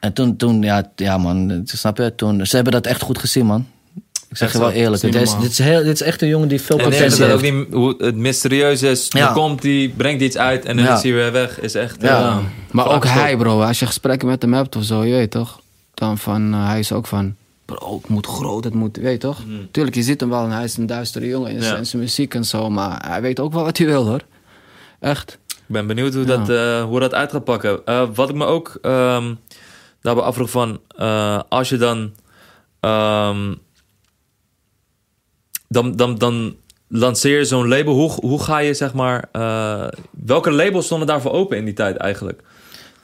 En 0.01 0.13
toen, 0.13 0.37
toen 0.37 0.63
ja, 0.63 0.91
ja 0.97 1.19
man, 1.19 1.63
snap 1.65 1.97
je? 1.97 2.15
Toen, 2.15 2.47
ze 2.47 2.55
hebben 2.55 2.73
dat 2.73 2.87
echt 2.87 3.03
goed 3.03 3.19
gezien, 3.19 3.47
man. 3.47 3.67
Ik 4.31 4.37
zeg 4.37 4.53
je 4.53 4.59
wel 4.59 4.71
eerlijk. 4.71 5.03
Is 5.03 5.11
Dit 5.13 5.23
is, 5.23 5.37
dit, 5.37 5.51
is 5.51 5.59
heel, 5.59 5.83
dit 5.83 5.93
is 5.95 6.03
echt 6.03 6.23
een 6.23 6.29
jongen 6.29 6.49
die 6.49 6.61
veel 6.61 6.79
En 6.79 6.85
potentie 6.85 7.19
dat 7.21 7.31
ook 7.33 7.41
heeft. 7.41 7.55
niet 7.55 7.73
hoe 7.73 7.95
het 7.99 8.17
mysterieus 8.17 8.83
is. 8.83 9.07
Ja. 9.09 9.33
Komt 9.33 9.63
hij, 9.63 9.93
brengt 9.97 10.23
iets 10.23 10.37
uit 10.37 10.65
en 10.65 10.77
dan 10.77 10.85
Ja. 10.85 10.97
is 10.97 11.03
hij 11.03 11.13
weer 11.13 11.33
weg. 11.33 11.61
Is 11.61 11.75
echt. 11.75 12.03
Ja. 12.03 12.19
eh, 12.29 12.37
Maar 12.71 12.89
ook 12.95 13.05
hij, 13.05 13.37
bro. 13.37 13.63
Als 13.63 13.79
je 13.79 13.87
gesprekken 13.87 14.29
met 14.29 14.43
hem 14.43 14.53
hebt 14.55 14.77
of 14.77 14.85
zo, 14.85 15.05
je 15.05 15.13
weet 15.13 15.31
toch? 15.31 15.61
Dan 15.95 16.19
van, 16.19 16.53
eh, 16.55 16.67
hij 16.69 16.79
is 16.79 16.93
ook 16.93 17.07
van... 17.07 17.35
Bro, 17.65 17.97
het 17.97 18.09
moet 18.09 18.27
groot, 18.27 18.65
het 18.65 18.75
moet... 18.75 18.97
Weet 18.97 19.13
je 19.13 19.19
toch? 19.19 19.39
Tuurlijk, 19.71 19.97
je 19.97 20.03
ziet 20.03 20.21
hem 20.21 20.31
wel 20.31 20.45
en 20.45 20.51
hij 20.51 20.65
is 20.65 20.77
een 20.77 20.87
duistere 20.87 21.27
jongen 21.29 21.51
in, 21.51 21.57
Ja. 21.57 21.63
zijn- 21.63 21.87
zijn 21.87 22.03
muziek 22.03 22.35
en 22.35 22.45
zo. 22.45 22.71
Maar 22.71 23.05
hij 23.09 23.21
weet 23.21 23.41
ook 23.41 23.53
wel 23.53 23.65
wat 23.65 23.79
hij 23.79 23.87
wil, 23.87 24.07
hoor. 24.07 24.21
Echt. 25.01 25.39
Ik 25.49 25.57
ben 25.67 25.87
benieuwd 25.87 26.15
hoe, 26.15 26.25
dat, 26.25 26.49
eh, 26.49 26.83
hoe 26.85 27.01
dat 27.01 27.15
uit 27.15 27.31
gaat 27.33 27.45
pakken. 27.45 27.81
Eh, 27.85 28.03
wat 28.15 28.29
ik 28.29 28.35
me 28.35 28.45
ook 28.45 28.79
ehm, 28.83 29.35
daarbij 30.01 30.25
afvroeg 30.25 30.51
van... 30.51 30.81
eh, 30.97 31.41
als 31.49 31.69
je 31.69 31.77
dan... 31.77 32.11
ehm, 32.81 33.55
dan, 35.69 35.97
dan, 35.97 36.19
dan 36.19 36.55
lanceer 36.89 37.39
je 37.39 37.45
zo'n 37.45 37.69
label. 37.69 37.95
Hoe, 37.95 38.11
hoe 38.11 38.43
ga 38.43 38.59
je, 38.59 38.75
zeg 38.75 38.93
maar... 38.95 39.25
eh, 39.33 39.87
welke 40.25 40.51
labels 40.51 40.85
stonden 40.85 41.07
daarvoor 41.07 41.33
open 41.33 41.57
in 41.57 41.65
die 41.65 41.75
tijd 41.75 41.97
eigenlijk? 41.97 42.43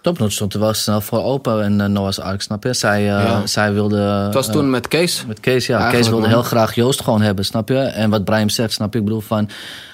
Topnotch 0.01 0.33
stond 0.33 0.55
er 0.55 0.61
wel 0.61 0.75
snel 0.75 1.01
voor 1.01 1.23
open 1.23 1.63
en 1.63 1.81
uh, 1.81 1.87
Noah's 1.87 2.19
Ark, 2.19 2.43
snap 2.43 2.63
je? 2.65 2.75
Zij, 2.75 3.01
uh, 3.01 3.07
Ja. 3.07 3.47
zij 3.47 3.73
wilde... 3.73 3.99
Het 3.99 4.35
was 4.35 4.47
uh, 4.47 4.53
toen 4.53 4.71
met 4.71 4.89
Kees. 4.89 5.25
Met 5.27 5.41
Kees, 5.41 5.67
ja. 5.67 5.73
Eigenlijk, 5.79 6.03
Kees 6.03 6.13
wilde 6.13 6.29
man. 6.29 6.35
heel 6.37 6.49
graag 6.49 6.75
Joost 6.75 7.03
gewoon 7.03 7.21
hebben, 7.21 7.45
snap 7.45 7.69
je? 7.69 7.79
En 7.79 8.11
wat 8.11 8.25
Brian 8.25 8.51
zegt, 8.51 8.73
snap 8.73 8.93
je? 8.93 8.99
Ik 8.99 9.05
bedoel 9.05 9.21
van... 9.21 9.49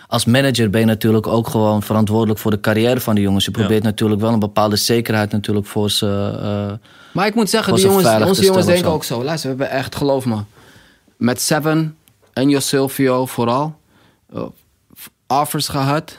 Als 0.08 0.24
manager 0.24 0.70
ben 0.70 0.80
je 0.80 0.86
natuurlijk 0.86 1.26
ook 1.26 1.48
gewoon 1.48 1.82
verantwoordelijk 1.82 2.38
voor 2.40 2.50
de 2.50 2.60
carrière 2.60 3.00
van 3.00 3.14
de 3.14 3.20
jongens. 3.20 3.44
Je 3.44 3.50
probeert 3.50 3.82
natuurlijk 3.82 4.20
wel 4.20 4.32
een 4.32 4.38
bepaalde 4.38 4.76
zekerheid 4.76 5.32
natuurlijk 5.32 5.66
voor 5.66 5.90
ze... 5.90 6.06
uh, 6.42 6.72
Maar 7.12 7.26
ik 7.26 7.34
moet 7.34 7.50
zeggen, 7.50 7.74
die 7.74 7.84
jongens, 7.84 8.06
onze 8.24 8.44
jongens 8.44 8.66
denken 8.66 8.90
ook 8.90 9.04
zo. 9.04 9.24
Luister, 9.24 9.56
we 9.56 9.62
hebben 9.62 9.78
echt, 9.78 9.96
geloof 9.96 10.24
me. 10.24 10.36
Met 11.16 11.40
Seven 11.40 11.96
en 12.40 12.48
Jo 12.48 12.58
Silvio 12.60 13.26
vooral. 13.26 13.78
eh, 14.32 14.46
offers 15.26 15.68
gehad. 15.68 16.18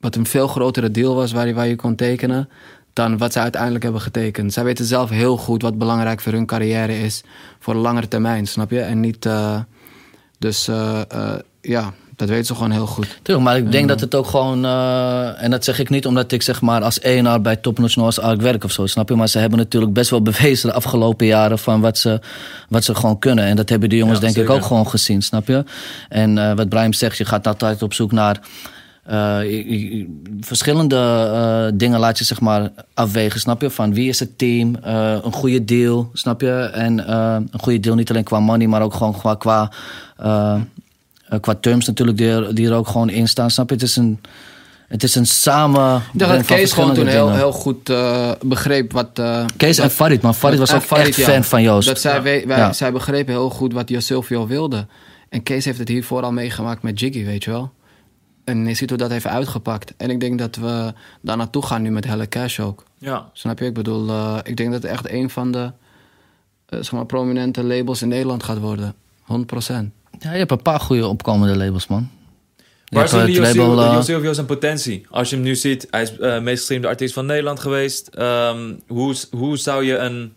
Wat 0.00 0.14
een 0.16 0.26
veel 0.26 0.48
grotere 0.48 0.90
deal 0.90 1.14
was 1.14 1.32
waar 1.32 1.46
je, 1.46 1.54
waar 1.54 1.66
je 1.66 1.76
kon 1.76 1.94
tekenen. 1.94 2.48
Dan 2.92 3.18
wat 3.18 3.32
ze 3.32 3.40
uiteindelijk 3.40 3.82
hebben 3.82 4.00
getekend. 4.00 4.52
Zij 4.52 4.64
weten 4.64 4.84
zelf 4.84 5.10
heel 5.10 5.36
goed 5.36 5.62
wat 5.62 5.78
belangrijk 5.78 6.20
voor 6.20 6.32
hun 6.32 6.46
carrière 6.46 7.00
is. 7.00 7.22
Voor 7.58 7.74
de 7.74 7.80
langere 7.80 8.08
termijn, 8.08 8.46
snap 8.46 8.70
je? 8.70 8.80
En 8.80 9.00
niet... 9.00 9.26
eh, 9.26 9.60
dus 10.38 10.68
eh, 10.68 11.34
ja, 11.60 11.92
dat 12.18 12.28
weten 12.28 12.44
ze 12.46 12.54
gewoon 12.54 12.70
heel 12.70 12.86
goed. 12.86 13.18
Tuurlijk, 13.22 13.46
maar 13.46 13.56
ik 13.56 13.72
denk 13.72 13.88
dat 13.88 14.00
het 14.00 14.14
ook 14.14 14.26
gewoon... 14.26 14.64
uh, 14.64 15.42
en 15.42 15.50
dat 15.50 15.64
zeg 15.64 15.78
ik 15.78 15.90
niet 15.90 16.06
omdat 16.06 16.32
ik 16.32 16.42
zeg 16.42 16.60
maar 16.60 16.82
als 16.82 17.00
ENR 17.00 17.40
bij 17.40 17.56
Topnotch 17.56 17.96
Noah's 17.96 18.18
Ark 18.18 18.40
werk 18.40 18.64
of 18.64 18.72
zo, 18.72 18.86
snap 18.86 19.08
je? 19.08 19.14
Maar 19.14 19.28
ze 19.28 19.38
hebben 19.38 19.58
natuurlijk 19.58 19.92
best 19.92 20.10
wel 20.10 20.22
bewezen 20.22 20.68
de 20.68 20.74
afgelopen 20.74 21.26
jaren 21.26 21.58
van 21.58 21.80
wat 21.80 21.98
ze, 21.98 22.20
wat 22.68 22.84
ze 22.84 22.94
gewoon 22.94 23.18
kunnen. 23.18 23.44
En 23.44 23.56
dat 23.56 23.68
hebben 23.68 23.88
de 23.88 23.96
jongens 23.96 24.18
Ja, 24.18 24.24
denk 24.24 24.36
zeker. 24.36 24.50
ik 24.50 24.56
ook 24.56 24.66
gewoon 24.66 24.88
gezien, 24.88 25.22
snap 25.22 25.46
je? 25.46 25.64
En 26.08 26.36
uh, 26.36 26.54
wat 26.54 26.68
Brian 26.68 26.94
zegt, 26.94 27.16
je 27.16 27.24
gaat 27.24 27.46
altijd 27.46 27.82
op 27.82 27.94
zoek 27.94 28.12
naar... 28.12 28.40
Uh, 29.10 29.14
je, 29.42 29.96
je, 29.96 30.20
verschillende 30.40 30.96
uh, 30.96 31.78
dingen 31.78 31.98
laat 31.98 32.18
je 32.18 32.24
zeg 32.24 32.40
maar 32.40 32.70
afwegen, 32.94 33.40
snap 33.40 33.60
je? 33.60 33.70
Van 33.70 33.94
wie 33.94 34.08
is 34.08 34.20
het 34.20 34.38
team, 34.38 34.76
uh, 34.86 35.16
een 35.22 35.32
goede 35.32 35.64
deal, 35.64 36.10
snap 36.12 36.40
je? 36.40 36.70
En 36.72 37.12
een 37.12 37.60
goede 37.60 37.80
deal 37.80 37.94
niet 37.94 38.10
alleen 38.10 38.24
qua 38.24 38.40
money, 38.40 38.66
maar 38.66 38.82
ook 38.82 38.94
gewoon 38.94 39.12
qua, 39.18 39.34
qua, 39.34 39.70
uh, 41.32 41.40
qua 41.40 41.54
terms 41.54 41.86
natuurlijk 41.86 42.18
die 42.18 42.30
er, 42.30 42.54
die 42.54 42.66
er 42.68 42.74
ook 42.74 42.88
gewoon 42.88 43.10
in 43.10 43.28
staan, 43.28 43.50
snap 43.50 43.68
je? 43.68 43.74
Het 43.74 43.84
is 43.84 43.96
een, 43.96 44.20
het 44.88 45.02
is 45.02 45.14
een 45.14 45.26
samen. 45.26 45.96
Ik 46.12 46.18
dacht 46.18 46.32
dat 46.32 46.46
Kees 46.46 46.72
gewoon 46.72 46.94
toen 46.94 47.06
heel, 47.06 47.32
heel 47.32 47.52
goed 47.52 47.90
uh, 47.90 48.30
begreep 48.40 48.92
wat. 48.92 49.18
Uh, 49.18 49.44
Kees 49.56 49.76
wat, 49.76 49.86
en 49.86 49.92
Farid, 49.92 50.22
maar 50.22 50.32
Farid 50.32 50.58
was 50.58 50.74
ook 50.74 50.82
Farid, 50.82 51.06
echt 51.06 51.16
ja. 51.16 51.24
fan 51.24 51.44
van 51.44 51.62
Joost. 51.62 51.88
Dat 51.88 52.00
zij, 52.00 52.14
ja. 52.14 52.22
wij, 52.22 52.46
wij, 52.46 52.58
Ja. 52.58 52.72
zij 52.72 52.92
begrepen 52.92 53.32
heel 53.32 53.50
goed 53.50 53.72
wat 53.72 53.88
Jo 53.88 54.00
Silvio 54.00 54.46
wilde. 54.46 54.86
En 55.28 55.42
Kees 55.42 55.64
heeft 55.64 55.78
het 55.78 55.88
hiervoor 55.88 56.22
al 56.22 56.32
meegemaakt 56.32 56.82
met 56.82 57.00
Jiggy, 57.00 57.24
weet 57.24 57.44
je 57.44 57.50
wel. 57.50 57.72
En 58.44 58.66
je 58.66 58.74
ziet 58.74 58.88
hoe 58.88 58.98
dat 58.98 59.10
heeft 59.10 59.26
uitgepakt. 59.26 59.94
En 59.96 60.10
ik 60.10 60.20
denk 60.20 60.38
dat 60.38 60.56
we 60.56 60.92
daar 61.20 61.36
naartoe 61.36 61.62
gaan 61.62 61.82
nu 61.82 61.90
met 61.90 62.04
Helle 62.04 62.28
Cash 62.28 62.60
ook. 62.60 62.84
Ja. 62.98 63.28
Snap 63.32 63.58
je? 63.58 63.64
Ik 63.64 63.74
bedoel, 63.74 64.08
uh, 64.08 64.38
ik 64.42 64.56
denk 64.56 64.72
dat 64.72 64.82
het 64.82 64.90
echt 64.90 65.10
een 65.10 65.30
van 65.30 65.52
de 65.52 65.58
uh, 65.58 65.72
zeg 66.68 66.92
maar, 66.92 67.06
prominente 67.06 67.64
labels 67.64 68.02
in 68.02 68.08
Nederland 68.08 68.42
gaat 68.42 68.58
worden. 68.58 68.94
100%. 69.72 69.74
Ja, 70.18 70.32
je 70.32 70.38
hebt 70.38 70.50
een 70.50 70.62
paar 70.62 70.80
goede 70.80 71.06
opkomende 71.06 71.56
labels, 71.56 71.86
man. 71.86 72.10
Waar 72.88 73.08
zien 73.08 73.18
label, 73.18 73.34
Josilvio 73.34 73.84
uh, 73.84 73.92
Josilvio 73.92 74.32
zijn 74.32 74.46
potentie? 74.46 75.06
Als 75.10 75.30
je 75.30 75.36
hem 75.36 75.44
nu 75.44 75.54
ziet, 75.54 75.86
hij 75.90 76.02
is 76.02 76.12
uh, 76.18 76.40
meest 76.40 76.58
gestreamde 76.58 76.88
artiest 76.88 77.14
van 77.14 77.26
Nederland 77.26 77.60
geweest. 77.60 78.10
Um, 78.18 78.80
hoe, 78.86 79.14
hoe 79.30 79.56
zou 79.56 79.84
je 79.84 79.96
een 79.96 80.32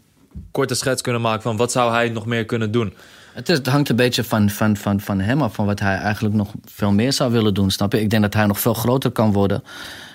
korte 0.51 0.75
schets 0.75 1.01
kunnen 1.01 1.21
maken 1.21 1.41
van 1.41 1.57
wat 1.57 1.71
zou 1.71 1.91
hij 1.91 2.09
nog 2.09 2.25
meer 2.25 2.45
kunnen 2.45 2.71
doen? 2.71 2.93
Het, 3.33 3.49
is, 3.49 3.57
het 3.57 3.67
hangt 3.67 3.89
een 3.89 3.95
beetje 3.95 4.23
van, 4.23 4.49
van, 4.49 4.77
van, 4.77 4.99
van 4.99 5.19
hem 5.19 5.41
af, 5.41 5.53
van 5.53 5.65
wat 5.65 5.79
hij 5.79 5.95
eigenlijk 5.95 6.35
nog 6.35 6.51
veel 6.65 6.91
meer 6.91 7.13
zou 7.13 7.31
willen 7.31 7.53
doen, 7.53 7.71
snap 7.71 7.91
je? 7.91 8.01
Ik 8.01 8.09
denk 8.09 8.21
dat 8.21 8.33
hij 8.33 8.45
nog 8.45 8.59
veel 8.59 8.73
groter 8.73 9.11
kan 9.11 9.31
worden. 9.31 9.63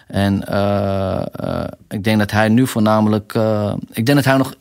En 0.07 0.45
uh, 0.51 1.23
uh, 1.45 1.65
ik 1.89 2.05
denk 2.05 2.19
dat 2.19 2.31
hij 2.31 2.49
nu 2.49 2.67
voornamelijk. 2.67 3.35
Uh, 3.35 3.73
ik 3.93 4.07
denk 4.07 4.17
dat 4.17 4.25
hij 4.25 4.37
nog 4.37 4.55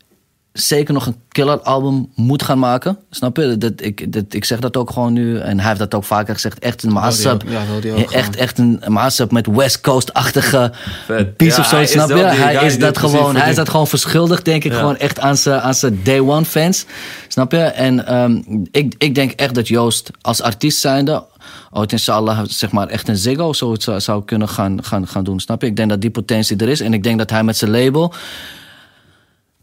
zeker 0.58 0.94
nog 0.94 1.06
een 1.06 1.16
killer 1.30 1.60
album 1.60 2.10
moet 2.16 2.44
gaan 2.44 2.60
maken. 2.60 2.98
Snap 3.10 3.38
je? 3.38 3.58
Dat, 3.58 3.72
ik, 3.76 4.14
dat, 4.14 4.24
ik 4.30 4.46
zeg 4.46 4.60
dat 4.60 4.78
ook 4.78 4.92
gewoon 4.92 5.14
nu. 5.14 5.38
En 5.40 5.60
hij 5.60 5.68
heeft 5.68 5.80
dat 5.80 5.94
ook 5.94 6.04
vaker 6.04 6.34
gezegd. 6.34 6.60
Echt 6.60 6.84
een. 6.84 6.94
Ja, 7.48 7.64
ook 7.96 8.12
echt, 8.12 8.36
echt 8.36 8.58
een 8.58 8.82
mashup 8.88 9.32
met 9.32 9.48
West 9.48 9.82
Coast-achtige 9.82 10.72
piece 11.38 11.56
Ja, 11.56 11.62
of 11.62 11.68
zo. 11.68 11.86
Snap 11.86 12.10
je? 12.10 12.16
Hij 12.16 12.66
is 12.66 12.80
dat 12.80 12.98
gewoon. 12.98 13.36
Hij 13.36 13.50
is 13.50 13.56
dat 13.56 13.70
gewoon 13.70 13.88
verschuldigd, 13.88 14.46
denk 14.46 14.64
ik. 14.64 14.72
Ja. 14.72 14.78
Gewoon 14.78 14.98
echt 14.98 15.20
aan 15.20 15.38
zijn, 15.38 15.62
aan 15.62 15.74
zijn 15.74 16.00
day 16.04 16.20
one 16.20 16.46
fans. 16.46 16.86
Snap 17.28 17.52
je? 17.52 17.58
En 17.58 18.16
um, 18.16 18.68
ik, 18.72 18.96
ik 18.98 19.16
denk 19.16 19.32
echt 19.32 19.56
dat 19.56 19.68
Joost 19.68 20.12
als 20.22 20.42
artiest 20.42 20.80
zijnde 20.80 21.24
ooit 21.72 21.92
inshallah 21.92 22.40
zeg 22.48 22.72
maar 22.72 22.88
echt 22.88 23.08
een 23.08 23.18
Ziggo 23.18 23.54
zoiets 23.54 23.86
zou, 23.86 24.00
zou 24.00 24.26
kunnen 24.26 24.50
gaan, 24.50 24.84
gaan, 24.84 25.08
gaan 25.08 25.24
doen. 25.24 25.40
Snap 25.40 25.62
je? 25.62 25.68
Ik 25.68 25.76
denk 25.76 25.90
dat 25.90 26.02
die 26.02 26.10
potentie 26.10 26.58
er 26.58 26.70
is. 26.70 26.80
En 26.80 26.94
ik 26.94 27.04
denk 27.04 27.18
dat 27.18 27.30
hij 27.30 27.44
met 27.44 27.58
zijn 27.58 27.72
label... 27.72 28.14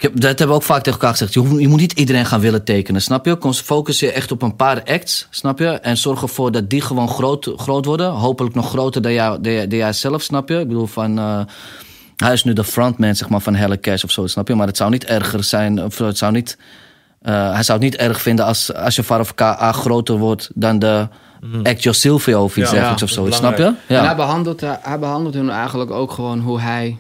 Ik 0.03 0.09
heb, 0.09 0.21
dat 0.21 0.39
hebben 0.39 0.49
we 0.49 0.55
ook 0.55 0.63
vaak 0.63 0.83
tegen 0.83 0.93
elkaar 0.93 1.11
gezegd. 1.11 1.33
Je, 1.35 1.41
hoeft- 1.41 1.61
je 1.61 1.69
moet 1.69 1.81
niet 1.81 1.93
iedereen 1.93 2.27
gaan 2.27 2.41
willen 2.41 2.65
tekenen, 2.65 3.03
snap 3.03 3.27
je? 3.27 3.37
Focus 3.55 4.01
je 4.01 4.13
echt 4.13 4.33
op 4.33 4.43
een 4.43 4.57
paar 4.57 4.83
acts, 4.85 5.27
snap 5.31 5.59
je? 5.59 5.67
En 5.69 5.97
zorg 5.97 6.23
ervoor 6.23 6.53
dat 6.53 6.71
die 6.71 6.81
gewoon 6.81 7.09
groot, 7.09 7.53
groot 7.57 7.85
worden. 7.85 8.11
Hopelijk 8.11 8.55
nog 8.55 8.69
groter 8.69 9.03
dan 9.03 9.13
jij, 9.13 9.29
dan 9.41 9.53
jij, 9.53 9.69
dan 9.69 9.79
jij 9.79 9.93
zelf, 9.93 10.23
snap 10.23 10.49
je? 10.49 10.59
Ik 10.59 10.69
bedoel 10.69 10.87
van... 10.87 11.19
eh, 11.19 11.41
hij 12.17 12.33
is 12.33 12.45
nu 12.45 12.53
de 12.53 12.65
frontman 12.65 13.15
zeg 13.17 13.29
maar, 13.29 13.41
van 13.41 13.55
Helle 13.55 13.81
Cash 13.81 14.05
of 14.05 14.11
zo, 14.11 14.27
snap 14.27 14.49
je? 14.49 14.55
Maar 14.55 14.67
het 14.67 14.77
zou 14.77 14.91
niet 14.91 15.05
erger 15.05 15.45
zijn... 15.45 15.85
Of 15.85 15.99
het 15.99 16.19
zou 16.19 16.33
niet, 16.33 16.59
eh, 17.21 17.53
hij 17.53 17.63
zou 17.63 17.79
het 17.83 17.91
niet 17.91 18.01
erg 18.01 18.21
vinden 18.23 18.45
als, 18.45 18.75
als 18.75 18.97
je 18.97 19.19
of 19.19 19.35
KA 19.35 19.73
groter 19.73 20.19
wordt... 20.19 20.51
dan 20.55 20.79
de 20.79 21.09
act 21.63 21.83
Joe 21.83 21.93
Silvio 21.95 22.43
of 22.43 22.57
iets. 22.57 22.71
Ja, 22.71 22.75
dergelijks 22.77 23.15
ja, 23.15 23.23
of 23.23 23.29
zo, 23.29 23.37
snap 23.37 23.51
je? 23.51 23.57
belangrijk. 23.57 23.89
En 23.89 23.97
hij 23.97 24.05
Ja. 24.05 24.15
behandelt, 24.15 24.61
hij, 24.61 24.79
hij 24.83 24.99
behandelt 24.99 25.35
hun 25.35 25.51
eigenlijk 25.51 25.91
ook 25.91 26.11
gewoon 26.13 26.41
hoe 26.41 26.61
hij 26.61 26.97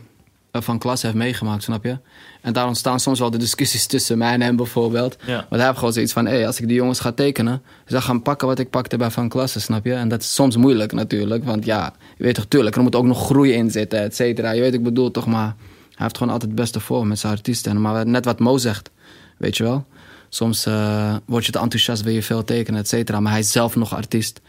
eh, 0.50 0.62
van 0.62 0.78
klas 0.78 1.03
heeft 1.03 1.14
meegemaakt, 1.14 1.62
snap 1.62 1.84
je? 1.84 1.96
En 2.43 2.53
daar 2.53 2.66
ontstaan 2.66 3.01
soms 3.01 3.18
wel 3.18 3.30
de 3.30 3.38
discussies 3.38 3.86
tussen 3.86 4.18
mij 4.18 4.32
en 4.32 4.40
hem 4.40 4.57
bijvoorbeeld. 4.57 5.16
Ja. 5.26 5.34
Want 5.36 5.49
hij 5.51 5.64
heeft 5.64 5.78
gewoon 5.78 5.93
zoiets 5.93 6.12
van, 6.12 6.26
hé, 6.26 6.47
als 6.47 6.61
ik 6.61 6.66
die 6.68 6.76
jongens 6.76 7.01
ga 7.01 7.12
tekenen... 7.12 7.62
ze 7.86 8.01
gaan 8.01 8.22
pakken 8.22 8.49
wat 8.49 8.59
ik 8.59 8.70
pakte 8.70 8.97
bij 8.97 9.11
Van 9.11 9.28
Klasse, 9.28 9.61
snap 9.61 9.84
je? 9.84 9.93
En 9.95 10.09
dat 10.09 10.20
is 10.20 10.34
soms 10.34 10.57
moeilijk 10.57 10.93
natuurlijk, 10.93 11.45
want 11.45 11.64
ja, 11.64 11.93
je 12.16 12.24
weet 12.24 12.34
toch, 12.34 12.45
tuurlijk... 12.49 12.76
er 12.76 12.82
moet 12.82 12.95
ook 12.95 13.05
nog 13.05 13.24
groei 13.26 13.53
in 13.53 13.70
zitten, 13.70 14.01
et 14.03 14.16
cetera. 14.16 14.51
Je 14.51 14.61
weet, 14.61 14.74
ik 14.74 14.82
bedoel 14.82 15.11
toch, 15.11 15.26
maar 15.26 15.55
hij 15.88 15.97
heeft 15.97 16.16
gewoon 16.16 16.32
altijd 16.32 16.51
het 16.51 16.61
beste 16.61 16.80
voor 16.80 17.07
met 17.07 17.18
zijn 17.18 17.32
artiesten. 17.32 17.80
Maar 17.80 18.07
net 18.07 18.24
wat 18.24 18.38
Mo 18.38 18.57
zegt, 18.59 18.90
weet 19.38 19.57
je 19.57 19.62
wel? 19.62 19.84
Soms 20.28 20.66
eh, 20.66 21.14
word 21.24 21.47
je 21.47 21.53
te 21.53 21.59
enthousiast, 21.59 22.03
wil 22.03 22.12
je 22.14 22.22
veel 22.22 22.45
tekenen, 22.45 22.80
et 22.80 22.88
cetera. 22.88 23.20
Maar 23.20 23.32
hij 23.32 23.40
is 23.40 23.53
zelf 23.53 23.76
nog 23.76 23.95
artiest. 23.95 24.40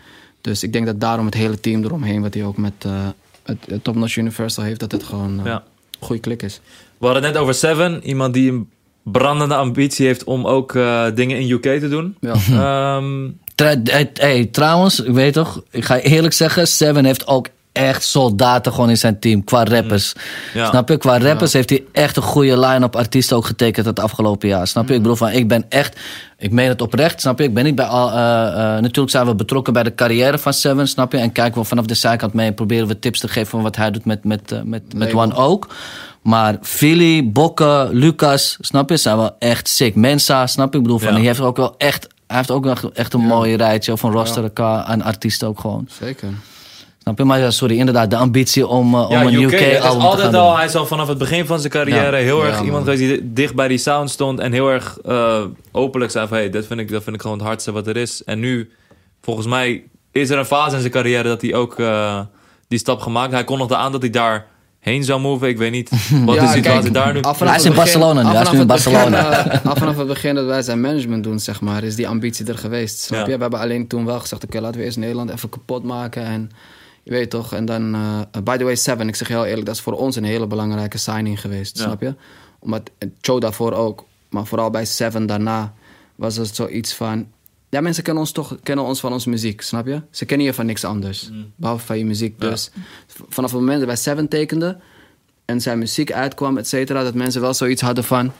Dus 0.42 0.64
ik 0.64 0.74
denk 0.74 0.86
dat 0.86 1.00
daarom 1.00 1.26
het 1.26 1.34
hele 1.36 1.60
team 1.60 1.84
eromheen... 1.84 2.22
wat 2.22 2.34
hij 2.34 2.44
ook 2.44 2.58
met 2.58 2.74
eh, 2.80 3.08
het, 3.44 3.58
het 3.68 3.84
Top 3.84 3.96
Notch 3.96 4.16
Universal 4.16 4.64
heeft... 4.64 4.80
dat 4.80 4.92
het 4.92 5.04
gewoon 5.04 5.42
Ja. 5.44 5.56
een 5.56 5.62
goede 6.00 6.22
klik 6.22 6.42
is. 6.42 6.60
We 7.04 7.10
hadden 7.10 7.32
net 7.32 7.42
over 7.42 7.54
Seven. 7.54 8.04
Iemand 8.04 8.34
die 8.34 8.52
een 8.52 8.70
brandende 9.04 9.56
ambitie 9.56 10.06
heeft 10.06 10.24
om 10.24 10.48
ook 10.48 10.76
eh, 10.76 11.06
dingen 11.16 11.40
in 11.40 11.50
UK 11.50 11.62
te 11.62 11.90
doen. 11.90 12.16
Ja. 12.20 12.34
Ehm, 12.34 13.30
Tra- 13.56 13.82
hey, 13.84 14.10
hey, 14.14 14.46
trouwens, 14.46 15.00
ik 15.00 15.14
weet 15.14 15.34
toch, 15.34 15.64
ik 15.72 15.86
ga 15.86 16.00
eerlijk 16.00 16.34
zeggen, 16.34 16.68
Seven 16.68 17.06
heeft 17.06 17.28
ook 17.28 17.48
echt 17.74 18.04
soldaten 18.04 18.72
gewoon 18.72 18.90
in 18.90 18.98
zijn 18.98 19.20
team 19.20 19.44
qua 19.44 19.64
rappers. 19.64 20.14
Ja. 20.54 20.70
Snap 20.70 20.90
je? 20.90 20.98
Qua 20.98 21.20
rappers 21.20 21.54
heeft 21.54 21.70
hij 21.70 21.84
echt 21.92 22.16
een 22.16 22.24
goede 22.24 22.60
line-up 22.60 22.96
artiesten 22.96 23.38
ook 23.38 23.46
getekend 23.46 23.86
het 23.86 24.00
afgelopen 24.00 24.48
jaar. 24.48 24.68
Snap 24.68 24.88
je? 24.88 24.94
Ik 24.94 25.02
bedoel 25.02 25.16
van, 25.16 25.30
ik 25.30 25.48
ben 25.48 25.66
echt, 25.70 26.00
ik 26.38 26.52
meen 26.52 26.68
het 26.68 26.82
oprecht, 26.82 27.22
snap 27.22 27.40
je? 27.40 27.44
Ik 27.44 27.54
ben 27.54 27.64
niet 27.64 27.76
bij 27.76 27.86
al, 27.86 28.12
eh, 28.12 28.48
eh, 28.48 28.82
natuurlijk 28.82 29.10
zijn 29.10 29.26
we 29.26 29.36
betrokken 29.36 29.74
bij 29.74 29.84
de 29.84 29.96
carrière 29.96 30.38
van 30.38 30.54
Seven, 30.54 30.88
snap 30.88 31.12
je? 31.12 31.18
En 31.18 31.32
kijken 31.32 31.62
we 31.62 31.68
vanaf 31.68 31.86
de 31.86 31.94
zijkant 31.94 32.34
mee 32.34 32.48
en 32.48 32.54
proberen 32.54 32.88
we 32.88 33.00
tips 33.00 33.20
te 33.20 33.28
geven 33.28 33.50
van 33.50 33.62
wat 33.62 33.76
hij 33.76 33.92
doet 33.92 34.06
met, 34.06 34.24
met, 34.24 34.52
eh, 34.52 34.62
met, 34.62 34.82
met. 34.96 35.14
One 35.14 35.36
ook. 35.36 35.68
Maar 36.22 36.58
Philly, 36.62 37.32
Bokke, 37.32 37.90
Lucas, 37.92 38.58
snap 38.62 38.90
je? 38.90 38.98
Zijn 38.98 39.18
wel 39.18 39.36
echt 39.40 39.68
sick. 39.68 39.96
Mensa, 39.96 40.48
snap 40.48 40.72
je? 40.72 40.78
Ik 40.78 40.84
bedoel 40.84 41.00
van, 41.00 41.10
Ja. 41.10 41.16
die 41.16 41.26
heeft 41.28 41.40
ook 41.40 41.58
wel 41.58 41.76
echt, 41.78 42.08
hij 42.28 42.38
heeft 42.38 42.52
ook 42.52 42.64
wel 42.64 42.76
echt 42.94 43.14
een 43.14 43.22
mooi 43.22 43.56
rijtje 43.56 43.98
van 43.98 44.12
roster 44.12 44.52
aan 44.56 45.02
artiesten 45.02 45.48
ook 45.48 45.60
gewoon. 45.60 45.88
Zeker. 46.00 46.30
Snap 47.04 47.18
je? 47.18 47.24
Maar 47.24 47.40
ja, 47.40 47.52
sorry, 47.52 47.78
inderdaad, 47.78 48.10
de 48.10 48.16
ambitie 48.18 48.68
om, 48.68 48.96
uh, 48.96 49.06
Ja, 49.10 49.22
om 49.22 49.28
een 49.28 49.34
UK, 49.42 49.54
album 49.54 49.70
te 49.70 49.80
altijd 49.82 50.22
gaan 50.22 50.36
al, 50.42 50.48
doen. 50.48 50.56
hij 50.58 50.66
is 50.66 50.76
al 50.76 50.86
vanaf 50.86 51.08
het 51.08 51.18
begin 51.18 51.46
van 51.46 51.60
zijn 51.60 51.72
carrière 51.72 52.18
Ja. 52.18 52.24
heel 52.24 52.40
Ja, 52.42 52.46
erg 52.48 52.56
man. 52.56 52.66
iemand 52.66 52.84
geweest 52.84 53.02
die 53.02 53.34
dicht 53.34 53.56
bij 53.56 53.68
die 53.68 53.78
sound 53.78 54.10
stond 54.10 54.40
en 54.40 54.52
heel 54.52 54.70
erg 54.70 54.98
eh, 55.06 55.44
openlijk 55.72 56.12
zei 56.12 56.28
van 56.28 56.38
hey, 56.38 56.50
dat 56.50 56.66
vind, 56.66 56.80
ik, 56.80 56.90
dat 56.92 57.04
vind 57.04 57.16
ik 57.16 57.22
gewoon 57.22 57.38
het 57.38 57.46
hardste 57.48 57.72
wat 57.72 57.88
er 57.88 57.98
is. 57.98 58.24
En 58.24 58.40
nu, 58.40 58.72
volgens 59.22 59.48
mij, 59.48 59.84
is 60.12 60.30
er 60.30 60.38
een 60.38 60.46
fase 60.46 60.74
in 60.76 60.80
zijn 60.82 60.92
carrière 60.94 61.24
dat 61.24 61.42
hij 61.42 61.54
ook 61.54 61.80
eh, 61.80 62.20
die 62.68 62.80
stap 62.80 63.00
gemaakt. 63.02 63.32
Hij 63.32 63.44
kondigde 63.44 63.76
aan 63.76 63.92
dat 63.92 64.02
hij 64.02 64.10
daar 64.10 64.46
heen 64.80 65.04
zou 65.04 65.20
moven. 65.22 65.48
Ik 65.48 65.58
weet 65.58 65.72
niet 65.72 65.90
wat 66.26 66.36
Ja, 66.36 66.42
de 66.42 66.48
situatie 66.48 66.82
kijk, 66.82 66.94
daar 66.94 67.14
nu. 67.14 67.22
af 67.22 67.38
vanaf 67.38 67.40
Hij 67.54 67.58
is 67.58 67.64
het 67.64 67.72
in 67.74 67.78
Barcelona 67.80 68.22
nu, 68.22 68.28
af 68.28 68.34
hij 68.34 68.42
is 68.42 68.48
vanaf 68.48 68.54
nu 68.54 68.60
in 68.62 68.68
begin, 68.68 68.92
Barcelona. 68.94 69.46
eh, 69.62 69.66
af 69.72 69.78
vanaf 69.78 69.98
het 69.98 70.08
begin 70.08 70.36
dat 70.36 70.46
wij 70.46 70.62
zijn 70.62 70.82
management 70.82 71.24
doen, 71.24 71.40
zeg 71.40 71.62
maar, 71.62 71.84
is 71.84 71.96
die 71.96 72.08
ambitie 72.08 72.46
er 72.46 72.58
geweest. 72.58 73.00
Snap 73.00 73.20
Ja. 73.20 73.26
je? 73.32 73.36
We 73.36 73.42
hebben 73.42 73.60
alleen 73.60 73.88
toen 73.88 74.06
wel 74.06 74.20
gezegd, 74.20 74.44
oké, 74.44 74.60
laten 74.60 74.80
we 74.80 74.86
eerst 74.86 74.98
Nederland 74.98 75.30
even 75.32 75.50
kapot 75.50 75.84
maken. 75.84 76.24
En 76.26 76.52
je 77.04 77.12
weet 77.12 77.30
toch, 77.30 77.54
en 77.54 77.66
dan, 77.66 77.94
eh, 77.96 78.20
by 78.44 78.58
the 78.58 78.64
way, 78.64 78.76
Seven, 78.76 79.08
ik 79.08 79.16
zeg 79.16 79.28
heel 79.28 79.46
eerlijk, 79.46 79.66
dat 79.66 79.76
is 79.76 79.82
voor 79.82 79.94
ons 79.94 80.16
een 80.16 80.24
hele 80.24 80.48
belangrijke 80.48 80.98
signing 80.98 81.42
geweest, 81.42 81.78
Ja. 81.78 81.84
snap 81.84 82.02
je? 82.02 82.16
Omdat, 82.60 82.90
Joe 83.22 83.40
daarvoor 83.40 83.72
ook, 83.74 84.06
maar 84.30 84.46
vooral 84.46 84.70
bij 84.70 84.86
Seven 84.86 85.26
daarna 85.26 85.74
was 86.16 86.36
het 86.36 86.56
zoiets 86.56 86.94
van... 86.94 87.28
Ja, 87.70 87.82
mensen 87.82 88.04
kennen 88.04 88.22
ons 88.24 88.32
toch 88.32 88.58
kennen 88.64 88.86
ons 88.86 89.00
van 89.00 89.14
onze 89.14 89.30
muziek, 89.30 89.62
snap 89.62 89.86
je? 89.86 90.02
Ze 90.12 90.26
kennen 90.26 90.46
je 90.46 90.54
van 90.54 90.66
niks 90.66 90.84
anders, 90.84 91.30
behalve 91.56 91.86
van 91.86 91.98
je 91.98 92.06
muziek. 92.06 92.36
Ja. 92.44 92.50
Dus 92.50 92.72
vanaf 93.30 93.52
het 93.52 93.60
moment 93.60 93.78
dat 93.78 93.88
wij 93.88 93.96
Seven 93.98 94.28
tekenden 94.28 94.82
en 95.46 95.62
zijn 95.62 95.78
muziek 95.80 96.12
uitkwam, 96.12 96.58
et 96.58 96.68
cetera, 96.68 97.04
dat 97.04 97.14
mensen 97.14 97.42
wel 97.42 97.54
zoiets 97.54 97.82
hadden 97.82 98.04
van... 98.04 98.32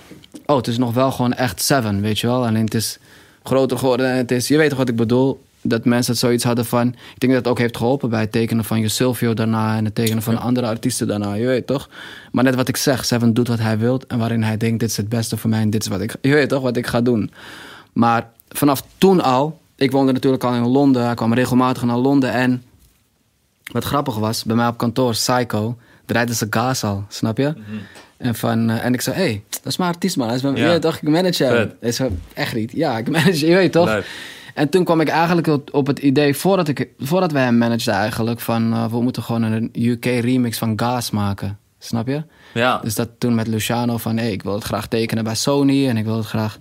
Oh, 0.46 0.58
het 0.58 0.68
is 0.68 0.78
nog 0.78 0.94
wel 0.94 1.12
gewoon 1.12 1.34
echt 1.34 1.62
Seven, 1.62 2.02
weet 2.02 2.20
je 2.20 2.28
wel? 2.28 2.46
Alleen 2.46 2.66
het 2.66 2.74
is 2.74 2.98
groter 3.44 3.78
geworden 3.78 4.10
en 4.12 4.18
het 4.18 4.32
is... 4.32 4.48
Je 4.48 4.58
weet 4.58 4.70
toch 4.70 4.78
wat 4.78 4.90
ik 4.90 4.96
bedoel? 4.96 5.44
Dat 5.64 5.86
mensen 5.86 6.16
zoiets 6.16 6.44
hadden 6.44 6.66
van... 6.66 6.88
Ik 6.88 7.20
denk 7.20 7.34
dat 7.34 7.42
het 7.42 7.48
ook 7.52 7.60
heeft 7.60 7.78
geholpen 7.78 8.10
bij 8.10 8.20
het 8.20 8.32
tekenen 8.32 8.64
van 8.66 8.90
Silvio 8.90 9.34
daarna... 9.34 9.78
en 9.78 9.86
het 9.86 9.96
tekenen 9.96 10.24
van 10.24 10.40
andere 10.40 10.68
artiesten 10.68 11.08
daarna, 11.08 11.34
je 11.34 11.46
weet 11.46 11.68
toch? 11.68 11.90
Maar 12.32 12.44
net 12.44 12.56
wat 12.56 12.68
ik 12.68 12.78
zeg, 12.78 13.06
Seven 13.06 13.34
doet 13.34 13.48
wat 13.48 13.60
hij 13.60 13.78
wil... 13.78 14.02
en 14.08 14.18
waarin 14.20 14.44
hij 14.44 14.58
denkt, 14.58 14.80
dit 14.80 14.90
is 14.90 14.98
het 14.98 15.10
beste 15.10 15.38
voor 15.38 15.50
mij 15.50 15.62
en 15.62 15.70
dit 15.70 15.82
is 15.82 15.88
wat 15.88 16.02
ik... 16.02 16.16
Je 16.22 16.34
weet 16.34 16.50
toch 16.50 16.62
wat 16.62 16.78
ik 16.78 16.88
ga 16.88 17.02
doen? 17.02 17.32
Maar 17.94 18.30
vanaf 18.50 18.84
toen 18.98 19.22
al... 19.22 19.62
Ik 19.76 19.92
woonde 19.92 20.12
natuurlijk 20.12 20.44
al 20.44 20.54
in 20.54 20.68
Londen, 20.68 21.06
hij 21.06 21.14
kwam 21.16 21.34
regelmatig 21.34 21.84
naar 21.84 21.98
Londen... 21.98 22.32
en 22.32 22.64
wat 23.72 23.84
grappig 23.84 24.18
was, 24.18 24.44
bij 24.44 24.56
mij 24.56 24.68
op 24.68 24.78
kantoor, 24.78 25.12
Psycho, 25.12 25.78
draaide 26.06 26.34
ze 26.36 26.48
gas 26.50 26.84
al, 26.84 27.06
snap 27.10 27.38
je? 27.38 27.54
En, 28.18 28.36
van, 28.36 28.70
eh, 28.70 28.86
en 28.86 28.94
ik 28.94 29.02
zei, 29.02 29.16
hé, 29.16 29.24
hey, 29.24 29.44
dat 29.50 29.66
is 29.66 29.78
mijn 29.78 29.92
artiest, 29.94 30.18
man. 30.18 30.28
Hij 30.28 30.36
is 30.36 30.42
mijn, 30.42 30.56
Ja. 30.56 30.64
je 30.64 30.70
weet 30.70 30.82
toch, 30.82 30.96
ik 30.96 31.02
manage 31.10 31.44
hem. 31.44 31.56
Vet. 31.56 31.76
Hij 31.80 31.92
zei, 31.92 32.10
echt 32.34 32.56
niet. 32.56 32.72
Ja, 32.72 32.98
ik 32.98 33.10
manage, 33.10 33.48
je 33.48 33.56
weet 33.56 33.72
toch? 33.72 33.86
Leuk. 33.86 34.06
En 34.54 34.70
toen 34.70 34.84
kwam 34.84 35.02
ik 35.02 35.08
eigenlijk 35.08 35.48
op- 35.72 35.88
het 35.88 36.00
idee, 36.00 36.36
voordat, 36.36 36.68
ik, 36.68 36.90
voordat 37.00 37.32
wij 37.32 37.44
hem 37.44 37.58
manageden 37.58 37.94
eigenlijk, 37.94 38.40
van 38.40 38.74
eh, 38.74 38.86
we 38.86 39.02
moeten 39.02 39.24
gewoon 39.24 39.42
een 39.44 39.70
UK 39.74 40.06
remix 40.06 40.58
van 40.58 40.74
Gas 40.80 41.12
maken. 41.12 41.58
Snap 41.80 42.08
je? 42.08 42.24
Ja, 42.54 42.78
Dus 42.84 42.96
dat 42.96 43.10
toen 43.18 43.36
met 43.36 43.48
Luciano 43.48 43.98
van, 43.98 44.18
hé, 44.18 44.28
ik 44.28 44.44
wil 44.44 44.54
het 44.54 44.64
graag 44.64 44.88
tekenen 44.88 45.24
bij 45.24 45.36
Sony 45.36 45.88
en 45.88 45.98
ik 45.98 46.06
wil 46.06 46.18
het 46.18 46.26
graag... 46.26 46.60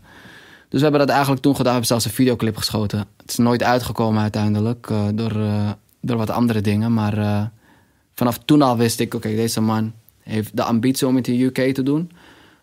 Dus 0.68 0.80
we 0.80 0.86
hebben 0.88 1.01
dat 1.01 1.09
eigenlijk 1.09 1.43
toen 1.43 1.53
gedaan. 1.57 1.72
We 1.72 1.78
hebben 1.78 1.88
zelfs 1.88 2.05
een 2.05 2.24
videoclip 2.24 2.57
geschoten. 2.57 2.99
Het 2.99 3.30
is 3.30 3.36
nooit 3.36 3.62
uitgekomen 3.62 4.22
uiteindelijk 4.22 4.90
eh, 4.90 5.07
door, 5.14 5.30
eh, 5.30 5.70
door 6.01 6.16
wat 6.16 6.30
andere 6.30 6.61
dingen. 6.61 6.95
Maar 6.95 7.51
vanaf 8.14 8.38
toen 8.45 8.62
al 8.62 8.76
wist 8.76 9.01
ik, 9.01 9.14
oké, 9.14 9.28
deze 9.28 9.61
man 9.61 9.93
heeft 10.22 10.57
de 10.57 10.62
ambitie 10.62 11.07
om 11.07 11.16
het 11.16 11.28
in 11.28 11.40
UK 11.40 11.74
te 11.74 11.82
doen. 11.82 12.11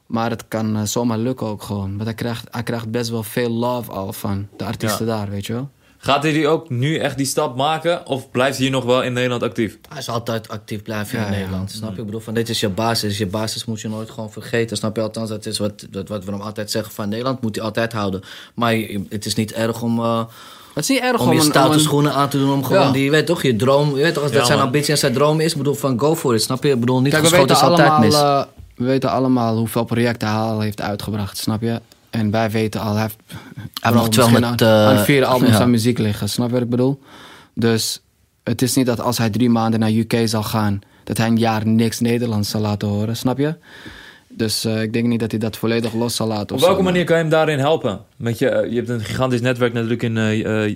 Maar 0.09 0.29
het 0.29 0.43
kan 0.47 0.75
eh, 0.75 0.83
zomaar 0.83 1.17
lukken 1.17 1.47
ook 1.47 1.61
gewoon. 1.63 1.89
Want 1.91 2.03
hij 2.03 2.13
krijgt, 2.13 2.47
hij 2.51 2.63
krijgt 2.63 2.91
best 2.91 3.09
wel 3.09 3.23
veel 3.23 3.49
love 3.49 3.91
al 3.91 4.13
van 4.13 4.47
de 4.57 4.63
artiesten 4.65 5.05
daar, 5.05 5.29
weet 5.29 5.45
je 5.45 5.53
wel. 5.53 5.69
gaat 5.97 6.23
hij 6.23 6.31
die 6.31 6.47
ook 6.47 6.69
nu 6.69 6.97
echt 6.97 7.17
die 7.17 7.25
stap 7.25 7.55
maken 7.55 8.05
of 8.07 8.31
blijft 8.31 8.55
hij 8.57 8.65
hier 8.65 8.75
nog 8.75 8.85
wel 8.85 9.03
in 9.03 9.13
Nederland 9.13 9.43
actief? 9.43 9.77
Hij 9.89 9.97
is 9.97 10.09
altijd 10.09 10.49
actief 10.49 10.81
blijven 10.81 11.19
Ja, 11.19 11.25
in 11.25 11.31
ja. 11.31 11.37
Nederland. 11.37 11.71
Snap 11.71 11.93
je? 11.93 11.99
Ik 11.99 12.05
bedoel, 12.05 12.19
van 12.21 12.33
dit 12.33 12.49
is 12.49 12.59
je 12.59 12.69
basis. 12.69 13.17
Je 13.17 13.25
basis 13.27 13.65
moet 13.65 13.81
je 13.81 13.89
nooit 13.89 14.09
gewoon 14.09 14.31
vergeten. 14.31 14.77
Snap 14.77 14.95
je? 14.95 15.01
Althans, 15.01 15.29
dat 15.29 15.45
is 15.45 15.57
wat, 15.57 15.85
dat, 15.89 16.07
wat 16.07 16.25
we 16.25 16.31
hem 16.31 16.41
altijd 16.41 16.71
zeggen 16.71 16.93
van 16.93 17.09
Nederland 17.09 17.41
moet 17.41 17.55
hij 17.55 17.65
altijd 17.65 17.93
houden. 17.93 18.21
Maar 18.53 18.73
het 19.09 19.25
is 19.25 19.35
niet 19.35 19.51
erg 19.53 19.81
om, 19.81 19.99
eh, 19.99 20.23
Het 20.73 20.83
is 20.83 20.89
niet 20.89 20.99
erg 21.03 21.19
om 21.21 21.27
om 21.27 21.33
je 21.33 21.39
een- 21.39 21.45
stoute 21.45 21.73
een- 21.73 21.79
schoenen 21.79 22.13
aan 22.13 22.29
te 22.29 22.37
doen. 22.37 22.53
Om 22.53 22.63
gewoon 22.63 22.85
Ja. 22.85 22.91
die, 22.91 23.03
je 23.03 23.11
weet 23.11 23.25
toch, 23.25 23.41
je 23.43 23.55
droom. 23.55 23.89
Je 23.95 24.01
weet 24.03 24.13
toch, 24.13 24.23
als 24.23 24.31
dat 24.31 24.41
Ja, 24.41 24.47
zijn 24.47 24.59
ambitie 24.59 24.91
en 24.91 24.97
zijn 24.97 25.13
droom 25.13 25.39
is. 25.39 25.51
Ik 25.51 25.57
bedoel, 25.57 25.73
van 25.73 25.99
go 25.99 26.15
for 26.15 26.33
it. 26.35 26.41
Snap 26.41 26.63
je? 26.63 26.69
Ik 26.71 26.79
bedoel, 26.79 27.01
niet 27.01 27.11
Kijk, 27.13 27.23
we 27.23 27.29
geschoten 27.29 27.55
weten, 27.55 27.65
is 27.65 27.71
altijd 27.71 27.89
allemaal, 27.89 28.07
mis. 28.07 28.47
eh, 28.47 28.58
we 28.79 28.85
weten 28.85 29.11
allemaal 29.11 29.57
hoeveel 29.57 29.83
projecten 29.83 30.27
hij 30.27 30.37
al 30.37 30.59
heeft 30.59 30.81
uitgebracht, 30.81 31.37
snap 31.37 31.61
je? 31.61 31.81
En 32.09 32.31
wij 32.31 32.49
weten 32.51 32.81
al, 32.81 32.93
hij 32.93 33.01
heeft, 33.01 33.17
heeft 33.81 33.95
nog 33.95 34.05
misschien 34.05 34.23
200, 34.25 34.61
aan, 34.61 34.67
eh, 34.67 34.97
aan 34.97 35.05
vier 35.05 35.25
albums 35.25 35.51
ja. 35.51 35.59
aan 35.59 35.69
muziek 35.69 35.97
liggen, 35.97 36.29
snap 36.29 36.47
je 36.47 36.53
wat 36.53 36.61
ik 36.61 36.69
bedoel? 36.69 36.99
Dus 37.53 38.01
het 38.43 38.61
is 38.61 38.75
niet 38.75 38.85
dat 38.85 38.99
als 38.99 39.17
hij 39.17 39.29
drie 39.29 39.49
maanden 39.49 39.79
naar 39.79 39.91
UK 39.91 40.15
zal 40.25 40.43
gaan, 40.43 40.79
dat 41.03 41.17
hij 41.17 41.27
een 41.27 41.37
jaar 41.37 41.67
niks 41.67 41.99
Nederlands 41.99 42.49
zal 42.49 42.61
laten 42.61 42.87
horen, 42.87 43.17
snap 43.17 43.37
je? 43.37 43.55
Dus 44.27 44.65
eh, 44.65 44.81
ik 44.81 44.93
denk 44.93 45.07
niet 45.07 45.19
dat 45.19 45.31
hij 45.31 45.39
dat 45.39 45.57
volledig 45.57 45.93
los 45.93 46.15
zal 46.15 46.27
laten. 46.27 46.55
Op 46.55 46.61
zo, 46.61 46.65
welke 46.65 46.83
maar- 46.83 46.91
manier 46.91 47.05
kan 47.05 47.15
je 47.15 47.21
hem 47.21 47.31
daarin 47.31 47.59
helpen? 47.59 47.99
Met 48.15 48.39
je, 48.39 48.49
eh, 48.49 48.69
je 48.69 48.75
hebt 48.75 48.89
een 48.89 49.01
gigantisch 49.01 49.41
netwerk 49.41 49.73
natuurlijk 49.73 50.03
in, 50.03 50.17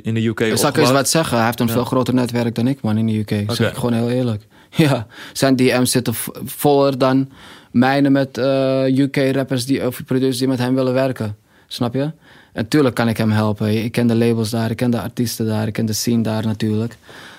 in 0.03 0.13
de 0.13 0.25
UK 0.25 0.57
Zal 0.57 0.69
ik 0.69 0.77
eens 0.77 0.91
wat 0.91 1.09
zeggen? 1.09 1.37
Hij 1.37 1.45
heeft 1.45 1.59
een 1.59 1.69
veel 1.69 1.85
groter 1.85 2.13
netwerk 2.13 2.55
dan 2.55 2.67
ik, 2.67 2.81
man, 2.81 2.97
in 2.97 3.07
de 3.07 3.17
UK. 3.17 3.29
Dat 3.29 3.41
Oké. 3.41 3.55
zeg 3.55 3.69
ik 3.69 3.75
gewoon 3.75 3.93
heel 3.93 4.09
eerlijk. 4.09 4.47
Ja, 4.75 5.07
zijn 5.33 5.55
DM's 5.55 5.91
zitten 5.91 6.13
voller 6.45 6.97
dan 6.97 7.29
mijne 7.73 8.09
met 8.09 8.37
eh, 8.37 8.97
UK-rappers 8.97 9.65
die, 9.65 9.87
of 9.87 10.05
producers 10.05 10.37
die 10.37 10.47
met 10.47 10.59
hem 10.59 10.75
willen 10.75 10.93
werken. 10.93 11.35
Snap 11.67 11.93
je? 11.93 12.11
En 12.53 12.67
tuurlijk 12.67 12.95
kan 12.95 13.07
ik 13.07 13.17
hem 13.17 13.31
helpen. 13.31 13.83
Ik 13.83 13.91
ken 13.91 14.07
de 14.07 14.15
labels 14.15 14.49
daar, 14.49 14.71
ik 14.71 14.77
ken 14.77 14.91
de 14.91 15.01
artiesten 15.01 15.45
daar, 15.45 15.67
ik 15.67 15.73
ken 15.73 15.85
de 15.85 15.93
scene 15.93 16.23
daar 16.23 16.45
natuurlijk. 16.45 16.97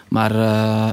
Maar 0.09 0.35
eh, 0.35 0.91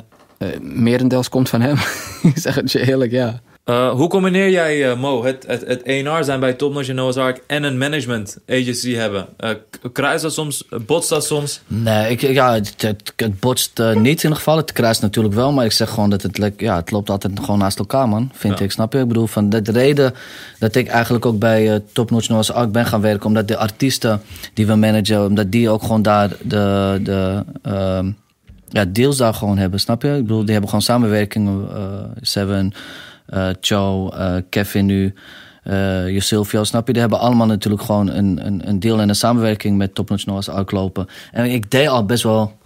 merendeels 0.62 1.30
komt 1.30 1.50
van 1.50 1.62
hem. 1.62 1.78
ik 2.32 2.38
zeg 2.38 2.56
het 2.56 2.72
je 2.72 2.88
eerlijk, 2.88 3.12
ja. 3.12 3.42
Eh, 3.64 3.90
hoe 3.92 4.08
combineer 4.10 4.50
jij, 4.50 4.90
eh, 4.92 5.00
Mo, 5.00 5.24
het, 5.24 5.46
het, 5.48 5.62
het 5.68 6.26
zijn 6.26 6.40
bij 6.40 6.54
Top 6.54 6.74
Notch 6.74 6.90
en 6.90 6.96
Noah's 6.96 7.18
Ark 7.18 7.44
en 7.48 7.64
een 7.64 7.78
management 7.78 8.38
agency 8.50 8.94
hebben? 8.94 9.26
K- 9.38 9.94
kruist 9.94 10.22
dat 10.24 10.34
soms? 10.34 10.66
Botst 10.86 11.10
dat 11.10 11.26
soms? 11.26 11.62
Nee, 11.68 12.10
ik, 12.12 12.22
ja, 12.22 12.54
het, 12.54 12.74
het, 12.82 13.14
het 13.16 13.40
botst 13.40 13.78
niet 13.78 13.96
in 13.96 14.06
ieder 14.06 14.36
geval. 14.36 14.58
Het 14.58 14.72
kruist 14.72 15.02
natuurlijk 15.02 15.36
wel. 15.36 15.52
Maar 15.52 15.66
ik 15.66 15.72
zeg 15.72 15.90
gewoon 15.90 16.10
dat 16.10 16.22
het, 16.22 16.52
ja, 16.58 16.76
het 16.76 16.92
loopt 16.92 17.10
altijd 17.10 17.40
gewoon 17.40 17.60
naast 17.60 17.80
elkaar, 17.80 18.10
man. 18.10 18.30
Vind 18.34 18.60
Ja. 18.60 18.66
ik, 18.66 18.72
snap 18.72 18.94
je? 18.94 19.00
Ik 19.00 19.08
bedoel, 19.08 19.28
van 19.28 19.50
de, 19.50 19.62
de 19.62 19.72
reden 19.72 20.14
dat 20.60 20.76
ik 20.76 20.88
eigenlijk 20.88 21.26
ook 21.26 21.40
bij 21.40 21.74
eh, 21.74 21.80
Top 21.94 22.12
Notch 22.12 22.30
Noah's 22.30 22.52
Ark 22.52 22.72
ben 22.72 22.86
gaan 22.86 23.02
werken... 23.02 23.26
omdat 23.26 23.48
de 23.48 23.58
artiesten 23.58 24.22
die 24.54 24.68
we 24.68 24.76
managen, 24.76 25.26
omdat 25.26 25.52
die 25.52 25.70
ook 25.70 25.82
gewoon 25.82 26.02
daar 26.02 26.30
de, 26.42 27.00
de 27.04 27.44
ehm, 27.62 28.12
ja, 28.70 28.86
deals 28.86 29.18
daar 29.18 29.34
gewoon 29.34 29.58
hebben, 29.58 29.80
snap 29.80 30.02
je? 30.02 30.10
Ik 30.16 30.22
bedoel, 30.22 30.42
die 30.42 30.52
hebben 30.52 30.70
gewoon 30.70 30.86
samenwerkingen. 30.86 31.68
Seven, 32.22 32.74
eh 32.74 32.80
Joe, 33.62 34.16
eh, 34.16 34.36
Kevin 34.50 34.86
nu... 34.86 35.14
eh 35.64 36.20
Silvio, 36.20 36.64
snap 36.64 36.88
je? 36.88 36.94
Die 36.94 37.02
hebben 37.02 37.20
allemaal 37.20 37.48
natuurlijk 37.48 37.84
gewoon 37.84 38.10
een, 38.10 38.46
een, 38.46 38.68
een 38.68 38.80
deal 38.80 39.00
en 39.00 39.10
een 39.10 39.16
samenwerking 39.16 39.78
met 39.78 39.96
Top 39.96 40.10
Notch 40.10 40.26
Noah's 40.26 40.50
Ark 40.50 40.72
lopen. 40.72 41.08
En 41.32 41.46
ik 41.46 41.72
deed 41.72 41.88
al 41.88 42.06
best 42.06 42.24
wel 42.24 42.60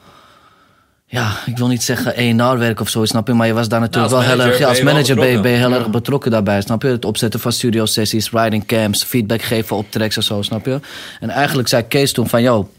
ja, 1.07 1.31
ik 1.45 1.57
wil 1.57 1.67
niet 1.67 1.83
zeggen 1.83 2.15
ENR 2.15 2.57
werk 2.57 2.79
of 2.79 2.89
zo, 2.89 3.05
snap 3.05 3.27
je? 3.27 3.33
Maar 3.33 3.47
je 3.47 3.53
was 3.53 3.67
daar 3.69 3.79
natuurlijk 3.79 4.13
Nou, 4.13 4.25
wel 4.25 4.35
heel 4.35 4.45
erg... 4.45 4.59
Ja, 4.59 4.67
als 4.67 4.81
manager 4.81 5.15
ben 5.15 5.27
je 5.27 5.39
ben 5.39 5.57
heel 5.57 5.73
erg 5.73 5.89
betrokken 5.89 6.31
daarbij, 6.31 6.61
snap 6.61 6.81
je? 6.81 6.87
Het 6.87 7.05
opzetten 7.05 7.39
van 7.39 7.51
studio 7.51 7.85
sessies, 7.85 8.31
riding 8.31 8.65
camps, 8.65 9.03
feedback 9.03 9.41
geven 9.41 9.75
op 9.75 9.91
tracks 9.91 10.15
en 10.15 10.23
zo, 10.23 10.41
snap 10.41 10.65
je? 10.65 10.79
En 11.19 11.29
eigenlijk 11.29 11.67
zei 11.67 11.87
Kees 11.87 12.13
toen 12.13 12.29
van, 12.29 12.41
yo, 12.41 12.69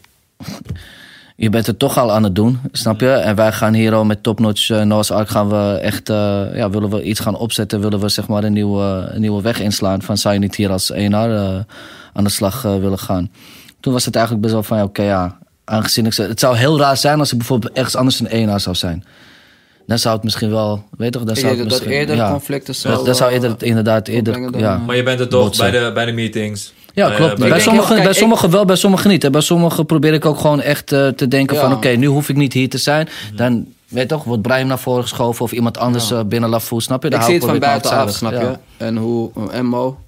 je 1.37 1.51
bent 1.51 1.67
het 1.67 1.79
toch 1.79 1.99
al 1.99 2.13
aan 2.13 2.23
het 2.23 2.35
doen, 2.35 2.61
snap 2.73 3.01
je? 3.01 3.11
En 3.11 3.35
wij 3.35 3.53
gaan 3.53 3.75
hier 3.75 3.95
al 3.95 4.05
met 4.05 4.23
Top 4.23 4.41
Notch 4.41 4.69
uh, 4.69 4.83
Noah's 4.83 5.11
Ark 5.11 5.29
gaan 5.29 5.49
we 5.49 5.79
echt... 5.83 6.09
eh, 6.09 6.43
ja, 6.55 6.71
willen 6.71 6.91
we 6.91 7.03
iets 7.03 7.21
gaan 7.21 7.37
opzetten, 7.37 7.81
willen 7.81 8.01
we 8.01 8.09
zeg 8.09 8.29
maar 8.29 8.45
een 8.45 8.53
nieuwe, 8.53 9.09
een 9.11 9.21
nieuwe 9.21 9.43
weg 9.43 9.61
inslaan. 9.61 10.03
Van, 10.03 10.17
zou 10.17 10.35
je 10.35 10.41
niet 10.41 10.55
hier 10.55 10.71
als 10.71 10.91
ENR 10.91 11.35
eh, 11.35 11.59
aan 12.13 12.25
de 12.25 12.31
slag 12.31 12.63
willen 12.63 12.99
gaan? 12.99 13.31
Toen 13.81 13.93
was 13.93 14.05
het 14.05 14.15
eigenlijk 14.15 14.45
best 14.45 14.55
wel 14.55 14.65
van, 14.65 14.77
ja, 14.77 14.85
oké, 14.85 15.03
ja... 15.03 15.39
Aangezien 15.69 16.07
ik 16.07 16.13
ze, 16.13 16.23
het 16.23 16.41
zou 16.41 16.57
heel 16.57 16.79
raar 16.79 16.97
zijn 16.97 17.19
als 17.19 17.33
ik 17.33 17.39
bijvoorbeeld 17.39 17.73
ergens 17.73 17.97
anders 17.97 18.21
een 18.21 18.29
ENR 18.29 18.61
zou 18.61 18.77
zijn. 18.77 19.05
Dan 19.87 19.99
zou 19.99 20.15
het 20.15 20.25
misschien 20.25 20.51
wel, 20.51 20.85
weet 20.97 21.13
toch? 21.13 21.25
Dan 21.25 21.37
zou 21.37 21.49
het 21.49 21.59
dat 21.59 21.67
misschien, 21.67 21.91
eerder 21.91 22.17
ja. 22.17 22.31
conflicten 22.31 22.75
zou... 22.75 23.05
dat 23.05 23.17
zou 23.17 23.33
eerder, 23.33 23.55
inderdaad 23.59 24.09
eerder, 24.09 24.59
ja. 24.59 24.77
Maar 24.77 24.97
je 24.97 25.03
bent 25.03 25.21
er 25.21 25.29
toch 25.29 25.45
Botsen. 25.45 25.71
bij 25.71 25.81
de, 25.81 25.93
bij 25.93 26.05
de 26.05 26.13
meetings. 26.13 26.73
Ja, 26.97 27.11
Eh, 27.11 27.17
klopt. 27.17 27.39
bij 27.39 27.49
denk 27.49 27.61
sommigen, 27.61 28.03
bij 28.03 28.13
sommigen 28.13 28.51
wel, 28.51 28.65
bij 28.65 28.77
sommigen 28.77 29.11
niet. 29.11 29.23
hè. 29.23 29.31
Bij 29.31 29.41
sommigen 29.41 29.87
probeer 29.87 30.13
ik 30.13 30.25
ook 30.25 30.39
gewoon 30.39 30.61
echt 30.61 30.93
eh, 30.93 31.09
te 31.09 31.29
denken 31.29 31.57
Ja. 31.57 31.63
van... 31.63 31.73
oké, 31.73 31.89
nu 31.89 32.07
hoef 32.07 32.29
ik 32.29 32.37
niet 32.37 32.53
hier 32.53 32.69
te 32.69 32.79
zijn. 32.79 33.09
Dan, 33.35 33.67
weet 33.89 34.03
je 34.03 34.09
toch, 34.09 34.25
wordt 34.25 34.43
Brian 34.43 34.67
naar 34.67 34.79
voren 34.79 35.03
geschoven... 35.03 35.45
of 35.45 35.53
iemand 35.53 35.79
anders 35.79 36.09
Ja. 36.09 36.19
eh, 36.19 36.25
binnen 36.25 36.51
Lafou, 36.51 36.81
snap 36.81 37.03
je? 37.03 37.11
Dan 37.11 37.19
ik 37.19 37.25
zie 37.25 37.35
het 37.35 37.45
hou 37.45 37.59
van 37.59 37.69
buitenaf, 37.69 38.11
snap 38.11 38.33
je? 38.33 38.57
En 38.77 38.97
hoe 38.97 39.31
en 39.51 39.67
Mo 39.67 39.99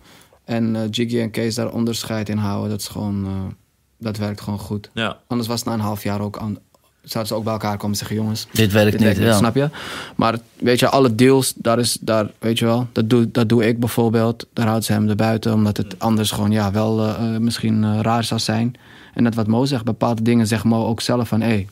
en 0.44 0.76
eh, 0.76 0.82
Jiggy 0.90 1.20
en 1.20 1.30
Kees 1.30 1.54
daar 1.54 1.70
onderscheid 1.70 2.28
in 2.28 2.36
houden, 2.36 2.70
dat 2.70 2.80
is 2.80 2.88
gewoon, 2.88 3.24
eh, 3.26 3.54
dat 3.98 4.16
werkt 4.16 4.40
gewoon 4.40 4.58
goed. 4.58 4.90
Ja. 4.94 5.16
Anders 5.26 5.48
was 5.48 5.58
het 5.58 5.68
na 5.68 5.74
een 5.74 5.80
half 5.80 6.02
jaar 6.02 6.20
ook 6.20 6.38
aan, 6.38 6.58
zouden 7.02 7.32
ze 7.32 7.38
ook 7.38 7.44
bij 7.44 7.52
elkaar 7.52 7.76
komen 7.76 7.90
en 7.90 7.96
zeggen, 7.96 8.16
jongens, 8.16 8.46
Dit 8.52 8.72
werkt 8.72 8.90
dit 8.90 9.00
niet, 9.00 9.16
werkt 9.18 9.32
ja. 9.32 9.38
snap 9.38 9.54
je? 9.54 9.68
Maar 10.16 10.34
weet 10.56 10.78
je, 10.78 10.88
alle 10.88 11.14
deals, 11.14 11.52
daar 11.56 11.78
is, 11.78 11.98
daar, 12.00 12.26
weet 12.38 12.58
je 12.58 12.64
wel, 12.64 12.86
dat 12.92 13.10
doe, 13.10 13.30
dat 13.30 13.48
doe 13.48 13.66
ik 13.66 13.80
bijvoorbeeld. 13.80 14.46
Daar 14.52 14.66
houdt 14.66 14.84
ze 14.84 14.92
hem 14.92 15.08
erbuiten, 15.08 15.52
omdat 15.52 15.76
het 15.76 15.94
anders 15.98 16.30
gewoon, 16.30 16.50
ja, 16.50 16.70
wel 16.72 17.00
eh, 17.04 17.34
eh, 17.34 17.40
misschien 17.40 17.84
eh, 17.84 17.98
raar 18.00 18.24
zou 18.24 18.40
zijn. 18.40 18.74
En 19.14 19.22
net 19.22 19.34
wat 19.34 19.46
Mo 19.46 19.64
zegt, 19.64 19.84
bepaalde 19.84 20.22
dingen 20.22 20.46
zegt 20.46 20.64
Mo 20.64 20.86
ook 20.86 21.00
zelf 21.00 21.28
van, 21.28 21.40
hé, 21.40 21.46
hey, 21.48 21.68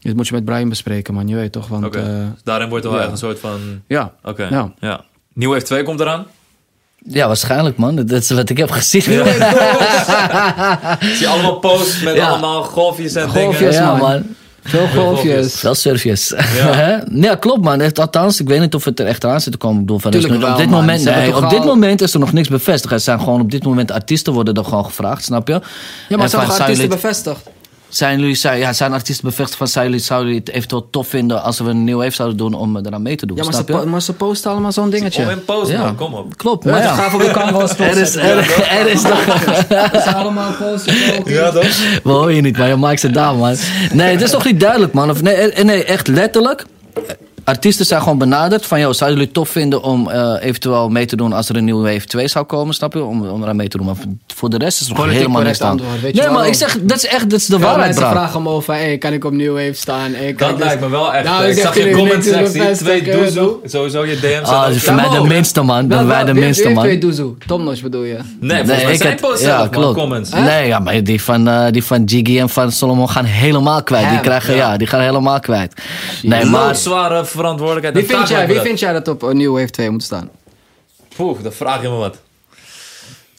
Dit 0.00 0.16
moet 0.16 0.28
je 0.28 0.34
met 0.34 0.44
Brian 0.44 0.68
bespreken, 0.68 1.14
man. 1.14 1.28
Je 1.28 1.34
weet 1.34 1.52
toch, 1.52 1.68
want... 1.68 1.94
Eh, 1.96 2.02
Dus 2.02 2.42
daarin 2.44 2.68
wordt 2.68 2.84
er 2.84 2.90
wel 2.90 2.98
ja. 3.00 3.04
echt 3.06 3.14
een 3.14 3.18
soort 3.20 3.38
van... 3.38 3.60
ja. 3.86 4.12
Oké, 4.24 4.46
Ja. 4.50 4.72
ja. 4.80 5.04
Nieuw 5.32 5.50
Wave 5.50 5.64
2 5.64 5.82
komt 5.82 6.00
eraan. 6.00 6.26
Ja, 7.04 7.26
waarschijnlijk, 7.26 7.76
man. 7.76 7.94
Dat 7.96 8.10
is 8.10 8.30
wat 8.30 8.50
ik 8.50 8.56
heb 8.56 8.70
gezien. 8.70 9.02
Zie 9.02 9.12
je 11.18 11.26
allemaal 11.28 11.58
posts 11.58 12.02
met 12.02 12.14
Ja. 12.14 12.28
allemaal 12.28 12.62
golfjes 12.62 13.14
en 13.14 13.28
Golfjes. 13.28 13.58
dingen. 13.58 13.72
ja, 13.72 13.96
man. 13.96 14.22
Veel 14.68 14.86
golfjes. 14.88 15.54
Veel 15.54 15.74
surfjes. 15.74 16.34
Ja. 16.56 17.02
Ja. 17.12 17.34
klopt 17.34 17.62
man. 17.64 17.80
Echt, 17.80 17.98
althans, 17.98 18.40
ik 18.40 18.48
weet 18.48 18.60
niet 18.60 18.74
of 18.74 18.84
het 18.84 19.00
er 19.00 19.06
echt 19.06 19.24
aan 19.24 19.40
zit 19.40 19.52
te 19.52 19.58
komen. 19.58 19.80
Ik 19.80 19.86
bedoel, 19.86 19.98
van, 19.98 20.12
er 20.12 20.20
Tuurlijk 20.20 20.42
op 20.50 20.56
dit 20.56 20.68
man. 20.70 20.80
moment, 20.80 21.04
nee, 21.04 21.36
op 21.36 21.50
dit 21.50 21.58
al- 21.58 21.66
moment 21.66 22.00
is 22.00 22.14
er 22.14 22.20
nog 22.20 22.32
niks 22.32 22.48
bevestigd. 22.48 22.92
Er 22.94 23.00
zijn 23.00 23.20
gewoon 23.20 23.40
op 23.40 23.50
dit 23.50 23.64
moment 23.64 23.90
artiesten 23.90 24.32
worden 24.32 24.54
er 24.54 24.64
gewoon 24.64 24.84
gevraagd, 24.84 25.24
snap 25.24 25.48
je? 25.48 25.52
Ja, 25.54 25.60
maar 26.08 26.20
En 26.20 26.28
zijn 26.30 26.48
artiesten 26.50 26.88
bevestigd? 26.88 27.40
Zijn 27.88 28.18
jullie, 28.20 28.34
zijn, 28.34 28.58
ja, 28.58 28.72
zijn 28.72 28.92
artiesten 28.92 29.24
bevestigd 29.24 29.58
van, 29.58 29.68
zijn 29.68 29.84
jullie, 29.86 30.00
zouden 30.00 30.28
jullie 30.28 30.44
het 30.46 30.54
eventueel 30.54 30.90
tof 30.90 31.08
vinden 31.08 31.42
als 31.42 31.58
we 31.58 31.64
een 31.70 31.84
nieuw 31.84 32.02
even 32.02 32.14
zouden 32.14 32.38
doen 32.38 32.54
om 32.54 32.76
eraan 32.76 33.02
mee 33.02 33.16
te 33.16 33.26
doen? 33.26 33.36
Ja, 33.36 33.42
maar 33.42 33.52
ze, 33.52 33.58
snap 33.58 33.76
je? 33.76 33.82
po- 33.84 33.90
maar 33.90 34.02
ze 34.02 34.12
posten 34.12 34.50
allemaal 34.50 34.72
zo'n 34.72 34.90
dingetje. 34.90 35.22
Om 35.22 35.28
in 35.28 35.44
post, 35.44 35.70
Ja. 35.70 35.82
man. 35.82 35.94
Kom 35.96 36.14
op. 36.14 36.36
Klopt, 36.36 36.64
maar 36.64 36.72
dan 36.74 36.82
ja. 36.82 36.94
gaan 36.94 37.18
we 37.18 37.24
ook 37.24 37.32
carnaval 37.32 37.68
Er 37.78 37.96
is, 37.96 38.14
er, 38.16 38.38
er 38.80 38.86
is 38.86 39.02
nog... 39.02 39.22
Ze 40.02 40.12
allemaal 40.14 40.52
posten. 40.52 40.94
Ja, 41.24 41.50
toch? 41.50 42.00
We 42.02 42.10
horen 42.10 42.34
je 42.34 42.40
niet, 42.40 42.58
maar 42.58 42.68
je 42.68 42.76
maakt 42.76 43.00
ze 43.00 43.10
daar, 43.10 43.34
man. 43.34 43.56
Nee, 43.92 44.12
het 44.12 44.22
is 44.22 44.30
nog 44.32 44.44
niet 44.44 44.60
duidelijk, 44.60 44.92
man. 44.92 45.10
Of, 45.10 45.22
nee, 45.22 45.34
eh, 45.34 45.64
nee, 45.64 45.84
echt 45.84 46.06
letterlijk. 46.08 46.64
Artiesten 47.48 47.86
zijn 47.86 48.02
gewoon 48.02 48.18
benaderd 48.18 48.66
van, 48.66 48.80
joh, 48.80 48.92
zouden 48.92 49.08
jullie 49.18 49.24
het 49.24 49.34
tof 49.34 49.48
vinden 49.48 49.82
om 49.82 50.10
eh, 50.10 50.34
eventueel 50.40 50.88
mee 50.88 51.06
te 51.06 51.16
doen 51.16 51.32
als 51.32 51.48
er 51.48 51.56
een 51.56 51.64
nieuwe 51.64 51.92
Wave 51.92 52.06
2 52.06 52.28
zou 52.28 52.44
komen, 52.44 52.74
snap 52.74 52.92
je? 52.94 53.02
Om, 53.04 53.28
om 53.28 53.42
eraan 53.42 53.56
mee 53.56 53.68
te 53.68 53.76
doen. 53.76 53.86
Maar 53.86 53.94
voor 54.34 54.50
de 54.50 54.58
rest 54.58 54.80
is 54.80 54.88
er 54.88 54.94
nog 54.94 55.10
helemaal 55.10 55.42
niks 55.42 55.60
aan. 55.60 55.70
antwoord, 55.70 56.00
weet 56.00 56.14
je 56.14 56.20
Nee, 56.20 56.22
maar 56.22 56.32
waarom? 56.32 56.52
ik 56.52 56.58
zeg, 56.58 56.78
dat 56.82 56.96
is 56.96 57.06
echt, 57.06 57.30
dat 57.30 57.38
is 57.38 57.46
de 57.46 57.58
Ja, 57.58 57.62
waarheid, 57.64 57.94
bro. 57.94 58.08
vragen 58.10 58.42
me 58.42 58.48
over, 58.48 58.74
hey, 58.74 58.98
kan 58.98 59.12
ik 59.12 59.24
opnieuw 59.24 59.56
even 59.56 59.76
staan? 59.76 60.12
Hey, 60.14 60.32
kan 60.32 60.48
Dat 60.48 60.58
ik 60.58 60.64
lijkt 60.64 60.80
me 60.80 60.88
wel 60.88 61.14
echt. 61.14 61.24
Nou, 61.24 61.44
eh, 61.44 61.50
ik 61.50 61.58
zag 61.58 61.74
je 61.76 61.90
comment 61.90 62.24
sectie, 62.24 62.72
twee 62.76 63.02
eh, 63.02 63.18
doezoe. 63.18 63.56
Sowieso 63.64 64.04
je 64.04 64.18
DM 64.20 64.40
Ah, 64.44 64.62
dat 64.64 64.74
is 64.74 64.82
voor 64.82 64.94
Ja, 64.96 65.08
mij 65.08 65.20
de 65.20 65.26
minste, 65.26 65.62
man. 65.62 65.86
Bij 65.88 66.04
mij 66.04 66.16
wel, 66.24 66.34
de 66.34 66.40
minste, 66.40 66.68
man. 66.68 66.82
twee 66.84 66.98
doezoe? 66.98 67.34
Tomnos 67.46 67.80
bedoel 67.80 68.02
je? 68.02 68.18
Nee, 68.40 68.56
volgens 68.64 68.84
mij 68.84 68.96
zijn 68.96 69.10
het- 69.12 69.20
post 69.20 69.40
zelf, 69.42 69.70
man. 69.70 69.94
Comments. 69.94 70.30
Nee, 70.30 70.66
ja, 70.66 70.78
maar 70.78 71.04
die 71.04 71.22
van, 71.22 71.48
eh, 71.48 71.64
die 71.70 71.84
van 71.84 72.04
Jiggy 72.04 72.38
en 72.40 72.48
van 72.48 72.72
Solomon 72.72 73.10
gaan 73.10 73.24
helemaal 73.24 73.82
kwijt. 73.82 74.10
Die 74.10 74.20
krijgen, 74.20 74.54
ja. 74.54 74.70
ja. 74.72 74.76
die 74.76 74.86
gaan 74.86 75.00
helemaal 75.00 75.40
kwijt. 75.40 75.82
Nee, 76.22 76.44
maar... 76.44 76.66
Loodzware 76.66 77.24
verantwoordelijkheid. 77.38 77.94
Wie 78.06 78.16
vind, 78.16 78.28
jij, 78.28 78.46
wie 78.46 78.60
vind 78.60 78.78
jij 78.80 78.92
dat 78.92 79.08
op 79.08 79.22
een 79.22 79.36
nieuwe 79.36 79.58
Wave 79.60 79.70
2 79.72 79.90
moet 79.90 80.02
staan? 80.02 80.30
dat. 80.30 81.16
Poeh, 81.16 81.42
dan 81.42 81.52
vraag 81.52 81.82
je 81.82 81.88
me 81.88 81.94
wat. 81.96 82.18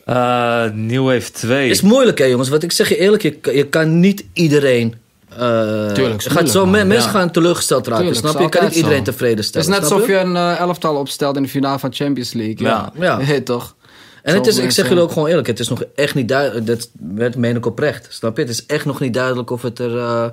Eh 0.06 0.64
New 0.74 1.06
Wave 1.06 1.32
2. 1.32 1.70
is 1.70 1.82
moeilijk, 1.82 2.18
hè, 2.18 2.26
jongens. 2.26 2.50
Wat 2.50 2.64
ik 2.64 2.72
zeg 2.72 2.90
je 2.90 2.98
eerlijk, 2.98 3.22
je, 3.22 3.32
kan- 3.32 3.54
je 3.56 3.68
kan 3.68 4.00
niet 4.00 4.26
iedereen. 4.34 4.96
eh 5.30 5.92
Tuurlijk, 5.92 6.24
gaat 6.24 6.50
zo, 6.50 6.66
Mensen 6.66 6.94
Ja. 6.96 7.02
gaan 7.02 7.32
teleurgesteld 7.32 7.88
raken. 7.88 8.04
Tuurlijk, 8.04 8.26
snap 8.28 8.38
je? 8.38 8.44
Je 8.44 8.50
kan 8.50 8.64
niet 8.64 8.76
iedereen 8.76 8.98
zo. 8.98 9.04
tevreden 9.04 9.38
Het 9.38 9.46
stellen. 9.46 9.68
is 9.68 9.74
net 9.74 9.92
alsof 9.92 10.08
je 10.08 10.16
een 10.18 10.36
eh, 10.36 10.60
elftal 10.60 10.96
opstelt 10.96 11.36
in 11.36 11.44
de 11.44 11.50
finale 11.50 11.80
van 11.80 11.94
Champions 11.94 12.34
League. 12.34 12.68
Ja, 12.68 12.92
Ja. 13.00 13.04
Ja. 13.20 13.22
Hey, 13.26 13.42
toch? 13.42 13.76
En 14.24 14.36
het 14.36 14.48
is, 14.48 14.58
ik 14.58 14.72
zeg 14.72 14.88
jullie 14.88 15.04
ook 15.04 15.12
gewoon 15.12 15.28
eerlijk, 15.28 15.48
het 15.48 15.60
is 15.60 15.68
nog 15.70 15.84
echt 15.96 16.16
niet 16.16 16.28
duidelijk. 16.28 16.66
Dat 16.66 16.90
werd 17.00 17.36
meen 17.36 17.56
ik 17.56 17.66
oprecht. 17.66 18.08
Snap 18.10 18.36
je? 18.36 18.42
Het 18.42 18.52
is 18.52 18.66
echt 18.66 18.86
nog 18.86 19.00
niet 19.00 19.14
duidelijk 19.14 19.50
of 19.50 19.62
het 19.62 19.80
er. 19.80 20.32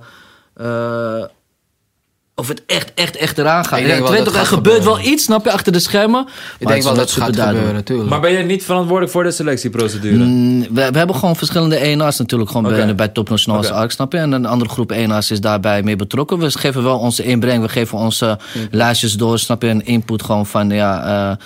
Of 2.38 2.48
het 2.48 2.62
echt, 2.66 2.94
echt, 2.94 3.16
echt 3.16 3.38
eraan 3.38 3.64
gaat. 3.64 3.78
Ik 3.78 3.86
denk 3.86 4.08
wel 4.08 4.16
dat 4.16 4.26
er 4.26 4.32
gaat 4.32 4.46
gebeurt 4.46 4.84
wel 4.84 5.00
iets, 5.00 5.24
snap 5.24 5.44
je, 5.44 5.52
achter 5.52 5.72
de 5.72 5.78
schermen. 5.78 6.26
Ik 6.58 6.66
denk 6.66 6.82
wel 6.82 6.94
dat 6.94 7.10
het 7.14 7.22
gaat 7.22 7.40
gebeuren, 7.40 7.84
tuurlijk. 7.84 8.10
Maar 8.10 8.20
ben 8.20 8.32
je 8.32 8.38
niet 8.38 8.64
verantwoordelijk 8.64 9.12
voor 9.12 9.22
de 9.22 9.30
selectieprocedure? 9.30 10.24
Mm, 10.24 10.60
we, 10.60 10.90
we 10.90 10.98
hebben 10.98 11.16
gewoon 11.16 11.36
verschillende 11.36 11.76
ENA's 11.76 12.18
natuurlijk 12.18 12.50
gewoon 12.50 12.66
Oké. 12.66 12.84
bij, 12.84 12.94
bij 12.94 13.08
Top 13.08 13.30
Oké. 13.30 13.72
Ark, 13.72 13.90
snap 13.90 14.12
je? 14.12 14.18
En 14.18 14.32
een 14.32 14.46
andere 14.46 14.70
groep 14.70 14.92
ENA's 14.92 15.30
is 15.30 15.40
daarbij 15.40 15.82
mee 15.82 15.96
betrokken. 15.96 16.38
We 16.38 16.50
geven 16.50 16.82
wel 16.82 16.98
onze 16.98 17.22
inbreng, 17.22 17.62
we 17.62 17.68
geven 17.68 17.98
onze 17.98 18.38
lijstjes 18.70 19.14
door, 19.14 19.38
snap 19.38 19.62
je? 19.62 19.68
Een 19.68 19.86
input 19.86 20.22
gewoon 20.22 20.46
van, 20.46 20.70
ja, 20.70 21.04
eh, 21.30 21.36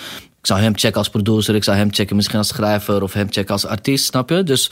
ik 0.41 0.47
zou 0.47 0.61
hem 0.61 0.77
checken 0.77 0.99
als 0.99 1.09
producer, 1.09 1.55
ik 1.55 1.65
zou 1.65 1.77
hem 1.77 1.93
checken 1.93 2.17
misschien 2.17 2.39
als 2.39 2.49
schrijver 2.49 3.03
of 3.03 3.13
hem 3.13 3.27
checken 3.31 3.53
als 3.53 3.67
artiest, 3.67 4.05
snap 4.05 4.31
je? 4.31 4.43
Dus 4.43 4.71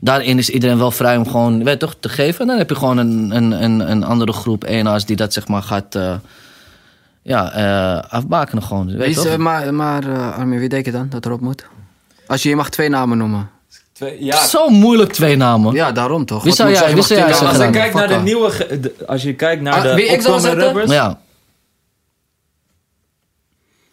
daarin 0.00 0.38
is 0.38 0.50
iedereen 0.50 0.78
wel 0.78 0.90
vrij 0.90 1.16
om 1.16 1.26
gewoon, 1.26 1.64
weet 1.64 1.72
je 1.72 1.78
toch, 1.78 1.94
te 2.00 2.08
geven. 2.08 2.40
En 2.40 2.46
dan 2.46 2.58
heb 2.58 2.68
je 2.68 2.74
gewoon 2.76 2.96
een, 2.98 3.30
een, 3.36 3.62
een, 3.62 3.90
een 3.90 4.04
andere 4.04 4.32
groep 4.32 4.64
ENA's 4.64 5.06
die 5.06 5.16
dat 5.16 5.32
zeg 5.32 5.48
maar 5.48 5.62
gaat, 5.62 5.94
eh, 5.94 6.14
ja, 7.22 7.52
eh 7.52 8.10
afbakenen 8.12 8.62
gewoon, 8.62 8.96
weet 8.96 9.08
is, 9.08 9.14
toch? 9.16 9.26
eh, 9.26 9.36
maar, 9.36 9.74
maar 9.74 10.08
eh, 10.12 10.38
Armin, 10.38 10.58
wie 10.58 10.68
denk 10.68 10.84
je 10.84 10.92
dan 10.92 11.06
dat 11.10 11.26
erop 11.26 11.40
moet? 11.40 11.64
Als 12.26 12.42
je, 12.42 12.48
je 12.48 12.56
mag 12.56 12.70
twee 12.70 12.88
namen 12.88 13.18
noemen. 13.18 13.50
Twee, 13.92 14.24
ja, 14.24 14.46
Zo 14.46 14.68
moeilijk 14.68 15.12
twee 15.12 15.36
namen. 15.36 15.74
Ja, 15.74 15.92
daarom 15.92 16.24
toch? 16.24 16.38
Wie 16.42 16.48
Wat 16.48 16.56
zou 16.56 16.70
jij- 16.70 16.80
je 16.80 16.86
wie 16.86 16.96
mag 16.96 17.06
zou 17.06 17.18
jij 17.20 17.28
twee 17.32 17.48
als 17.48 17.56
zeggen 17.56 17.74
je 17.74 17.78
kijkt 17.80 17.94
naar 17.94 18.08
de 18.08 18.16
nieuwe... 18.16 18.78
de- 18.80 18.94
Als 19.06 19.22
je 19.22 19.34
kijkt 19.34 19.62
naar 19.62 19.74
Ah, 19.74 19.82
de 19.82 19.94
wie 19.94 20.04
ik 20.04 20.20
zou 20.20 20.34
opkomende 20.34 20.48
zetten? 20.48 20.64
rappers... 20.64 20.90
Ja. 20.92 21.18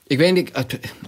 Ik 0.07 0.17
weet 0.17 0.33
niet, 0.33 0.51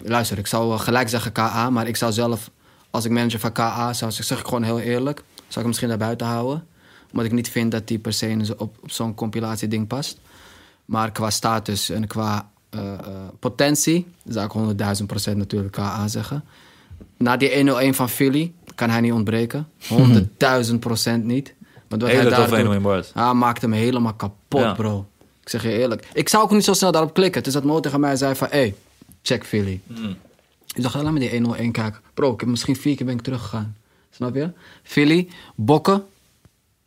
luister, 0.03 0.37
ik 0.37 0.47
zou 0.47 0.77
gelijk 0.77 1.09
zeggen 1.09 1.31
KA, 1.31 1.69
maar 1.69 1.87
ik 1.87 1.95
zou 1.95 2.11
zelf, 2.11 2.49
als 2.89 3.05
ik 3.05 3.11
manager 3.11 3.39
van 3.39 3.51
KA 3.51 3.93
zou, 3.93 4.11
zeg 4.11 4.39
ik 4.39 4.45
gewoon 4.45 4.63
heel 4.63 4.79
eerlijk, 4.79 5.17
zou 5.35 5.47
ik 5.47 5.53
hem 5.55 5.67
misschien 5.67 5.87
daar 5.89 5.97
buiten 5.97 6.27
houden. 6.27 6.67
Omdat 7.11 7.25
ik 7.25 7.31
niet 7.31 7.49
vind 7.49 7.71
dat 7.71 7.87
die 7.87 7.99
per 7.99 8.13
se 8.13 8.55
op, 8.57 8.77
op 8.81 8.91
zo'n 8.91 9.13
compilatie 9.15 9.67
ding 9.67 9.87
past. 9.87 10.19
Maar 10.85 11.11
qua 11.11 11.29
status 11.29 11.89
en 11.89 12.07
qua 12.07 12.49
eh, 12.69 12.93
eh, 12.93 12.99
potentie, 13.39 14.07
zou 14.27 14.45
ik 14.45 14.77
100.000 14.99 15.05
procent 15.05 15.37
natuurlijk 15.37 15.73
KA 15.73 16.07
zeggen. 16.07 16.43
Na 17.17 17.37
die 17.37 17.55
101 17.55 17.93
van 17.93 18.09
Philly 18.09 18.53
kan 18.75 18.89
hij 18.89 19.01
niet 19.01 19.11
ontbreken. 19.11 19.67
100.000 20.69 20.75
procent 20.79 21.23
niet. 21.23 21.53
Want 21.87 22.01
wat 22.01 22.11
Hele 22.11 22.21
hij 22.21 22.29
daar 22.29 22.39
doet- 22.39 22.49
101 22.55 22.81
bars. 22.81 23.11
hij 23.13 23.33
maakt 23.33 23.61
hem 23.61 23.71
helemaal 23.71 24.13
kapot, 24.13 24.61
Ja. 24.61 24.73
bro. 24.73 25.05
Ik 25.41 25.49
zeg 25.49 25.63
je 25.63 25.71
eerlijk. 25.77 26.07
Ik 26.13 26.29
zou 26.29 26.43
ook 26.43 26.51
niet 26.51 26.63
zo 26.63 26.73
snel 26.73 26.91
daarop 26.91 27.13
klikken. 27.13 27.37
Het 27.37 27.47
is 27.47 27.53
dat 27.53 27.63
Mo 27.63 27.79
tegen 27.79 27.99
mij 27.99 28.15
zei 28.15 28.35
van... 28.35 28.47
Hey, 28.51 28.75
check 29.27 29.45
Philly. 29.45 29.79
Hmm. 29.93 30.15
Ik 30.75 30.81
dacht, 30.83 30.95
laat 30.95 31.11
me 31.13 31.19
die 31.19 31.29
101 31.29 31.71
kijken. 31.71 31.99
Bro, 32.13 32.33
ik 32.33 32.39
heb 32.39 32.49
misschien 32.49 32.75
vier 32.75 32.95
keer 32.95 33.05
ben 33.05 33.15
ik 33.15 33.21
teruggegaan. 33.21 33.75
Snap 34.15 34.35
je? 34.35 34.49
Philly, 34.83 35.27
Bokken. 35.55 36.03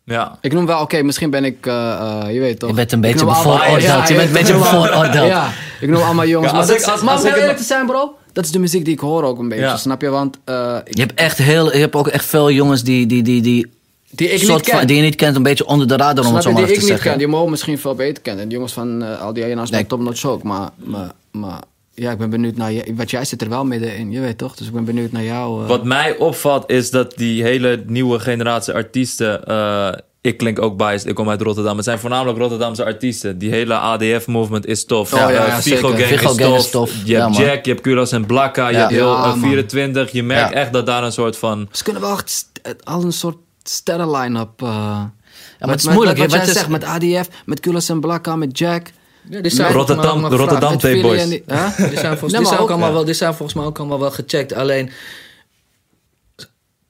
Ja. 0.05 0.38
Ik 0.41 0.53
noem 0.53 0.66
wel, 0.66 0.80
oké, 0.80 1.03
misschien 1.03 1.30
ben 1.30 1.45
ik... 1.45 1.66
eh, 1.66 1.93
eh, 2.24 2.34
je 2.34 2.41
weet 2.41 2.59
toch? 2.59 2.68
Je 2.68 2.74
bent 2.74 2.93
een 2.93 3.05
Ik 3.05 3.11
beetje 3.11 3.26
bevooroordeeld. 3.26 4.09
Je 4.09 4.14
bent 4.14 4.26
een 4.28 4.32
beetje 4.32 4.53
ik 4.53 4.59
bevooroordeeld. 4.59 5.26
Ja, 5.26 5.51
ik 5.80 5.88
noem 5.88 6.03
allemaal 6.03 6.26
jongens. 6.26 6.53
Ja, 6.53 6.59
maar 6.59 6.66
als 6.68 6.76
ik- 6.80 7.03
maar 7.03 7.14
als 7.14 7.22
om 7.22 7.28
ik 7.28 7.36
eerlijk 7.36 7.59
te 7.59 7.64
zijn, 7.64 7.86
bro... 7.86 8.14
Dat 8.32 8.45
is 8.45 8.51
de 8.51 8.59
muziek 8.59 8.84
die 8.84 8.95
ik 8.95 9.01
hoor 9.01 9.22
ook 9.24 9.38
een 9.38 9.49
beetje, 9.49 9.64
Ja. 9.64 9.76
snap 9.76 10.01
je? 10.01 10.09
Want 10.09 10.38
eh, 10.45 10.76
ik- 10.84 10.95
Je 10.97 11.01
hebt 11.03 11.14
echt 11.14 11.38
heel, 11.38 11.72
je 11.72 11.78
hebt 11.78 11.95
ook 11.95 12.09
echt 12.09 12.24
veel 12.24 12.51
jongens 12.51 12.82
die, 12.82 13.07
die, 13.07 13.22
die, 13.22 13.41
die, 13.43 13.72
die 14.11 14.28
ik 14.28 14.38
soort 14.38 14.53
niet 14.53 14.62
ken. 14.68 14.78
van, 14.78 14.86
die 14.86 14.97
je 14.97 15.03
niet 15.03 15.14
kent, 15.14 15.36
een 15.36 15.43
beetje 15.43 15.66
onder 15.66 15.88
de 15.88 15.97
radar 15.97 16.26
om 16.26 16.34
het 16.34 16.43
zo 16.43 16.53
maar 16.53 16.61
die 16.62 16.70
even 16.70 16.74
ik 16.74 16.74
te 16.74 16.93
niet 16.93 17.03
zeggen. 17.03 17.11
ken. 17.11 17.18
Die 17.18 17.28
Mo 17.28 17.47
misschien 17.49 17.78
veel 17.78 17.95
beter 17.95 18.22
kennen. 18.22 18.43
En 18.43 18.49
die 18.49 18.57
jongens 18.57 18.74
van 18.74 19.03
eh, 19.03 19.20
al 19.20 19.32
die 19.32 19.45
ena's 19.45 19.70
Nee. 19.70 19.86
Top 19.86 20.01
Notch 20.01 20.24
ook. 20.24 20.43
Maar, 20.43 20.70
maar, 20.76 21.11
maar 21.30 21.61
ja, 21.95 22.11
ik 22.11 22.18
ben 22.18 22.30
benieuwd 22.30 22.57
naar 22.57 22.72
je. 22.72 22.93
Want 22.97 23.11
jij 23.11 23.24
zit 23.24 23.43
er 23.43 23.49
wel 23.49 23.64
middenin, 23.64 24.11
je 24.11 24.20
weet 24.20 24.38
toch? 24.38 24.55
Dus 24.57 24.66
ik 24.66 24.72
ben 24.72 24.84
benieuwd 24.84 25.12
naar 25.12 25.22
jou. 25.24 25.62
eh. 25.62 25.68
Wat 25.68 25.84
mij 25.84 26.16
opvalt 26.16 26.70
is 26.70 26.91
dat 26.91 27.16
die 27.16 27.43
hele 27.43 27.82
nieuwe 27.86 28.18
generatie 28.18 28.74
artiesten... 28.74 29.45
eh, 29.45 29.93
ik 30.22 30.36
klink 30.36 30.61
ook 30.62 30.76
biased, 30.76 31.07
ik 31.09 31.14
kom 31.14 31.30
uit 31.30 31.41
Rotterdam. 31.41 31.76
Het 31.76 31.84
zijn 31.84 31.99
voornamelijk 31.99 32.38
Rotterdamse 32.38 32.84
artiesten. 32.84 33.38
Die 33.38 33.51
hele 33.51 33.74
ADF-movement 33.74 34.66
is 34.66 34.84
tof. 34.84 35.12
Oh, 35.14 35.18
ja, 35.20 35.30
ja, 35.30 35.61
Figo 35.61 35.88
zeker. 35.88 36.07
Gang, 36.07 36.18
Figo 36.18 36.30
is, 36.30 36.36
Gang 36.36 36.38
tof. 36.38 36.59
is 36.59 36.70
tof. 36.70 36.93
Je 37.05 37.12
Ja, 37.12 37.20
hebt 37.26 37.38
man. 37.38 37.47
Jack, 37.47 37.64
je 37.64 37.70
hebt 37.70 37.82
Kulas 37.82 38.12
en 38.12 38.26
Blakka. 38.26 38.68
Je 38.68 38.76
hebt 38.76 38.91
heel 38.91 39.12
Ja, 39.12 39.22
eh, 39.22 39.28
man. 39.28 39.41
24. 39.41 40.12
Je 40.12 40.22
merkt 40.22 40.51
Ja. 40.53 40.57
echt 40.57 40.72
dat 40.72 40.86
daar 40.86 41.03
een 41.05 41.12
soort 41.12 41.36
van... 41.36 41.68
Ze 41.72 41.82
kunnen 41.82 42.03
wel 42.03 42.12
echt 42.12 42.51
al 42.84 43.03
een 43.05 43.12
soort 43.12 43.36
sterren-line-up. 43.62 44.62
eh 44.62 44.68
maar 44.68 45.11
met- 45.59 45.70
het 45.70 45.80
is 45.80 45.95
moeilijk, 45.95 46.18
Met, 46.18 46.30
wat 46.30 46.36
wat 46.36 46.47
jij 46.47 46.55
is- 46.55 46.61
zegt, 46.61 46.70
met 46.70 46.84
ADF, 46.84 47.28
met 47.47 47.61
Kulas 47.61 47.88
en 47.88 48.01
Blakka, 48.01 48.36
met 48.36 48.59
Jack. 48.59 48.91
Ja, 49.28 49.48
zijn 49.48 49.72
Rotterdam- 49.72 50.28
de 50.30 50.36
Rotterdam 50.36 50.70
met 50.70 50.80
Tape 50.80 50.94
Philly 50.94 51.02
Boys. 51.02 51.20
en 51.22 51.28
die- 51.28 51.42
huh? 51.46 51.64
gevraagd. 51.64 51.90
Die 51.90 51.98
zijn, 51.98 52.10
volgens, 52.18 52.20
Nee, 52.20 52.28
die, 52.30 52.38
maar 52.40 52.46
zijn 52.46 52.56
ook 52.56 52.60
ook, 52.62 52.70
allemaal 52.70 52.88
ja. 52.88 52.94
wel, 52.94 53.04
die 53.04 53.14
zijn 53.14 53.34
volgens 53.34 53.58
mij 53.58 53.66
ook 53.66 53.78
allemaal 53.78 53.98
wel 54.00 54.10
gecheckt. 54.10 54.52
Alleen 54.52 54.90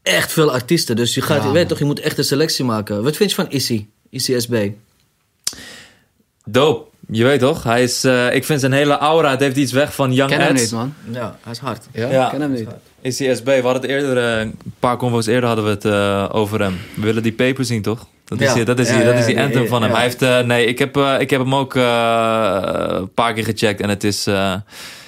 echt 0.02 0.32
veel 0.32 0.52
artiesten. 0.52 0.96
Dus 0.96 1.14
je, 1.14 1.20
gaat, 1.22 1.40
Ja, 1.40 1.46
je 1.46 1.52
weet 1.52 1.68
toch, 1.68 1.78
je 1.78 1.84
moet 1.84 2.00
echt 2.00 2.18
een 2.18 2.24
selectie 2.24 2.64
maken. 2.64 3.02
Wat 3.02 3.16
vind 3.16 3.30
je 3.30 3.36
van 3.36 3.50
Issy? 3.50 3.86
Issy 4.10 4.38
SB? 4.38 4.70
Dope. 6.44 6.89
Je 7.12 7.24
weet 7.24 7.40
toch? 7.40 7.62
Hij 7.62 7.82
is, 7.82 8.04
eh, 8.04 8.34
ik 8.34 8.44
vind 8.44 8.60
zijn 8.60 8.72
hele 8.72 8.98
aura, 8.98 9.30
het 9.30 9.40
heeft 9.40 9.56
iets 9.56 9.72
weg 9.72 9.94
van 9.94 10.12
Young 10.12 10.30
Ken 10.30 10.40
hem 10.40 10.54
niet, 10.54 10.72
man. 10.72 10.94
Ja, 11.12 11.36
hij 11.42 11.52
is 11.52 11.58
hard. 11.58 11.86
Ja? 11.92 12.08
Ja. 12.10 12.28
Ken 12.28 12.40
hem 12.40 12.52
niet. 12.52 12.68
Is 13.00 13.16
die 13.16 13.34
SB? 13.34 13.44
We 13.44 13.52
hadden 13.52 13.72
het 13.82 13.84
eerder, 13.90 14.16
eh, 14.34 14.40
een 14.40 14.54
paar 14.78 14.96
convo's 14.96 15.26
eerder 15.26 15.46
hadden 15.46 15.64
we 15.64 15.70
het 15.70 15.84
eh, 15.84 16.26
over 16.32 16.60
hem. 16.60 16.78
We 16.94 17.02
willen 17.02 17.22
die 17.22 17.32
paper 17.32 17.64
zien, 17.64 17.82
toch? 17.82 18.06
Dat 18.24 18.40
is, 18.40 18.46
Ja. 18.48 18.54
die, 18.54 18.64
dat 18.64 18.78
is, 18.78 18.88
die, 18.88 18.98
Ja, 18.98 19.04
dat 19.04 19.14
is 19.18 19.24
die 19.26 19.40
anthem 19.40 19.62
ja, 19.62 19.68
van 19.68 19.80
hem. 19.82 19.90
ja. 19.90 19.96
Hij 19.96 20.04
heeft, 20.06 20.22
eh, 20.22 20.40
nee, 20.40 20.66
ik 20.66 20.78
heb, 20.78 20.96
eh, 20.96 21.14
ik 21.20 21.30
heb 21.30 21.40
hem 21.40 21.54
ook 21.54 21.74
eh, 21.74 21.82
een 22.88 23.12
paar 23.14 23.32
keer 23.32 23.44
gecheckt 23.44 23.80
en 23.80 23.88
het 23.88 24.04
is... 24.04 24.26
eh, 24.26 24.54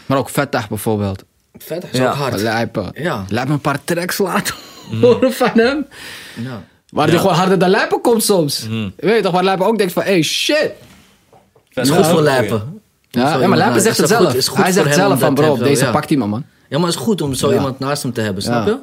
Maar 0.06 0.18
ook 0.18 0.28
Vettag 0.30 0.68
bijvoorbeeld. 0.68 1.24
Vet, 1.58 1.82
hij 1.82 1.90
is 1.92 1.98
Ja. 1.98 2.08
ook 2.08 2.14
hard. 2.14 2.40
Lijpen. 2.40 2.90
Ja. 2.94 3.24
Laat 3.28 3.46
me 3.46 3.52
een 3.52 3.60
paar 3.60 3.84
tracks 3.84 4.18
laten 4.18 4.54
horen 5.00 5.32
van 5.32 5.50
hem. 5.54 5.86
Ja. 6.36 6.62
Waar 6.90 7.06
die 7.06 7.18
gewoon 7.18 7.34
harder 7.34 7.58
dan 7.58 7.70
Lijpen 7.70 8.00
komt 8.00 8.22
soms. 8.24 8.66
Mhm. 8.68 8.88
Weet 8.96 9.16
je 9.16 9.22
toch, 9.22 9.32
waar 9.32 9.44
Lijpen 9.44 9.66
ook 9.66 9.78
denkt 9.78 9.92
van, 9.92 10.02
hey 10.02 10.22
shit. 10.22 10.70
Dat 11.74 11.84
is 11.86 11.90
goed 11.90 12.06
voor 12.06 12.22
Lijpen. 12.22 12.80
Ja, 13.10 13.20
ja 13.20 13.28
maar 13.30 13.40
iemand 13.40 13.60
Lijpen 13.60 13.80
zegt 13.80 13.96
het 13.98 14.12
goed- 14.12 14.22
zelf. 14.22 14.34
is 14.34 14.48
goed 14.48 14.62
Hij 14.62 14.72
zegt 14.72 14.94
zelf 14.94 15.20
van, 15.20 15.34
bro, 15.34 15.56
deze 15.56 15.88
pakt 15.90 16.10
me, 16.10 16.16
man. 16.26 16.44
Ja, 16.68 16.78
maar 16.78 16.86
het 16.86 16.96
is 16.96 17.02
goed 17.04 17.20
om 17.20 17.34
zo 17.34 17.48
Ja. 17.48 17.54
iemand 17.54 17.78
naast 17.78 18.02
hem 18.02 18.12
te 18.12 18.20
hebben, 18.20 18.42
snap 18.42 18.66
Ja. 18.66 18.72
je? 18.72 18.78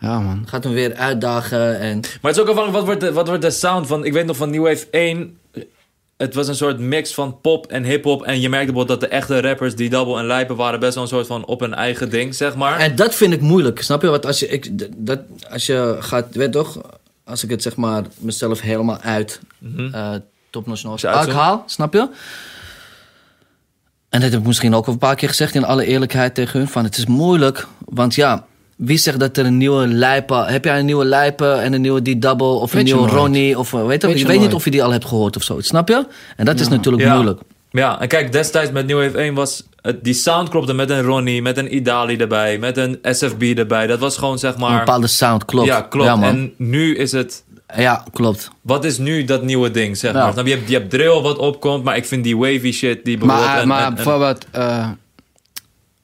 Ja, 0.00 0.20
man. 0.20 0.42
Gaat 0.46 0.64
hem 0.64 0.72
weer 0.72 0.94
uitdagen 0.94 1.78
en... 1.78 2.00
Maar 2.00 2.30
het 2.32 2.36
is 2.36 2.40
ook 2.40 2.48
afhankelijk, 2.48 2.72
wat 2.72 2.84
wordt 2.84 3.00
de, 3.00 3.12
wat 3.12 3.26
wordt 3.28 3.42
de 3.42 3.50
sound 3.50 3.86
van... 3.86 4.04
Ik 4.04 4.12
weet 4.12 4.26
nog 4.26 4.36
van 4.36 4.50
New 4.50 4.62
Wave 4.62 4.86
1... 4.90 5.38
het 6.16 6.34
was 6.34 6.48
een 6.48 6.54
soort 6.54 6.78
mix 6.78 7.14
van 7.14 7.40
pop 7.40 7.66
en 7.66 7.84
hip-hop. 7.84 8.22
En 8.22 8.40
je 8.40 8.48
merkte 8.48 8.72
bijvoorbeeld 8.72 9.00
dat 9.00 9.10
de 9.10 9.16
echte 9.16 9.40
rappers, 9.40 9.74
die 9.76 9.90
Double 9.90 10.18
en 10.18 10.26
Lijpen, 10.26 10.56
waren 10.56 10.80
best 10.80 10.94
wel 10.94 11.02
een 11.02 11.08
soort 11.08 11.26
van 11.26 11.44
op 11.44 11.60
hun 11.60 11.74
eigen 11.74 12.10
ding, 12.10 12.34
zeg 12.34 12.56
maar. 12.56 12.78
En 12.78 12.96
dat 12.96 13.14
vind 13.14 13.32
ik 13.32 13.40
moeilijk, 13.40 13.82
snap 13.82 14.02
je? 14.02 14.08
Want 14.08 14.26
als 14.26 14.38
je, 14.38 14.48
ik, 14.48 14.70
dat, 15.06 15.18
als 15.50 15.66
je 15.66 15.96
gaat, 15.98 16.26
weet 16.34 16.52
toch, 16.52 16.80
als 17.24 17.44
ik 17.44 17.50
het 17.50 17.62
zeg 17.62 17.76
maar 17.76 18.02
mezelf 18.18 18.60
helemaal 18.60 18.98
uit 19.00 19.40
eh 19.92 20.14
topnationaal 20.52 20.98
haal, 21.30 21.62
snap 21.66 21.92
je? 21.92 22.08
En 24.08 24.20
dat 24.20 24.30
heb 24.30 24.40
ik 24.40 24.46
misschien 24.46 24.74
ook 24.74 24.86
al 24.86 24.92
een 24.92 24.98
paar 24.98 25.14
keer 25.14 25.28
gezegd 25.28 25.54
in 25.54 25.64
alle 25.64 25.84
eerlijkheid 25.84 26.34
tegen 26.34 26.58
hun. 26.58 26.68
Van 26.68 26.84
het 26.84 26.96
is 26.96 27.06
moeilijk, 27.06 27.66
want 27.78 28.14
ja, 28.14 28.44
wie 28.76 28.96
zegt 28.98 29.20
dat 29.20 29.36
er 29.36 29.46
een 29.46 29.56
nieuwe 29.56 29.86
lijpen... 29.86 30.46
Heb 30.46 30.64
jij 30.64 30.78
een 30.78 30.84
nieuwe 30.84 31.04
lijpen 31.04 31.62
en 31.62 31.72
een 31.72 31.80
nieuwe 31.80 32.00
D-double 32.02 32.46
of 32.46 32.70
een 32.72 32.76
Weet 32.76 32.94
nieuwe. 32.94 33.08
Ronnie? 33.08 33.58
Of, 33.58 33.72
eh, 33.72 33.86
weet 33.86 34.00
je, 34.00 34.06
Weet 34.06 34.16
je 34.16 34.22
je 34.22 34.30
weet 34.30 34.40
niet 34.40 34.54
of 34.54 34.64
je 34.64 34.70
die 34.70 34.82
al 34.82 34.90
hebt 34.90 35.04
gehoord 35.04 35.36
of 35.36 35.42
zo, 35.42 35.60
snap 35.60 35.88
je? 35.88 36.06
En 36.36 36.44
dat 36.44 36.60
is 36.60 36.68
natuurlijk 36.68 37.02
Ja. 37.02 37.14
moeilijk. 37.14 37.40
Ja, 37.70 38.00
en 38.00 38.08
kijk, 38.08 38.32
destijds 38.32 38.70
met 38.70 38.86
New 38.86 39.04
Wave 39.04 39.18
1 39.18 39.34
was... 39.34 39.64
Het, 39.82 40.04
die 40.04 40.14
sound 40.14 40.48
klopte 40.48 40.72
met 40.72 40.90
een 40.90 41.02
Ronnie, 41.02 41.42
met 41.42 41.56
een 41.58 41.74
Idali 41.74 42.16
erbij, 42.16 42.58
met 42.58 42.76
een 42.76 42.98
SFB 43.02 43.42
erbij. 43.42 43.86
Dat 43.86 43.98
was 43.98 44.16
gewoon, 44.16 44.38
zeg 44.38 44.54
Een 44.54 44.60
maar... 44.60 44.78
bepaalde 44.78 45.06
sound, 45.06 45.44
klopt. 45.44 45.66
Ja, 45.66 45.80
klopt. 45.80 46.06
Ja, 46.08 46.22
en 46.22 46.52
nu 46.56 46.96
is 46.96 47.12
het... 47.12 47.44
ja 47.76 48.04
klopt. 48.12 48.50
Wat 48.60 48.84
is 48.84 48.98
nu 48.98 49.24
dat 49.24 49.42
nieuwe 49.42 49.70
ding, 49.70 49.96
zeg 49.96 50.12
Ja. 50.12 50.22
maar? 50.22 50.32
Snap 50.32 50.46
Je, 50.46 50.54
hebt, 50.54 50.68
je 50.68 50.74
hebt 50.76 50.90
drill 50.90 51.20
wat 51.20 51.38
opkomt, 51.38 51.84
maar 51.84 51.96
ik 51.96 52.04
vind 52.04 52.24
die 52.24 52.36
wavy 52.36 52.72
shit... 52.72 53.04
Die 53.04 53.18
bijvoorbeeld 53.18 53.48
Maar, 53.50 53.62
een- 53.62 53.68
maar 53.68 53.80
een- 53.80 53.86
een- 53.88 53.94
bijvoorbeeld 53.94 54.46
eh, 54.50 54.88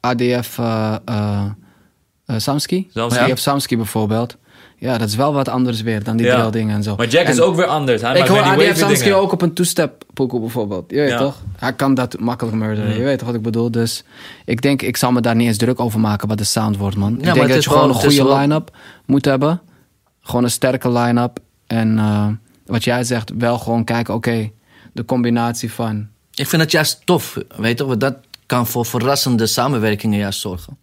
ADF 0.01 0.59
eh 0.59 0.95
eh, 1.05 1.45
eh, 2.26 2.37
Samski. 2.39 2.89
Samski. 2.95 3.20
ADF 3.22 3.39
Samski 3.39 3.76
bijvoorbeeld. 3.76 4.37
Ja, 4.81 4.99
dat 4.99 5.09
is 5.09 5.14
wel 5.14 5.33
wat 5.33 5.49
anders 5.49 5.81
weer 5.83 6.05
dan 6.05 6.16
die 6.16 6.26
Ja. 6.26 6.37
drill 6.39 6.51
dingen 6.51 6.76
en 6.76 6.83
zo. 6.83 6.97
Maar 6.97 7.07
Jack 7.09 7.26
is 7.29 7.41
ook 7.41 7.57
weer 7.57 7.66
anders. 7.66 8.03
Hij 8.03 8.18
Ik 8.18 8.26
hoor 8.26 8.45
Samski 8.74 9.05
dingen. 9.05 9.18
ook 9.18 9.33
op 9.33 9.43
een 9.43 9.53
two-step 9.53 10.05
pokoe 10.14 10.41
bijvoorbeeld. 10.41 10.91
Je 10.91 10.97
weet 10.97 11.09
Ja. 11.09 11.14
Mm. 11.18 11.20
toch? 11.22 11.43
Hij 11.57 11.72
kan 11.72 11.95
dat 11.95 12.18
makkelijk 12.18 12.57
murderen. 12.57 12.97
Je 12.97 13.03
weet 13.03 13.18
toch 13.18 13.26
wat 13.26 13.37
ik 13.37 13.43
bedoel? 13.43 13.70
Dus 13.70 14.05
ik 14.45 14.62
denk, 14.62 14.83
ik 14.83 14.97
zal 14.97 15.12
me 15.12 15.20
daar 15.20 15.35
niet 15.37 15.47
eens 15.47 15.57
druk 15.57 15.81
over 15.81 16.01
maken 16.01 16.29
wat 16.29 16.39
de 16.39 16.45
sound 16.45 16.76
wordt, 16.76 16.97
man. 16.97 17.12
ik 17.18 17.24
denk 17.35 17.49
dat 17.49 17.64
je 17.64 17.70
gewoon 17.70 17.87
wel- 17.87 17.89
een 17.97 18.03
goede 18.03 18.24
wel- 18.24 18.39
line-up 18.39 18.76
moet 19.07 19.24
hebben. 19.24 19.61
Gewoon 20.20 20.45
een 20.45 20.51
sterke 20.51 20.91
line-up. 20.93 21.39
En 21.66 21.99
eh, 21.99 22.26
wat 22.66 22.85
jij 22.85 23.05
zegt, 23.05 23.31
wel 23.39 23.59
gewoon 23.59 23.85
kijken, 23.85 24.14
oké, 24.14 24.51
de 24.93 25.05
combinatie 25.05 25.72
van... 25.72 26.09
Ik 26.35 26.47
vind 26.49 26.62
het 26.62 26.70
juist 26.70 27.01
tof, 27.05 27.37
weet 27.57 27.79
je, 27.79 27.87
want 27.87 28.01
dat 28.01 28.14
kan 28.47 28.66
voor 28.66 28.87
verrassende 28.87 29.47
samenwerkingen 29.47 30.18
juist 30.18 30.41
zorgen, 30.41 30.76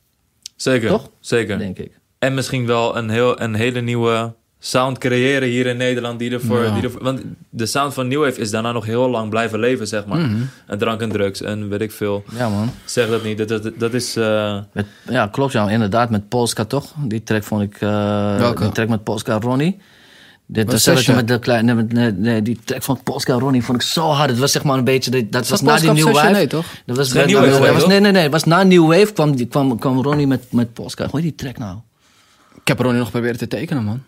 Zeker, 0.56 0.90
Toch? 0.90 1.10
zeker. 1.20 1.58
denk 1.58 1.78
ik. 1.78 1.92
En 2.26 2.34
misschien 2.34 2.66
wel 2.66 2.98
een, 2.98 3.10
heel, 3.10 3.42
een 3.42 3.54
hele 3.56 3.82
nieuwe 3.82 4.34
sound 4.60 4.98
creëren 4.98 5.48
hier 5.50 5.66
in 5.66 5.78
Nederland. 5.78 6.20
Die 6.20 6.32
ervoor, 6.32 6.64
Ja. 6.64 6.74
die 6.74 6.84
ervoor, 6.84 7.04
want 7.04 7.22
de 7.50 7.66
sound 7.66 7.94
van 7.94 8.08
New 8.08 8.24
Wave 8.24 8.40
is 8.40 8.52
daarna 8.52 8.72
nog 8.72 8.86
heel 8.86 9.10
lang 9.10 9.30
blijven 9.30 9.60
leven, 9.60 9.88
zeg 9.88 10.06
maar. 10.06 10.20
Mhm. 10.20 10.42
En 10.68 10.78
drank 10.78 11.02
en 11.02 11.10
drugs 11.10 11.42
en 11.42 11.70
weet 11.70 11.82
ik 11.82 11.92
veel. 11.92 12.24
Ja, 12.38 12.50
man. 12.50 12.70
Zeg 12.86 13.10
dat 13.10 13.24
niet, 13.24 13.38
dat, 13.38 13.48
dat, 13.48 13.72
dat 13.78 13.94
is... 13.94 14.16
eh, 14.16 14.58
Met, 14.74 14.86
ja, 15.10 15.28
klopt, 15.28 15.52
ja, 15.54 15.70
inderdaad, 15.70 16.10
met 16.10 16.30
Polska 16.30 16.66
toch? 16.66 16.94
Die 16.98 17.24
track 17.24 17.44
vond 17.44 17.62
ik, 17.62 17.74
eh, 17.82 18.38
Welke? 18.38 18.62
die 18.64 18.72
track 18.72 18.88
met 18.90 19.04
Polska 19.04 19.40
Ronnie. 19.40 19.78
Dit 20.48 20.72
was 20.72 21.08
met 21.08 21.28
de 21.28 21.40
kleine, 21.40 21.74
nee, 21.74 21.86
nee, 21.90 22.12
nee, 22.12 22.42
die 22.42 22.60
track 22.66 22.84
van 22.84 23.00
Polska 23.04 23.34
Ronnie 23.34 23.64
vond 23.64 23.82
ik 23.82 23.88
zo 23.88 24.08
hard. 24.10 24.30
Het 24.30 24.40
was 24.40 24.52
zeg 24.52 24.64
maar 24.64 24.78
een 24.78 24.84
beetje, 24.84 25.12
dat, 25.12 25.32
dat 25.32 25.48
was 25.48 25.62
na 25.62 25.78
die 25.78 25.92
New? 25.92 26.12
Wave. 26.14 26.30
Nee, 26.32 26.48
toch? 26.48 26.66
Dat 26.86 26.98
was, 26.98 27.10
dat- 27.10 27.26
New 27.26 27.36
Wave, 27.60 27.74
was- 27.74 27.88
nee, 27.88 28.00
nee, 28.00 28.12
nee, 28.12 28.22
het 28.24 28.32
was 28.32 28.44
na 28.44 28.64
New 28.64 28.88
Wave 28.88 29.14
kwam, 29.14 29.36
die- 29.36 29.46
kwam, 29.48 29.80
kwam 29.80 30.02
Ronnie 30.02 30.28
met, 30.28 30.52
met 30.52 30.74
Polska. 30.74 31.04
Hoe 31.12 31.20
heet 31.22 31.24
die 31.24 31.36
track 31.36 31.58
nou? 31.58 31.78
Ik 32.66 32.72
heb 32.72 32.80
Ronnie 32.80 33.00
nog 33.00 33.12
proberen 33.12 33.38
te 33.38 33.48
tekenen, 33.48 33.84
man. 33.84 34.04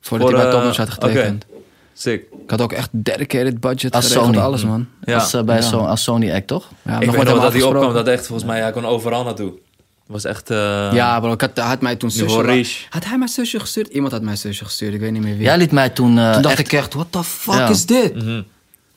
Voordat 0.00 0.28
Voor, 0.28 0.36
hij 0.38 0.46
bij 0.46 0.54
eh, 0.54 0.58
Topnotch 0.58 0.76
had 0.78 0.90
getekend. 0.90 1.46
sick. 1.92 2.22
Ik 2.42 2.50
had 2.50 2.60
ook 2.60 2.72
echt 2.72 2.88
dedicated 2.92 3.60
budget 3.60 3.94
Als 3.94 4.06
geregeld, 4.06 4.34
Sony. 4.34 4.44
alles, 4.46 4.64
man. 4.64 4.88
Ja. 5.04 5.14
Als, 5.14 5.34
eh, 5.34 5.42
bij 5.42 5.60
Ja. 5.62 5.70
als 5.76 6.02
Sony 6.02 6.32
Act, 6.32 6.46
toch? 6.46 6.68
Ja, 6.82 7.00
ik 7.00 7.06
nog 7.06 7.14
weet 7.16 7.24
nog 7.24 7.40
dat 7.42 7.52
hij 7.52 7.62
opkwam, 7.62 7.92
dat 7.92 8.06
echt 8.08 8.26
volgens 8.26 8.48
mij, 8.48 8.60
hij 8.60 8.72
kon 8.72 8.84
overal 8.84 9.24
naartoe. 9.24 9.48
Het 9.50 9.58
was 10.06 10.24
echt... 10.24 10.50
eh, 10.50 10.88
Ja, 10.92 11.20
bro, 11.20 11.32
ik 11.32 11.40
had, 11.40 11.50
hij 11.54 11.64
had 11.64 11.80
mij 11.80 11.96
toen 11.96 12.10
zusje... 12.10 12.86
Had 12.90 13.04
hij 13.04 13.18
mijn 13.18 13.30
zusje 13.30 13.60
gestuurd? 13.60 13.88
Iemand 13.88 14.12
had 14.12 14.22
mijn 14.22 14.36
zusje 14.38 14.64
gestuurd, 14.64 14.94
ik 14.94 15.00
weet 15.00 15.12
niet 15.12 15.22
meer 15.22 15.34
wie. 15.36 15.42
Jij 15.44 15.56
liet 15.58 15.72
mij 15.72 15.88
toen, 15.90 16.18
eh, 16.18 16.32
toen 16.32 16.42
dacht 16.42 16.58
echt 16.58 16.72
ik 16.72 16.78
echt, 16.78 16.94
what 16.94 17.06
the 17.10 17.24
fuck 17.24 17.54
Ja. 17.54 17.68
is 17.68 17.86
dit? 17.86 18.14
mhm. 18.14 18.42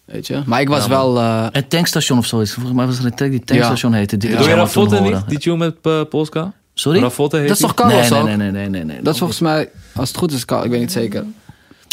Weet 0.06 0.28
je? 0.28 0.41
Maar 0.45 0.62
ik 0.62 0.68
was 0.70 0.88
wel... 0.88 1.18
eh, 1.18 1.47
een 1.52 1.68
tankstation 1.68 2.18
of 2.18 2.26
zoiets. 2.26 2.54
Volgens 2.54 2.76
mij 2.76 2.86
was 2.86 3.00
er 3.00 3.06
een 3.06 3.16
track 3.16 3.30
die 3.32 3.43
tankstation 3.43 3.93
heette. 3.93 4.18
Die 4.18 4.30
Ja. 4.30 4.36
ik 4.36 4.41
Doe 4.41 4.50
je 4.52 4.56
Raffotte 4.56 4.95
horen. 4.95 5.14
niet, 5.14 5.30
die 5.30 5.39
tune 5.39 5.58
met 5.82 6.10
Polska? 6.10 6.54
Sorry? 6.80 7.02
Heet 7.02 7.18
dat 7.18 7.34
is 7.44 7.58
die? 7.58 7.68
toch 7.68 7.74
Carlos 7.74 8.10
nee, 8.10 8.20
ook? 8.20 8.26
nee, 8.26 8.36
nee, 8.36 8.52
nee, 8.52 8.70
nee, 8.70 8.84
nee. 8.84 9.02
Dat 9.02 9.14
is 9.14 9.20
volgens 9.20 9.40
mij, 9.40 9.70
als 9.96 10.08
het 10.10 10.18
goed 10.18 10.32
is, 10.32 10.46
Carl, 10.46 10.64
ik 10.64 10.70
weet 10.70 10.80
niet 10.80 10.92
zeker. 10.92 11.26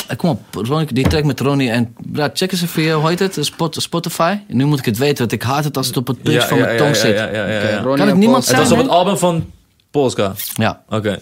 Eh, 0.09 0.17
Kom 0.17 0.31
op, 0.31 0.41
Ronnie, 0.67 0.93
die 0.93 1.09
track 1.09 1.25
met 1.25 1.41
Ronnie 1.41 1.71
en... 1.71 1.95
Ja, 2.13 2.31
check 2.33 2.53
eens 2.53 2.63
even, 2.63 2.93
hoe 2.93 3.09
heet 3.09 3.19
het? 3.19 3.39
Spot, 3.41 3.83
Spotify. 3.83 4.37
Nu 4.49 4.65
moet 4.65 4.79
ik 4.79 4.85
het 4.85 4.99
weten, 4.99 5.19
want 5.19 5.33
ik 5.33 5.43
haat 5.43 5.65
het 5.65 5.77
als 5.77 5.87
het 5.87 5.97
op 5.97 6.07
het 6.07 6.23
puntje 6.23 6.41
Ja, 6.41 6.47
van 6.47 6.59
ja, 6.59 6.65
mijn 6.65 6.77
tong 6.77 6.95
ja, 6.95 7.01
zit. 7.01 7.17
ja, 7.17 7.25
ja, 7.27 7.47
ja, 7.47 7.61
ja. 7.69 7.81
Ronnie 7.81 7.83
Kan 7.83 8.01
het 8.01 8.09
en 8.09 8.19
niemand 8.19 8.45
Polska. 8.45 8.59
Het 8.61 8.69
was 8.69 8.73
op 8.79 8.85
het 8.85 8.89
album 8.93 9.17
van 9.17 9.51
Polska. 9.91 10.33
Ja, 10.55 10.83
Oké. 10.89 11.19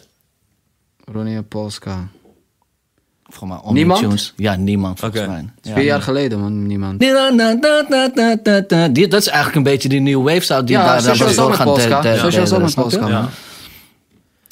Ronnie 1.12 1.36
en 1.36 1.48
Polska. 1.48 2.08
voor 3.24 3.48
mij 3.48 3.58
om 3.62 3.74
Niemand? 3.74 4.00
tunes. 4.00 4.32
Ja, 4.36 4.56
niemand 4.56 5.00
volgens 5.00 5.20
Oké. 5.20 5.30
mij. 5.30 5.44
Is 5.62 5.68
Ja, 5.68 5.74
vier 5.74 5.84
jaar 5.84 6.02
geleden, 6.02 6.40
man. 6.40 6.66
Niemand. 6.66 6.98
Nee, 6.98 7.12
na, 7.12 7.28
na, 7.28 7.52
na, 7.52 7.84
na, 7.88 8.10
na, 8.14 8.36
na, 8.42 8.64
na. 8.68 8.88
Die, 8.88 9.08
dat 9.08 9.20
is 9.20 9.26
eigenlijk 9.26 9.56
een 9.56 9.72
beetje 9.72 9.88
die 9.88 10.00
new 10.00 10.22
wave 10.22 10.40
sound 10.40 10.66
die 10.66 10.76
Ja, 10.76 10.84
daar, 10.84 11.02
daar 11.02 11.16
Social 11.16 11.28
was 11.28 11.38
ook 11.38 11.48
met 11.48 11.56
doorgaan 11.58 11.66
Polska. 11.66 12.16
Social 12.16 12.40
was 12.40 12.52
ook 12.52 12.62
met? 12.62 12.74
Polska, 12.74 13.08
man. 13.08 13.28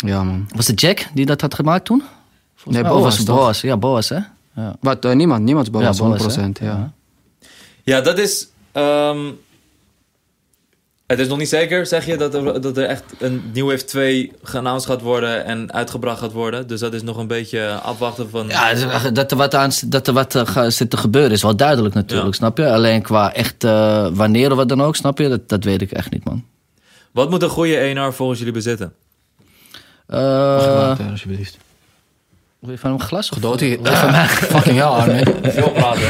Ja, 0.05 0.23
man. 0.25 0.49
Was 0.57 0.67
het 0.67 0.81
Jack 0.81 1.07
die 1.15 1.27
dat 1.27 1.41
had 1.41 1.55
gemaakt 1.55 1.85
toen? 1.85 2.03
Volgens 2.55 2.75
Nee, 2.75 2.83
mij. 2.83 2.93
Of 2.93 2.97
Boas, 2.99 3.05
was 3.09 3.17
het 3.19 3.27
toch? 3.27 3.37
Boas? 3.37 3.61
Ja, 3.61 3.77
Boas, 3.77 4.09
hè? 4.09 4.19
Ja. 4.55 4.77
Wat, 4.81 5.05
eh, 5.05 5.13
niemand. 5.13 5.43
Niemand 5.45 5.67
is 5.67 5.73
boven 5.73 5.93
Ja, 5.93 5.99
Boas, 5.99 6.37
100%, 6.37 6.59
hè? 6.59 6.67
ja. 6.67 6.93
Ja, 7.85 8.01
dat 8.01 8.19
is... 8.19 8.49
ehm, 8.73 9.19
het 11.07 11.19
is 11.21 11.29
nog 11.29 11.39
niet 11.39 11.49
zeker, 11.49 11.87
zeg 11.87 12.07
je, 12.07 12.17
dat 12.17 12.35
er, 12.35 12.61
dat 12.61 12.77
er 12.77 12.85
echt 12.85 13.03
een 13.19 13.51
New 13.55 13.71
Wave 13.71 13.85
2 13.85 14.33
geannounced 14.43 14.91
gaat 14.91 15.01
worden 15.01 15.45
en 15.45 15.73
uitgebracht 15.73 16.19
gaat 16.19 16.33
worden. 16.33 16.67
Dus 16.67 16.81
dat 16.81 16.95
is 16.95 17.03
nog 17.03 17.17
een 17.17 17.27
beetje 17.27 17.69
afwachten 17.83 18.31
van... 18.31 18.47
Ja, 18.49 19.11
dat 19.11 19.31
er 19.31 19.37
wat, 19.37 19.55
aan, 19.55 19.71
dat 19.87 20.07
er 20.07 20.13
wat 20.13 20.35
eh, 20.35 20.67
zit 20.69 20.91
te 20.91 20.97
gebeuren 20.97 21.31
is 21.31 21.43
wel 21.43 21.57
duidelijk 21.57 21.95
natuurlijk, 21.95 22.29
Ja. 22.29 22.35
snap 22.35 22.59
je? 22.59 22.71
Alleen 22.73 23.03
qua 23.03 23.33
echt 23.35 23.65
eh, 23.65 24.07
wanneer 24.13 24.51
of 24.51 24.57
wat 24.57 24.69
dan 24.69 24.83
ook, 24.83 24.97
snap 24.97 25.19
je? 25.19 25.29
Dat, 25.29 25.49
dat 25.49 25.65
weet 25.65 25.83
ik 25.83 25.91
echt 25.91 26.11
niet, 26.11 26.25
man. 26.25 26.45
Wat 27.13 27.31
moet 27.31 27.43
een 27.43 27.49
goede 27.49 27.77
ENR 27.77 28.13
volgens 28.13 28.39
jullie 28.39 28.55
bezitten? 28.55 28.93
Eh, 30.07 30.19
Water, 30.19 31.11
alsjeblieft. 31.11 31.57
wil 32.59 32.71
je 32.71 32.79
van 32.79 32.91
hem 32.91 33.01
een 33.01 33.07
glas? 33.07 33.31
Of? 33.31 33.39
Dood 33.39 33.61
hij. 33.61 33.79
Fucking 34.55 34.77
hell, 34.79 34.87
Armin. 34.87 35.25
Veel 35.43 35.71
praten. 35.71 36.09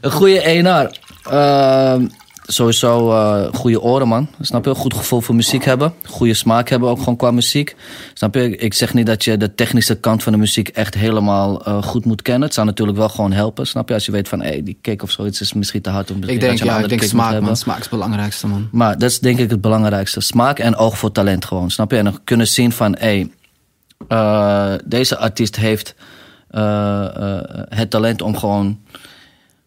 Een 0.00 0.10
goede 0.10 0.40
ENR. 0.40 0.98
Ehm, 1.30 2.06
sowieso 2.46 3.10
eh 3.10 3.54
goede 3.54 3.80
oren, 3.80 4.08
man. 4.08 4.28
Snap 4.40 4.64
je? 4.64 4.74
Goed 4.74 4.94
gevoel 4.94 5.20
voor 5.20 5.34
muziek 5.34 5.64
hebben. 5.64 5.94
Goede 6.04 6.34
smaak 6.34 6.68
hebben 6.68 6.88
ook 6.88 6.98
gewoon 6.98 7.16
qua 7.16 7.30
muziek. 7.30 7.76
Snap 8.14 8.34
je? 8.34 8.56
Ik 8.56 8.74
zeg 8.74 8.94
niet 8.94 9.06
dat 9.06 9.24
je 9.24 9.36
de 9.36 9.54
technische 9.54 9.94
kant 10.00 10.22
van 10.22 10.32
de 10.32 10.38
muziek 10.38 10.68
echt 10.68 10.94
helemaal 10.94 11.64
eh, 11.64 11.82
goed 11.82 12.04
moet 12.04 12.22
kennen. 12.22 12.42
Het 12.42 12.54
zou 12.54 12.66
natuurlijk 12.66 12.98
wel 12.98 13.08
gewoon 13.08 13.32
helpen. 13.32 13.66
Snap 13.66 13.88
je? 13.88 13.94
Als 13.94 14.06
je 14.06 14.12
weet 14.12 14.28
van, 14.28 14.40
hé, 14.40 14.48
hey, 14.48 14.62
die 14.62 14.78
kick 14.80 15.02
of 15.02 15.10
zoiets 15.10 15.40
is 15.40 15.52
misschien 15.52 15.82
te 15.82 15.90
hard. 15.90 16.08
Misschien 16.08 16.34
Ik 16.34 16.40
denk, 16.40 16.62
ja, 16.62 16.78
ik 16.78 16.88
denk 16.88 17.02
smaak, 17.02 17.40
man. 17.40 17.56
Smaak 17.56 17.76
is 17.76 17.82
het 17.82 17.90
belangrijkste, 17.90 18.46
man. 18.46 18.68
Maar 18.72 18.98
dat 18.98 19.10
is 19.10 19.20
denk 19.20 19.38
ik 19.38 19.50
het 19.50 19.60
belangrijkste. 19.60 20.20
Smaak 20.20 20.58
en 20.58 20.76
oog 20.76 20.98
voor 20.98 21.12
talent 21.12 21.44
gewoon, 21.44 21.70
snap 21.70 21.90
je? 21.90 21.96
En 21.96 22.04
dan 22.04 22.18
kunnen 22.24 22.48
zien 22.48 22.72
van, 22.72 22.96
hé, 22.98 23.06
hey, 23.06 23.30
eh, 24.08 24.74
deze 24.84 25.16
artiest 25.18 25.56
heeft 25.56 25.94
het 27.68 27.90
talent 27.90 28.22
om 28.22 28.36
gewoon, 28.36 28.78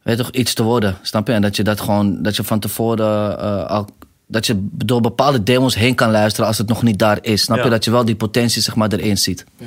weet 0.10 0.18
toch, 0.18 0.32
iets 0.32 0.53
te 0.53 0.64
worden, 0.64 0.97
snap 1.01 1.28
je? 1.28 1.34
En 1.34 1.41
dat 1.41 1.55
je 1.55 1.64
dat 1.64 1.80
gewoon, 1.80 2.22
dat 2.22 2.36
je 2.36 2.43
van 2.43 2.60
tevoren 2.60 3.39
eh, 3.39 3.66
al, 3.66 3.88
dat 4.28 4.45
je 4.45 4.68
door 4.72 5.01
bepaalde 5.01 5.43
demos 5.43 5.76
heen 5.76 5.95
kan 5.95 6.12
luisteren 6.12 6.47
als 6.47 6.57
het 6.57 6.68
nog 6.68 6.84
niet 6.84 6.99
daar 6.99 7.18
is, 7.22 7.41
snap 7.41 7.57
Ja. 7.57 7.64
je? 7.64 7.70
Dat 7.70 7.84
je 7.86 7.91
wel 7.91 8.05
die 8.05 8.16
potentie, 8.16 8.62
zeg 8.62 8.76
maar, 8.76 8.91
erin 8.93 9.18
ziet. 9.18 9.45
Ja, 9.57 9.66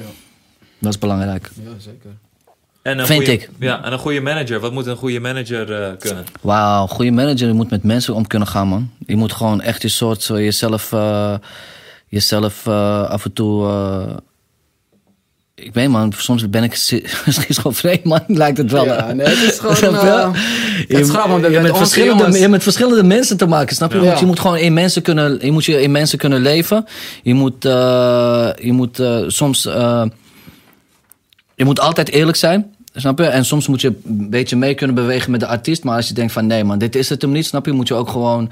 Dat 0.78 0.92
is 0.92 0.98
belangrijk. 0.98 1.50
ja 1.54 1.70
zeker. 1.78 2.10
En 2.82 2.98
een 2.98 3.06
Vind 3.06 3.18
goede, 3.24 3.32
ik. 3.32 3.50
Ja, 3.58 3.84
en 3.84 3.92
een 3.92 3.98
goede 3.98 4.20
manager. 4.20 4.60
Wat 4.60 4.72
moet 4.72 4.86
een 4.86 4.96
goede 4.96 5.20
manager 5.20 5.82
eh, 5.82 5.96
kunnen? 5.98 6.24
Wauw, 6.40 6.86
goede 6.86 7.10
manager, 7.10 7.46
je 7.46 7.52
moet 7.52 7.70
met 7.70 7.82
mensen 7.82 8.14
om 8.14 8.26
kunnen 8.26 8.48
gaan, 8.48 8.68
man. 8.68 8.90
Je 9.06 9.16
moet 9.16 9.32
gewoon 9.32 9.60
echt 9.60 9.82
je 9.82 9.88
soort, 9.88 10.22
zo 10.22 10.40
jezelf, 10.40 10.92
eh, 10.92 11.34
jezelf 12.08 12.66
eh, 12.66 13.02
af 13.08 13.24
en 13.24 13.32
toe. 13.32 13.66
Ik 15.64 15.74
weet 15.74 15.88
man, 15.88 16.12
soms 16.16 16.50
ben 16.50 16.62
ik 16.62 16.74
schi- 16.84 17.04
schizofreen, 17.28 18.00
man, 18.04 18.20
lijkt 18.26 18.58
het 18.58 18.70
wel. 18.70 18.84
Ja, 18.84 19.12
nee, 19.12 19.26
het 19.26 19.52
is 19.52 19.58
gewoon, 19.58 19.76
je, 20.88 20.88
het 20.88 20.98
is 20.98 21.08
grappig, 21.10 21.30
want 21.40 21.52
je, 21.54 21.60
met 21.60 21.76
verschillende, 21.76 22.32
je 22.32 22.38
hebt 22.38 22.50
met 22.50 22.62
verschillende 22.62 23.02
mensen 23.02 23.36
te 23.36 23.46
maken, 23.46 23.76
snap 23.76 23.92
je? 23.92 23.98
Je, 23.98 24.04
Ja. 24.04 24.10
moet, 24.10 24.20
je 24.20 24.26
moet 24.26 24.40
gewoon 24.40 24.56
in 24.56 24.72
mensen 24.74 25.02
kunnen, 25.02 25.38
je 25.40 25.52
moet 25.52 25.64
je 25.64 25.82
in 25.82 25.90
mensen 25.90 26.18
kunnen 26.18 26.40
leven. 26.42 26.84
Je 27.22 27.34
moet, 27.34 27.64
eh, 27.64 28.48
je 28.60 28.72
moet 28.72 28.98
eh, 28.98 29.18
soms, 29.26 29.62
je 31.54 31.64
moet 31.64 31.80
altijd 31.80 32.08
eerlijk 32.10 32.36
zijn. 32.36 32.74
Snap 32.94 33.18
je? 33.18 33.24
En 33.24 33.44
soms 33.44 33.66
moet 33.66 33.80
je 33.80 33.88
een 33.88 34.30
beetje 34.30 34.56
mee 34.56 34.74
kunnen 34.74 34.96
bewegen 34.96 35.30
met 35.30 35.40
de 35.40 35.46
artiest. 35.46 35.84
Maar 35.84 35.96
als 35.96 36.08
je 36.08 36.14
denkt 36.14 36.32
van 36.32 36.46
nee 36.46 36.64
man, 36.64 36.78
dit 36.78 36.94
is 36.96 37.08
het 37.08 37.22
hem 37.22 37.30
niet. 37.32 37.46
Snap 37.46 37.66
je? 37.66 37.72
Moet 37.72 37.88
je 37.88 37.94
ook 37.94 38.08
gewoon 38.08 38.50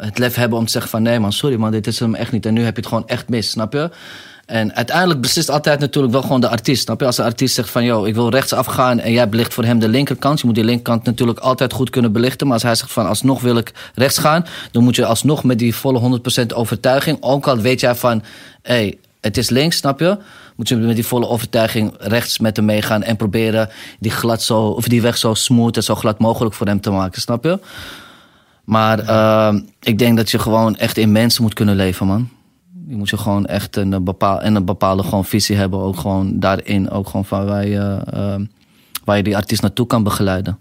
het 0.00 0.18
lef 0.18 0.34
hebben 0.34 0.58
om 0.58 0.64
te 0.64 0.70
zeggen 0.70 0.90
van 0.90 1.02
nee 1.02 1.18
man, 1.20 1.32
sorry 1.32 1.56
man, 1.56 1.70
dit 1.70 1.86
is 1.86 1.98
hem 1.98 2.14
echt 2.14 2.32
niet. 2.32 2.46
En 2.46 2.54
nu 2.54 2.62
heb 2.64 2.74
je 2.74 2.80
het 2.80 2.88
gewoon 2.88 3.08
echt 3.08 3.28
mis. 3.28 3.50
Snap 3.50 3.72
je? 3.72 3.90
En 4.46 4.74
uiteindelijk 4.74 5.20
beslist 5.20 5.50
altijd 5.50 5.80
natuurlijk 5.80 6.12
wel 6.12 6.22
gewoon 6.22 6.40
de 6.40 6.48
artiest. 6.48 6.82
Snap 6.82 7.00
je? 7.00 7.06
Als 7.06 7.16
de 7.16 7.22
artiest 7.22 7.54
zegt 7.54 7.70
van, 7.70 7.84
yo, 7.84 8.04
ik 8.04 8.14
wil 8.14 8.28
rechtsaf 8.28 8.66
gaan 8.66 8.98
en 8.98 9.12
jij 9.12 9.28
belicht 9.28 9.54
voor 9.54 9.64
hem 9.64 9.78
de 9.78 9.88
linkerkant. 9.88 10.40
Je 10.40 10.46
moet 10.46 10.54
die 10.54 10.64
linkerkant 10.64 11.04
natuurlijk 11.04 11.38
altijd 11.38 11.72
goed 11.72 11.90
kunnen 11.90 12.12
belichten. 12.12 12.46
Maar 12.46 12.54
als 12.54 12.62
hij 12.62 12.74
zegt 12.74 12.92
van, 12.92 13.06
alsnog 13.06 13.40
wil 13.40 13.56
ik 13.56 13.72
rechts 13.94 14.18
gaan, 14.18 14.46
dan 14.70 14.82
moet 14.82 14.96
je 14.96 15.06
alsnog 15.06 15.44
met 15.44 15.58
die 15.58 15.74
volle 15.74 16.20
100% 16.42 16.46
overtuiging, 16.54 17.18
ook 17.20 17.46
al 17.46 17.58
weet 17.58 17.80
jij 17.80 17.94
van, 17.94 18.22
hé, 18.62 18.74
hey, 18.74 18.98
het 19.20 19.36
is 19.36 19.50
links, 19.50 19.76
snap 19.76 20.00
je? 20.00 20.18
Moet 20.56 20.68
je 20.68 20.76
met 20.76 20.94
die 20.94 21.06
volle 21.06 21.28
overtuiging 21.28 21.94
rechts 21.98 22.38
met 22.38 22.56
hem 22.56 22.64
meegaan 22.64 23.02
en 23.02 23.16
proberen 23.16 23.68
die, 23.98 24.10
glad 24.10 24.42
zo, 24.42 24.60
of 24.62 24.88
die 24.88 25.02
weg 25.02 25.16
zo 25.16 25.34
smooth 25.34 25.76
en 25.76 25.82
zo 25.82 25.94
glad 25.94 26.18
mogelijk 26.18 26.54
voor 26.54 26.66
hem 26.66 26.80
te 26.80 26.90
maken, 26.90 27.20
snap 27.20 27.44
je? 27.44 27.58
Maar 28.64 29.02
uh, 29.02 29.60
ik 29.80 29.98
denk 29.98 30.16
dat 30.16 30.30
je 30.30 30.38
gewoon 30.38 30.76
echt 30.76 30.96
in 30.96 31.12
mensen 31.12 31.42
moet 31.42 31.54
kunnen 31.54 31.76
leven, 31.76 32.06
man. 32.06 32.28
Je 32.88 32.96
moet 32.96 33.08
je 33.08 33.16
gewoon 33.16 33.46
echt 33.46 33.76
een, 33.76 34.04
bepaal, 34.04 34.40
en 34.40 34.54
een 34.54 34.64
bepaalde 34.64 35.02
gewoon 35.02 35.24
visie 35.24 35.56
hebben. 35.56 35.80
Ook 35.80 35.96
gewoon 35.96 36.38
daarin, 36.38 36.90
ook 36.90 37.06
gewoon 37.06 37.24
van 37.24 37.46
waar 37.46 37.66
je, 37.66 38.00
uh, 38.14 38.34
waar 39.04 39.16
je 39.16 39.22
die 39.22 39.36
artiest 39.36 39.62
naartoe 39.62 39.86
kan 39.86 40.02
begeleiden. 40.02 40.58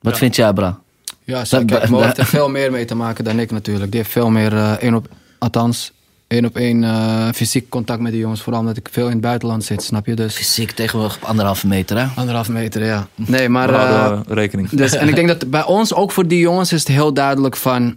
Wat 0.00 0.12
ja. 0.12 0.18
vind 0.18 0.36
jij, 0.36 0.52
Bra? 0.52 0.78
Ja, 1.24 1.44
zeker. 1.44 1.90
Mo 1.90 2.00
heeft 2.00 2.18
er 2.18 2.26
veel 2.26 2.48
meer 2.48 2.70
mee 2.70 2.84
te 2.84 2.94
maken 2.94 3.24
dan 3.24 3.38
ik 3.38 3.50
natuurlijk. 3.50 3.90
Die 3.90 4.00
heeft 4.00 4.12
veel 4.12 4.30
meer 4.30 4.52
uh, 4.52 4.72
één 4.72 4.94
op, 4.94 5.08
althans, 5.38 5.92
één 6.26 6.44
op 6.44 6.56
één 6.56 6.82
uh, 6.82 7.28
fysiek 7.34 7.68
contact 7.68 8.00
met 8.00 8.12
die 8.12 8.20
jongens. 8.20 8.42
Vooral 8.42 8.60
omdat 8.60 8.76
ik 8.76 8.88
veel 8.92 9.06
in 9.06 9.12
het 9.12 9.20
buitenland 9.20 9.64
zit, 9.64 9.82
snap 9.82 10.06
je? 10.06 10.14
Dus... 10.14 10.34
Fysiek 10.34 10.70
tegenwoordig 10.70 11.16
op 11.16 11.24
anderhalve 11.24 11.66
meter, 11.66 11.98
hè? 11.98 12.06
Anderhalve 12.16 12.52
meter, 12.52 12.84
ja. 12.84 13.06
Nee, 13.14 13.48
maar... 13.48 13.70
Uh, 13.70 14.20
rekening. 14.26 14.68
Dus, 14.68 14.92
en 14.92 15.08
ik 15.08 15.14
denk 15.14 15.28
dat 15.28 15.50
bij 15.50 15.64
ons, 15.64 15.94
ook 15.94 16.12
voor 16.12 16.26
die 16.26 16.40
jongens, 16.40 16.72
is 16.72 16.80
het 16.80 16.88
heel 16.88 17.12
duidelijk 17.12 17.56
van... 17.56 17.96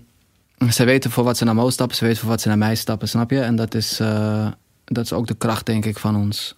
Ze 0.70 0.86
weten 0.86 1.12
voor 1.12 1.24
wat 1.24 1.38
ze 1.38 1.46
naar 1.46 1.56
Mo 1.56 1.70
stappen, 1.70 1.98
ze 1.98 2.06
weten 2.06 2.20
voor 2.20 2.30
wat 2.30 2.42
ze 2.42 2.48
naar 2.48 2.58
mij 2.58 2.76
stappen, 2.76 3.08
snap 3.08 3.32
je? 3.32 3.40
En 3.40 3.56
dat 3.56 3.74
is, 3.74 4.00
uh, 4.02 4.48
dat 4.86 5.04
is 5.04 5.14
ook 5.14 5.28
de 5.28 5.36
kracht, 5.36 5.66
denk 5.66 5.86
ik, 5.86 5.98
van 5.98 6.16
ons. 6.16 6.54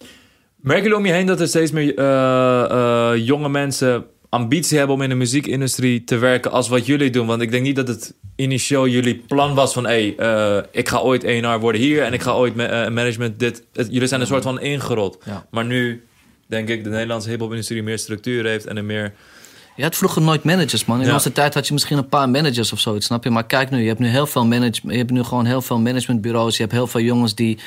Merken 0.56 0.82
jullie 0.82 0.98
om 0.98 1.06
je 1.06 1.12
heen 1.12 1.26
dat 1.26 1.40
er 1.40 1.48
steeds 1.48 1.70
meer 1.70 1.98
uh, 1.98 3.12
jonge 3.16 3.48
mensen 3.48 4.04
ambitie 4.28 4.78
hebben 4.78 4.96
om 4.96 5.02
in 5.02 5.08
de 5.08 5.14
muziekindustrie 5.14 6.04
te 6.04 6.16
werken 6.16 6.50
als 6.50 6.68
wat 6.68 6.86
jullie 6.86 7.10
doen? 7.10 7.26
Want 7.26 7.42
ik 7.42 7.50
denk 7.50 7.62
niet 7.62 7.76
dat 7.76 7.88
het 7.88 8.14
initieel 8.36 8.88
jullie 8.88 9.22
plan 9.28 9.54
was 9.54 9.72
van... 9.72 9.86
hé, 9.86 10.14
hey, 10.16 10.56
uh, 10.56 10.62
ik 10.70 10.88
ga 10.88 10.98
ooit 10.98 11.24
ENR 11.24 11.60
worden 11.60 11.80
hier 11.80 12.02
en 12.02 12.12
ik 12.12 12.22
ga 12.22 12.32
ooit 12.32 12.54
ma 12.54 12.86
uh, 12.86 12.92
management 12.92 13.38
dit... 13.38 13.64
Het, 13.72 13.88
jullie 13.90 14.08
zijn 14.08 14.20
een 14.20 14.26
soort 14.26 14.42
van 14.42 14.60
ingerold. 14.60 15.18
Ja. 15.24 15.46
Maar 15.50 15.64
nu 15.64 16.04
denk 16.46 16.68
ik 16.68 16.84
de 16.84 16.90
Nederlandse 16.90 17.30
hiphop-industrie 17.30 17.82
meer 17.82 17.98
structuur 17.98 18.44
heeft 18.44 18.66
en 18.66 18.76
er 18.76 18.84
meer... 18.84 19.12
Je 19.76 19.82
had 19.82 19.96
vroeger 19.96 20.22
nooit 20.22 20.44
managers, 20.44 20.84
man. 20.84 21.00
In 21.00 21.06
Ja. 21.06 21.12
onze 21.12 21.32
tijd 21.32 21.54
had 21.54 21.66
je 21.66 21.72
misschien 21.72 21.98
een 21.98 22.08
paar 22.08 22.28
managers 22.28 22.72
of 22.72 22.80
zoiets, 22.80 23.06
snap 23.06 23.24
je? 23.24 23.30
Maar 23.30 23.46
kijk 23.46 23.70
nu, 23.70 23.80
je 23.80 23.88
hebt 23.88 23.98
nu 23.98 24.06
heel 24.06 24.26
veel 24.26 24.46
manage, 24.46 24.80
je 24.82 24.96
hebt 24.96 25.10
nu 25.10 25.22
gewoon 25.22 25.44
heel 25.44 25.62
veel 25.62 25.78
managementbureaus. 25.78 26.56
Je 26.56 26.62
hebt 26.62 26.74
heel 26.74 26.86
veel 26.86 27.00
jongens 27.00 27.34
die, 27.34 27.58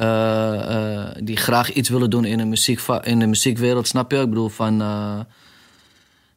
uh, 0.00 0.04
uh, 0.04 1.04
die 1.22 1.36
graag 1.36 1.72
iets 1.72 1.88
willen 1.88 2.10
doen 2.10 2.24
in 2.24 2.38
de, 2.38 2.44
muziek, 2.44 2.80
in 3.02 3.18
de 3.18 3.26
muziekwereld, 3.26 3.88
snap 3.88 4.10
je? 4.10 4.18
Ik 4.18 4.28
bedoel 4.28 4.48
van. 4.48 4.80
Uh, 4.80 5.18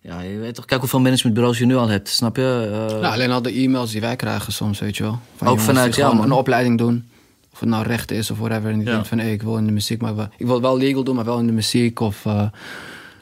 ja, 0.01 0.21
je 0.21 0.37
weet 0.37 0.55
toch, 0.55 0.65
kijk 0.65 0.79
hoeveel 0.79 0.99
managementbureaus 0.99 1.57
je 1.57 1.65
nu 1.65 1.75
al 1.75 1.87
hebt, 1.87 2.09
snap 2.09 2.35
je? 2.35 2.67
Ja, 3.01 3.13
alleen 3.13 3.31
al 3.31 3.41
de 3.41 3.51
e-mails 3.51 3.91
die 3.91 4.01
wij 4.01 4.15
krijgen 4.15 4.53
soms, 4.53 4.79
weet 4.79 4.97
je 4.97 5.03
wel. 5.03 5.19
Van 5.35 5.47
ook 5.47 5.59
vanuit 5.59 5.95
jou, 5.95 6.23
een 6.23 6.31
opleiding 6.31 6.77
doen. 6.77 7.09
Of 7.53 7.59
het 7.59 7.69
nou 7.69 7.85
recht 7.85 8.11
is 8.11 8.31
of 8.31 8.37
whatever. 8.37 8.69
En 8.69 8.77
die 8.77 8.85
ja. 8.87 8.91
denkt 8.91 9.07
van, 9.07 9.19
hey, 9.19 9.33
ik 9.33 9.41
wil 9.41 9.57
in 9.57 9.65
de 9.65 9.71
muziek, 9.71 10.01
maar 10.01 10.29
ik 10.37 10.45
wil 10.45 10.61
wel 10.61 10.77
legal 10.77 11.03
doen, 11.03 11.15
maar 11.15 11.25
wel 11.25 11.39
in 11.39 11.45
de 11.45 11.51
muziek. 11.51 11.99
Of, 11.99 12.25
uh, 12.25 12.41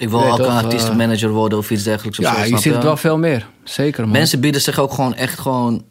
ik 0.03 0.09
wil 0.09 0.31
ook 0.31 0.39
een 0.39 0.45
artiestenmanager 0.45 1.29
worden 1.29 1.57
of 1.57 1.71
iets 1.71 1.83
dergelijks. 1.83 2.19
Of 2.19 2.25
ja, 2.25 2.33
zo, 2.33 2.49
je 2.49 2.57
ziet 2.57 2.73
het 2.73 2.83
wel 2.83 2.97
veel 2.97 3.17
meer. 3.17 3.47
Zeker, 3.63 4.03
man. 4.03 4.11
Mensen 4.11 4.39
bieden 4.39 4.61
zich 4.61 4.79
ook 4.79 4.93
gewoon 4.93 5.15
echt 5.15 5.39
gewoon 5.39 5.83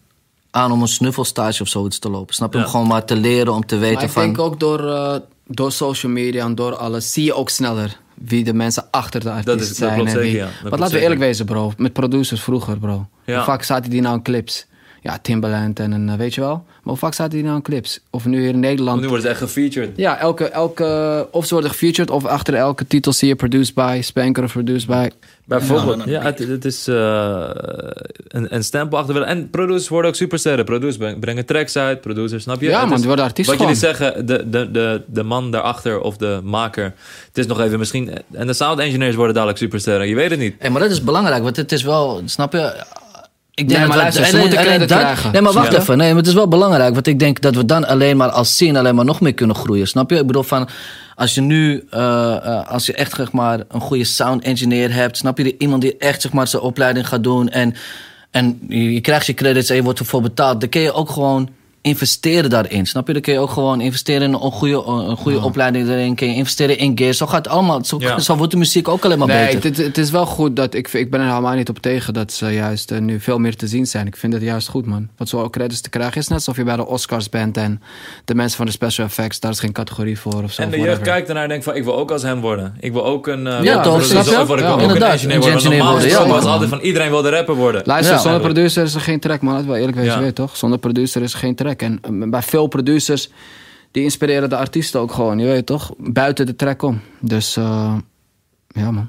aan 0.50 0.72
om 0.72 0.82
een 0.82 0.88
snuffelstage 0.88 1.62
of 1.62 1.68
zoiets 1.68 1.98
te 1.98 2.10
lopen. 2.10 2.34
Snap 2.34 2.52
je? 2.52 2.58
Ja. 2.58 2.64
Om 2.64 2.70
gewoon 2.70 2.86
maar 2.86 3.04
te 3.04 3.16
leren, 3.16 3.52
om 3.52 3.66
te 3.66 3.76
weten 3.76 3.94
maar 3.94 4.04
ik 4.04 4.10
van... 4.10 4.22
denk 4.22 4.38
ook 4.38 4.60
door, 4.60 4.80
uh, 4.84 5.14
door 5.46 5.72
social 5.72 6.12
media 6.12 6.44
en 6.44 6.54
door 6.54 6.76
alles 6.76 7.12
zie 7.12 7.24
je 7.24 7.34
ook 7.34 7.50
sneller 7.50 7.96
wie 8.14 8.44
de 8.44 8.54
mensen 8.54 8.84
achter 8.90 9.20
de 9.20 9.28
artiest 9.28 9.46
dat 9.46 9.60
is, 9.60 9.76
zijn. 9.76 9.98
Dat 9.98 10.06
en 10.06 10.12
zeker, 10.12 10.26
wie... 10.26 10.36
ja. 10.36 10.48
Maar 10.70 10.78
laten 10.78 10.94
we 10.94 11.00
eerlijk 11.00 11.20
wezen, 11.20 11.46
bro. 11.46 11.72
Met 11.76 11.92
producers 11.92 12.42
vroeger, 12.42 12.78
bro. 12.78 13.06
Ja. 13.24 13.34
Hoe 13.34 13.44
vaak 13.44 13.62
zaten 13.62 13.90
die 13.90 14.00
nou 14.00 14.16
in 14.16 14.22
clips? 14.22 14.66
Ja, 15.02 15.18
Timbaland 15.22 15.80
en 15.80 15.92
een, 15.92 16.16
weet 16.16 16.34
je 16.34 16.40
wel. 16.40 16.64
Maar 16.66 16.80
hoe 16.82 16.96
vaak 16.96 17.14
zaten 17.14 17.32
die 17.32 17.42
nou 17.42 17.56
in 17.56 17.62
clips? 17.62 18.00
Of 18.10 18.24
nu 18.24 18.40
hier 18.40 18.48
in 18.48 18.60
Nederland. 18.60 19.00
nu 19.00 19.06
worden 19.06 19.24
ze 19.24 19.30
echt 19.30 19.40
gefeatured. 19.40 19.90
Ja, 19.96 20.18
elke, 20.18 20.48
elke, 20.48 21.28
of 21.30 21.46
ze 21.46 21.52
worden 21.52 21.70
gefeatured 21.70 22.10
of 22.10 22.24
achter 22.24 22.54
elke 22.54 22.86
titel 22.86 23.12
zie 23.12 23.28
je 23.28 23.34
produced 23.34 23.74
by, 23.74 24.00
Spanker 24.02 24.44
of 24.44 24.52
produced 24.52 24.86
by. 24.86 25.08
Bijvoorbeeld, 25.44 26.04
ja, 26.04 26.22
het, 26.22 26.38
het 26.38 26.64
is 26.64 26.88
uh, 26.88 27.50
een, 28.28 28.54
een 28.54 28.64
stempel 28.64 28.98
achter 28.98 29.14
willen. 29.14 29.28
En 29.28 29.50
producers 29.50 29.88
worden 29.88 30.10
ook 30.10 30.16
supersterren. 30.16 30.64
Producers 30.64 31.14
brengen 31.20 31.46
tracks 31.46 31.76
uit, 31.76 32.00
producers, 32.00 32.42
snap 32.42 32.60
je? 32.60 32.66
Ja, 32.66 32.72
het 32.72 32.82
man, 32.82 32.92
is, 32.92 32.98
die 32.98 33.06
worden 33.06 33.24
artiest 33.24 33.48
Wat 33.48 33.56
gewoon. 33.56 33.72
jullie 33.72 33.88
zeggen, 33.88 34.26
de, 34.26 34.50
de, 34.50 34.70
de, 34.70 35.02
de 35.06 35.22
man 35.22 35.50
daarachter 35.50 36.00
of 36.00 36.16
de 36.16 36.40
maker. 36.44 36.84
Het 37.26 37.38
is 37.38 37.46
nog 37.46 37.60
even 37.60 37.78
misschien... 37.78 38.10
En 38.32 38.46
de 38.46 38.52
sound 38.52 38.78
engineers 38.78 39.14
worden 39.14 39.34
dadelijk 39.34 39.58
supersterren. 39.58 40.08
Je 40.08 40.14
weet 40.14 40.30
het 40.30 40.38
niet. 40.38 40.54
Hey, 40.58 40.70
maar 40.70 40.80
dat 40.80 40.90
is 40.90 41.02
belangrijk, 41.02 41.42
want 41.42 41.56
het 41.56 41.72
is 41.72 41.82
wel, 41.82 42.22
snap 42.24 42.52
je... 42.52 42.84
Ik 43.54 43.68
denk 43.68 43.80
nee, 43.80 43.88
maar 43.88 43.96
luister, 43.96 44.24
ze 44.24 44.36
moeten 44.36 44.58
credit 44.58 44.88
dan, 44.88 44.98
krijgen. 44.98 45.32
Nee, 45.32 45.40
maar 45.40 45.52
wacht 45.52 45.72
ja. 45.72 45.78
even. 45.78 45.98
Nee, 45.98 46.08
maar 46.08 46.16
het 46.16 46.26
is 46.26 46.34
wel 46.34 46.48
belangrijk. 46.48 46.94
Want 46.94 47.06
ik 47.06 47.18
denk 47.18 47.40
dat 47.40 47.54
we 47.54 47.64
dan 47.64 47.86
alleen 47.86 48.16
maar 48.16 48.30
als 48.30 48.56
zien 48.56 48.76
alleen 48.76 48.94
maar 48.94 49.04
nog 49.04 49.20
meer 49.20 49.34
kunnen 49.34 49.56
groeien. 49.56 49.88
Snap 49.88 50.10
je? 50.10 50.16
Ik 50.16 50.26
bedoel 50.26 50.42
van... 50.42 50.68
Als 51.14 51.34
je 51.34 51.40
nu, 51.40 51.84
uh, 51.90 52.00
uh, 52.00 52.68
als 52.68 52.86
je 52.86 52.92
echt 52.92 53.14
zeg 53.14 53.32
maar, 53.32 53.60
een 53.68 53.80
goede 53.80 54.04
sound 54.04 54.44
engineer 54.44 54.94
hebt, 54.94 55.16
snap 55.16 55.38
je? 55.38 55.58
Iemand 55.58 55.82
die 55.82 55.96
echt 55.96 56.22
zeg 56.22 56.32
maar, 56.32 56.46
zijn 56.46 56.62
opleiding 56.62 57.08
gaat 57.08 57.22
doen 57.22 57.48
en, 57.48 57.74
en 58.30 58.60
je, 58.68 58.92
je 58.92 59.00
krijgt 59.00 59.26
je 59.26 59.34
credits 59.34 59.70
en 59.70 59.76
je 59.76 59.82
wordt 59.82 59.98
ervoor 59.98 60.22
betaald, 60.22 60.60
dan 60.60 60.68
kun 60.68 60.80
je 60.80 60.92
ook 60.92 61.10
gewoon 61.10 61.48
investeren 61.82 62.50
daarin. 62.50 62.86
Snap 62.86 63.06
je? 63.06 63.12
Dan 63.12 63.22
kun 63.22 63.32
je 63.32 63.38
ook 63.38 63.50
gewoon 63.50 63.80
investeren 63.80 64.22
in 64.22 64.32
een 64.32 64.52
goede, 64.52 64.84
een 64.84 65.16
goede 65.16 65.38
ja. 65.38 65.44
opleiding 65.44 65.88
erin. 65.88 66.14
Kun 66.14 66.28
je 66.28 66.34
investeren 66.34 66.78
in 66.78 66.98
gear. 66.98 67.12
Zo 67.12 67.26
gaat 67.26 67.44
het 67.44 67.54
allemaal. 67.54 67.84
Zo, 67.84 67.96
ja. 68.00 68.18
zo 68.18 68.36
wordt 68.36 68.52
de 68.52 68.58
muziek 68.58 68.88
ook 68.88 69.04
alleen 69.04 69.18
maar 69.18 69.26
nee, 69.26 69.46
beter. 69.46 69.60
Nee, 69.60 69.72
het, 69.72 69.86
het, 69.86 69.98
is 69.98 70.10
wel 70.10 70.26
goed 70.26 70.56
dat 70.56 70.74
ik, 70.74 70.92
ik 70.92 71.10
ben 71.10 71.20
er 71.20 71.26
helemaal 71.26 71.54
niet 71.54 71.68
op 71.68 71.78
tegen 71.78 72.14
dat 72.14 72.32
ze 72.32 72.46
juist 72.46 72.90
uh, 72.90 72.98
nu 72.98 73.20
veel 73.20 73.38
meer 73.38 73.56
te 73.56 73.66
zien 73.66 73.86
zijn. 73.86 74.06
Ik 74.06 74.16
vind 74.16 74.32
het 74.32 74.42
juist 74.42 74.68
goed, 74.68 74.86
man. 74.86 75.08
Wat 75.16 75.28
zo 75.28 75.50
credits 75.50 75.80
te 75.80 75.90
krijgen 75.90 76.20
is 76.20 76.28
net 76.28 76.36
alsof 76.38 76.56
je 76.56 76.64
bij 76.64 76.76
de 76.76 76.86
Oscars 76.86 77.28
bent 77.28 77.56
en 77.56 77.82
de 78.24 78.34
mensen 78.34 78.56
van 78.56 78.66
de 78.66 78.72
special 78.72 79.06
effects, 79.06 79.40
daar 79.40 79.50
is 79.50 79.60
geen 79.60 79.72
categorie 79.72 80.18
voor 80.18 80.42
of 80.42 80.52
zo. 80.52 80.62
En 80.62 80.70
de 80.70 80.78
jeugd 80.78 81.00
kijkt 81.00 81.28
ernaar 81.28 81.42
en 81.42 81.48
denkt 81.48 81.64
van, 81.64 81.74
ik 81.74 81.84
wil 81.84 81.96
ook 81.96 82.10
als 82.10 82.22
hem 82.22 82.40
worden. 82.40 82.76
Ik 82.80 82.92
wil 82.92 83.04
ook 83.04 83.26
een. 83.26 83.46
Uh, 83.46 83.62
ja, 83.62 83.80
toch? 83.80 84.04
Snap 84.04 84.24
je? 84.24 84.30
Ik 84.30 84.46
wil 84.46 84.58
ja, 84.58 84.72
ook 84.72 84.80
een 84.80 85.02
engineer 85.02 85.40
worden. 85.40 86.10
Normaal 86.10 86.26
was 86.28 86.44
altijd 86.44 86.70
van 86.70 86.80
iedereen 86.80 87.10
wilde 87.10 87.30
rapper 87.30 87.54
worden. 87.54 87.82
Luister, 87.84 88.18
zonder 88.18 88.40
producer 88.40 88.82
is 88.84 88.94
er 88.94 89.00
geen 89.00 89.20
track, 89.20 89.40
man. 89.40 89.54
Dat 89.54 89.64
wel 89.64 89.76
eerlijk 89.76 89.96
wezen, 89.96 90.20
weet 90.20 90.34
toch? 90.34 90.56
Zonder 90.56 90.78
producer 90.78 91.22
is 91.22 91.32
er 91.32 91.38
geen 91.38 91.54
track. 91.54 91.71
En 91.80 92.30
bij 92.30 92.42
veel 92.42 92.66
producers 92.66 93.30
die 93.90 94.02
inspireren 94.02 94.48
de 94.48 94.56
artiesten 94.56 95.00
ook 95.00 95.12
gewoon, 95.12 95.38
je 95.38 95.46
weet 95.46 95.66
toch? 95.66 95.94
Buiten 95.98 96.46
de 96.46 96.56
track 96.56 96.82
om. 96.82 97.00
Dus 97.20 97.56
uh, 97.56 97.96
ja, 98.68 98.90
man. 98.90 99.08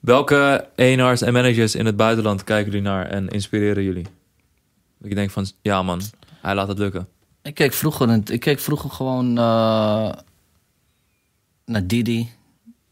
Welke 0.00 0.68
ENR's 0.74 1.22
en 1.22 1.32
managers 1.32 1.74
in 1.74 1.86
het 1.86 1.96
buitenland 1.96 2.44
kijken 2.44 2.72
jullie 2.72 2.86
naar 2.86 3.06
en 3.06 3.28
inspireren 3.28 3.82
jullie? 3.82 4.06
Ik 5.02 5.14
denk 5.14 5.30
van, 5.30 5.46
ja 5.62 5.82
man, 5.82 6.00
hij 6.40 6.54
laat 6.54 6.68
het 6.68 6.78
lukken. 6.78 7.08
Ik 7.42 7.54
keek 7.54 7.72
vroeger, 7.72 8.20
ik 8.30 8.40
keek 8.40 8.58
vroeger 8.58 8.90
gewoon 8.90 9.28
uh, 9.30 10.12
naar 11.64 11.86
Didi. 11.86 12.28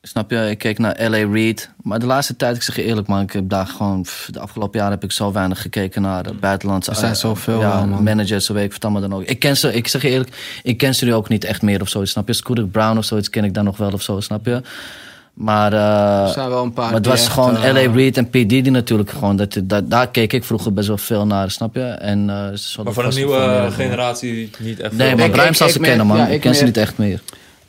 Snap 0.06 0.30
je? 0.30 0.50
Ik 0.50 0.58
keek 0.58 0.78
naar 0.78 1.10
L.A. 1.10 1.32
Reid. 1.32 1.70
Maar 1.82 1.98
de 1.98 2.06
laatste 2.06 2.36
tijd, 2.36 2.56
ik 2.56 2.62
zeg 2.62 2.76
je 2.76 2.82
eerlijk 2.82 3.06
man, 3.06 3.20
ik 3.20 3.32
heb 3.32 3.48
daar 3.48 3.66
gewoon... 3.66 4.06
De 4.30 4.40
afgelopen 4.40 4.78
jaren 4.78 4.94
heb 4.94 5.04
ik 5.04 5.12
zo 5.12 5.32
weinig 5.32 5.62
gekeken 5.62 6.02
naar 6.02 6.22
de 6.22 6.34
buitenlandse... 6.34 6.90
Er 6.90 6.96
zijn 6.96 7.16
zoveel, 7.16 7.60
ja, 7.60 7.84
man. 7.84 8.02
managers, 8.02 8.48
weet 8.48 8.64
ik 8.64 8.72
wat 8.72 8.84
allemaal 8.84 9.00
dan 9.00 9.14
ook. 9.14 9.24
Ik 9.24 9.38
ken 9.38 9.56
ze, 9.56 9.74
ik 9.74 9.88
zeg 9.88 10.02
je 10.02 10.08
eerlijk, 10.08 10.60
ik 10.62 10.78
ken 10.78 10.94
ze 10.94 11.04
nu 11.04 11.14
ook 11.14 11.28
niet 11.28 11.44
echt 11.44 11.62
meer 11.62 11.80
of 11.80 11.88
zoiets, 11.88 12.10
snap 12.10 12.26
je? 12.26 12.32
Scooter 12.32 12.66
Brown 12.66 12.98
of 12.98 13.04
zoiets 13.04 13.30
ken 13.30 13.44
ik 13.44 13.54
dan 13.54 13.64
nog 13.64 13.76
wel 13.76 13.92
of 13.92 14.02
zo, 14.02 14.20
snap 14.20 14.46
je? 14.46 14.62
Maar, 15.34 15.72
uh, 15.72 16.22
er 16.22 16.28
zijn 16.28 16.48
wel 16.48 16.62
een 16.62 16.72
paar 16.72 16.84
maar 16.84 16.94
het 16.94 17.06
was 17.06 17.28
gewoon 17.28 17.54
uh, 17.54 17.72
L.A. 17.72 17.92
Reid 17.92 18.16
en 18.16 18.28
P. 18.28 18.32
Diddy 18.32 18.68
natuurlijk 18.68 19.10
gewoon. 19.10 19.36
Dat, 19.36 19.60
dat, 19.64 19.90
daar 19.90 20.08
keek 20.08 20.32
ik 20.32 20.44
vroeger 20.44 20.72
best 20.72 20.88
wel 20.88 20.98
veel 20.98 21.26
naar, 21.26 21.50
snap 21.50 21.74
je? 21.74 21.84
En, 21.84 22.18
uh, 22.18 22.26
maar 22.26 22.92
van 22.92 23.10
de 23.10 23.14
nieuwe 23.14 23.68
generatie 23.70 24.50
niet 24.58 24.80
echt 24.80 24.92
Nee, 24.92 25.16
maar 25.16 25.30
Brian 25.30 25.54
zal 25.54 25.68
ze 25.68 25.78
kennen, 25.78 26.06
man. 26.06 26.16
Ja, 26.16 26.26
ik, 26.26 26.32
ik 26.32 26.40
ken 26.40 26.50
meer... 26.50 26.58
ze 26.58 26.64
niet 26.64 26.76
echt 26.76 26.98
meer. 26.98 27.22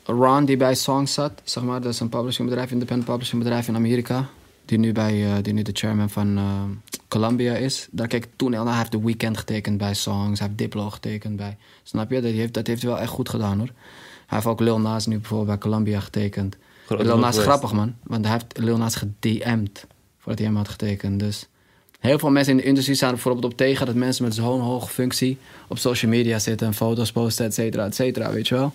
Ron 0.06 0.44
die 0.44 0.56
bij 0.56 0.74
Song 0.74 1.06
zat, 1.06 1.32
zeg 1.44 1.62
maar, 1.64 1.80
dat 1.80 1.92
is 1.92 2.00
een 2.00 2.08
publishingbedrijf, 2.08 2.70
independent 2.70 3.08
publishingbedrijf 3.08 3.68
in 3.68 3.74
Amerika. 3.76 4.28
Die 4.64 4.78
nu, 4.78 4.92
bij, 4.92 5.14
uh, 5.14 5.32
die 5.42 5.52
nu 5.52 5.62
de 5.62 5.70
chairman 5.74 6.10
van 6.10 6.38
uh, 6.38 6.62
Columbia 7.08 7.54
is. 7.54 7.88
Daar 7.90 8.06
kijk 8.06 8.24
ik 8.24 8.30
toen 8.36 8.54
al 8.54 8.58
naar. 8.64 8.72
Hij 8.72 8.78
heeft 8.78 8.92
de 8.92 9.00
Weekend 9.00 9.38
getekend 9.38 9.78
bij 9.78 9.94
Songs. 9.94 10.38
Hij 10.38 10.48
heeft 10.48 10.58
Diplo 10.58 10.90
getekend 10.90 11.36
bij. 11.36 11.56
Snap 11.82 12.10
je? 12.10 12.20
Dat 12.20 12.32
heeft, 12.32 12.54
dat 12.54 12.66
heeft 12.66 12.82
hij 12.82 12.90
wel 12.90 13.00
echt 13.00 13.10
goed 13.10 13.28
gedaan 13.28 13.58
hoor. 13.58 13.70
Hij 14.26 14.36
heeft 14.38 14.46
ook 14.46 14.60
Lil 14.60 14.80
Nas 14.80 15.06
nu 15.06 15.18
bijvoorbeeld 15.18 15.48
bij 15.48 15.58
Columbia 15.58 16.00
getekend. 16.00 16.56
Groot 16.86 17.02
Lil 17.02 17.18
Nas 17.18 17.36
is 17.36 17.42
grappig 17.42 17.72
man. 17.72 17.94
Want 18.02 18.24
hij 18.24 18.32
heeft 18.32 18.58
Lil 18.58 18.76
Nas 18.76 18.94
gedM'd 18.94 19.86
voordat 20.18 20.38
hij 20.38 20.46
hem 20.46 20.56
had 20.56 20.68
getekend. 20.68 21.20
Dus 21.20 21.46
heel 22.00 22.18
veel 22.18 22.30
mensen 22.30 22.52
in 22.52 22.58
de 22.58 22.64
industrie 22.64 22.96
zijn 22.96 23.10
er 23.10 23.16
bijvoorbeeld 23.16 23.52
op 23.52 23.58
tegen 23.58 23.86
dat 23.86 23.94
mensen 23.94 24.24
met 24.24 24.34
zo'n 24.34 24.60
hoge 24.60 24.88
functie 24.88 25.38
op 25.68 25.78
social 25.78 26.10
media 26.10 26.38
zitten 26.38 26.66
en 26.66 26.74
foto's 26.74 27.12
posten, 27.12 27.44
et 27.44 27.54
cetera, 27.54 27.84
et 27.84 27.94
cetera, 27.94 28.32
weet 28.32 28.48
je 28.48 28.54
wel. 28.54 28.72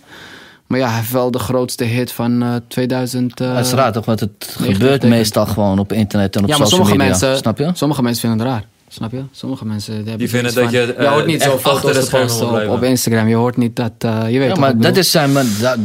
Maar 0.72 0.80
ja, 0.80 0.88
hij 0.88 0.96
heeft 0.98 1.12
wel 1.12 1.30
de 1.30 1.38
grootste 1.38 1.84
hit 1.84 2.12
van 2.12 2.42
uh, 2.42 2.54
2000. 2.68 3.40
Uh, 3.40 3.54
dat 3.54 3.66
is 3.66 3.72
raar 3.72 3.92
toch, 3.92 4.04
want 4.04 4.20
het 4.20 4.56
gebeurt 4.60 5.02
meestal 5.02 5.46
gewoon 5.46 5.78
op 5.78 5.92
internet 5.92 6.36
en 6.36 6.42
op 6.42 6.48
ja, 6.48 6.58
maar 6.58 6.66
social 6.66 6.84
sommige 6.86 7.06
media. 7.10 7.20
Mensen, 7.20 7.36
snap 7.42 7.58
je? 7.58 7.70
Sommige 7.74 8.02
mensen 8.02 8.20
vinden 8.28 8.38
het 8.46 8.48
raar. 8.48 8.64
Snap 8.88 9.12
je? 9.12 9.22
Sommige 9.32 9.64
mensen 9.66 9.92
die 9.92 10.00
hebben 10.00 10.18
Die 10.18 10.28
vinden 10.28 10.54
dat 10.54 10.64
van- 10.64 10.72
je, 10.72 10.94
eh, 10.94 11.12
hoort 11.12 11.26
niet 11.26 11.40
echt 11.40 11.50
zo 11.50 11.56
achter 11.56 11.70
foto's 11.94 12.08
de 12.10 12.38
te 12.38 12.46
op, 12.46 12.68
op 12.68 12.82
Instagram. 12.82 13.28
Je 13.28 13.34
hoort 13.34 13.56
niet 13.56 13.76
dat... 13.76 13.92
eh, 13.98 14.30
je 14.30 14.38
weet 14.38 14.48
Ja, 14.48 14.54
maar 14.54 14.78
dat 14.78 14.96
is 14.96 15.10
zijn. 15.10 15.32
Maar 15.32 15.44
dat, 15.60 15.76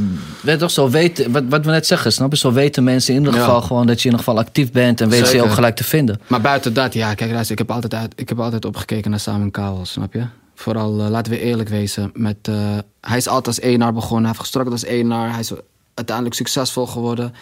weet 0.41 0.59
toch, 0.59 0.71
zo 0.71 0.89
weten, 0.89 1.31
wat, 1.31 1.43
wat 1.49 1.65
we 1.65 1.71
net 1.71 1.87
zeggen, 1.87 2.13
snap 2.13 2.31
je? 2.31 2.37
Zo 2.37 2.51
weten 2.51 2.83
mensen 2.83 3.13
in 3.13 3.19
ieder 3.19 3.35
Ja. 3.35 3.39
geval 3.45 3.61
gewoon 3.61 3.87
dat 3.87 4.01
je 4.01 4.07
in 4.07 4.11
ieder 4.15 4.25
geval 4.25 4.39
actief 4.43 4.71
bent 4.71 5.01
en 5.01 5.09
weten 5.09 5.27
ze 5.27 5.35
je 5.35 5.43
ook 5.43 5.51
gelijk 5.51 5.75
te 5.75 5.83
vinden. 5.83 6.19
Maar 6.27 6.41
buiten 6.41 6.73
dat, 6.73 6.93
ja, 6.93 7.13
kijk, 7.13 7.31
luister, 7.31 7.51
ik 7.51 7.57
heb 7.57 7.71
altijd, 7.71 7.93
uit, 7.93 8.13
ik 8.15 8.29
heb 8.29 8.39
altijd 8.39 8.65
opgekeken 8.65 9.09
naar 9.11 9.19
Simon 9.19 9.51
Cowell, 9.51 9.85
snap 9.85 10.13
je? 10.13 10.23
Vooral, 10.59 10.99
eh, 10.99 11.09
laten 11.09 11.31
we 11.31 11.39
eerlijk 11.39 11.69
wezen, 11.69 12.11
met, 12.13 12.37
eh, 12.41 12.77
hij 13.01 13.17
is 13.17 13.27
altijd 13.27 13.47
als 13.47 13.65
eenaar 13.65 13.93
begonnen, 13.93 14.19
hij 14.19 14.27
heeft 14.27 14.39
gestruggeld 14.39 14.73
als 14.73 14.83
eenaar, 14.83 15.31
hij 15.31 15.39
is 15.39 15.51
uiteindelijk 15.93 16.35
succesvol 16.35 16.85
geworden 16.85 17.33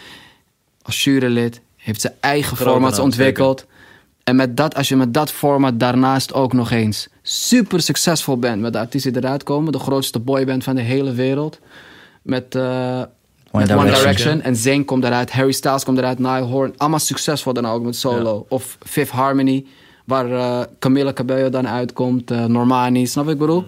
als 0.82 1.04
jurylid, 1.04 1.60
heeft 1.76 2.00
zijn 2.00 2.12
eigen 2.20 2.56
formats 2.56 2.98
ontwikkeld. 2.98 3.66
En 4.24 4.36
met 4.36 4.56
dat, 4.56 4.74
als 4.74 4.88
je 4.88 4.96
met 4.96 5.14
dat 5.14 5.32
format 5.32 5.80
daarnaast 5.80 6.34
ook 6.34 6.52
nog 6.52 6.70
eens 6.70 7.08
super 7.22 7.82
succesvol 7.82 8.38
bent 8.38 8.60
met 8.60 8.72
de 8.72 8.78
artiesten 8.78 9.12
die 9.12 9.22
eruit 9.22 9.42
komen, 9.42 9.72
de 9.72 9.78
grootste 9.78 10.18
boyband 10.18 10.64
van 10.64 10.74
de 10.74 10.82
hele 10.82 11.12
wereld, 11.12 11.58
met, 12.22 12.54
eh, 12.54 12.98
met 12.98 13.06
One 13.52 13.64
Direction. 13.64 13.94
Direction. 13.94 14.40
En 14.40 14.56
Zayn 14.56 14.84
komt 14.84 15.04
eruit, 15.04 15.32
Harry 15.32 15.52
Styles 15.52 15.84
komt 15.84 15.98
eruit, 15.98 16.18
Niall 16.18 16.42
Horn. 16.42 16.74
Allemaal 16.76 16.98
succesvol 16.98 17.52
daarna 17.52 17.70
ook 17.70 17.82
met 17.82 17.96
solo. 17.96 18.46
Of 18.48 18.78
Fifth 18.84 19.12
Harmony, 19.12 19.66
waar 20.06 20.30
eh, 20.32 20.60
Camila 20.78 21.12
Cabello 21.12 21.48
dan 21.48 21.68
uitkomt. 21.68 22.30
eh, 22.30 22.44
Normani, 22.44 23.06
snap 23.06 23.28
ik 23.28 23.38
bedoel? 23.38 23.64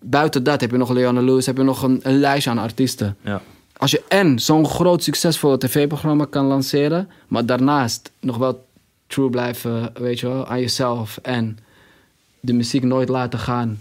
Buiten 0.00 0.42
dat 0.44 0.60
heb 0.60 0.70
je 0.70 0.76
nog 0.76 0.90
Leona 0.90 1.20
Lewis, 1.20 1.46
heb 1.46 1.56
je 1.56 1.62
nog 1.62 1.82
een, 1.82 2.00
een 2.02 2.18
lijstje 2.18 2.50
aan 2.50 2.58
artiesten. 2.58 3.16
Ja. 3.24 3.40
Als 3.76 3.90
je 3.90 4.02
en 4.08 4.38
zo'n 4.38 4.66
groot 4.66 5.02
succesvol 5.02 5.58
tv-programma 5.58 6.24
kan 6.30 6.44
lanceren... 6.46 7.08
maar 7.28 7.46
daarnaast 7.46 8.10
nog 8.20 8.36
wel 8.36 8.66
true 9.06 9.30
blijven, 9.30 9.90
weet 9.94 10.20
je 10.20 10.28
wel, 10.28 10.46
aan 10.46 10.60
jezelf... 10.60 11.18
en 11.22 11.58
de 12.40 12.52
muziek 12.52 12.82
nooit 12.82 13.08
laten 13.08 13.38
gaan... 13.38 13.80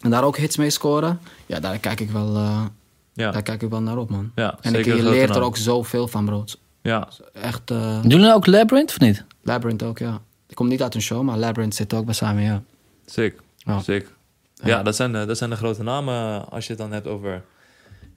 en 0.00 0.10
daar 0.10 0.24
ook 0.24 0.36
hits 0.36 0.56
mee 0.56 0.70
scoren... 0.70 1.20
ja, 1.46 1.60
daar 1.60 1.78
kijk 1.78 2.00
ik 2.00 2.10
wel, 2.10 2.36
eh, 2.36 2.64
Ja. 3.12 3.30
daar 3.30 3.42
kijk 3.42 3.62
ik 3.62 3.70
wel 3.70 3.82
naar 3.82 3.96
op, 3.98 4.10
man. 4.10 4.30
Ja, 4.34 4.58
en 4.60 4.70
zeker 4.72 4.92
ik, 4.92 5.02
je 5.02 5.08
leert 5.10 5.36
er 5.36 5.42
ook 5.42 5.56
zoveel 5.56 6.08
van, 6.08 6.24
bro. 6.24 6.44
Ja. 6.82 7.08
Echt, 7.32 7.70
eh 7.70 8.00
Doen 8.02 8.10
jullie 8.10 8.32
ook 8.34 8.46
Labyrinth 8.46 8.90
of 8.90 8.98
niet? 9.00 9.24
Labyrinth 9.42 9.82
ook, 9.82 9.98
ja. 9.98 10.20
Ik 10.52 10.58
kom 10.58 10.68
niet 10.68 10.82
uit 10.82 10.94
een 10.94 11.02
show, 11.02 11.22
maar 11.22 11.36
Labyrinth 11.38 11.74
zit 11.74 11.94
ook 11.94 12.04
bij 12.04 12.14
samen, 12.14 12.42
ja. 12.42 12.62
Sick. 13.06 13.40
Ja. 13.56 13.80
Sick. 13.80 14.12
Ja, 14.54 14.82
dat, 14.82 14.96
zijn, 14.96 15.14
eh, 15.14 15.26
dat 15.26 15.38
zijn 15.38 15.50
de 15.50 15.56
grote 15.56 15.82
namen 15.82 16.14
eh, 16.14 16.52
als 16.52 16.64
je 16.66 16.72
het 16.72 16.80
dan 16.80 16.92
hebt 16.92 17.06
over 17.06 17.42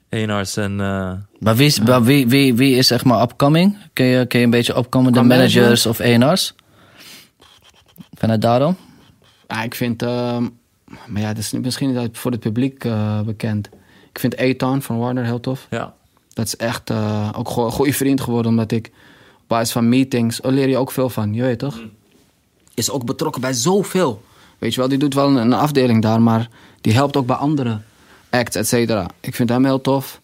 Eenarts 0.08 0.56
en... 0.56 0.80
eh, 0.80 1.12
Maar 1.38 1.56
wie 1.56 1.66
is, 1.66 1.80
maar 1.80 2.02
wie, 2.02 2.28
wie, 2.28 2.54
wie 2.54 2.76
is 2.76 2.86
zeg 2.86 3.04
maar 3.04 3.22
upcoming? 3.22 3.76
Ken 3.92 4.06
je, 4.06 4.26
ken 4.26 4.38
je 4.38 4.44
een 4.44 4.50
beetje 4.50 4.76
opkomende 4.76 5.22
managers 5.22 5.86
of 5.86 5.98
ENR's? 5.98 6.54
Vanuit 8.12 8.40
daarom? 8.42 8.76
Ja, 9.48 9.62
ik 9.62 9.74
vind... 9.74 10.02
ehm, 10.02 10.46
maar 11.06 11.20
ja, 11.22 11.28
dat 11.28 11.38
is 11.38 11.52
misschien 11.52 11.94
niet 11.94 12.18
voor 12.18 12.30
het 12.30 12.40
publiek 12.40 12.84
eh, 12.84 13.20
bekend. 13.20 13.68
Ik 14.10 14.18
vind 14.18 14.34
Ethan 14.36 14.82
van 14.82 14.98
Warner 14.98 15.24
heel 15.24 15.40
tof. 15.40 15.66
ja. 15.70 15.94
Dat 16.32 16.46
is 16.46 16.56
echt 16.56 16.90
eh, 16.90 17.30
ook 17.36 17.56
een 17.56 17.70
goede 17.70 17.92
vriend 17.92 18.20
geworden, 18.20 18.50
omdat 18.50 18.72
ik 18.72 18.86
op 19.36 19.48
basis 19.48 19.72
van 19.72 19.88
meetings, 19.88 20.40
daar 20.40 20.52
leer 20.52 20.68
je 20.68 20.76
ook 20.76 20.90
veel 20.90 21.08
van, 21.08 21.34
je 21.34 21.42
weet 21.42 21.58
toch? 21.58 21.80
Is 22.76 22.90
ook 22.90 23.04
betrokken 23.04 23.40
bij 23.40 23.52
zoveel. 23.52 24.22
Weet 24.58 24.74
je 24.74 24.80
wel, 24.80 24.88
die 24.88 24.98
doet 24.98 25.14
wel 25.14 25.36
een, 25.36 25.52
afdeling 25.52 26.02
daar, 26.02 26.22
maar 26.22 26.48
die 26.80 26.92
helpt 26.92 27.16
ook 27.16 27.26
bij 27.26 27.36
andere 27.36 27.80
acts, 28.30 28.56
et 28.56 28.68
cetera. 28.68 29.06
Ik 29.20 29.34
vind 29.34 29.48
hem 29.48 29.64
heel 29.64 29.80
tof. 29.80 30.20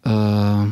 Eh, 0.00 0.62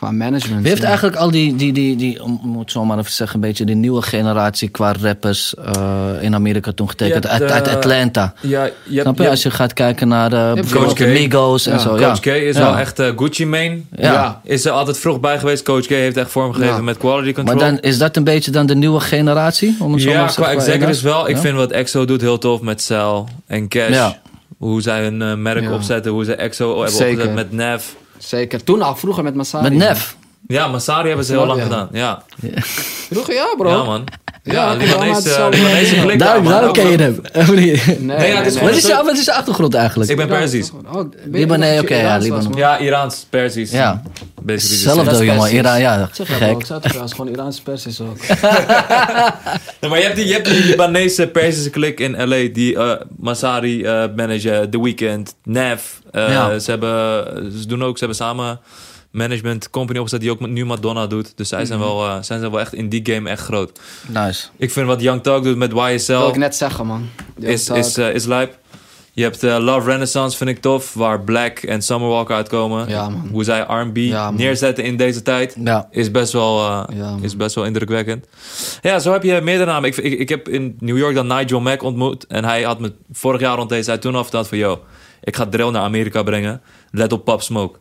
qua 0.00 0.10
management. 0.10 0.60
Wie 0.60 0.68
heeft 0.68 0.80
ja. 0.82 0.86
eigenlijk 0.88 1.16
al 1.16 1.30
die, 1.30 1.56
die, 1.56 1.72
die, 1.72 1.96
die 1.96 2.22
om 2.22 2.58
het 2.58 2.70
zo 2.70 2.84
maar 2.84 2.98
even 2.98 3.10
te 3.10 3.16
zeggen, 3.16 3.34
een 3.36 3.48
beetje 3.48 3.64
de 3.64 3.74
nieuwe 3.74 4.02
generatie 4.02 4.68
qua 4.68 4.94
rappers 5.00 5.54
eh, 5.54 6.10
in 6.20 6.34
Amerika 6.34 6.72
toen 6.72 6.88
getekend? 6.88 7.24
Hebt, 7.30 7.42
uit, 7.42 7.50
uit 7.50 7.66
eh, 7.66 7.74
Atlanta. 7.74 8.34
Ja, 8.40 8.64
je 8.64 8.70
hebt, 8.84 9.00
Snap 9.00 9.18
je? 9.18 9.28
Als 9.28 9.42
je 9.42 9.50
gaat 9.50 9.72
kijken 9.72 10.08
naar 10.08 10.30
de, 10.30 10.62
Coach 10.72 10.92
K. 10.92 10.98
Migos 10.98 11.66
en 11.66 11.72
Ja, 11.72 11.78
zo. 11.78 11.88
Coach 11.88 12.24
ja. 12.24 12.32
K 12.32 12.36
is 12.36 12.56
Ja. 12.56 12.62
wel 12.62 12.76
echt 12.76 12.98
eh, 12.98 13.08
Gucci 13.16 13.46
Mane. 13.46 13.80
Ja. 13.96 14.40
Is 14.44 14.64
er 14.64 14.72
altijd 14.72 14.98
vroeg 14.98 15.20
bij 15.20 15.38
geweest. 15.38 15.62
Coach 15.62 15.86
K 15.86 15.88
heeft 15.88 16.16
echt 16.16 16.30
vormgegeven 16.30 16.74
Ja. 16.74 16.82
met 16.82 16.96
quality 16.98 17.32
control. 17.32 17.56
Maar 17.56 17.70
dan, 17.70 17.80
is 17.80 17.98
dat 17.98 18.16
een 18.16 18.24
beetje 18.24 18.50
dan 18.50 18.66
de 18.66 18.74
nieuwe 18.74 19.00
generatie? 19.00 19.76
Om 19.80 19.92
het 19.92 20.02
zo 20.02 20.08
maar 20.08 20.16
ja, 20.18 20.26
te 20.26 20.34
qua 20.34 20.50
executives 20.50 21.02
wel. 21.02 21.28
Ik 21.28 21.34
Ja? 21.34 21.40
vind 21.40 21.56
wat 21.56 21.70
EXO 21.70 22.04
doet 22.04 22.20
heel 22.20 22.38
tof 22.38 22.60
met 22.60 22.82
Cell 22.82 23.24
en 23.46 23.68
Cash. 23.68 23.88
Ja. 23.88 24.18
Hoe 24.58 24.82
zij 24.82 25.02
hun 25.02 25.22
eh, 25.22 25.34
merk 25.34 25.62
Ja. 25.62 25.72
opzetten. 25.72 26.12
Hoe 26.12 26.24
ze 26.24 26.34
EXO 26.34 26.68
hebben 26.76 26.90
Zeker. 26.94 27.12
opgezet 27.12 27.34
met 27.34 27.52
Nev. 27.52 27.84
Zeker. 28.24 28.64
Toen 28.64 28.82
al, 28.82 28.96
vroeger 28.96 29.24
met 29.24 29.34
Masari. 29.34 29.62
Met 29.62 29.72
Nef. 29.72 30.16
Ja, 30.46 30.66
Masari 30.66 31.08
hebben 31.08 31.26
ze 31.26 31.32
heel 31.32 31.46
lang 31.46 31.58
Ja. 31.58 31.64
gedaan. 31.64 31.88
Ja, 31.92 32.22
Vroeger 33.10 33.34
ja, 33.34 33.54
bro. 33.56 33.68
ja 33.70 33.82
man. 33.84 34.04
Ja, 34.42 34.72
Libanese, 34.74 35.46
Libanese 35.50 35.94
blik 36.00 36.18
daar, 36.18 36.42
Daarom, 36.42 36.72
ken 36.72 36.90
je 36.90 36.96
hem. 36.96 37.20
Nee, 37.98 38.34
Wat 38.60 38.76
is, 38.76 38.86
jouw, 38.86 39.04
wat 39.04 39.16
is 39.16 39.24
je 39.24 39.32
achtergrond 39.32 39.74
eigenlijk? 39.74 40.10
Ik 40.10 40.16
ben 40.16 40.26
Perzisch. 40.28 40.70
Oh, 40.92 41.10
Libanon, 41.30 41.78
oké, 41.78 41.94
ja, 41.94 42.00
Iraans 42.00 42.24
Libanon. 42.24 42.52
Ja, 42.56 42.78
Iraans, 42.78 43.26
Perzisch. 43.30 43.70
Ja. 43.70 44.02
Basically 44.42 44.76
the 44.76 44.82
Zelfde 44.82 45.14
same. 45.14 45.24
jongen. 45.24 45.52
Iran, 45.52 45.80
ja, 45.80 46.02
ik 46.02 46.08
gek. 46.26 46.26
zei 46.66 46.78
het 46.78 46.82
trouwens, 46.82 47.12
gewoon 47.12 47.32
Iraanse 47.32 47.62
Persisch 47.62 48.00
ook. 48.00 48.16
Maar 49.88 49.98
je 49.98 50.04
hebt 50.04 50.16
die, 50.16 50.26
je 50.26 50.32
hebt 50.32 50.46
die 50.50 50.64
Libanese 50.64 51.26
Persische 51.26 51.70
klik 51.70 52.00
in 52.00 52.16
LA. 52.28 52.48
Die 52.52 52.76
eh, 52.76 52.92
Masari 53.18 53.82
eh 53.84 54.04
manager, 54.16 54.68
The 54.68 54.82
Weeknd, 54.82 55.34
Nev. 55.44 55.80
eh, 56.10 56.28
Ja. 56.28 56.58
ze, 56.58 56.70
hebben, 56.70 57.52
ze 57.60 57.66
doen 57.66 57.84
ook, 57.84 57.98
ze 57.98 58.04
hebben 58.04 58.16
samen 58.26 58.60
management 59.10 59.70
company 59.70 59.98
opgezet 59.98 60.20
die 60.20 60.30
ook 60.30 60.40
nu 60.48 60.64
Madonna 60.64 61.06
doet. 61.06 61.32
Dus 61.36 61.48
zij 61.48 61.64
zijn, 61.64 61.78
Mhm. 61.78 61.88
wel, 61.88 62.22
zij 62.24 62.38
zijn 62.38 62.50
wel 62.50 62.60
echt 62.60 62.74
in 62.74 62.88
die 62.88 63.00
game 63.12 63.28
echt 63.30 63.42
groot. 63.42 63.80
Nice. 64.08 64.46
Ik 64.56 64.70
vind 64.70 64.86
wat 64.86 65.00
Young 65.00 65.22
Thug 65.22 65.40
doet 65.42 65.56
met 65.56 65.70
Dat 65.70 65.78
wil 65.84 65.94
YSL 65.94 66.28
ik 66.28 66.36
net 66.36 66.56
zeggen, 66.56 66.86
man. 66.86 67.08
Is, 67.38 67.68
is, 67.68 67.96
eh, 67.96 68.14
is 68.14 68.24
lijp. 68.24 68.58
Je 69.12 69.22
hebt 69.22 69.42
eh, 69.42 69.56
Love 69.58 69.90
Renaissance, 69.90 70.36
vind 70.36 70.50
ik 70.50 70.60
tof, 70.60 70.94
waar 70.94 71.20
Black 71.20 71.58
en 71.58 71.82
Summer 71.82 72.08
Walker 72.08 72.34
uitkomen. 72.36 72.88
Ja, 72.88 73.08
man. 73.08 73.28
Hoe 73.32 73.44
zij 73.44 73.60
R&B 73.60 73.96
Ja, 73.96 74.30
neerzetten 74.30 74.84
in 74.84 74.96
deze 74.96 75.22
tijd. 75.22 75.56
Ja. 75.64 75.88
Is 75.90 76.10
best 76.10 76.32
wel, 76.32 76.58
Ja, 76.94 77.16
is 77.20 77.36
best 77.36 77.54
wel 77.54 77.64
indrukwekkend. 77.64 78.26
Ja, 78.80 78.98
zo 78.98 79.12
heb 79.12 79.22
je 79.22 79.40
meerdere 79.42 79.70
namen. 79.70 79.88
Ik, 79.88 79.96
ik, 79.96 80.18
ik 80.18 80.28
heb 80.28 80.48
in 80.48 80.76
New 80.78 80.98
York 80.98 81.14
dan 81.14 81.26
Nigel 81.26 81.60
Mack 81.60 81.82
ontmoet. 81.82 82.26
En 82.26 82.44
hij 82.44 82.62
had 82.62 82.80
me 82.80 82.92
vorig 83.12 83.40
jaar 83.40 83.56
rond 83.56 83.68
deze 83.68 83.84
tijd 83.86 84.00
toen 84.00 84.14
al 84.14 84.22
verteld 84.22 84.48
van... 84.48 84.58
Yo, 84.58 84.80
ik 85.22 85.36
ga 85.36 85.46
drill 85.46 85.70
naar 85.70 85.82
Amerika 85.82 86.22
brengen. 86.22 86.60
Let 86.90 87.12
op 87.12 87.24
Pop 87.24 87.42
Smoke. 87.42 87.78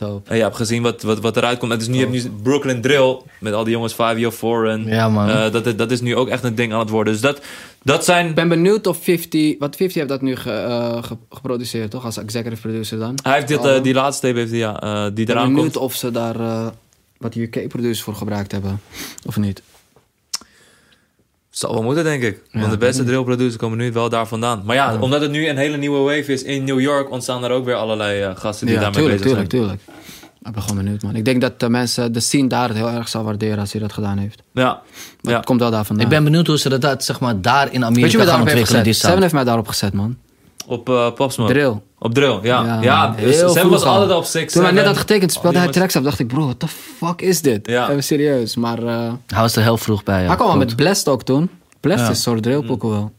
En 0.00 0.36
je 0.36 0.42
hebt 0.42 0.56
gezien 0.56 0.82
wat, 0.82 1.02
wat, 1.02 1.20
wat 1.20 1.36
eruit 1.36 1.58
komt. 1.58 1.72
En 1.72 1.78
dus 1.78 1.86
nu, 1.88 1.94
je 1.94 2.00
hebt 2.00 2.12
nu 2.12 2.30
Brooklyn 2.42 2.80
Drill 2.80 3.20
met 3.40 3.52
al 3.52 3.64
die 3.64 3.72
jongens 3.72 3.94
504. 3.94 4.66
En, 4.66 4.84
Ja, 4.86 5.08
man. 5.08 5.28
eh, 5.28 5.52
dat, 5.52 5.78
dat 5.78 5.90
is 5.90 6.00
nu 6.00 6.16
ook 6.16 6.28
echt 6.28 6.44
een 6.44 6.54
ding 6.54 6.72
aan 6.72 6.78
het 6.78 6.88
worden. 6.88 7.12
Dus 7.12 7.22
dat, 7.22 7.40
dat 7.82 8.04
zijn... 8.04 8.28
Ik 8.28 8.34
ben 8.34 8.48
benieuwd 8.48 8.86
of 8.86 8.98
50... 9.02 9.58
Want 9.58 9.76
50 9.76 9.94
heeft 9.96 10.08
dat 10.08 10.22
nu 10.22 10.36
ge- 10.36 10.50
eh, 10.50 11.02
ge- 11.02 11.16
geproduceerd, 11.30 11.90
toch? 11.90 12.04
Als 12.04 12.16
executive 12.16 12.60
producer 12.60 12.98
dan. 12.98 13.18
Hij 13.22 13.34
heeft 13.34 13.48
dit, 13.48 13.64
eh, 13.64 13.82
die 13.82 13.94
laatste 13.94 14.26
tape 14.26 14.38
heeft 14.38 14.50
hij, 14.50 14.60
ja, 14.60 15.10
die 15.10 15.20
Ik 15.20 15.26
ben 15.26 15.36
eraan 15.36 15.46
benieuwd 15.48 15.72
komt. 15.72 15.84
of 15.84 15.94
ze 15.94 16.10
daar 16.10 16.36
wat 17.18 17.34
UK-producers 17.34 18.02
voor 18.02 18.14
gebruikt 18.14 18.52
hebben. 18.52 18.80
Of 19.26 19.36
niet. 19.36 19.62
Zal 21.52 21.72
wel 21.72 21.82
moeten, 21.82 22.04
denk 22.04 22.22
ik. 22.22 22.42
Want 22.52 22.64
Ja, 22.64 22.70
de 22.70 22.76
beste 22.78 23.04
drill 23.04 23.22
producers 23.22 23.56
komen 23.56 23.78
nu 23.78 23.92
wel 23.92 24.08
daar 24.08 24.26
vandaan. 24.26 24.62
Maar 24.64 24.76
ja, 24.76 24.96
omdat 25.00 25.20
het 25.20 25.30
nu 25.30 25.48
een 25.48 25.56
hele 25.56 25.76
nieuwe 25.76 25.98
wave 25.98 26.32
is 26.32 26.42
in 26.42 26.64
New 26.64 26.80
York... 26.80 27.10
ontstaan 27.10 27.44
er 27.44 27.50
ook 27.50 27.64
weer 27.64 27.74
allerlei 27.74 28.22
eh, 28.22 28.30
gasten 28.36 28.66
die 28.66 28.74
Ja, 28.74 28.80
daarmee 28.80 29.00
tuurlijk, 29.00 29.22
bezig 29.22 29.36
tuurlijk, 29.36 29.52
zijn. 29.52 29.78
tuurlijk. 29.88 30.10
Ik 30.44 30.52
ben 30.52 30.62
gewoon 30.62 30.76
benieuwd, 30.84 31.02
man. 31.02 31.14
Ik 31.16 31.24
denk 31.24 31.40
dat 31.40 31.60
de 31.60 31.68
mensen 31.68 32.12
de 32.12 32.20
scene 32.20 32.48
daar 32.48 32.68
het 32.68 32.76
heel 32.76 32.88
erg 32.88 33.08
zal 33.08 33.24
waarderen 33.24 33.58
als 33.58 33.72
hij 33.72 33.80
dat 33.80 33.92
gedaan 33.92 34.18
heeft. 34.18 34.42
Ja, 34.52 34.64
Maar 35.20 35.32
ja. 35.32 35.36
het 35.36 35.46
komt 35.46 35.60
wel 35.60 35.70
daar 35.70 35.84
vandaan. 35.84 36.04
Ik 36.04 36.10
ben 36.10 36.24
benieuwd 36.24 36.46
hoe 36.46 36.58
ze 36.58 36.78
dat 36.78 37.04
zeg 37.04 37.20
maar, 37.20 37.40
daar 37.40 37.72
in 37.72 37.84
Amerika 37.84 38.18
Weet 38.18 38.26
je 38.26 38.30
gaan 38.32 38.40
ontwikkelen, 38.40 38.82
die 38.82 38.92
gezet? 38.92 38.94
Seven 38.94 39.08
sound. 39.08 39.20
heeft 39.20 39.32
mij 39.34 39.44
daarop 39.44 39.68
gezet, 39.68 39.92
man. 39.92 40.16
Op 40.66 40.88
uh, 40.88 41.10
Pop 41.12 41.32
Smoke. 41.32 41.52
Drill. 41.52 41.80
Op 41.98 42.14
drill, 42.14 42.38
ja. 42.42 42.64
Ja, 42.64 42.78
Ja, 42.82 43.14
dus 43.20 43.38
Sam 43.52 43.68
was 43.68 43.82
al. 43.82 43.92
altijd 43.94 44.18
op 44.18 44.24
Six. 44.24 44.52
Toen 44.52 44.62
hij 44.62 44.72
net 44.72 44.84
had 44.86 44.96
getekend, 44.96 45.32
speelde 45.32 45.56
Al 45.56 45.62
hij 45.62 45.72
tracks 45.72 45.96
af. 45.96 46.02
dacht 46.02 46.18
ik, 46.18 46.26
bro, 46.26 46.40
what 46.44 46.58
the 46.60 46.68
fuck 46.68 47.20
is 47.22 47.40
dit? 47.42 47.66
Ja. 47.68 47.90
Even 47.90 48.04
serieus. 48.04 48.56
Maar 48.56 48.78
eh, 48.82 49.12
Hij 49.26 49.40
was 49.40 49.56
er 49.56 49.62
heel 49.62 49.76
vroeg 49.76 50.02
bij, 50.02 50.20
ja. 50.20 50.26
hij 50.26 50.34
kwam 50.36 50.48
al 50.48 50.52
klopt. 50.54 50.68
met 50.68 50.76
Blessed 50.76 51.08
ook 51.08 51.22
toen. 51.22 51.50
Blessed 51.80 52.04
Ja. 52.06 52.10
is 52.10 52.16
een 52.16 52.22
soort 52.22 52.42
drillpokoe 52.42 52.90
wel. 52.90 53.12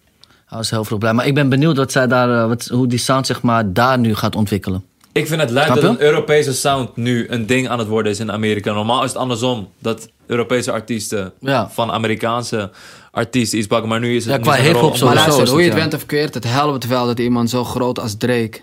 Hij 0.45 0.57
was 0.57 0.69
heel 0.69 0.83
vroeg 0.83 0.99
blij. 0.99 1.13
Maar 1.13 1.25
ik 1.27 1.33
ben 1.33 1.49
benieuwd 1.49 1.77
wat 1.77 1.91
zij 1.91 2.07
daar, 2.07 2.41
eh, 2.41 2.47
wat, 2.47 2.65
hoe 2.65 2.87
die 2.87 2.99
sound 2.99 3.25
zeg 3.27 3.41
maar, 3.41 3.73
daar 3.73 3.99
nu 3.99 4.15
gaat 4.15 4.35
ontwikkelen. 4.35 4.83
Ik 5.11 5.27
vind 5.27 5.41
het 5.41 5.49
leuk 5.49 5.67
dat 5.67 5.83
een 5.83 6.01
Europese 6.01 6.53
sound 6.53 6.95
nu 6.95 7.25
een 7.29 7.45
ding 7.45 7.69
aan 7.69 7.79
het 7.79 7.87
worden 7.87 8.11
is 8.11 8.19
in 8.19 8.31
Amerika. 8.31 8.73
Normaal 8.73 9.03
is 9.03 9.09
het 9.09 9.17
andersom. 9.19 9.67
Dat 9.79 10.09
Europese 10.27 10.71
artiesten 10.71 11.31
Ja. 11.39 11.69
van 11.69 11.91
Amerikaanse 11.91 12.69
artiesten 13.13 13.57
iets 13.57 13.67
pakken. 13.67 13.89
Maar 13.89 13.99
nu 13.99 14.15
is 14.15 14.25
het... 14.25 14.33
Ja, 14.33 14.39
qua 14.39 14.55
hip-hop. 14.55 14.99
Maar 14.99 15.13
luister, 15.15 15.43
is 15.43 15.49
hoe 15.49 15.61
je 15.61 15.65
het, 15.65 15.75
bent 15.75 15.93
of 15.93 16.05
keert, 16.05 16.33
het 16.33 16.43
helpt 16.43 16.87
wel 16.87 17.05
dat 17.05 17.19
iemand 17.19 17.49
zo 17.49 17.63
groot 17.63 17.99
als 17.99 18.17
Drake... 18.17 18.59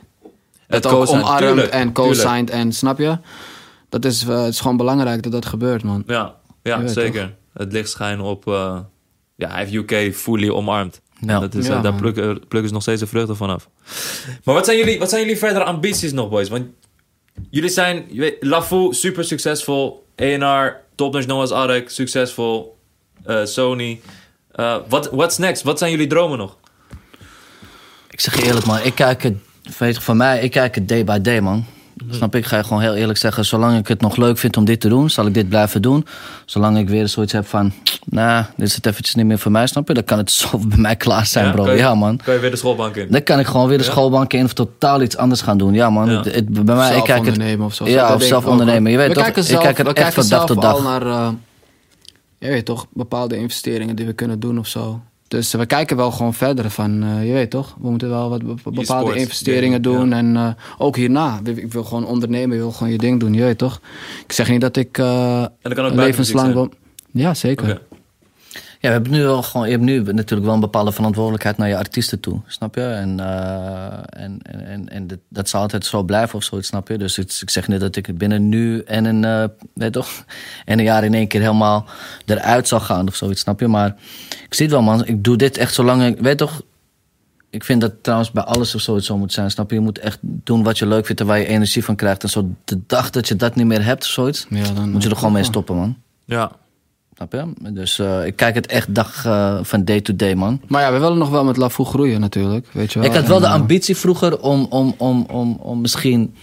Het 0.67 0.87
ook 0.87 1.09
omarmt 1.09 1.69
en 1.69 1.93
co-signed 1.93 2.51
en 2.51 2.73
snap 2.73 2.99
je? 2.99 3.19
Dat 3.89 4.05
is, 4.05 4.27
eh, 4.27 4.43
het 4.43 4.53
is 4.53 4.61
gewoon 4.61 4.77
belangrijk 4.77 5.23
dat 5.23 5.33
dat 5.33 5.47
gebeurt, 5.47 5.83
man. 5.83 6.03
Ja, 6.07 6.35
ja 6.63 6.87
zeker. 6.87 7.37
Het 7.53 7.73
lichtschijn 7.73 8.21
op... 8.21 8.47
eh, 8.47 8.79
ja, 9.37 9.49
hij 9.49 9.65
heeft 9.65 9.73
UK 9.73 10.15
fully 10.15 10.49
omarmd. 10.49 11.01
Ja. 11.21 11.39
Dat 11.41 11.55
is, 11.55 11.67
Ja, 11.67 11.77
eh, 11.77 11.83
daar 11.83 11.95
plukken, 11.95 12.39
plukken 12.49 12.67
ze 12.69 12.73
nog 12.73 12.83
steeds 12.83 13.01
de 13.01 13.07
vruchten 13.07 13.37
vanaf. 13.37 13.69
Maar 14.45 14.55
wat 14.55 14.65
zijn 14.65 14.77
jullie, 14.77 14.99
wat 14.99 15.09
zijn 15.09 15.23
jullie 15.23 15.39
verdere 15.39 15.65
ambities 15.65 16.13
nog, 16.13 16.29
boys? 16.29 16.49
Want 16.49 16.65
jullie 17.51 17.71
zijn... 17.71 18.05
je 18.09 18.21
weet, 18.21 18.37
Lafou, 18.41 18.95
super 18.95 19.25
succesvol. 19.25 20.07
A&R, 20.23 20.77
Topnotch 20.95 21.27
Noah's 21.27 21.51
Ark, 21.51 21.91
succesvol. 21.91 22.77
Eh, 23.25 23.45
Sony. 23.45 24.01
Eh, 24.53 24.75
wat 24.89 25.09
what's 25.13 25.39
next? 25.39 25.63
Wat 25.63 25.79
zijn 25.79 25.91
jullie 25.91 26.07
dromen 26.07 26.39
nog? 26.39 26.57
Ik 28.09 28.21
zeg 28.21 28.37
je 28.37 28.45
eerlijk, 28.45 28.67
man. 28.67 28.79
Ik 28.83 28.95
kijk 28.95 29.23
het, 29.23 29.35
weet 29.79 29.95
je, 29.95 30.01
voor 30.01 30.17
mij, 30.17 30.41
ik 30.41 30.51
kijk 30.51 30.75
het 30.75 30.89
day 30.89 31.05
by 31.05 31.21
day, 31.21 31.41
man. 31.41 31.65
Snap 32.11 32.35
ik? 32.35 32.41
Ik 32.43 32.47
ga 32.49 32.57
je 32.57 32.65
gewoon 32.65 32.83
heel 32.83 32.95
eerlijk 32.95 33.19
zeggen. 33.19 33.45
Zolang 33.45 33.79
ik 33.79 33.89
het 33.89 34.01
nog 34.01 34.17
leuk 34.17 34.39
vind 34.39 34.57
om 34.57 34.65
dit 34.65 34.81
te 34.81 34.89
doen, 34.89 35.11
zal 35.11 35.27
ik 35.27 35.35
dit 35.35 35.49
blijven 35.49 35.83
doen. 35.83 36.07
Zolang 36.45 36.79
ik 36.79 36.89
weer 36.89 37.09
zoiets 37.09 37.33
heb 37.33 37.47
van, 37.47 37.73
nou, 38.05 38.45
dit 38.57 38.69
is 38.69 38.75
het 38.75 38.87
eventjes 38.87 39.15
niet 39.15 39.27
meer 39.27 39.39
voor 39.39 39.51
mij, 39.51 39.67
snap 39.67 39.89
je? 39.89 39.95
Dan 39.95 40.05
kan 40.05 40.19
het 40.19 40.31
zo 40.41 40.59
bij 40.59 40.79
mij 40.79 40.97
klaar 40.97 41.27
zijn, 41.27 41.53
bro. 41.53 41.65
kan 41.65 41.73
je- 41.73 41.79
Ja, 41.79 41.95
man. 41.95 42.17
Kan 42.25 42.35
je 42.35 42.41
weer 42.41 42.51
de 42.51 42.57
schoolbank 42.57 42.97
in? 42.97 43.07
Dan 43.11 43.23
kan 43.23 43.39
ik 43.39 43.47
gewoon 43.47 43.69
weer 43.69 43.79
de 43.79 43.85
Ja? 43.85 43.91
schoolbank 43.91 44.33
in 44.33 44.45
of 44.45 44.53
totaal 44.53 45.03
iets 45.03 45.17
anders 45.17 45.41
gaan 45.41 45.59
doen. 45.59 45.75
Ja, 45.75 45.91
man. 45.91 46.11
Ja. 46.11 46.17
Het, 46.17 46.35
het- 46.35 46.65
bij 46.65 46.75
mij, 46.77 46.87
ik 46.89 46.93
zelf 46.93 47.07
kijk 47.07 47.19
het. 47.25 47.29
ondernemen 47.29 47.67
of 47.67 47.75
zo. 47.75 47.89
Ja, 47.89 48.15
of 48.15 48.23
zelf 48.23 48.43
ik 48.45 48.49
ondernemen. 48.51 48.91
Je 48.91 48.97
weet 48.97 49.09
we 49.09 49.15
toch, 49.15 49.23
kijken 49.23 49.43
ik 49.43 49.49
kijk 49.59 49.77
we 49.77 49.83
echt 49.85 49.95
kijken 49.95 50.13
van 50.13 50.29
dag 50.29 50.47
tot 50.47 50.61
dag. 50.63 50.73
al 50.75 50.83
naar, 50.83 51.07
eh, 51.07 51.29
je 52.41 52.49
weet 52.49 52.65
toch, 52.65 52.87
bepaalde 52.93 53.37
investeringen 53.37 53.97
die 53.97 54.07
we 54.07 54.13
kunnen 54.13 54.41
doen 54.41 54.59
of 54.59 54.67
zo. 54.67 55.01
Dus 55.29 55.53
we 55.53 55.67
kijken 55.67 55.97
wel 55.97 56.11
gewoon 56.11 56.35
verder 56.35 56.71
van, 56.71 57.03
eh, 57.03 57.27
je 57.27 57.33
weet 57.33 57.51
toch, 57.51 57.77
we 57.81 57.91
moeten 57.91 58.09
wel 58.09 58.29
wat 58.31 58.43
be- 58.45 58.71
bepaalde 58.71 59.11
investeringen 59.21 59.83
doen. 59.83 60.13
En 60.13 60.37
eh, 60.37 60.49
ook 60.79 60.97
hierna, 60.97 61.41
ik 61.45 61.73
wil 61.73 61.85
gewoon 61.85 62.07
ondernemen, 62.07 62.57
ik 62.57 62.63
wil 62.63 62.73
gewoon 62.73 62.93
je 62.93 62.99
ding 62.99 63.21
doen, 63.21 63.35
je 63.35 63.43
weet 63.43 63.59
toch. 63.59 63.81
Ik 64.25 64.33
zeg 64.33 64.49
niet 64.51 64.61
dat 64.61 64.77
ik 64.77 64.99
eh, 64.99 65.45
dat 65.63 65.75
kan 65.75 65.85
ook 65.85 65.95
levenslang 65.95 66.53
wil... 66.53 66.69
Ja, 67.13 67.35
zeker. 67.35 67.83
Ja, 68.83 68.89
we 68.89 68.95
hebben 68.95 69.13
nu 69.13 69.23
wel 69.23 69.43
gewoon, 69.43 69.67
je 69.67 69.73
hebt 69.73 69.85
nu 69.85 70.03
natuurlijk 70.03 70.45
wel 70.45 70.55
een 70.55 70.61
bepaalde 70.61 70.93
verantwoordelijkheid 70.93 71.57
naar 71.57 71.69
je 71.69 71.77
artiesten 71.77 72.21
toe, 72.21 72.41
snap 72.47 72.75
je? 72.75 72.83
En, 72.83 73.21
eh, 73.21 74.23
en, 74.23 74.39
en, 74.43 74.67
en, 74.67 74.89
en 74.89 75.07
dat, 75.07 75.19
dat 75.29 75.49
zal 75.49 75.61
altijd 75.61 75.87
zo 75.87 76.03
blijven 76.03 76.35
of 76.35 76.45
zoiets, 76.45 76.69
snap 76.69 76.89
je? 76.89 76.99
Dus 76.99 77.19
ik, 77.19 77.33
ik 77.41 77.51
zeg 77.51 77.69
niet 77.69 77.81
dat 77.81 77.97
ik 77.97 78.19
binnen 78.19 78.49
nu 78.49 78.83
en 78.83 79.05
een, 79.05 79.25
eh, 79.25 79.45
weet 79.75 79.93
toch, 79.93 80.09
en 80.65 80.79
een 80.79 80.85
jaar 80.85 81.05
in 81.05 81.15
één 81.15 81.29
keer 81.29 81.41
helemaal 81.41 81.87
eruit 82.27 82.69
zal 82.69 82.81
gaan 82.81 83.09
of 83.09 83.15
zoiets, 83.15 83.41
snap 83.41 83.61
je? 83.61 83.69
Maar 83.69 83.97
ik 84.45 84.55
zie 84.55 84.65
het 84.65 84.75
wel, 84.75 84.83
man. 84.83 85.07
Ik 85.07 85.25
doe 85.25 85.37
dit 85.37 85.57
echt 85.57 85.75
zolang 85.75 86.05
ik, 86.05 86.19
weet 86.19 86.39
toch, 86.39 86.63
ik 87.51 87.65
vind 87.65 87.81
dat 87.81 87.93
trouwens 88.03 88.31
bij 88.31 88.43
alles 88.43 88.75
of 88.75 88.81
zoiets 88.81 89.07
zo 89.07 89.19
moet 89.19 89.33
zijn, 89.33 89.51
snap 89.51 89.71
je? 89.71 89.77
Je 89.77 89.83
moet 89.83 89.99
echt 89.99 90.19
doen 90.23 90.63
wat 90.63 90.79
je 90.79 90.87
leuk 90.87 91.07
vindt 91.07 91.21
en 91.21 91.27
waar 91.27 91.39
je 91.39 91.47
energie 91.47 91.85
van 91.85 91.97
krijgt. 91.97 92.23
En 92.23 92.29
zo 92.29 92.55
de 92.65 92.81
dag 92.87 93.11
dat 93.11 93.29
je 93.29 93.37
dat 93.37 93.55
niet 93.55 93.67
meer 93.67 93.85
hebt 93.85 94.03
of 94.03 94.11
zoiets, 94.11 94.47
Ja, 94.51 94.73
dan, 94.73 94.91
moet 94.91 95.03
je 95.03 95.09
er 95.11 95.17
gewoon 95.17 95.33
mee 95.33 95.45
stoppen, 95.45 95.77
man. 95.77 95.97
Ja. 96.25 96.51
Snap 97.21 97.33
je? 97.33 97.73
Dus 97.73 97.99
eh, 97.99 98.27
ik 98.27 98.37
kijk 98.37 98.55
het 98.55 98.67
echt 98.67 98.95
dag 98.95 99.25
eh, 99.25 99.59
van 99.63 99.85
day 99.85 100.01
to 100.01 100.17
day, 100.17 100.35
man. 100.35 100.61
Maar 100.67 100.83
ja, 100.83 100.93
we 100.93 100.99
willen 100.99 101.19
nog 101.19 101.31
wel 101.31 101.45
met 101.45 101.57
Lafou 101.57 101.89
groeien 101.89 102.21
natuurlijk, 102.21 102.67
weet 102.73 102.93
je 102.93 102.99
wel. 102.99 103.09
Ik 103.09 103.15
had 103.15 103.27
wel 103.27 103.37
En, 103.37 103.43
de 103.43 103.49
eh, 103.49 103.55
ambitie 103.55 103.97
vroeger 103.97 104.41
om, 104.41 104.67
om, 104.71 104.95
om, 104.99 105.27
om, 105.29 105.57
om 105.61 105.81
misschien 105.81 106.35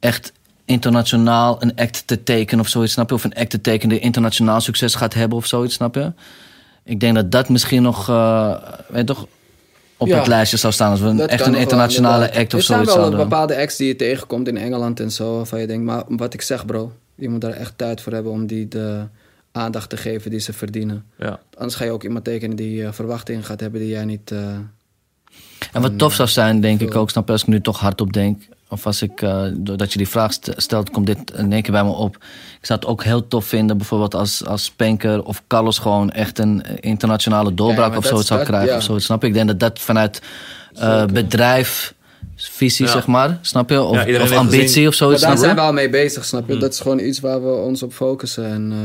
echt 0.00 0.32
internationaal 0.64 1.62
een 1.62 1.74
act 1.76 2.06
te 2.06 2.22
tekenen 2.22 2.64
of 2.64 2.70
zoiets, 2.70 2.92
snap 2.92 3.08
je? 3.08 3.14
Of 3.14 3.24
een 3.24 3.34
act 3.34 3.50
te 3.50 3.60
tekenen 3.60 3.94
die 3.94 4.04
internationaal 4.04 4.60
succes 4.60 4.94
gaat 4.94 5.14
hebben 5.14 5.38
of 5.38 5.46
zoiets, 5.46 5.74
snap 5.74 5.94
je? 5.94 6.12
Ik 6.84 7.00
denk 7.00 7.14
dat 7.14 7.30
dat 7.32 7.48
misschien 7.48 7.82
nog, 7.82 8.06
weet 8.88 9.06
toch, 9.06 9.26
op 9.96 10.06
Ja. 10.08 10.18
het 10.18 10.26
lijstje 10.26 10.56
zou 10.56 10.72
staan 10.72 10.90
als 10.90 11.00
we 11.00 11.06
een, 11.06 11.28
echt 11.28 11.46
een 11.46 11.52
wel, 11.52 11.60
internationale 11.60 12.32
act 12.32 12.54
of 12.54 12.60
Er 12.60 12.62
zijn 12.62 12.62
zoiets 12.62 12.94
wel 12.94 13.04
zouden 13.04 13.28
bepaalde 13.28 13.56
acts 13.56 13.76
die 13.76 13.86
je 13.86 13.96
tegenkomt 13.96 14.48
in 14.48 14.56
Engeland 14.56 15.00
en 15.00 15.10
zo. 15.10 15.36
Waarvan 15.36 15.60
je 15.60 15.66
denkt, 15.66 15.84
maar 15.84 16.02
wat 16.08 16.34
ik 16.34 16.42
zeg 16.42 16.66
bro. 16.66 16.92
Je 17.14 17.28
moet 17.28 17.40
daar 17.40 17.52
echt 17.52 17.72
tijd 17.76 18.00
voor 18.00 18.12
hebben 18.12 18.32
om 18.32 18.46
die 18.46 18.68
de 18.68 19.06
aandacht 19.56 19.90
te 19.90 19.96
geven 19.96 20.30
die 20.30 20.40
ze 20.40 20.52
verdienen. 20.52 21.04
Ja. 21.18 21.40
Anders 21.54 21.74
ga 21.74 21.84
je 21.84 21.90
ook 21.90 22.02
iemand 22.04 22.24
tekenen 22.24 22.56
die 22.56 22.84
eh, 22.84 22.92
verwachtingen 22.92 23.44
gaat 23.44 23.60
hebben 23.60 23.80
die 23.80 23.88
jij 23.88 24.04
niet... 24.04 24.30
eh, 24.30 24.38
En 25.72 25.82
wat 25.82 25.98
tof 25.98 26.14
zou 26.14 26.28
zijn, 26.28 26.60
denk 26.60 26.80
ik 26.80 26.94
ook, 26.94 27.10
snap 27.10 27.26
je, 27.26 27.32
als 27.32 27.42
ik 27.42 27.48
nu 27.48 27.60
toch 27.60 27.80
hardop 27.80 28.12
denk. 28.12 28.42
Of 28.68 28.86
als 28.86 29.02
ik, 29.02 29.22
eh, 29.22 29.42
doordat 29.54 29.92
je 29.92 29.98
die 29.98 30.08
vraag 30.08 30.32
st- 30.32 30.52
stelt, 30.56 30.90
komt 30.90 31.06
dit 31.06 31.18
in 31.36 31.52
één 31.52 31.62
keer 31.62 31.72
bij 31.72 31.84
me 31.84 31.90
op. 31.90 32.16
Ik 32.60 32.66
zou 32.66 32.78
het 32.80 32.88
ook 32.88 33.04
heel 33.04 33.28
tof 33.28 33.44
vinden, 33.44 33.76
bijvoorbeeld 33.76 34.14
als, 34.14 34.44
als 34.46 34.64
Spanker 34.64 35.22
of 35.24 35.42
Carlos 35.46 35.78
gewoon 35.78 36.10
echt 36.10 36.38
een 36.38 36.62
eh, 36.62 36.74
internationale 36.80 37.54
doorbraak 37.54 37.96
of 37.96 38.06
zoiets 38.06 38.28
zou 38.28 38.44
krijgen. 38.44 38.68
ja. 38.70 38.76
Of 38.76 38.82
zoiets, 38.82 39.04
snap 39.04 39.22
je? 39.22 39.28
Ik 39.28 39.34
denk 39.34 39.46
dat 39.46 39.60
dat 39.60 39.78
vanuit 39.78 40.22
eh, 40.74 41.04
bedrijfsvisie, 41.06 42.86
Ja. 42.86 42.92
zeg 42.92 43.06
maar, 43.06 43.38
snap 43.42 43.70
je? 43.70 43.82
Of, 43.82 44.04
Ja, 44.06 44.22
of 44.22 44.32
ambitie 44.32 44.60
gezien- 44.62 44.86
of 44.88 44.94
zoiets, 44.94 45.20
maar 45.22 45.30
daar 45.30 45.38
zijn 45.40 45.54
we 45.54 45.60
al 45.60 45.72
mee 45.72 45.90
bezig, 45.90 46.24
snap 46.24 46.46
je? 46.46 46.52
Hmm. 46.52 46.60
Dat 46.60 46.72
is 46.72 46.80
gewoon 46.80 46.98
iets 47.00 47.20
waar 47.20 47.42
we 47.44 47.52
ons 47.52 47.82
op 47.82 47.92
focussen. 47.92 48.44
En 48.46 48.72
eh, 48.72 48.78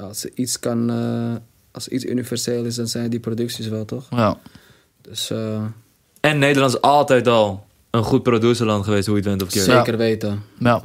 als 0.00 0.24
er 0.24 0.30
iets 0.34 0.58
kan... 0.58 0.90
eh, 0.90 1.34
als 1.70 1.88
iets 1.88 2.04
universeel 2.04 2.64
is, 2.64 2.74
dan 2.74 2.86
zijn 2.86 3.10
die 3.10 3.20
producties 3.20 3.68
wel, 3.68 3.84
toch? 3.84 4.06
Ja. 4.10 4.38
Dus 5.00 5.30
eh, 5.30 5.62
En 6.20 6.38
Nederland 6.38 6.74
is 6.74 6.80
altijd 6.80 7.26
al 7.26 7.64
een 7.90 8.02
goed 8.02 8.22
producerland 8.22 8.84
geweest, 8.84 9.06
hoe 9.06 9.16
je 9.16 9.20
het 9.22 9.30
bent 9.30 9.42
of 9.42 9.48
keer. 9.54 9.62
zeker 9.62 9.96
weten. 9.96 10.42
Ja. 10.58 10.82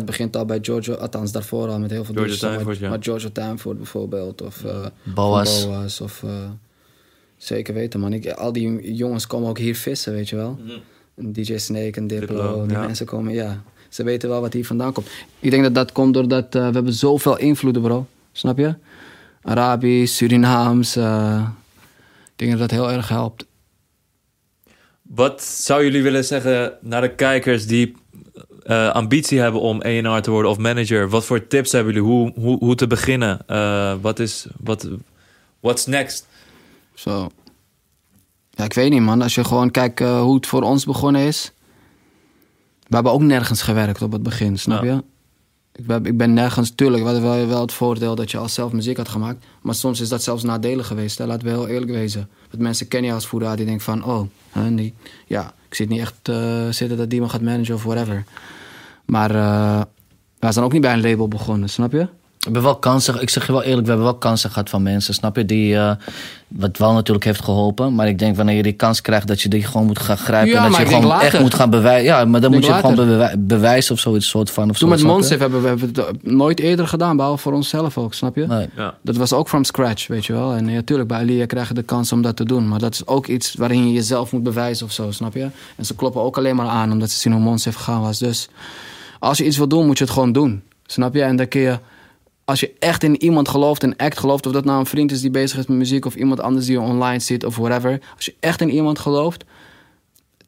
100% 0.00 0.04
begint 0.04 0.36
al 0.36 0.44
bij 0.44 0.58
Giorgio, 0.62 0.94
althans 0.94 1.32
daarvoor 1.32 1.68
al 1.68 1.78
met 1.78 1.90
heel 1.90 2.04
veel 2.04 2.14
Giorgio 2.14 2.36
maar- 2.40 2.50
Tuinvoort, 2.54 2.78
ja. 2.78 2.88
Maar 2.88 2.98
Giorgio 3.02 3.32
Tuinvoort 3.32 3.76
bijvoorbeeld, 3.76 4.42
of 4.42 4.64
eh, 4.64 4.86
Boas. 5.02 5.66
of 6.00 6.22
eh, 6.22 6.30
zeker 7.36 7.74
weten 7.74 8.00
man. 8.00 8.12
Ik, 8.12 8.30
al 8.30 8.52
die 8.52 8.94
jongens 8.94 9.26
komen 9.26 9.48
ook 9.48 9.58
hier 9.58 9.76
vissen, 9.76 10.12
weet 10.12 10.28
je 10.28 10.36
wel. 10.36 10.58
Een 11.16 11.32
DJ 11.32 11.58
Snake 11.58 11.90
en 11.92 12.06
Diplo, 12.06 12.26
Diplo, 12.26 12.66
die 12.66 12.76
ja. 12.76 12.86
mensen 12.86 13.06
komen, 13.06 13.32
ja. 13.32 13.62
Ze 13.88 14.02
weten 14.04 14.28
wel 14.28 14.40
wat 14.40 14.52
hier 14.52 14.66
vandaan 14.66 14.92
komt. 14.92 15.06
Ik 15.38 15.50
denk 15.50 15.62
dat 15.62 15.74
dat 15.74 15.92
komt 15.92 16.14
doordat 16.14 16.46
we 16.50 16.58
hebben 16.58 16.92
zoveel 16.92 17.38
invloeden, 17.38 17.82
bro. 17.82 18.06
Snap 18.36 18.58
je? 18.58 18.74
Arabisch, 19.42 20.14
Surinaams. 20.16 20.96
eh, 20.96 21.48
ik 22.24 22.32
denk 22.36 22.50
dat 22.50 22.60
dat 22.60 22.70
heel 22.70 22.90
erg 22.90 23.08
helpt. 23.08 23.46
Wat 25.02 25.42
zou 25.42 25.84
jullie 25.84 26.02
willen 26.02 26.24
zeggen 26.24 26.72
naar 26.80 27.00
de 27.00 27.14
kijkers 27.14 27.66
die 27.66 27.96
eh, 28.62 28.90
ambitie 28.90 29.40
hebben 29.40 29.60
om 29.60 29.82
A&R 29.86 30.20
te 30.22 30.30
worden 30.30 30.50
of 30.50 30.58
manager? 30.58 31.08
Wat 31.08 31.24
voor 31.24 31.46
tips 31.46 31.72
hebben 31.72 31.92
jullie? 31.94 32.08
Hoe, 32.08 32.32
hoe, 32.34 32.58
hoe 32.58 32.74
te 32.74 32.86
beginnen? 32.86 33.46
Eh, 33.46 33.94
wat 34.00 34.18
is, 34.18 34.46
wat, 34.60 34.88
what's 35.60 35.86
next? 35.86 36.26
Zo. 36.94 37.30
Ja, 38.50 38.64
ik 38.64 38.72
weet 38.72 38.90
niet, 38.90 39.00
man. 39.02 39.22
Als 39.22 39.34
je 39.34 39.44
gewoon 39.44 39.70
kijkt 39.70 39.98
hoe 39.98 40.34
het 40.34 40.46
voor 40.46 40.62
ons 40.62 40.84
begonnen 40.84 41.22
is. 41.22 41.52
We 42.88 42.94
hebben 42.94 43.12
ook 43.12 43.22
nergens 43.22 43.62
gewerkt 43.62 44.02
op 44.02 44.12
het 44.12 44.22
begin, 44.22 44.58
snap 44.58 44.82
Ja. 44.84 44.92
je? 44.94 45.04
Ik 45.76 45.86
ben, 45.86 46.06
ik 46.06 46.16
ben 46.16 46.32
nergens... 46.32 46.70
Tuurlijk, 46.70 47.02
we 47.02 47.08
hadden 47.08 47.48
wel, 47.48 47.60
het 47.60 47.72
voordeel 47.72 48.14
dat 48.14 48.30
je 48.30 48.38
al 48.38 48.48
zelf 48.48 48.72
muziek 48.72 48.96
had 48.96 49.08
gemaakt. 49.08 49.44
Maar 49.62 49.74
soms 49.74 50.00
is 50.00 50.08
dat 50.08 50.22
zelfs 50.22 50.42
nadelig 50.42 50.86
geweest. 50.86 51.18
Laten 51.18 51.46
we 51.46 51.52
heel 51.52 51.68
eerlijk 51.68 51.90
wezen. 51.90 52.28
Want 52.50 52.62
mensen 52.62 52.88
kennen 52.88 53.08
je 53.08 53.16
als 53.16 53.26
voerder 53.26 53.56
die 53.56 53.66
denken 53.66 53.84
van... 53.84 54.04
Oh, 54.04 54.28
hè, 54.50 54.74
die, 54.74 54.94
ja, 55.26 55.54
ik 55.68 55.74
zit 55.74 55.88
niet 55.88 56.00
echt 56.00 56.14
eh, 56.22 56.68
zitten 56.68 56.96
dat 56.96 57.10
die 57.10 57.20
me 57.20 57.28
gaat 57.28 57.40
managen 57.40 57.74
of 57.74 57.82
whatever. 57.82 58.24
Maar 59.04 59.30
eh 59.30 59.82
wij 60.44 60.52
zijn 60.52 60.64
ook 60.64 60.72
niet 60.72 60.80
bij 60.80 60.92
een 60.92 61.00
label 61.00 61.28
begonnen, 61.28 61.68
snap 61.68 61.92
je? 61.92 62.08
We 62.44 62.50
hebben 62.50 62.70
wel 62.70 62.76
kansen, 62.78 63.22
ik 63.22 63.30
zeg 63.30 63.46
je 63.46 63.52
wel 63.52 63.62
eerlijk, 63.62 63.82
we 63.82 63.88
hebben 63.88 64.06
wel 64.06 64.18
kansen 64.18 64.50
gehad 64.50 64.70
van 64.70 64.82
mensen, 64.82 65.14
snap 65.14 65.36
je? 65.36 65.44
Die, 65.44 65.76
eh, 65.76 65.90
wat 66.48 66.76
wel 66.78 66.92
natuurlijk 66.92 67.24
heeft 67.24 67.42
geholpen. 67.44 67.94
Maar 67.94 68.08
ik 68.08 68.18
denk 68.18 68.36
wanneer 68.36 68.56
je 68.56 68.62
die 68.62 68.72
kans 68.72 69.00
krijgt, 69.00 69.26
dat 69.26 69.40
je 69.42 69.48
die 69.48 69.62
gewoon 69.62 69.86
moet 69.86 69.98
gaan 69.98 70.16
grijpen. 70.16 70.50
Ja, 70.50 70.64
en 70.64 70.70
dat 70.70 70.80
je 70.80 70.86
gewoon 70.86 71.04
later. 71.04 71.26
echt 71.26 71.40
moet 71.40 71.54
gaan 71.54 71.70
bewijzen. 71.70 72.04
Ja, 72.04 72.24
maar 72.24 72.40
dan 72.40 72.50
moet 72.50 72.66
je 72.66 72.72
gewoon 72.72 72.94
bewij- 72.94 73.34
bewijzen 73.38 73.94
of 73.94 74.00
zoiets 74.00 74.28
soort 74.28 74.50
van. 74.50 74.70
Of 74.70 74.78
Toen 74.78 74.88
met 74.88 75.00
zo, 75.00 75.06
je? 75.06 75.12
Monsif 75.12 75.38
hebben 75.38 75.62
we, 75.62 75.68
hebben 75.68 75.90
het 75.94 76.22
nooit 76.22 76.60
eerder 76.60 76.88
gedaan, 76.88 77.16
behalve 77.16 77.42
voor 77.42 77.52
onszelf 77.52 77.98
ook, 77.98 78.14
snap 78.14 78.36
je? 78.36 78.46
Nee. 78.46 78.68
Ja. 78.76 78.94
Dat 79.02 79.16
was 79.16 79.32
ook 79.32 79.48
from 79.48 79.64
scratch, 79.64 80.06
weet 80.06 80.26
je 80.26 80.32
wel. 80.32 80.52
En 80.52 80.64
natuurlijk, 80.64 81.08
bij 81.08 81.18
Alia 81.18 81.46
krijg 81.46 81.68
je 81.68 81.74
de 81.74 81.82
kans 81.82 82.12
om 82.12 82.22
dat 82.22 82.36
te 82.36 82.44
doen. 82.44 82.68
Maar 82.68 82.78
dat 82.78 82.92
is 82.94 83.06
ook 83.06 83.26
iets 83.26 83.54
waarin 83.54 83.86
je 83.86 83.92
jezelf 83.92 84.32
moet 84.32 84.42
bewijzen 84.42 84.86
of 84.86 84.92
zo, 84.92 85.10
snap 85.10 85.34
je? 85.34 85.48
En 85.76 85.84
ze 85.84 85.94
kloppen 85.94 86.22
ook 86.22 86.38
alleen 86.38 86.56
maar 86.56 86.68
aan 86.68 86.92
omdat 86.92 87.10
ze 87.10 87.18
zien 87.18 87.32
hoe 87.32 87.42
Mons 87.42 87.64
heeft 87.64 87.76
gegaan 87.76 88.00
was. 88.00 88.18
Dus 88.18 88.48
als 89.18 89.38
je 89.38 89.44
iets 89.46 89.56
wil 89.56 89.68
doen, 89.68 89.86
moet 89.86 89.98
je 89.98 90.04
het 90.04 90.12
gewoon 90.12 90.32
doen. 90.32 90.62
Snap 90.86 91.14
je? 91.14 91.22
En 91.22 91.36
dan 91.36 91.48
kun 91.48 91.60
je, 91.60 91.78
als 92.44 92.60
je 92.60 92.72
echt 92.78 93.02
in 93.02 93.22
iemand 93.22 93.48
gelooft, 93.48 93.82
een 93.82 93.96
act 93.96 94.18
gelooft... 94.18 94.46
of 94.46 94.52
dat 94.52 94.64
nou 94.64 94.78
een 94.78 94.86
vriend 94.86 95.12
is 95.12 95.20
die 95.20 95.30
bezig 95.30 95.58
is 95.58 95.66
met 95.66 95.78
muziek... 95.78 96.04
of 96.04 96.14
iemand 96.14 96.40
anders 96.40 96.66
die 96.66 96.74
je 96.74 96.80
online 96.80 97.18
ziet 97.18 97.44
of 97.44 97.56
whatever. 97.56 98.00
Als 98.16 98.24
je 98.24 98.34
echt 98.40 98.60
in 98.60 98.70
iemand 98.70 98.98
gelooft... 98.98 99.44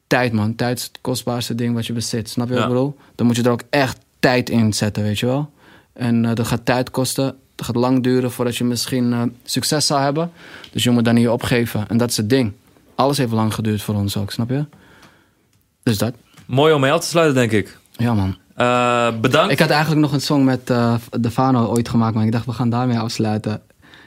Tijd, 0.07 0.33
man. 0.33 0.55
Tijd 0.55 0.77
is 0.77 0.83
het 0.83 0.97
kostbaarste 1.01 1.55
ding 1.55 1.73
wat 1.73 1.85
je 1.85 1.93
bezit. 1.93 2.29
Snap 2.29 2.47
je 2.47 2.53
wat 2.53 2.63
ik 2.63 2.69
bedoel? 2.69 2.95
Dan 3.15 3.25
moet 3.25 3.35
je 3.35 3.43
er 3.43 3.51
ook 3.51 3.63
echt 3.69 3.97
tijd 4.19 4.49
in 4.49 4.73
zetten, 4.73 5.03
weet 5.03 5.19
je 5.19 5.25
wel? 5.25 5.49
En 5.93 6.25
eh, 6.25 6.35
dat 6.35 6.47
gaat 6.47 6.65
tijd 6.65 6.91
kosten. 6.91 7.25
Het 7.55 7.65
gaat 7.65 7.75
lang 7.75 8.03
duren 8.03 8.31
voordat 8.31 8.55
je 8.55 8.63
misschien 8.63 9.13
eh, 9.13 9.21
succes 9.43 9.85
zal 9.85 9.99
hebben. 9.99 10.31
Dus 10.71 10.83
je 10.83 10.89
moet 10.89 11.05
daar 11.05 11.13
niet 11.13 11.27
opgeven. 11.27 11.87
En 11.87 11.97
dat 11.97 12.09
is 12.09 12.17
het 12.17 12.29
ding. 12.29 12.53
Alles 12.95 13.17
heeft 13.17 13.31
lang 13.31 13.53
geduurd 13.53 13.81
voor 13.81 13.95
ons 13.95 14.17
ook, 14.17 14.31
snap 14.31 14.49
je? 14.49 14.65
Dus 15.83 15.97
dat. 15.97 16.13
Mooi 16.45 16.73
om 16.73 16.81
mee 16.81 16.91
af 16.91 17.01
te 17.01 17.07
sluiten, 17.07 17.35
denk 17.35 17.51
ik. 17.51 17.77
Ja, 17.97 18.13
man. 18.13 18.35
Eh, 18.55 19.07
bedankt. 19.21 19.51
Ik 19.51 19.59
had 19.59 19.69
eigenlijk 19.69 20.01
nog 20.01 20.11
een 20.13 20.21
song 20.21 20.43
met 20.43 20.59
eh 20.69 20.93
De 21.19 21.31
Fano 21.31 21.65
ooit 21.65 21.89
gemaakt, 21.89 22.15
maar 22.15 22.25
ik 22.25 22.31
dacht, 22.31 22.45
we 22.45 22.51
gaan 22.51 22.69
daarmee 22.69 22.97
afsluiten. 22.99 23.61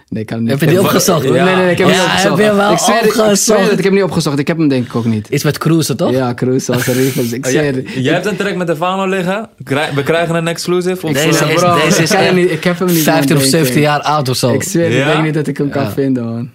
Nee, 0.08 0.20
ik 0.22 0.28
kan 0.28 0.36
hem 0.36 0.46
niet. 0.46 0.52
Heb 0.60 0.68
je 0.68 0.74
die 0.76 0.84
opgezocht? 0.84 1.24
ja. 1.24 1.30
Nee, 1.30 1.42
nee, 1.42 1.54
nee, 1.56 1.70
ik 1.70 1.78
heb 1.78 1.86
hem 1.86 1.96
Ja, 1.96 2.02
niet 2.02 2.10
opgezocht. 2.12 2.38
heb 2.38 2.46
je 2.50 2.54
wel 2.56 2.72
ik 2.72 2.78
zweer, 2.78 2.96
het, 2.96 3.04
ik 3.30 3.36
zweer 3.36 3.58
het, 3.58 3.70
ik 3.70 3.76
heb 3.76 3.84
hem 3.84 3.94
niet 3.94 4.02
opgezocht. 4.02 4.38
Ik 4.38 4.46
heb 4.46 4.56
hem 4.58 4.68
denk 4.68 4.86
ik 4.86 4.94
ook 4.96 5.04
niet. 5.04 5.28
Iets 5.28 5.44
met 5.44 5.58
cruisen, 5.58 5.96
toch? 5.96 6.10
Ja, 6.10 6.34
Cruise 6.34 6.72
als 6.72 6.86
Rivers. 6.86 7.32
Ik 7.32 7.44
Oh, 7.44 7.50
zweer 7.50 8.00
jij, 8.00 8.12
hebt 8.12 8.26
een 8.26 8.36
track 8.36 8.54
met 8.56 8.68
Stefano 8.68 9.06
liggen. 9.08 9.48
We 9.94 10.02
krijgen 10.04 10.34
een 10.34 10.48
exclusive. 10.48 11.06
Of, 11.06 11.12
Deze 11.12 11.28
is, 11.28 11.54
bro, 11.54 11.74
deze 11.74 11.86
is 11.86 11.98
ik 11.98 12.06
kan 12.08 12.16
hem 12.16 12.26
echt 12.26 12.34
niet- 12.34 12.50
ik 12.50 12.64
heb 12.64 12.78
hem 12.78 12.88
niet 12.88 13.02
15 13.02 13.36
of 13.36 13.42
aan 13.42 13.48
17 13.48 13.74
denken. 13.74 13.80
jaar 13.92 14.00
oud 14.14 14.28
of 14.28 14.36
zo. 14.36 14.52
Ik 14.52 14.62
zweer, 14.62 14.92
Ja? 14.92 15.06
ik 15.06 15.12
denk 15.12 15.24
niet 15.24 15.34
dat 15.34 15.46
ik 15.46 15.56
hem 15.58 15.68
kan 15.70 15.90
vinden, 15.90 16.24
man. 16.24 16.50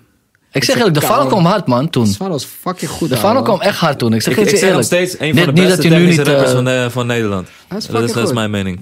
Ik 0.56 0.64
zeg 0.64 0.76
eerlijk, 0.76 0.94
de 0.94 1.02
Fano 1.02 1.26
kwam 1.28 1.46
hard, 1.46 1.68
man, 1.68 1.90
toen. 1.90 2.08
Sfano 2.08 2.36
is 2.36 2.44
fucking 2.44 2.92
goed, 2.92 3.10
De 3.10 3.18
Fano 3.18 3.42
kwam 3.42 3.62
echt 3.62 3.78
hard 3.78 4.00
toen. 4.00 4.14
Ik 4.14 4.22
zeg 4.22 4.34
ik, 4.34 4.40
het 4.40 4.52
ik 4.52 4.58
zeg 4.60 4.74
nog 4.74 4.84
steeds 4.84 5.20
een 5.20 5.36
Niet- 5.36 5.44
van 5.44 5.54
de 5.56 5.62
beste 5.62 5.76
dat 5.76 5.86
hij 5.86 5.90
nu 5.90 5.96
technische 5.98 6.22
niet, 6.22 6.30
rappers 6.30 6.50
eh, 6.50 6.56
van, 6.56 6.68
eh, 6.68 6.90
van 6.90 7.08
Nederland. 7.08 7.48
Hij 7.68 7.78
is 7.78 7.86
Dat 7.86 8.04
is, 8.04 8.14
dat 8.14 8.34
mijn 8.34 8.52
mening. 8.52 8.80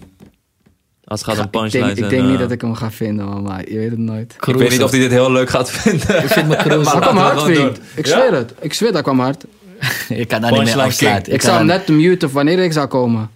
Als 1.04 1.22
het 1.26 1.30
gaat 1.30 1.40
om 1.40 1.46
Ik 1.46 1.52
denk, 1.52 1.64
punchlines. 1.64 1.98
ik 1.98 2.04
en, 2.04 2.10
denk 2.10 2.24
niet 2.24 2.34
eh, 2.34 2.40
dat 2.40 2.52
ik 2.52 2.62
hem 2.62 2.76
ga 2.76 2.92
vinden, 2.92 3.26
man, 3.26 3.42
maar 3.44 3.70
je 3.70 3.78
weet 3.78 3.90
het 3.90 4.00
nooit. 4.00 4.36
Ik 4.48 4.56
weet 4.56 4.70
niet 4.70 4.84
of 4.84 4.92
hij 4.92 5.00
dit 5.00 5.12
heel 5.12 5.32
leuk 5.32 5.50
gaat 5.50 5.72
vinden. 5.72 6.24
Ik 6.24 6.30
vind 6.30 6.48
me. 6.48 6.56
Maar 6.66 6.68
laten 6.78 6.84
dat 6.84 7.00
kwam 7.02 7.18
hard, 7.18 7.42
vriend. 7.42 7.80
Ik 7.96 8.06
Ja? 8.06 8.12
zweer 8.20 8.34
het. 8.34 8.54
Ik 8.60 8.74
zweer 8.74 8.92
dat 8.92 9.02
kwam 9.02 9.20
hard. 9.20 9.44
Ik 10.10 10.28
kan 10.28 10.42
daar 10.42 10.52
niet 10.52 10.60
meer 10.60 10.70
Punchline 10.74 10.84
afsluiten. 10.84 11.34
Ik 11.34 11.42
zou 11.42 11.58
hem 11.58 11.66
net 11.66 11.88
muten 11.88 12.32
wanneer 12.32 12.60
ik 12.60 12.72
zou 12.74 12.88
komen. 12.88 13.30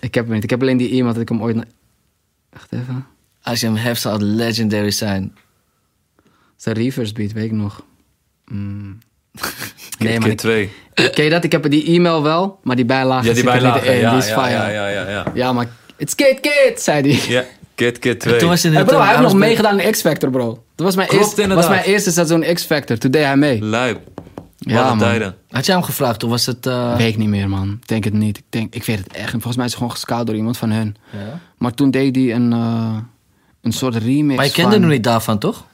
Ik 0.00 0.14
heb 0.14 0.24
hem 0.24 0.34
niet. 0.34 0.44
Ik 0.44 0.50
heb 0.50 0.60
alleen 0.60 0.76
die 0.76 0.90
e-mail 0.90 1.12
dat 1.12 1.22
ik 1.22 1.28
hem 1.28 1.42
ooit... 1.42 1.56
Wacht 2.52 2.72
even. 2.72 3.06
Als 3.42 3.60
je 3.60 3.66
hem 3.66 3.76
hebt, 3.76 4.00
zou 4.00 4.14
het 4.14 4.22
legendary 4.22 4.90
zijn. 4.90 5.34
Zijn 6.62 6.76
reverse 6.76 7.12
beat, 7.12 7.32
weet 7.32 7.44
ik 7.44 7.52
nog. 7.52 7.82
Mm. 8.46 8.98
Nee, 9.98 10.20
maar 10.20 10.28
ik, 10.28 10.36
2. 10.38 10.70
ken 10.94 11.24
je 11.24 11.30
dat? 11.30 11.44
Ik 11.44 11.52
heb 11.52 11.70
die 11.70 11.84
e-mail 11.86 12.22
wel, 12.22 12.58
maar 12.62 12.76
die 12.76 12.84
bijlage 12.84 13.26
Ja, 13.26 13.32
die 13.34 13.42
zit 13.42 13.46
er 13.52 13.52
niet 13.54 13.62
bijlage. 13.62 13.86
in. 13.94 13.98
Ja, 14.00 14.10
die 14.10 14.18
is 14.18 14.28
ja, 14.28 14.34
fire. 14.42 14.50
ja, 14.50 14.68
ja, 14.68 14.88
ja, 14.88 15.08
ja. 15.10 15.24
Ja, 15.34 15.52
maar... 15.52 15.66
It's 15.96 16.14
Kid 16.14 16.40
Kid, 16.40 16.80
zei 16.80 17.12
hij. 17.12 17.28
Ja, 17.32 17.44
Kid 17.74 17.98
Kid 17.98 18.20
2. 18.20 18.32
En 18.34 18.38
toen 18.40 18.48
was 18.48 18.62
je 18.62 18.68
Hey 18.68 18.76
net 18.76 18.86
bro, 18.86 18.98
hij 18.98 19.08
heeft 19.08 19.20
nog 19.20 19.34
meegedaan 19.34 19.80
in 19.80 19.90
X-Factor, 19.92 20.30
bro. 20.30 20.64
Dat 20.74 20.86
was 20.86 20.96
mijn, 20.96 21.08
Klopt, 21.08 21.24
eerste, 21.24 21.42
inderdaad. 21.42 21.66
was 21.68 21.76
mijn 21.76 21.88
eerste 21.88 22.10
seizoen 22.12 22.54
X-Factor. 22.54 22.98
Toen 22.98 23.10
deed 23.10 23.24
hij 23.24 23.36
mee. 23.36 23.62
Lijp. 23.62 24.00
Ja, 24.58 24.74
Wat 24.74 24.82
een 24.82 24.88
man. 24.88 24.98
tijden. 24.98 25.36
Had 25.50 25.66
jij 25.66 25.74
hem 25.74 25.84
gevraagd? 25.84 26.18
Toen 26.18 26.30
was 26.30 26.46
het... 26.46 26.66
eh, 26.66 26.96
Weet 26.96 27.08
ik 27.08 27.16
niet 27.16 27.28
meer, 27.28 27.48
man. 27.48 27.78
Ik 27.80 27.88
denk 27.88 28.04
het 28.04 28.12
niet. 28.12 28.38
Ik, 28.38 28.44
denk, 28.48 28.74
ik 28.74 28.84
weet 28.84 28.98
het 28.98 29.12
echt. 29.12 29.30
Volgens 29.30 29.56
mij 29.56 29.64
is 29.64 29.70
hij 29.70 29.80
gewoon 29.80 29.94
gescout 29.96 30.26
door 30.26 30.36
iemand 30.36 30.56
van 30.58 30.70
hun. 30.70 30.96
Ja. 31.10 31.40
Maar 31.58 31.74
toen 31.74 31.90
deed 31.90 32.16
hij 32.16 32.34
een, 32.34 32.52
eh, 32.52 32.96
een 33.62 33.72
soort 33.72 33.96
remix 33.96 34.36
Maar 34.36 34.46
je 34.46 34.52
kende 34.52 34.70
van... 34.70 34.80
hem 34.80 34.90
niet 34.90 35.04
daarvan, 35.04 35.38
toch? 35.38 35.64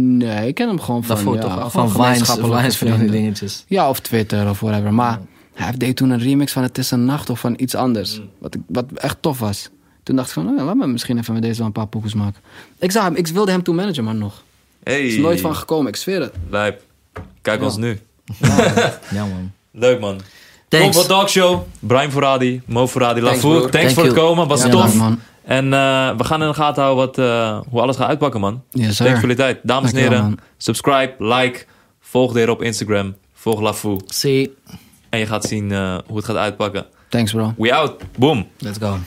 Nee, 0.00 0.46
ik 0.48 0.54
ken 0.54 0.68
hem 0.68 0.80
gewoon 0.80 1.04
van... 1.04 1.14
Daarvoor 1.14 1.34
ja, 1.34 1.40
toch? 1.40 1.72
Van 1.72 1.90
Vines, 1.90 2.76
van 2.76 2.98
die 2.98 3.10
dingetjes. 3.10 3.64
Ja, 3.66 3.88
of 3.88 4.00
Twitter 4.00 4.48
of 4.48 4.60
whatever. 4.60 4.94
Maar 4.94 5.20
hij 5.54 5.72
deed 5.76 5.96
toen 5.96 6.10
een 6.10 6.18
remix 6.18 6.52
van 6.52 6.62
Het 6.62 6.78
is 6.78 6.90
een 6.90 7.04
nacht 7.04 7.30
of 7.30 7.40
van 7.40 7.54
iets 7.56 7.74
anders. 7.74 8.18
Mm. 8.18 8.28
Wat, 8.38 8.54
ik, 8.54 8.60
wat 8.66 8.84
echt 8.94 9.16
tof 9.20 9.38
was. 9.38 9.68
Toen 10.02 10.16
dacht 10.16 10.28
ik 10.28 10.34
van, 10.34 10.48
oh, 10.48 10.64
laat 10.64 10.76
me 10.76 10.86
misschien 10.86 11.18
even 11.18 11.32
met 11.32 11.42
deze 11.42 11.56
wel 11.56 11.66
een 11.66 11.72
paar 11.72 11.86
poekers 11.86 12.14
maken. 12.14 12.40
Ik, 12.78 12.90
zou 12.90 13.04
hem, 13.04 13.14
ik 13.14 13.26
wilde 13.26 13.50
hem 13.50 13.62
toen 13.62 13.74
managen, 13.74 14.04
maar 14.04 14.14
nog. 14.14 14.42
Hey. 14.82 15.06
is 15.06 15.16
nooit 15.16 15.40
van 15.40 15.56
gekomen, 15.56 15.88
ik 15.88 15.96
zweer 15.96 16.20
het. 16.20 16.32
Lijp. 16.50 16.82
Kijk 17.42 17.62
ons 17.62 17.76
nu. 17.76 17.98
Ja, 19.10 19.24
man. 19.24 19.52
Leuk 19.70 20.00
man. 20.00 20.20
Thanks. 20.68 20.86
Comfort 20.86 21.08
Dog 21.08 21.30
Show. 21.30 21.62
Brian 21.78 22.10
Foradi, 22.10 22.60
Mo 22.64 22.86
Foradi, 22.86 23.20
Thanks, 23.20 23.40
broer. 23.40 23.60
Thanks 23.60 23.76
Thank 23.76 23.90
voor 23.90 24.04
het 24.04 24.14
komen. 24.14 24.48
Was 24.48 24.62
Ja, 24.62 24.68
tof. 24.68 24.94
man. 24.94 25.20
En 25.48 25.64
eh, 25.64 26.16
we 26.16 26.24
gaan 26.24 26.42
in 26.42 26.48
de 26.48 26.54
gaten 26.54 26.82
houden 26.82 27.06
wat, 27.06 27.18
eh, 27.18 27.60
hoe 27.70 27.80
alles 27.80 27.96
gaat 27.96 28.08
uitpakken, 28.08 28.40
man. 28.40 28.62
Yes. 28.70 28.96
Thanks 28.96 29.12
voor 29.12 29.20
jullie 29.20 29.36
tijd. 29.36 29.60
Dames 29.62 29.92
en 29.92 29.98
heren, 29.98 30.22
man. 30.22 30.38
subscribe, 30.56 31.14
like, 31.18 31.64
volg 32.00 32.32
de 32.32 32.38
heren 32.38 32.54
op 32.54 32.62
Instagram. 32.62 33.14
Volg 33.32 33.60
Lavour. 33.60 34.00
See. 34.06 34.54
En 35.08 35.18
je 35.18 35.26
gaat 35.26 35.44
zien 35.44 35.72
eh, 35.72 35.98
hoe 36.06 36.16
het 36.16 36.24
gaat 36.24 36.36
uitpakken. 36.36 36.86
Thanks, 37.08 37.32
bro. 37.32 37.54
We 37.56 37.74
out. 37.74 38.02
Boom. 38.18 38.46
Let's 38.58 38.78
go. 38.78 38.98